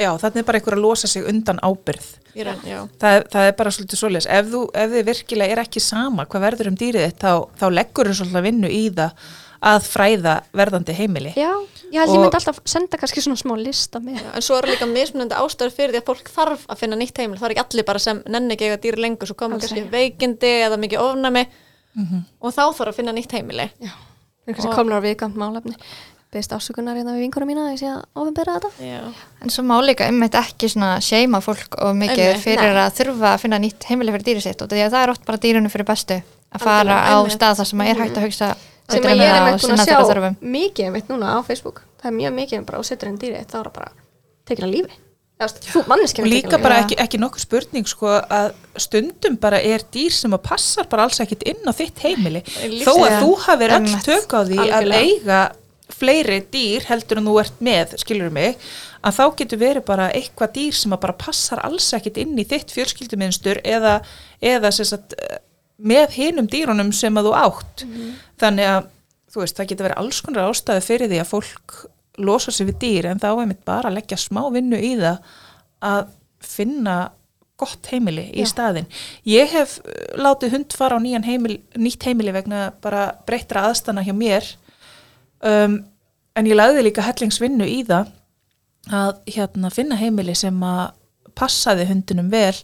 Já, 0.00 0.08
þannig 0.16 0.40
er 0.40 0.46
bara 0.48 0.58
einhver 0.58 0.74
að 0.78 0.80
losa 0.86 1.06
sig 1.10 1.24
undan 1.28 1.58
ábyrð. 1.60 2.06
Já. 2.34 2.88
Það, 2.98 3.12
er- 3.18 3.26
það 3.28 3.46
er 3.48 3.52
bara 3.58 3.70
svolítið 3.76 3.98
svoleiðis. 4.00 4.26
Ef, 4.32 4.46
þú- 4.48 4.70
ef 4.74 4.90
þið 4.90 5.04
virkilega 5.10 5.52
er 5.52 5.58
ekki 5.66 5.80
sama 5.84 6.24
hvað 6.24 6.40
verður 6.46 6.70
um 6.70 6.76
dýrið 6.80 7.04
þitt, 7.10 7.18
þá, 7.20 7.32
þá 7.60 7.66
leggur 7.76 8.08
þú 8.08 8.14
svolítið 8.22 8.42
vinnu 8.46 8.68
í 8.72 8.82
það 8.90 9.12
að 9.62 9.84
fræða 9.86 10.32
verðandi 10.58 10.94
heimili. 10.96 11.32
já, 11.36 11.52
ég 11.92 11.98
held 12.00 12.08
ég 12.08 12.16
Og- 12.16 12.22
myndi 12.24 12.34
alltaf 12.40 12.58
senda 12.64 12.96
kannski 12.98 13.20
svona 13.22 13.36
smá 13.38 13.54
lista 13.60 14.00
með 14.00 14.16
Já, 14.18 14.34
en 14.34 14.42
svo 14.42 14.56
eru 14.58 14.72
líka 14.72 14.86
mismunandi 14.90 15.36
ástæður 15.38 15.70
fyrir 15.76 15.92
því 15.92 16.00
að 16.00 16.08
fólk 16.08 16.30
þarf 16.34 16.66
að 16.66 16.78
finna 16.78 16.96
nýtt 16.96 17.18
heimil. 17.18 17.38
Það 17.38 17.44
er 17.50 17.54
ekki 17.54 17.64
allir 17.68 17.84
bara 17.84 17.98
sem 17.98 18.22
nenni 18.26 18.56
ekki 18.56 18.66
eiga 18.70 18.80
dýr 18.82 18.96
lengur, 18.98 19.26
svo 19.28 19.36
koma 19.36 19.58
kannski 19.58 19.84
veikindi 19.92 20.50
eða 20.66 20.80
mikið 20.80 20.98
ofnami 21.04 21.46
og 22.40 22.50
þá 22.54 22.64
þarf 22.74 22.88
að 22.88 22.94
finna 22.94 23.12
nýtt 23.12 23.30
heimili. 23.36 23.70
já, 23.78 23.92
það 23.92 24.48
er 24.48 24.54
kannski 24.54 24.74
komlar 24.74 25.02
málefni 25.36 25.76
beðist 26.32 26.54
afsökunar 26.56 26.96
hérna 26.96 27.12
við 27.16 27.26
vinkunum 27.26 27.50
mína 27.52 27.66
að 27.66 27.72
ég 27.74 27.80
sé 27.82 27.88
að 27.92 28.02
ofinbera 28.22 28.54
þetta. 28.56 28.70
Já. 28.80 29.00
En 29.44 29.52
svo 29.52 29.64
má 29.68 29.74
líka 29.84 30.06
einmitt 30.08 30.36
ekki 30.38 30.70
svona 30.72 30.94
seima 31.04 31.42
fólk 31.44 31.76
og 31.84 31.92
mikið 31.98 32.24
Einmitt, 32.24 32.44
fyrir 32.46 32.72
nei. 32.72 32.82
að 32.86 32.96
þurfa 33.00 33.32
að 33.34 33.42
finna 33.44 33.60
nýtt 33.60 33.88
heimili 33.90 34.14
fyrir 34.14 34.26
dýri 34.30 34.44
sitt 34.44 34.64
og 34.64 34.72
því 34.72 34.80
að 34.86 34.96
það 34.96 35.04
er 35.04 35.12
oft 35.12 35.26
bara 35.28 35.42
dýrunum 35.44 35.72
fyrir 35.72 35.88
bestu 35.92 36.18
að 36.22 36.64
fara 36.64 36.98
á 37.04 37.14
einmitt. 37.18 37.36
stað 37.36 37.60
þar 37.60 37.70
sem 37.72 37.84
er 37.84 38.02
hægt 38.02 38.16
að 38.16 38.26
hugsa 38.28 38.50
sem 38.88 39.04
að 39.04 39.12
um 39.12 39.22
ég 39.22 39.28
er 39.28 39.38
einmitt 39.38 39.56
og 39.58 39.68
búin 39.68 39.84
að 39.84 39.92
sjá 39.92 40.34
mikið 40.40 40.88
einmitt 40.88 41.12
núna 41.12 41.36
á 41.36 41.38
Facebook. 41.44 41.84
Það 42.00 42.10
er 42.10 42.18
mjög 42.18 42.36
mikið 42.40 42.60
um 42.62 42.68
bara 42.68 42.82
og 42.82 42.88
setur 42.88 43.12
einn 43.12 43.20
dýri 43.20 43.44
þá 43.44 43.56
er 43.60 43.68
það 43.68 43.72
bara 43.76 43.92
tekin 44.48 44.68
að 44.68 44.76
lífi. 44.78 45.00
Eða, 45.42 45.48
þú 45.48 45.56
veist, 45.56 45.68
þú 45.72 45.80
manneskja 45.90 46.22
Og 46.22 46.28
líka 46.30 46.58
bara 46.62 46.82
ekki, 46.82 46.96
ekki 47.02 47.18
nokkur 47.18 47.42
spurning 47.42 47.88
sko 47.88 48.10
að 48.20 48.52
stundum 48.80 49.38
bara 49.42 49.58
er 49.64 49.82
dýr 49.94 50.14
sem 50.14 50.34
að 50.36 50.42
passar 50.46 50.86
bara 50.90 51.06
alls 51.08 51.18
ekkit 51.24 51.42
inn 51.50 51.64
á 51.66 51.72
þitt 51.74 52.02
heimili. 52.04 52.42
Þó 52.84 52.92
að 52.92 53.16
þú 53.22 53.32
hafir 53.46 53.74
öll 53.78 53.96
tök 54.06 54.36
á 54.38 54.40
því 54.46 54.68
að 54.68 54.92
eiga 55.00 55.40
fleiri 55.92 56.40
dýr 56.52 56.86
heldur 56.88 57.20
en 57.20 57.28
þú 57.28 57.36
ert 57.42 57.62
með, 57.64 57.96
skilur 58.02 58.32
mig 58.34 58.58
að 59.02 59.16
þá 59.18 59.24
getur 59.40 59.62
verið 59.62 59.86
bara 59.88 60.10
eitthvað 60.14 60.54
dýr 60.56 60.76
sem 60.78 60.94
að 60.94 61.02
bara 61.04 61.18
passar 61.20 61.62
alls 61.66 61.88
ekkit 61.96 62.20
inn 62.22 62.36
í 62.38 62.46
þitt 62.48 62.74
fjölskylduminstur 62.74 63.62
eða, 63.64 63.98
eða 64.40 64.72
sagt, 64.76 65.16
eh, 65.18 65.40
með 65.82 66.18
hinum 66.18 66.50
dýrunum 66.50 66.92
sem 66.94 67.16
að 67.18 67.30
þú 67.30 67.36
átt 67.42 67.86
þannig 68.42 68.68
að 68.74 68.90
þú 69.32 69.40
veist, 69.42 69.56
það 69.56 69.70
getur 69.70 69.88
verið 69.88 70.02
alls 70.02 70.20
konar 70.22 70.50
ástæði 70.50 70.84
fyrir 70.86 71.10
því 71.10 71.22
að 71.22 71.30
fólk 71.32 71.78
losa 72.20 72.52
sig 72.52 72.68
við 72.68 72.78
dýr 72.82 73.10
en 73.12 73.22
þá 73.22 73.30
er 73.32 73.48
mitt 73.48 73.64
bara 73.64 73.88
að 73.88 73.98
leggja 73.98 74.20
smá 74.20 74.44
vinnu 74.52 74.78
í 74.78 74.92
það 75.00 75.34
að 75.82 76.14
finna 76.42 76.96
gott 77.62 77.88
heimili 77.92 78.26
í 78.32 78.42
Já. 78.42 78.50
staðin. 78.52 78.88
Ég 79.28 79.52
hef 79.54 79.76
uh, 79.82 79.92
látið 80.18 80.56
hund 80.56 80.76
fara 80.76 80.98
á 80.98 81.00
heimil, 81.00 81.60
nýtt 81.78 82.06
heimili 82.08 82.34
vegna 82.34 82.72
bara 82.82 83.12
breyttra 83.26 83.68
aðstana 83.68 84.04
hjá 84.06 84.14
mér 84.16 84.46
um, 85.48 85.78
en 86.36 86.48
ég 86.48 86.58
lagði 86.58 86.86
líka 86.86 87.04
hellingsvinnu 87.06 87.68
í 87.68 87.82
það 87.88 88.10
að 88.92 89.12
hérna, 89.30 89.70
finna 89.70 89.98
heimili 90.00 90.34
sem 90.34 90.56
að 90.66 90.96
passaði 91.38 91.86
hundunum 91.88 92.32
vel 92.32 92.56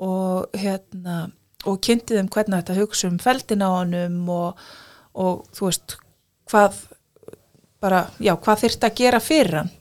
og 0.00 0.54
hérna 0.56 1.26
og 1.68 1.80
kynnti 1.84 2.16
þeim 2.16 2.30
hvernig 2.32 2.62
þetta 2.62 2.78
hugsa 2.78 3.08
um 3.10 3.18
feldin 3.20 3.64
á 3.66 3.68
honum 3.68 4.22
og, 4.32 4.62
og 5.18 5.42
þú 5.56 5.66
veist 5.66 5.96
hvað 6.50 6.78
bara, 7.80 8.04
já, 8.20 8.34
hvað 8.36 8.64
þyrfti 8.64 8.88
að 8.88 8.98
gera 9.00 9.20
fyrir 9.22 9.58
hann. 9.60 9.72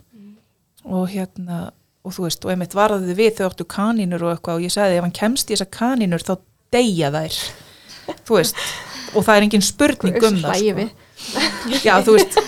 Og 0.89 1.09
hérna 1.11 1.69
og 2.07 2.15
þú 2.15 2.25
veist, 2.25 2.45
og 2.45 2.53
einmitt 2.53 2.75
varðið 2.77 3.17
við 3.17 3.33
þau 3.37 3.47
áttu 3.49 3.65
kanínur 3.69 4.23
og 4.25 4.33
eitthvað 4.33 4.59
og 4.59 4.65
ég 4.65 4.73
sagði 4.73 4.99
ef 4.99 5.05
hann 5.05 5.17
kemst 5.17 5.49
í 5.49 5.55
þessar 5.55 5.71
kanínur 5.75 6.23
þá 6.23 6.33
deyja 6.73 7.11
þær. 7.13 7.39
Þú 8.25 8.37
veist, 8.37 8.61
og 9.13 9.25
það 9.27 9.35
er 9.35 9.45
engin 9.47 9.65
spurning 9.65 10.23
um 10.29 10.39
það 10.41 10.63
við 10.79 10.93
já, 11.87 11.93
þú 12.05 12.17
veist 12.17 12.39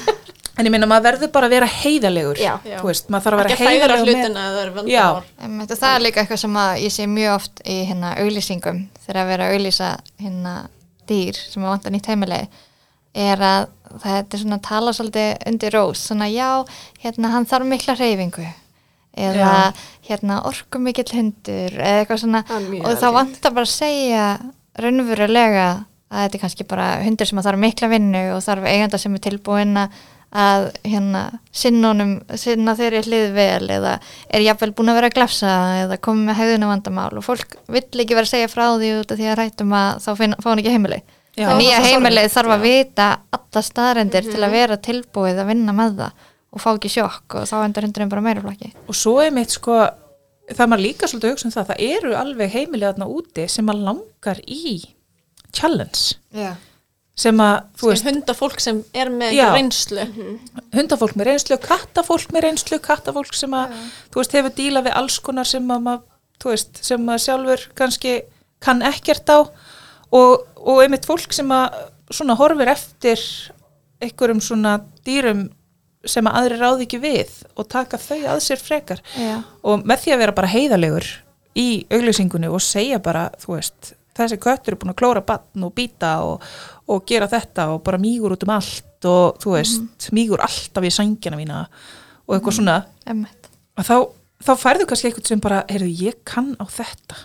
en 0.62 0.68
ég 0.68 0.74
meina 0.74 0.90
maður 0.90 1.08
verður 1.10 1.32
bara 1.34 1.48
að 1.48 1.56
vera 1.56 1.70
heiðalegur 1.72 2.42
Já. 2.42 2.54
þú 2.64 2.90
veist, 2.90 3.10
maður 3.12 3.26
þarf 3.26 3.42
að 3.42 3.52
Ekki 3.52 3.52
vera 3.52 3.52
að 3.52 3.62
færa 3.62 3.76
heiðalegur 3.76 4.12
hlutina 4.12 4.44
að 4.44 4.58
það 4.58 4.92
Já. 4.92 5.04
vandamál. 5.06 5.30
Einmitt, 5.46 5.72
og 5.74 5.82
það 5.82 5.96
er 5.96 6.04
líka 6.06 6.22
eitthvað 6.22 6.42
sem 6.44 6.58
að 6.62 6.72
ég 6.84 6.96
sé 6.96 7.08
mjög 7.10 7.36
oft 7.38 7.62
í 7.66 7.78
hérna 7.90 8.14
auglýsingum 8.22 8.82
þegar 9.06 9.22
að 9.22 9.32
vera 9.32 9.48
að 9.48 9.56
auglýsa 9.56 9.92
hérna 10.22 10.56
dýr 11.10 11.40
sem 11.42 11.66
að 11.66 11.74
vanta 11.74 11.94
nýtt 11.94 12.12
heimili 12.12 12.42
er 13.12 13.44
að 13.44 13.70
það 14.02 14.18
er 14.22 14.42
svona 14.44 14.58
að 14.60 14.68
tala 14.70 14.96
svolítið 14.96 15.48
undir 15.52 15.76
rós 15.76 16.04
svona 16.08 16.28
já, 16.32 16.50
hérna 17.04 17.32
hann 17.34 17.48
þarf 17.50 17.68
mikla 17.68 17.98
hreyfingu 18.00 18.48
eða 19.12 19.48
Já. 19.52 19.80
hérna 20.08 20.38
orku 20.48 20.80
mikill 20.80 21.10
hundur 21.12 21.74
eða 21.76 22.04
eitthvað 22.04 22.22
svona 22.22 22.44
er 22.48 22.86
og 22.88 23.00
þá 23.02 23.08
vantar 23.12 23.56
bara 23.58 23.68
að 23.68 23.74
segja 23.74 24.28
raunverulega 24.80 25.66
að 26.12 26.26
þetta 26.26 26.38
er 26.38 26.44
kannski 26.46 26.68
bara 26.70 26.88
hundur 27.06 27.30
sem 27.30 27.42
þarf 27.42 27.62
mikla 27.62 27.92
vinnu 27.92 28.24
og 28.36 28.42
þarf 28.46 28.68
eiganda 28.68 29.00
sem 29.02 29.16
er 29.16 29.24
tilbúin 29.30 29.80
að 29.86 30.02
að 30.32 30.70
hérna 30.88 31.22
sinnunum, 31.52 32.14
sinna 32.40 32.72
þeirri 32.80 33.02
hlið 33.04 33.34
vel 33.36 33.66
eða 33.76 33.98
er 34.32 34.44
jafnvel 34.46 34.70
búin 34.78 34.92
að 34.94 35.02
vera 35.02 35.10
að 35.12 35.18
glafsa 35.18 35.56
eða 35.82 35.98
komið 36.08 36.30
með 36.30 36.38
hegðuna 36.40 36.70
vandamál 36.70 37.10
og 37.20 37.26
fólk 37.26 37.58
vill 37.68 37.84
ekki 37.84 38.16
vera 38.16 38.24
að 38.24 38.32
segja 38.32 38.52
frá 38.52 38.64
því 38.70 38.92
út 39.02 39.12
af 39.12 39.20
því 39.20 39.28
að 39.28 39.36
rættum 39.42 39.76
að 39.76 39.90
þá 40.06 40.12
finna, 40.22 40.38
fá 40.40 40.48
hann 40.48 40.62
ekki 40.64 40.76
heimili. 40.78 41.02
Já. 41.36 41.46
það 41.48 41.62
nýja 41.62 41.82
heimilið 41.86 42.30
þarf 42.34 42.54
að 42.56 42.64
vita 42.66 43.08
alla 43.38 43.64
staðrendir 43.64 44.26
til 44.28 44.42
að 44.44 44.56
vera 44.56 44.78
tilbúið 44.84 45.38
að 45.40 45.52
vinna 45.52 45.76
með 45.76 46.00
það 46.02 46.26
og 46.52 46.64
fá 46.64 46.70
ekki 46.74 46.92
sjokk 46.92 47.38
og 47.40 47.46
þá 47.48 47.56
endur 47.62 47.88
hundurinn 47.88 48.12
bara 48.12 48.24
meira 48.26 48.44
flakki 48.44 48.72
og 48.84 48.98
svo 49.00 49.14
er 49.24 49.32
mitt 49.36 49.56
sko 49.56 49.78
það 50.52 50.64
er 50.66 50.72
maður 50.74 50.84
líka 50.84 51.08
svolítið 51.08 51.30
að 51.30 51.36
hugsa 51.38 51.48
um 51.48 51.54
það 51.56 51.70
það 51.72 51.86
eru 51.88 52.18
alveg 52.20 52.52
heimilið 52.58 52.88
þarna 52.90 53.08
úti 53.16 53.48
sem 53.54 53.72
að 53.72 53.86
langar 53.88 54.44
í 54.44 54.74
challenge 55.56 56.18
Já. 56.36 56.56
sem 57.16 57.42
að, 57.44 57.58
veist, 57.84 58.08
hundafólk 58.08 58.62
sem 58.64 58.84
er 58.94 59.12
með 59.14 59.36
Já. 59.38 59.48
reynslu. 59.56 60.06
hundafólk 60.76 61.18
með 61.20 61.32
reynslu, 61.32 61.60
kattafólk 61.62 62.34
með 62.34 62.48
reynslu, 62.48 62.80
kattafólk 62.84 63.36
sem 63.38 63.54
að, 63.58 63.76
þú 64.14 64.24
veist, 64.24 64.38
hefur 64.40 64.56
díla 64.58 64.86
við 64.86 64.98
alls 65.02 65.20
konar 65.24 65.50
sem 65.50 65.76
að 65.76 66.04
þú 66.42 66.54
veist, 66.56 66.84
sem 66.86 67.10
að 67.14 67.24
sjálfur 67.26 67.66
kannski 67.78 68.18
kann 68.62 68.84
ekkert 68.86 69.30
á 69.30 69.40
og, 69.42 70.46
og 70.58 70.84
einmitt 70.84 71.08
fólk 71.10 71.34
sem 71.36 71.50
að 71.54 71.78
svona 72.12 72.36
horfir 72.40 72.72
eftir 72.74 73.22
einhverjum 74.02 74.42
svona 74.44 74.80
dýrum 75.06 75.50
sem 76.10 76.26
að 76.26 76.38
aðri 76.40 76.58
ráði 76.58 76.86
ekki 76.88 77.00
við 77.02 77.34
og 77.54 77.68
taka 77.70 78.00
þau 78.02 78.20
að 78.34 78.40
sér 78.48 78.62
frekar 78.62 79.04
Já. 79.14 79.42
og 79.62 79.86
með 79.86 80.06
því 80.06 80.16
að 80.16 80.24
vera 80.24 80.38
bara 80.38 80.50
heiðalegur 80.50 81.10
í 81.62 81.68
auglýsingunni 81.92 82.50
og 82.50 82.64
segja 82.64 82.98
bara, 83.04 83.28
þú 83.42 83.58
veist, 83.58 83.94
þessi 84.18 84.38
köttur 84.42 84.76
er 84.76 84.80
búin 84.82 84.94
að 84.94 85.00
klóra 85.02 85.24
batn 85.26 85.66
og 85.68 85.74
býta 85.78 86.14
og, 86.28 86.46
og 86.92 87.04
gera 87.10 87.30
þetta 87.32 87.70
og 87.76 87.84
bara 87.86 88.00
mýgur 88.02 88.36
út 88.36 88.46
um 88.48 88.54
allt 88.56 89.08
og 89.10 89.38
þú 89.42 89.56
veist, 89.56 90.10
mýgur 90.14 90.44
alltaf 90.46 90.86
í 90.86 90.92
sængina 90.94 91.40
mína 91.40 91.62
og 92.28 92.36
eitthvað 92.36 92.58
svona. 92.60 92.78
Einmitt. 93.10 93.50
að 93.80 93.88
þá, 93.90 93.96
þá 94.46 94.52
færðu 94.62 94.90
kannski 94.90 95.10
eitthvað 95.10 95.32
sem 95.32 95.44
bara, 95.44 95.64
heyrðu, 95.72 95.94
ég 96.06 96.20
kann 96.28 96.54
á 96.62 96.66
þetta 96.70 97.22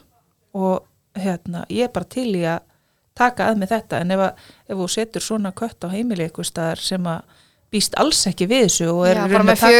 og 0.57 0.87
hérna, 1.17 1.65
ég 1.73 1.89
er 1.89 1.93
bara 1.93 2.09
til 2.09 2.31
í 2.35 2.45
að 2.49 2.63
taka 3.17 3.51
að 3.51 3.61
með 3.63 3.73
þetta. 3.73 4.01
En 4.05 4.13
ef, 4.13 4.23
að, 4.27 4.47
ef 4.69 4.81
þú 4.81 4.89
setur 4.93 5.25
svona 5.25 5.53
kött 5.57 5.85
á 5.85 5.89
heimili 5.93 6.27
eitthvað 6.27 6.51
staðar 6.51 6.83
sem 6.85 7.07
að 7.09 7.37
býst 7.73 7.97
alls 8.01 8.21
ekki 8.31 8.47
við 8.49 8.67
þessu 8.69 8.89
og 8.93 9.01
er 9.09 9.19
Já, 9.19 9.23
taka- 9.59 9.71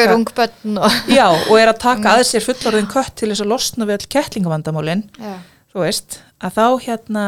og 0.83 0.97
Já, 1.13 1.27
og 1.31 1.59
er 1.61 1.71
að 1.71 1.83
taka 1.85 2.15
að 2.17 2.25
sér 2.29 2.45
fullorðin 2.45 2.89
kött 2.91 3.15
til 3.21 3.31
þess 3.31 3.45
að 3.45 3.53
losna 3.53 3.87
við 3.89 3.99
all 4.01 4.09
kettlingavandamálin 4.17 5.05
Já. 5.21 5.37
Þú 5.77 5.85
veist, 5.85 6.19
að 6.41 6.57
þá 6.57 6.67
hérna 6.87 7.27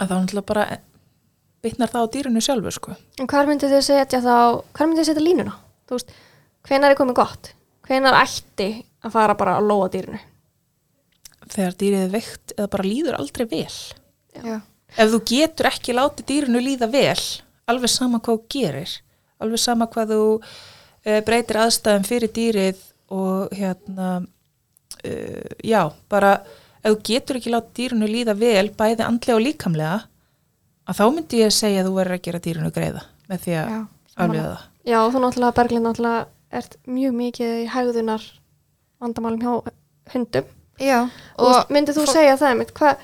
að 0.00 0.08
þá 0.08 0.14
náttúrulega 0.16 0.48
bara 0.48 0.64
bitnar 1.64 1.92
það 1.92 2.08
á 2.08 2.12
dýrinu 2.16 2.40
sjálfu 2.44 2.72
sko. 2.72 2.96
En 3.20 3.28
hvar 3.28 3.48
myndið 3.48 3.76
þið 3.76 3.84
setja 3.90 4.22
þá, 4.24 4.64
hvar 4.72 4.88
myndið 4.88 5.04
þið 5.04 5.10
setja 5.10 5.24
línuna? 5.26 5.54
Þú 5.86 5.98
veist, 5.98 6.16
hvenær 6.66 6.94
er 6.96 6.98
komið 6.98 7.20
gott? 7.20 7.52
hvenar 7.86 8.18
ætti 8.20 8.70
að 9.04 9.14
fara 9.14 9.36
bara 9.38 9.58
að 9.60 9.68
lóa 9.70 9.90
dýrinu 9.92 10.20
þegar 11.46 11.76
dýrið 11.78 12.04
er 12.04 12.14
veikt 12.14 12.54
eða 12.56 12.70
bara 12.72 12.86
líður 12.86 13.18
aldrei 13.20 13.44
vel 13.50 13.66
Já. 13.66 14.56
ef 14.98 15.12
þú 15.12 15.20
getur 15.30 15.70
ekki 15.70 15.94
látið 15.94 16.28
dýrinu 16.30 16.62
líða 16.62 16.90
vel 16.90 17.20
alveg 17.70 17.92
sama 17.92 18.20
hvað 18.20 18.40
þú 18.40 18.56
gerir 18.56 18.96
alveg 19.42 19.62
sama 19.62 19.88
hvað 19.92 20.14
þú 20.14 20.22
uh, 20.36 21.20
breytir 21.28 21.60
aðstæðum 21.62 22.08
fyrir 22.08 22.34
dýrið 22.34 22.82
og 23.14 23.54
hérna 23.54 24.08
uh, 24.18 25.50
já, 25.62 25.82
bara 26.10 26.40
ef 26.82 26.92
þú 26.92 26.98
getur 27.10 27.38
ekki 27.40 27.52
látið 27.54 27.74
dýrinu 27.80 28.08
líða 28.10 28.34
vel 28.38 28.68
bæði 28.78 29.04
andlega 29.06 29.36
og 29.38 29.44
líkamlega 29.46 29.98
að 30.86 30.98
þá 31.00 31.04
myndi 31.16 31.40
ég 31.42 31.54
segja 31.54 31.82
að 31.82 31.88
þú 31.90 31.94
verður 31.98 32.16
að 32.18 32.24
gera 32.28 32.42
dýrinu 32.46 32.70
greiða 32.76 33.02
með 33.30 33.40
því 33.46 33.56
að 33.60 33.70
Já, 33.74 33.80
afliða 34.16 34.50
það. 34.52 34.64
Já, 34.86 34.98
þú 35.10 35.22
náttúrulega 35.24 35.56
Berglind 35.60 35.86
náttúrulega 35.88 36.26
ert 36.60 36.76
mjög 36.86 37.16
mikið 37.20 37.54
í 37.64 37.66
hægðunar 37.74 38.26
vandamálum 39.02 39.42
hjá 39.42 39.72
hundum. 40.14 40.44
Já, 40.78 40.98
og 41.40 41.50
og 41.56 41.70
myndið 41.74 41.96
þú 41.98 42.04
fó- 42.06 42.12
segja 42.14 42.36
það 42.38 42.52
einmitt, 42.52 42.72
hvað 42.76 42.96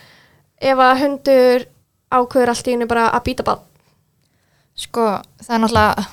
ef 0.63 0.79
að 0.87 1.01
hundur 1.03 1.65
ákveður 2.13 2.53
allt 2.53 2.69
í 2.69 2.75
henni 2.77 2.87
bara 2.87 3.09
að 3.17 3.25
býta 3.27 3.45
bad 3.49 3.63
sko, 4.79 5.07
það 5.43 5.55
er 5.57 5.63
náttúrulega 5.65 6.05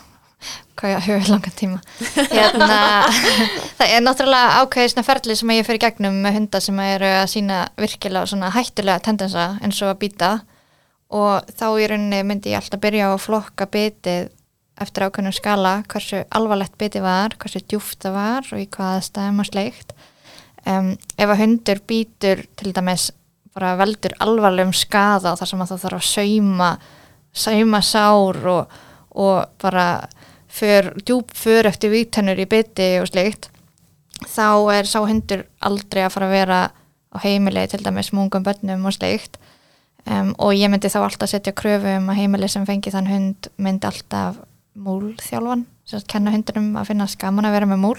hvað 0.80 0.94
ég 0.94 1.06
hefur 1.08 1.32
langan 1.34 1.56
tíma. 1.60 1.80
Hérna, 2.34 2.80
það 3.78 3.94
er 3.96 4.04
náttúrulega 4.06 4.62
ákveðið 4.64 4.94
svona 4.94 5.08
ferli 5.08 5.38
sem 5.40 5.54
ég 5.56 5.68
fyrir 5.68 5.84
gegnum 5.84 6.20
með 6.24 6.38
hunda 6.38 6.62
sem 6.64 6.82
eru 6.86 7.12
að 7.20 7.28
sína 7.34 7.60
virkilega 7.80 8.32
svona 8.32 8.52
hættulega 8.56 9.04
tendensa 9.06 9.46
eins 9.60 9.82
og 9.84 9.94
að 9.94 10.02
býta 10.06 10.32
og 11.20 11.50
þá 11.58 11.68
í 11.82 11.88
rauninni 11.90 12.22
myndi 12.28 12.54
ég 12.54 12.62
alltaf 12.62 12.82
byrja 12.84 13.10
á 13.10 13.12
að 13.14 13.24
flokka 13.26 13.68
bitið 13.72 14.30
eftir 14.80 15.06
ákveðnum 15.08 15.36
skala 15.36 15.74
hversu 15.92 16.22
alvarlegt 16.36 16.78
bitið 16.80 17.04
var, 17.04 17.36
hversu 17.42 17.62
djúft 17.66 18.00
það 18.06 18.16
var 18.16 18.54
og 18.54 18.62
í 18.62 18.68
hvaða 18.72 19.02
stæðum 19.04 19.42
og 19.44 19.50
sleikt. 19.50 19.96
Um, 20.68 20.94
ef 21.20 21.32
að 21.32 21.42
hundur 21.42 21.82
býtur 21.88 22.46
til 22.60 22.72
dæmis 22.76 23.10
bara 23.56 23.74
veldur 23.80 24.14
alvarlegum 24.24 24.76
skada 24.76 25.34
þar 25.40 25.50
sem 25.52 25.62
að 25.64 25.74
það 25.74 25.84
þarf 25.84 26.00
að 26.00 26.08
sauma 26.14 26.70
sauma 27.34 27.82
sár 27.86 28.40
og, 28.50 28.80
og 29.20 29.52
bara 29.62 29.86
för, 30.50 30.94
djúp 31.06 31.32
för 31.38 31.66
eftir 31.66 31.90
vítennur 31.90 32.40
í 32.40 32.48
biti 32.50 32.90
og 33.00 33.08
slikt 33.08 33.50
þá 34.28 34.74
er 34.74 34.90
sá 34.90 35.00
hundur 35.06 35.46
aldrei 35.64 36.04
að 36.04 36.14
fara 36.16 36.28
að 36.28 36.36
vera 36.36 36.60
á 37.14 37.18
heimili 37.24 37.68
til 37.70 37.84
dæmis 37.86 38.12
mungum 38.14 38.44
bönnum 38.44 38.86
og 38.86 38.96
slikt 38.98 39.38
um, 40.06 40.34
og 40.38 40.54
ég 40.58 40.72
myndi 40.72 40.92
þá 40.92 41.04
alltaf 41.06 41.32
setja 41.32 41.56
kröfu 41.56 41.96
um 42.00 42.10
að 42.12 42.22
heimili 42.24 42.50
sem 42.52 42.66
fengi 42.68 42.92
þann 42.94 43.10
hund 43.10 43.50
myndi 43.58 43.88
alltaf 43.88 44.42
múlþjálfan 44.80 45.66
sem 45.86 46.00
sagt 46.00 46.12
kenna 46.12 46.34
hundunum 46.34 46.76
að 46.80 46.92
finna 46.92 47.08
skaman 47.10 47.48
að 47.48 47.58
vera 47.58 47.70
með 47.70 47.84
múl 47.86 47.98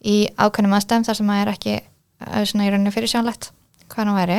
í 0.00 0.16
ákveðnum 0.38 0.76
aðstæðum 0.78 1.06
þar 1.08 1.18
sem 1.18 1.32
það 1.32 1.42
er 1.42 1.52
ekki 1.54 1.76
uh, 1.80 2.42
svona 2.44 2.66
í 2.66 2.72
rauninni 2.72 2.94
fyrir 2.94 3.12
sjónlegt 3.12 3.50
hvað 3.90 4.06
hann 4.06 4.16
væri. 4.16 4.38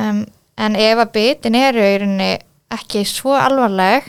Um, 0.00 0.24
en 0.60 0.76
ef 0.78 1.02
að 1.04 1.12
bitin 1.14 1.58
eru 1.58 1.84
í 1.84 1.98
rauninni 2.00 2.32
ekki 2.74 3.04
svo 3.08 3.36
alvarleg 3.38 4.08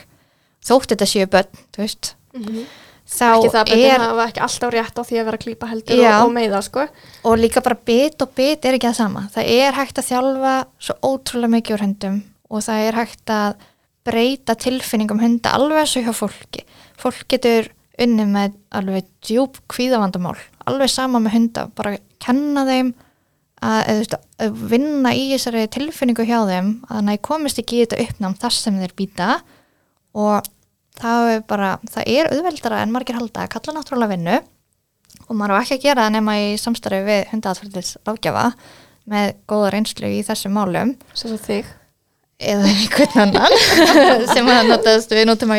þótt 0.66 0.94
þetta 0.94 1.10
séu 1.10 1.30
börn 1.32 1.62
þú 1.74 1.84
veist 1.84 2.14
þá 2.32 3.26
ekki 3.30 3.50
það 3.52 3.62
að 3.62 3.74
er 3.86 4.06
hafa 4.06 4.28
ekki 4.30 4.44
alltaf 4.46 4.74
rétt 4.76 5.02
á 5.02 5.04
því 5.08 5.18
að 5.20 5.28
vera 5.28 5.40
að 5.40 5.46
klípa 5.46 5.72
heldur 5.72 6.00
Já. 6.00 6.12
og, 6.12 6.28
og 6.28 6.36
meiða 6.38 6.62
sko. 6.68 6.86
Og 7.28 7.36
líka 7.42 7.64
bara 7.66 7.80
bit 7.92 8.24
og 8.24 8.32
bit 8.38 8.66
er 8.66 8.78
ekki 8.78 8.90
það 8.90 9.00
sama. 9.02 9.26
Það 9.34 9.52
er 9.58 9.78
hægt 9.80 10.00
að 10.00 10.10
þjálfa 10.12 10.56
svo 10.88 10.98
ótrúlega 11.12 11.56
mikið 11.58 11.78
úr 11.78 11.86
hundum 11.88 12.24
og 12.52 12.66
það 12.68 12.88
er 12.88 13.00
hægt 13.00 13.36
að 13.36 13.68
breyta 14.08 14.56
tilfinningum 14.58 15.22
hunda 15.22 15.54
alveg 15.58 15.90
svo 15.90 16.02
hjá 16.06 16.14
fólki. 16.16 16.66
Fólk 17.00 17.28
getur 17.32 17.70
unni 18.02 18.26
með 18.26 18.56
alveg 18.74 19.06
djúb 19.26 19.60
kvíðavandamál 19.70 20.40
alveg 20.70 20.92
sama 20.92 21.22
með 21.22 21.36
hunda, 21.38 21.66
bara 21.76 21.96
kenna 22.22 22.64
þeim 22.68 22.92
að, 23.66 24.16
að 24.42 24.64
vinna 24.72 25.14
í 25.18 25.28
þessari 25.34 25.68
tilfinningu 25.74 26.26
hjá 26.28 26.40
þeim 26.50 26.74
að 26.90 27.14
að 27.14 27.22
komist 27.28 27.62
ekki 27.62 27.80
í 27.80 27.86
þetta 27.86 28.02
uppnám 28.06 28.38
þar 28.42 28.58
sem 28.58 28.80
þeir 28.82 28.96
býta 28.98 29.30
og 30.18 30.50
það 31.02 31.32
er 31.36 31.44
bara, 31.50 31.72
það 31.92 32.14
er 32.16 32.32
auðveldara 32.36 32.82
en 32.86 32.94
margir 32.96 33.18
halda 33.20 33.46
að 33.46 33.52
kalla 33.56 33.76
náttúrulega 33.80 34.14
vinnu 34.16 34.40
og 35.28 35.36
maður 35.40 35.58
á 35.58 35.62
ekki 35.64 35.78
að 35.80 35.86
gera 35.90 36.06
það 36.08 36.16
nema 36.18 36.38
í 36.42 36.48
samstarfi 36.62 37.04
við 37.08 37.22
hundaatfældis 37.34 37.94
ráðgjafa 38.08 38.48
með 39.12 39.30
góða 39.50 39.70
reynslu 39.76 40.10
í 40.14 40.24
þessum 40.28 40.58
málum 40.58 40.96
sem 41.14 41.32
svo 41.32 41.40
þig 41.42 41.70
eða 42.42 42.70
einhvern 42.72 43.20
annan 43.22 43.56
sem 44.34 44.48
að 44.50 44.70
notast 44.72 45.12
við 45.14 45.28
nútíma, 45.30 45.58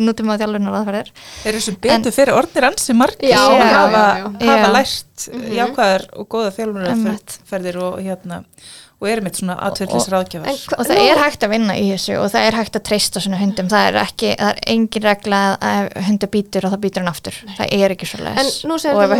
nútíma 0.00 0.38
þjálfunar 0.40 0.78
aðferðir 0.78 1.10
Þeir 1.42 1.50
eru 1.52 1.62
sem 1.66 1.76
betur 1.84 2.14
fyrir 2.16 2.38
orðnir 2.38 2.68
ansi 2.70 2.96
margir 2.96 3.34
Já, 3.34 3.40
sem 3.42 3.58
já, 3.60 3.74
hafa, 3.76 4.04
já, 4.06 4.22
já. 4.22 4.46
hafa 4.48 4.62
Já. 4.62 4.72
lært 4.78 5.26
jákvæðar 5.58 6.06
og 6.16 6.28
góða 6.32 6.48
Einmitt. 6.48 6.56
þjálfunarferðir 6.56 7.80
og 7.84 8.00
hérna 8.06 8.40
og 9.02 9.08
eru 9.10 9.24
mitt 9.26 9.34
svona 9.40 9.56
ráðgjafar. 10.14 10.58
hva- 10.70 10.78
og 10.78 10.86
það 10.86 11.00
er 11.10 11.18
hægt 11.24 11.42
að 11.46 11.50
vinna 11.50 11.74
í 11.74 11.88
þessu 11.90 12.14
og 12.22 12.28
það 12.30 12.46
er 12.48 12.56
hægt 12.60 12.76
að 12.78 12.84
treysta 12.88 13.20
svona 13.24 13.40
hundum. 13.42 13.68
Það 13.72 13.86
er 13.88 13.98
ekki, 14.04 14.30
það 14.38 14.50
er 14.52 14.60
engin 14.76 15.02
regla 15.08 15.40
að 15.58 15.88
ef 15.96 16.06
hundur 16.06 16.30
býtur 16.36 16.64
og 16.68 16.72
það 16.76 16.80
býtur 16.86 17.02
hann 17.02 17.10
aftur. 17.12 17.34
Það 17.58 17.74
er 17.82 17.94
ekki 17.96 18.06
svo 18.12 18.20
En 18.22 18.34
les 18.38 18.62
nú 18.64 18.78
segir 18.78 18.94
og 18.94 19.02
ef 19.02 19.10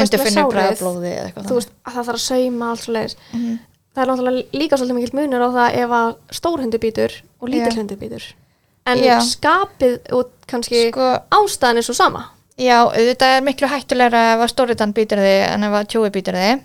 bræðablóði 0.52 1.12
eða 1.12 1.26
eitthvað 1.28 1.48
þú 1.50 1.58
veist 1.58 1.70
að 1.86 1.92
það 1.92 2.06
þarf 2.08 2.20
að 2.20 2.26
sauma 2.28 2.70
allt 2.70 2.84
svo 2.86 2.92
leiðis 2.96 3.16
Mhm. 3.32 3.58
það 3.96 4.02
er 4.02 4.08
náttúrulega 4.12 4.44
líka 4.62 4.78
svolítið 4.78 4.94
mikill 4.98 5.18
munur 5.18 5.42
á 5.42 5.48
það 5.52 5.74
ef 5.82 5.90
að 5.90 6.14
stór 6.32 6.60
hundur 6.62 6.78
býtur 6.80 7.12
og 7.42 7.48
lítill 7.48 7.72
Já. 7.74 7.78
hundur 7.82 7.96
býtur 7.98 8.22
en 8.86 8.98
Já. 8.98 9.18
skapið 9.20 9.98
og 10.12 10.30
kannski 10.48 10.88
sko, 10.90 11.18
ástæðan 11.30 11.76
er 11.78 11.82
svo 11.82 11.94
sama. 11.94 12.24
Já, 12.58 12.90
þetta 12.92 13.22
er 13.38 13.40
miklu 13.42 13.66
hættulegra 13.68 14.34
ef 14.34 14.40
að 14.44 14.50
stóriðan 14.52 14.92
býtur 14.92 15.18
þig 15.18 15.46
en 15.52 15.64
ef 15.64 15.72
að 15.72 15.86
tjói 15.88 16.10
býtur 16.10 16.34
þig 16.36 16.60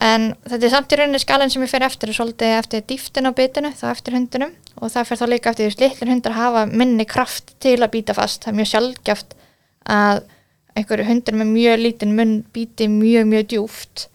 en 0.00 0.30
þetta 0.48 0.66
er 0.66 0.72
samt 0.72 0.92
í 0.92 0.98
rauninni 0.98 1.20
skalan 1.20 1.52
sem 1.52 1.64
ég 1.64 1.70
fer 1.70 1.84
eftir 1.84 2.10
er 2.10 2.16
svolítið 2.16 2.56
eftir 2.56 2.84
dýftin 2.88 3.28
á 3.28 3.36
bitinu 3.36 3.72
þá 3.76 3.86
eftir 3.92 4.16
hundunum 4.16 4.54
og 4.80 4.92
það 4.94 5.08
fer 5.10 5.20
þá 5.20 5.26
líka 5.28 5.52
eftir 5.52 5.70
því 5.70 5.84
litlir 5.84 6.12
hundar 6.14 6.36
hafa 6.38 6.66
minni 6.70 7.06
kraft 7.08 7.52
til 7.60 7.76
að 7.78 7.92
býta 7.98 8.16
fast. 8.16 8.44
Það 8.44 8.52
er 8.52 8.58
mjög 8.60 8.70
sjálfgjaft 8.72 9.36
að 9.90 10.22
einhverju 10.78 11.08
hundur 11.08 11.36
með 11.40 11.52
mjög 11.52 11.82
lítinn 11.84 12.16
munn 12.16 12.34
býti 12.54 12.88
mjög 12.90 13.28
mjög 13.28 13.46
djúft 13.52 14.06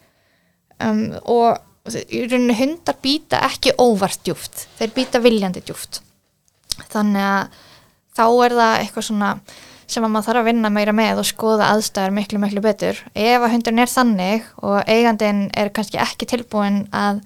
um, 0.81 1.05
og 1.21 1.61
í 1.93 2.23
rauninni 2.25 2.57
hundar 2.57 2.97
býta 3.03 3.43
ekki 3.45 3.75
óvart 3.77 4.23
djúft 4.25 4.65
þeir 4.79 4.93
býta 4.95 5.21
viljandi 5.21 5.61
djúft 5.65 6.01
þannig 6.91 7.21
að 7.21 7.59
þá 8.15 8.25
er 8.25 8.55
það 8.59 8.77
eitthvað 8.79 9.07
svona 9.09 9.31
sem 9.91 10.05
að 10.05 10.11
maður 10.13 10.27
þarf 10.29 10.41
að 10.41 10.47
vinna 10.49 10.71
meira 10.73 10.93
með 10.95 11.21
og 11.21 11.27
skoða 11.29 11.69
aðstæður 11.73 12.15
miklu, 12.15 12.39
miklu 12.41 12.63
betur. 12.65 13.01
Ef 13.13 13.43
að 13.45 13.51
hundurinn 13.53 13.83
er 13.83 13.91
þannig 13.91 14.47
og 14.61 14.77
eigandinn 14.89 15.43
er 15.57 15.71
kannski 15.75 16.01
ekki 16.01 16.27
tilbúin 16.31 16.85
að 16.95 17.21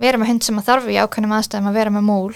vera 0.00 0.20
með 0.20 0.32
hund 0.32 0.46
sem 0.46 0.58
að 0.60 0.70
þarf 0.70 0.90
í 0.90 0.98
ákveðnum 1.00 1.36
aðstæðum 1.36 1.70
að 1.70 1.78
vera 1.80 1.94
með 1.94 2.06
múl 2.08 2.34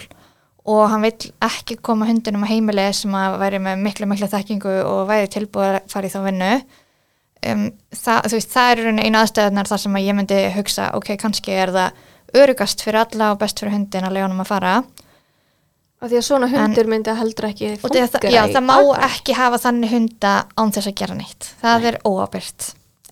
og 0.65 0.87
hann 0.89 1.05
vill 1.05 1.31
ekki 1.45 1.77
koma 1.85 2.09
hundinum 2.09 2.47
á 2.47 2.49
heimili 2.49 2.87
sem 2.97 3.13
að 3.17 3.37
væri 3.43 3.61
með 3.61 3.83
miklu, 3.85 4.09
miklu 4.09 4.31
þekkingu 4.33 4.75
og 4.89 5.05
væri 5.11 5.29
tilbúin 5.33 5.79
að 5.81 5.93
fara 5.93 6.09
í 6.09 6.13
þá 6.13 6.19
vinnu. 6.25 6.53
Um, 7.45 7.65
það, 7.93 8.31
þú 8.31 8.39
veist, 8.39 8.53
það 8.55 8.71
er 8.71 8.81
rauninni 8.81 9.05
einu 9.05 9.21
aðstæðunar 9.21 9.69
þar 9.69 9.83
sem 9.83 9.99
að 9.99 10.07
ég 10.07 10.17
myndi 10.17 10.39
hugsa, 10.55 10.87
ok, 10.97 11.11
kannski 11.21 11.53
er 11.53 11.73
það 11.75 12.05
örugast 12.41 12.85
fyrir 12.85 13.03
alla 13.03 13.33
og 13.35 13.43
best 13.43 13.61
fyrir 13.61 13.77
hundin 13.77 14.09
að 14.09 14.17
lega 14.17 14.29
honum 14.29 14.41
að 14.45 14.53
fara. 14.55 14.77
Af 16.05 16.13
því 16.13 16.21
að 16.21 16.27
svona 16.27 16.49
hundur 16.53 16.89
myndi 16.91 17.13
að 17.13 17.21
heldur 17.23 17.49
ekki 17.49 17.73
Og 17.81 17.93
það, 17.95 18.29
já, 18.33 18.41
það 18.53 18.65
má 18.69 18.77
ekki 19.09 19.37
hafa 19.39 19.61
þannig 19.63 19.93
hunda 19.95 20.33
án 20.61 20.73
þess 20.75 20.91
að 20.91 20.97
gera 21.01 21.19
neitt. 21.19 21.51
Það 21.63 21.89
er 21.91 21.99
óábyrgt. 22.05 22.71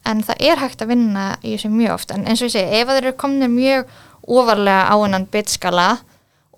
En 0.09 0.23
það 0.27 0.47
er 0.51 0.63
hægt 0.63 0.83
að 0.83 0.93
vinna 0.93 1.27
í 1.41 1.55
þessu 1.55 1.71
mjög 1.73 1.95
oft. 1.97 2.15
En 2.15 2.25
eins 2.27 2.43
og 2.43 2.51
ég 2.51 2.55
segi, 2.57 2.81
ef 2.81 2.91
þeir 2.91 3.03
eru 3.05 3.15
komnir 3.19 3.53
mjög 3.53 3.93
ofarlega 4.23 4.87
á 4.91 4.95
hennan 5.03 5.29
bitskala 5.31 5.89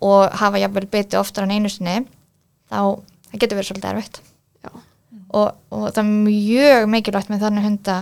og 0.05 0.33
hafa 0.41 0.61
jafnvel 0.61 0.87
biti 0.91 1.17
oftar 1.17 1.45
en 1.45 1.53
einu 1.55 1.71
sinni, 1.71 2.01
þá 2.69 2.79
getur 3.37 3.59
verið 3.59 3.69
svolítið 3.69 3.91
erfitt. 3.93 4.21
Og, 5.35 5.55
og 5.73 5.87
það 5.89 6.01
er 6.01 6.11
mjög 6.11 6.89
mikilvægt 6.91 7.31
með 7.31 7.45
þannig 7.45 7.65
hunda 7.69 8.01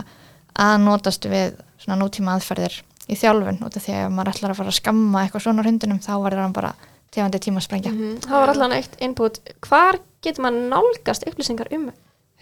að 0.54 0.74
notast 0.84 1.24
við 1.26 1.56
svona 1.82 1.98
nútíma 2.00 2.36
aðferðir 2.36 2.76
í 3.10 3.16
þjálfun 3.18 3.62
út 3.66 3.76
af 3.76 3.84
því 3.84 3.94
að 3.94 4.04
ef 4.06 4.12
maður 4.14 4.30
ætlar 4.32 4.52
að 4.52 4.60
fara 4.60 4.72
að 4.72 4.78
skamma 4.78 5.22
eitthvað 5.24 5.44
svona 5.44 5.64
hundunum 5.66 6.00
þá 6.04 6.12
verður 6.22 6.44
hann 6.44 6.54
bara 6.56 6.70
tegandi 7.14 7.40
tíma 7.46 7.62
að 7.62 7.68
sprengja. 7.68 7.92
Mhm. 7.94 8.18
það 8.26 8.40
var 8.40 8.54
allan 8.54 8.76
eitt 8.76 8.98
input. 9.00 9.40
Hvar 9.64 10.00
getur 10.24 10.44
maður 10.44 10.68
nálgast 10.74 11.26
upplýsingar 11.28 11.72
um 11.72 11.88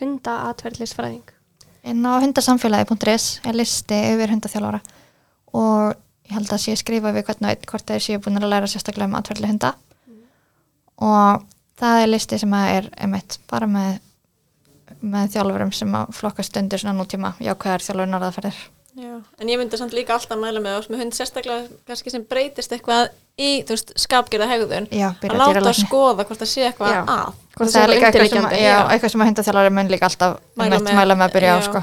hunda 0.00 0.38
atverðlisfræðing 0.50 1.38
inn 1.82 2.06
á 2.06 2.22
hundasamfélagi.is 2.22 3.40
er 3.46 3.58
listi 3.58 3.98
yfir 4.12 4.32
hundaþjálfara. 4.32 4.80
Og 5.58 5.94
ég 6.28 6.36
held 6.36 6.52
að 6.54 6.62
sé 6.62 6.76
skrifa 6.78 7.12
við 7.14 7.26
hvern 7.26 7.48
og 7.48 7.50
einn 7.50 7.66
hvort 7.68 7.88
þeir 7.90 8.04
séu 8.04 8.20
búin 8.22 8.38
að 8.38 8.52
læra 8.52 8.70
sérstaklega 8.70 9.10
um 9.10 9.18
atverðli 9.18 9.50
hunda. 9.50 9.72
Og 11.02 11.42
það 11.80 12.02
er 12.02 12.12
listi 12.12 12.38
sem 12.38 12.54
að 12.54 12.68
er 12.76 12.88
emitt 13.06 13.38
bara 13.50 13.66
með, 13.70 13.98
með 15.00 15.34
þjálfurum 15.34 15.74
sem 15.74 15.98
að 15.98 16.14
flokkast 16.14 16.60
undir 16.60 16.82
svona 16.82 16.94
nútíma 17.00 17.34
jákvæðar 17.42 17.84
þjálfur 17.88 18.12
norðaferðir 18.12 18.62
Já, 18.92 19.14
en 19.40 19.48
ég 19.48 19.56
myndi 19.56 19.78
samt 19.80 19.94
líka 19.96 20.12
alltaf 20.12 20.36
mæla 20.36 20.60
með 20.60 20.74
oss 20.82 20.90
með 20.92 21.00
hund 21.00 21.16
sérstaklega 21.16 21.78
kannski 21.88 22.12
sem 22.12 22.26
breytist 22.28 22.74
eitthvað 22.76 23.08
í, 23.38 23.62
þú 23.64 23.72
veist, 23.76 23.92
skapgerða 24.02 24.48
hegðun 24.50 24.86
Já, 24.92 25.08
að 25.14 25.32
láta 25.32 25.48
að 25.48 25.54
dýralækni. 25.56 25.86
skoða 25.88 26.26
hvort 26.28 26.42
það 26.42 26.50
sé 26.52 26.66
eitthvað 26.68 26.98
að 27.00 27.32
Hvort 27.52 27.72
það 27.72 27.82
er 27.82 27.90
líka 27.92 28.06
eitthvað 28.10 28.30
sem, 28.32 28.46
já, 28.52 28.62
já. 28.64 28.76
eitthvað 28.92 29.10
sem 29.12 29.22
að 29.24 29.28
hundaþjálfari 29.30 29.72
mun 29.76 29.90
líka 29.92 30.08
alltaf 30.08 30.38
Mæla 30.56 30.78
með, 30.80 30.94
mæla 30.96 31.16
með 31.20 31.26
að 31.28 31.34
byrja 31.36 31.52
á 31.52 31.60
sko. 31.66 31.82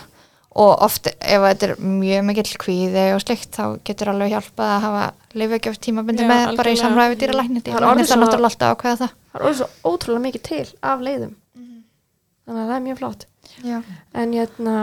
og 0.59 0.71
oft 0.87 1.07
ef 1.07 1.43
þetta 1.45 1.67
er 1.67 1.73
mjög 1.79 2.23
mikill 2.25 2.55
kvíði 2.63 3.03
og 3.13 3.21
slikt 3.21 3.51
þá 3.53 3.65
getur 3.85 4.09
alveg 4.13 4.31
hjálpað 4.33 4.71
að 4.75 4.81
hafa 4.85 5.03
lifegjöf 5.37 5.77
tímabundi 5.77 6.25
með 6.25 6.55
bara 6.57 6.73
í 6.73 6.73
algjörlega. 6.73 6.81
samræði 6.81 7.13
við 7.13 7.19
dýralækni 7.21 7.61
Það 7.61 7.75
er 7.75 7.85
það 7.85 8.15
er 8.15 8.21
náttúrulega 8.23 8.49
alltaf 8.49 8.65
að 8.65 8.73
ákveða 8.73 8.97
það 8.97 9.13
það 9.29 9.39
er 9.39 9.45
orðið 9.45 9.59
svo 9.59 9.93
ótrúlega 9.93 10.23
mikið 10.25 10.43
til 10.49 10.65
af 10.81 11.03
leiðum 11.05 11.35
þannig 12.49 12.63
að 12.63 12.69
það 12.69 12.75
er 12.79 12.83
mjög 12.89 12.97
flott 13.03 13.25
Já. 13.69 13.77
en 14.23 14.33
hérna, 14.33 14.75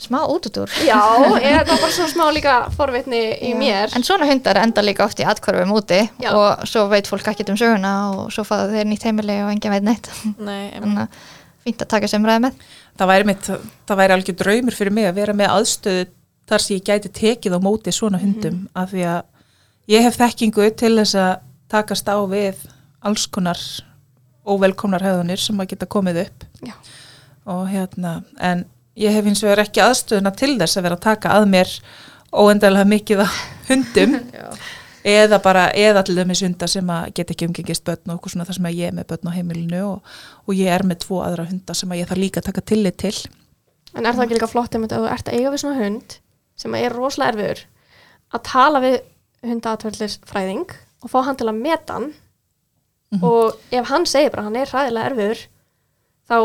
smá 0.00 0.24
útútur 0.26 0.70
já, 0.82 0.98
ég 1.40 1.54
var 1.56 1.66
bara 1.68 1.90
svo 1.94 2.06
smá 2.10 2.26
líka 2.34 2.54
forvitni 2.74 3.20
í 3.46 3.52
mér. 3.56 3.92
En 3.96 4.04
svona 4.06 4.26
hundar 4.28 4.58
enda 4.60 4.82
líka 4.84 5.04
oft 5.06 5.20
í 5.20 5.26
atkvarfum 5.28 5.72
úti 5.76 6.00
Já. 6.20 6.30
og 6.34 6.64
svo 6.68 6.86
veit 6.90 7.08
fólk 7.08 7.28
ekkert 7.32 7.52
um 7.52 7.58
söguna 7.60 7.92
og 8.14 8.32
svo 8.34 8.44
fáðu 8.48 8.74
þeir 8.74 8.88
nýtt 8.90 9.06
heimili 9.08 9.36
og 9.44 9.52
engin 9.52 9.74
veit 9.74 9.86
neitt. 9.86 10.10
Nei, 10.38 10.72
þannig 10.74 11.04
að 11.04 11.20
fínt 11.66 11.84
að 11.84 11.92
taka 11.92 12.10
sem 12.10 12.26
ræði 12.26 12.44
með. 12.46 12.64
Það 13.00 13.12
væri, 13.12 13.28
mitt, 13.30 13.50
það 13.88 14.00
væri 14.00 14.16
algjör 14.16 14.38
draumur 14.42 14.76
fyrir 14.76 14.96
mig 14.96 15.08
að 15.08 15.20
vera 15.20 15.36
með 15.36 15.54
aðstöðu 15.54 16.08
þar 16.50 16.64
sem 16.64 16.76
ég 16.76 16.88
gæti 16.88 17.12
tekið 17.20 17.56
á 17.56 17.60
móti 17.62 17.94
svona 17.94 18.20
hundum 18.20 18.64
af 18.74 18.90
því 18.90 19.06
að 19.12 19.94
ég 19.94 20.04
hef 20.08 20.18
þekkingu 20.18 20.66
til 20.80 20.92
þess 20.98 21.20
að 21.20 21.46
takast 21.70 22.10
á 22.10 22.18
við 22.26 22.66
alls 23.06 23.28
konar 23.30 23.60
óvelkomnar 24.48 25.04
höfðunir 25.04 25.40
sem 25.40 25.60
að 25.62 25.72
geta 25.74 25.86
komið 25.86 26.24
upp. 26.26 26.44
Já. 26.66 26.74
og 27.50 27.64
hérna 27.70 28.20
en 28.36 28.66
ég 29.00 29.16
hef 29.16 29.26
hins 29.26 29.42
vegar 29.44 29.64
ekki 29.64 29.82
aðstöðuna 29.84 30.32
til 30.36 30.54
þess 30.60 30.78
að 30.78 30.86
vera 30.86 30.98
að 30.98 31.06
taka 31.06 31.32
að 31.38 31.48
mér 31.54 31.72
óendalega 32.30 32.86
mikið 32.90 33.24
af 33.24 33.40
hundum. 33.70 34.14
Eða 35.00 35.38
bara, 35.40 35.62
eða 35.72 36.02
til 36.04 36.12
dæmis 36.18 36.42
hundar 36.44 36.68
sem 36.68 36.90
að 36.92 37.06
geta 37.16 37.32
ekki 37.32 37.46
umgengist 37.48 37.86
börn 37.86 38.10
og 38.12 38.18
okkur 38.18 38.34
svona 38.34 38.44
þar 38.44 38.58
sem 38.58 38.66
að 38.68 38.80
ég 38.82 38.90
er 38.90 38.96
með 38.98 39.06
börn 39.08 39.30
á 39.32 39.36
heimilinu 39.38 39.78
og, 39.86 40.10
og 40.44 40.58
ég 40.58 40.68
er 40.74 40.84
með 40.84 40.98
tvo 41.06 41.22
aðra 41.24 41.46
hundar 41.48 41.78
sem 41.78 41.94
að 41.94 42.02
ég 42.02 42.10
þarf 42.10 42.20
líka 42.20 42.42
að 42.42 42.48
taka 42.50 42.64
tillit 42.68 42.98
til. 43.00 43.14
En 43.96 44.04
er 44.04 44.12
það 44.12 44.26
ekki 44.26 44.36
líka 44.36 44.50
flott 44.52 44.76
einmitt 44.76 44.92
að 44.92 45.06
þú 45.06 45.14
ert 45.14 45.30
að 45.30 45.38
eiga 45.38 45.54
við 45.54 45.62
svona 45.62 45.80
hund 45.80 46.18
sem 46.60 46.76
er 46.76 46.92
rosalega 46.92 47.32
erfiður 47.32 47.62
að 48.36 48.44
tala 48.50 48.82
við 48.84 48.98
hundaatverðlisfræðing 49.48 50.76
og 51.00 51.12
fá 51.14 51.18
hann 51.24 51.40
til 51.40 51.48
að 51.48 51.62
meta 51.64 51.96
hann? 51.96 52.10
Og 53.24 53.56
ef 53.74 53.88
hann 53.90 54.04
segir 54.06 54.30
bara 54.34 54.44
að 54.44 54.50
hann 54.50 54.60
er 54.60 54.70
hræðilega 54.70 55.10
erfiður 55.10 55.40
þá 56.30 56.36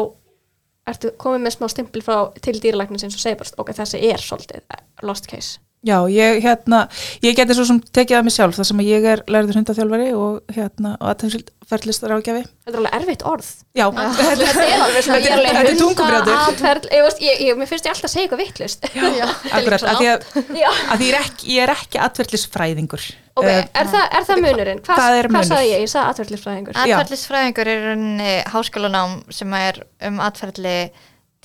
ertu 0.89 1.11
komið 1.21 1.45
með 1.45 1.55
smá 1.57 1.69
stimpil 1.71 2.03
frá 2.05 2.17
til 2.45 2.57
dýralæknins 2.61 3.05
eins 3.07 3.17
og 3.17 3.23
segir 3.23 3.39
bara 3.41 3.61
ok, 3.63 3.71
þessi 3.79 4.01
er 4.09 4.21
svolítið 4.21 4.81
lost 5.05 5.29
case 5.31 5.64
Já, 5.86 5.99
ég, 6.09 6.39
hérna, 6.41 6.79
ég 7.21 7.36
geti 7.38 7.53
svo 7.53 7.65
sem 7.69 7.77
tekið 7.93 8.17
að 8.17 8.23
mig 8.25 8.33
sjálf 8.33 8.55
þar 8.57 8.65
sem 8.71 8.79
að 8.81 8.88
ég 8.89 9.03
er 9.11 9.19
lærður 9.29 9.59
hundaþjálfari 9.59 10.07
og 10.17 10.55
hérna, 10.55 10.95
og 10.97 11.11
aðtæmsferðlistar 11.11 12.13
ágjafi. 12.15 12.41
þetta 12.65 12.73
er 12.73 12.79
alveg 12.81 12.95
erfitt 12.97 13.25
orð 13.29 13.49
Já, 13.77 13.86
þetta 13.93 14.63
er 14.65 14.81
alveg 14.88 15.05
svona 15.05 15.19
Þetta 15.21 15.36
er- 15.36 15.45
þetta 15.45 15.73
er 15.73 15.77
tungubrjótur. 15.83 16.31
hundaatferð 16.33 16.88
ég, 16.89 17.03
veist, 17.05 17.21
ég, 17.21 17.43
ég, 17.45 17.59
mér 17.61 17.69
finnst 17.69 17.86
ég 17.86 17.93
alltaf 17.93 18.09
að 18.09 18.13
segja 18.15 18.25
eitthvað 18.25 18.41
vittlust 18.41 18.89
akkurat, 19.59 19.86
að 19.91 20.01
því 20.01 20.09
að, 20.09 20.27
Já. 20.57 20.69
að 20.73 20.97
því 21.03 21.05
ég 21.05 21.13
er 21.13 21.19
ekki, 21.21 21.49
ég 21.53 21.63
er 21.67 21.73
ekki 21.75 22.01
aðtverðlisfræðingur. 22.07 23.05
ok, 23.36 23.45
Eh, 23.45 23.63
er, 23.75 23.88
það, 23.93 24.05
er 24.19 24.25
það 24.29 24.41
munurinn? 24.45 24.81
Hvað, 24.86 24.99
Það 25.03 25.17
er 25.19 25.27
hvað 25.29 25.36
munur. 25.38 25.49
sagði 25.53 25.69
ég? 25.75 25.81
Ég 25.86 25.91
sagði 25.93 26.13
atverðlisfræðingur 26.15 26.77
Já. 26.81 26.95
Atferðlisfræðingur 26.97 27.67
er 27.69 27.81
í 27.81 27.86
rauninni 27.89 28.33
háskólanám 28.55 29.15
sem 29.36 29.53
er 29.59 29.81
um 30.09 30.21
atferðli 30.23 30.77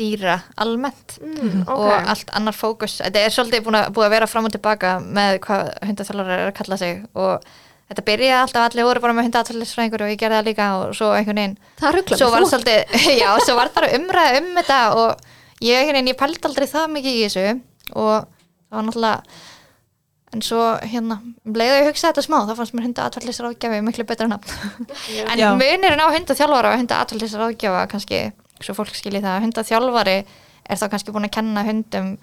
dýra 0.01 0.41
almennt 0.61 1.19
mm, 1.21 1.65
ok. 1.67 1.73
og 1.77 2.13
allt 2.15 2.31
annar 2.37 2.57
fókus. 2.57 2.99
Þetta 3.05 3.25
er 3.25 3.35
svolítið 3.35 3.67
búin 3.67 3.81
að, 3.81 3.91
búið 3.97 4.09
að 4.09 4.15
vera 4.17 4.31
fram 4.31 4.49
og 4.49 4.55
tilbaka 4.55 4.95
með 5.05 5.41
hvað 5.47 5.75
hundaþjálfur 5.91 6.33
er 6.37 6.47
að 6.49 6.57
kalla 6.61 6.81
sig 6.81 7.03
og 7.13 7.51
þetta 7.91 8.07
byrjaði 8.07 8.39
alltaf 8.45 8.69
allir 8.69 8.87
voru 8.87 9.03
bara 9.03 9.17
með 9.19 9.29
hundaatferðlisfræðingur 9.29 10.05
og 10.07 10.13
ég 10.13 10.21
gerði 10.21 10.39
það 10.39 10.49
líka 10.49 10.67
og 10.79 10.93
svo 10.95 11.11
einhvern 11.17 11.41
veginn 11.41 11.57
það 11.81 11.97
ruggla 11.97 12.19
svo 12.21 12.29
var 12.31 12.47
svolítið, 12.53 12.99
já, 13.23 13.31
svo 13.43 13.57
var 13.59 13.73
það 13.75 13.97
umræða 13.99 14.41
um 14.41 14.51
þetta 14.61 14.81
og 14.95 15.09
ég, 15.59 15.81
einhvern 15.81 15.99
veginn, 15.99 16.13
ég 16.13 16.21
pældi 16.21 16.51
aldrei 16.51 16.69
það 16.71 16.93
mikið 16.95 17.17
í 17.17 17.25
þessu 17.25 17.47
og 17.99 18.13
það 18.21 18.77
var 18.79 18.87
náttúrulega 18.87 19.49
en 20.31 20.45
svo 20.47 20.61
hérna, 20.87 21.17
um 21.43 21.57
leið 21.59 21.73
að 21.73 21.81
ég 21.81 21.89
hugsa 21.91 22.13
þetta 22.13 22.23
smá 22.23 22.37
þá 22.47 22.53
fannst 22.61 22.75
mér 22.77 22.87
hunda 22.87 23.07
atvallisráðgjafi 23.11 23.81
miklu 23.83 24.07
betra 24.07 24.29
nafn 24.31 24.53
en 25.33 25.41
Já. 25.43 25.49
munirinn 25.59 26.03
á 26.07 26.15
hunda 26.15 26.37
þjálfara 26.39 26.71
og 26.71 26.83
hunda 26.85 27.01
atvallisráðgjafa 27.03 27.81
kannski, 27.91 28.21
svo 28.65 28.77
fólk 28.79 28.95
skilji 28.97 29.23
það 29.25 29.47
hunda 29.47 29.67
þjálfari 29.67 30.19
er 30.21 30.79
þá 30.79 30.87
kannski 30.93 31.15
búin 31.15 31.29
að 31.29 31.37
kenna 31.39 31.65
hundum 31.67 32.15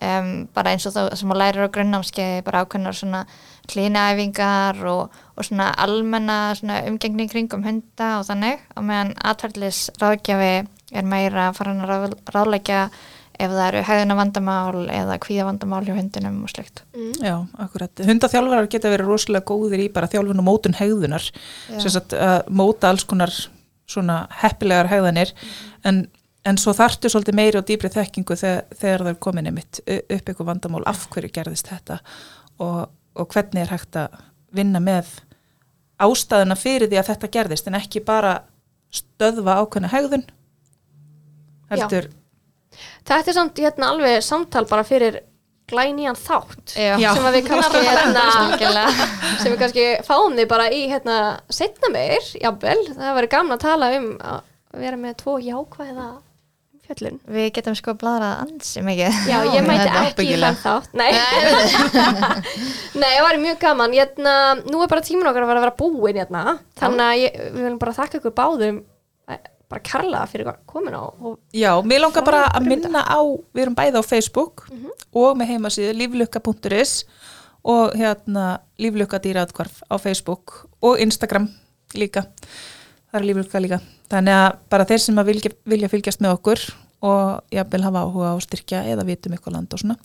um, 0.00 0.32
bara 0.56 0.74
eins 0.74 0.86
og 0.88 0.96
það 0.96 1.12
sem 1.20 1.34
að 1.34 1.40
læra 1.42 1.68
á 1.68 1.74
grunnnámskeið 1.74 2.42
bara 2.46 2.64
ákveðnar 2.64 2.96
svona 2.96 3.22
klínaæfingar 3.70 4.80
og, 4.90 5.22
og 5.36 5.46
svona 5.46 5.70
almenna 5.78 6.40
svona 6.58 6.80
umgengni 6.88 7.28
kringum 7.30 7.64
hunda 7.66 8.16
og 8.18 8.26
þannig. 8.28 8.64
Og 8.76 8.86
meðan 8.86 9.14
atverðlisráðgjafi 9.30 10.52
er 10.90 11.06
meira 11.06 11.50
farin 11.54 11.84
að 11.84 11.92
ráð, 11.92 12.18
ráðleggja 12.34 12.84
ef 13.40 13.52
það 13.52 13.66
eru 13.66 13.82
hegðuna 13.88 14.16
vandamál 14.18 14.80
eða 14.92 15.16
kvíða 15.22 15.46
vandamál 15.48 15.84
hjá 15.86 15.94
hundinum 15.96 16.42
og 16.44 16.50
slikt 16.52 16.82
Já, 17.22 17.38
akkurat. 17.62 18.02
Hundaþjálfarar 18.04 18.68
geta 18.72 18.92
verið 18.92 19.08
rosalega 19.08 19.46
góðir 19.48 19.84
í 19.86 19.88
bara 19.94 20.10
þjálfun 20.12 20.42
og 20.42 20.46
mótun 20.46 20.76
hegðunar, 20.76 21.24
sem 21.70 21.92
sagt 21.94 22.12
að 22.16 22.50
móta 22.52 22.90
alls 22.90 23.06
konar 23.08 23.32
svona 23.90 24.24
heppilegar 24.42 24.90
hegðanir, 24.90 25.32
en, 25.88 26.04
en 26.46 26.60
svo 26.60 26.74
þarftu 26.76 27.10
svolítið 27.12 27.38
meiri 27.38 27.60
og 27.60 27.66
dýbri 27.68 27.90
þekkingu 27.92 28.36
þegar, 28.38 28.62
þegar 28.76 29.04
það 29.04 29.12
er 29.12 29.18
komin 29.26 29.50
einmitt 29.50 29.82
upp 29.84 30.12
eitthvað 30.30 30.50
vandamál, 30.50 30.84
af 30.90 31.06
hverju 31.12 31.32
gerðist 31.34 31.70
þetta? 31.72 32.00
Og, 32.60 32.84
og 33.16 33.32
hvernig 33.32 33.64
er 33.64 33.74
hægt 33.74 33.98
að 34.00 34.20
vinna 34.56 34.82
með 34.82 35.10
ástæðuna 36.00 36.56
fyrir 36.58 36.90
því 36.90 37.00
að 37.00 37.10
þetta 37.12 37.32
gerðist, 37.36 37.68
en 37.68 37.78
ekki 37.78 38.02
bara 38.04 38.40
stöðva 38.94 39.60
ákveðna 39.60 39.90
hegðun, 39.92 40.24
heldur, 41.70 42.08
þetta 43.06 43.30
er 43.30 43.36
samt 43.36 43.60
hérna 43.62 43.92
alveg 43.94 44.24
samtal 44.24 44.64
bara 44.70 44.86
fyrir 44.86 45.20
glænýjan 45.70 46.18
þátt 46.18 46.74
Já. 46.74 47.12
sem 47.14 47.26
við 47.30 47.46
kannski 47.46 47.82
hérna, 47.88 48.84
sem 49.40 49.52
við 49.52 49.58
kannski 49.60 49.86
fáum 50.06 50.36
því 50.38 50.46
bara 50.50 50.68
í 50.74 50.84
hérna 50.90 51.18
setna 51.52 51.92
meir, 51.94 52.24
jafnvel, 52.42 52.78
það 52.90 53.18
væri 53.18 53.32
gaman 53.36 53.56
að 53.56 53.66
tala 53.66 53.90
um 53.98 54.08
að 54.18 54.40
vera 54.76 54.98
með 55.00 55.16
tvo 55.22 55.36
jákvæða 55.42 56.08
fjöllun 56.86 57.20
Við 57.30 57.48
getum 57.56 57.76
sko 57.78 57.94
bladrað 57.98 58.42
ansi 58.44 58.82
mikið. 58.86 59.20
Já, 59.30 59.38
ég 59.54 59.66
mæti 59.66 59.90
ekki 60.00 60.26
í 60.26 60.40
þann 60.40 60.58
þátt. 60.58 60.96
Nei, 60.98 61.10
Nei 63.00 63.12
það 63.14 63.24
var 63.26 63.40
mjög 63.44 63.60
gaman. 63.62 63.94
Hérna, 63.94 64.34
Nú 64.66 64.82
er 64.82 64.90
bara 64.90 65.04
tíminn 65.06 65.30
okkar 65.30 65.46
að 65.46 65.52
vera 65.52 65.62
að 65.62 65.66
vera 65.68 65.78
búin 65.78 66.20
hérna. 66.20 66.44
Þannig 66.80 67.06
að 67.06 67.22
ég, 67.22 67.40
við 67.46 67.64
viljum 67.64 67.80
bara 67.84 67.96
þakka 68.00 68.20
ykkur 68.20 68.36
báðum 68.40 68.82
eh, 69.30 69.42
bara 69.70 69.84
karla 69.86 70.24
fyrir 70.26 70.50
komin 70.66 70.96
á 70.98 71.02
og 71.06 71.38
Já, 71.54 71.70
mér 71.86 72.02
langar 72.02 72.26
bara 72.26 72.42
að 72.50 72.66
minna 72.66 73.04
á, 73.06 73.20
við 73.54 73.62
erum 73.64 73.78
bæði 73.78 74.02
á 74.02 74.04
Facebook 74.04 74.66
og 75.14 75.38
með 75.38 75.54
heimasíðu 75.54 75.94
líflukka.is 76.00 77.04
og 77.70 77.94
hérna 77.98 78.60
líflukka 78.80 79.20
dýraðkvarf 79.22 79.82
á 79.86 79.94
Facebook 80.00 80.64
og 80.82 80.98
Instagram 81.02 81.46
líka, 81.94 82.24
það 83.10 83.20
er 83.20 83.26
líflukka 83.28 83.62
líka. 83.62 83.80
Þannig 84.10 84.38
að 84.38 84.48
bara 84.72 84.86
þeir 84.88 85.02
sem 85.04 85.20
að 85.20 85.30
vilja, 85.30 85.52
vilja 85.72 85.90
fylgjast 85.90 86.22
með 86.24 86.36
okkur 86.38 86.64
og 87.10 87.54
jafnvel 87.54 87.84
hafa 87.86 88.04
áhuga 88.04 88.32
á 88.32 88.34
að 88.34 88.44
styrkja 88.46 88.82
eða 88.92 89.06
vitum 89.08 89.34
eitthvað 89.34 89.56
land 89.56 89.74
og 89.74 89.82
svona, 89.82 89.96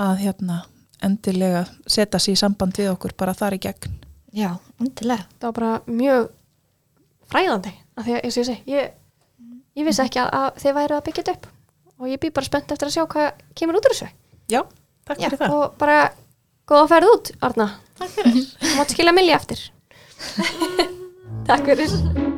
að 0.00 0.22
hérna 0.24 0.60
endilega 1.04 1.64
setja 1.88 2.20
sér 2.20 2.36
í 2.36 2.40
samband 2.40 2.76
við 2.78 2.92
okkur 2.92 3.16
bara 3.18 3.34
þar 3.36 3.56
í 3.56 3.62
gegn. 3.64 3.96
Já, 4.36 4.52
undilega 4.78 5.26
það 5.40 5.48
var 5.48 5.56
bara 5.56 5.72
mjög 5.90 6.28
fræðandi 7.30 7.72
af 7.96 8.06
því 8.06 8.14
að 8.16 8.20
eins 8.20 8.36
og 8.36 8.42
ég 8.42 8.48
segi 8.50 8.76
ég, 8.76 8.92
ég 9.80 9.88
vissi 9.88 10.04
ekki 10.04 10.22
að, 10.22 10.30
að 10.38 10.62
þið 10.62 10.76
væru 10.78 10.98
að 10.98 11.04
byggja 11.08 11.24
þetta 11.24 11.36
upp. 11.36 11.50
Og 12.00 12.08
ég 12.08 12.22
bý 12.22 12.30
bara 12.32 12.48
spennt 12.48 12.72
eftir 12.72 12.88
að 12.88 12.94
sjá 12.96 13.04
hvað 13.12 13.44
kemur 13.58 13.80
út 13.80 13.90
úr 13.90 13.96
þessu. 13.96 14.08
Já, 14.50 14.62
takk 15.08 15.20
fyrir 15.26 15.42
það. 15.42 15.58
og 15.58 15.76
bara 15.82 15.98
góða 16.70 16.88
ferð 16.94 17.12
út, 17.16 17.34
Arna. 17.44 17.68
Takk 18.00 18.16
fyrir. 18.16 18.40
Mátt 18.78 18.96
skilja 18.96 19.16
milli 19.16 19.36
eftir. 19.36 19.68
Takk 21.48 21.64
fyrir 21.66 22.29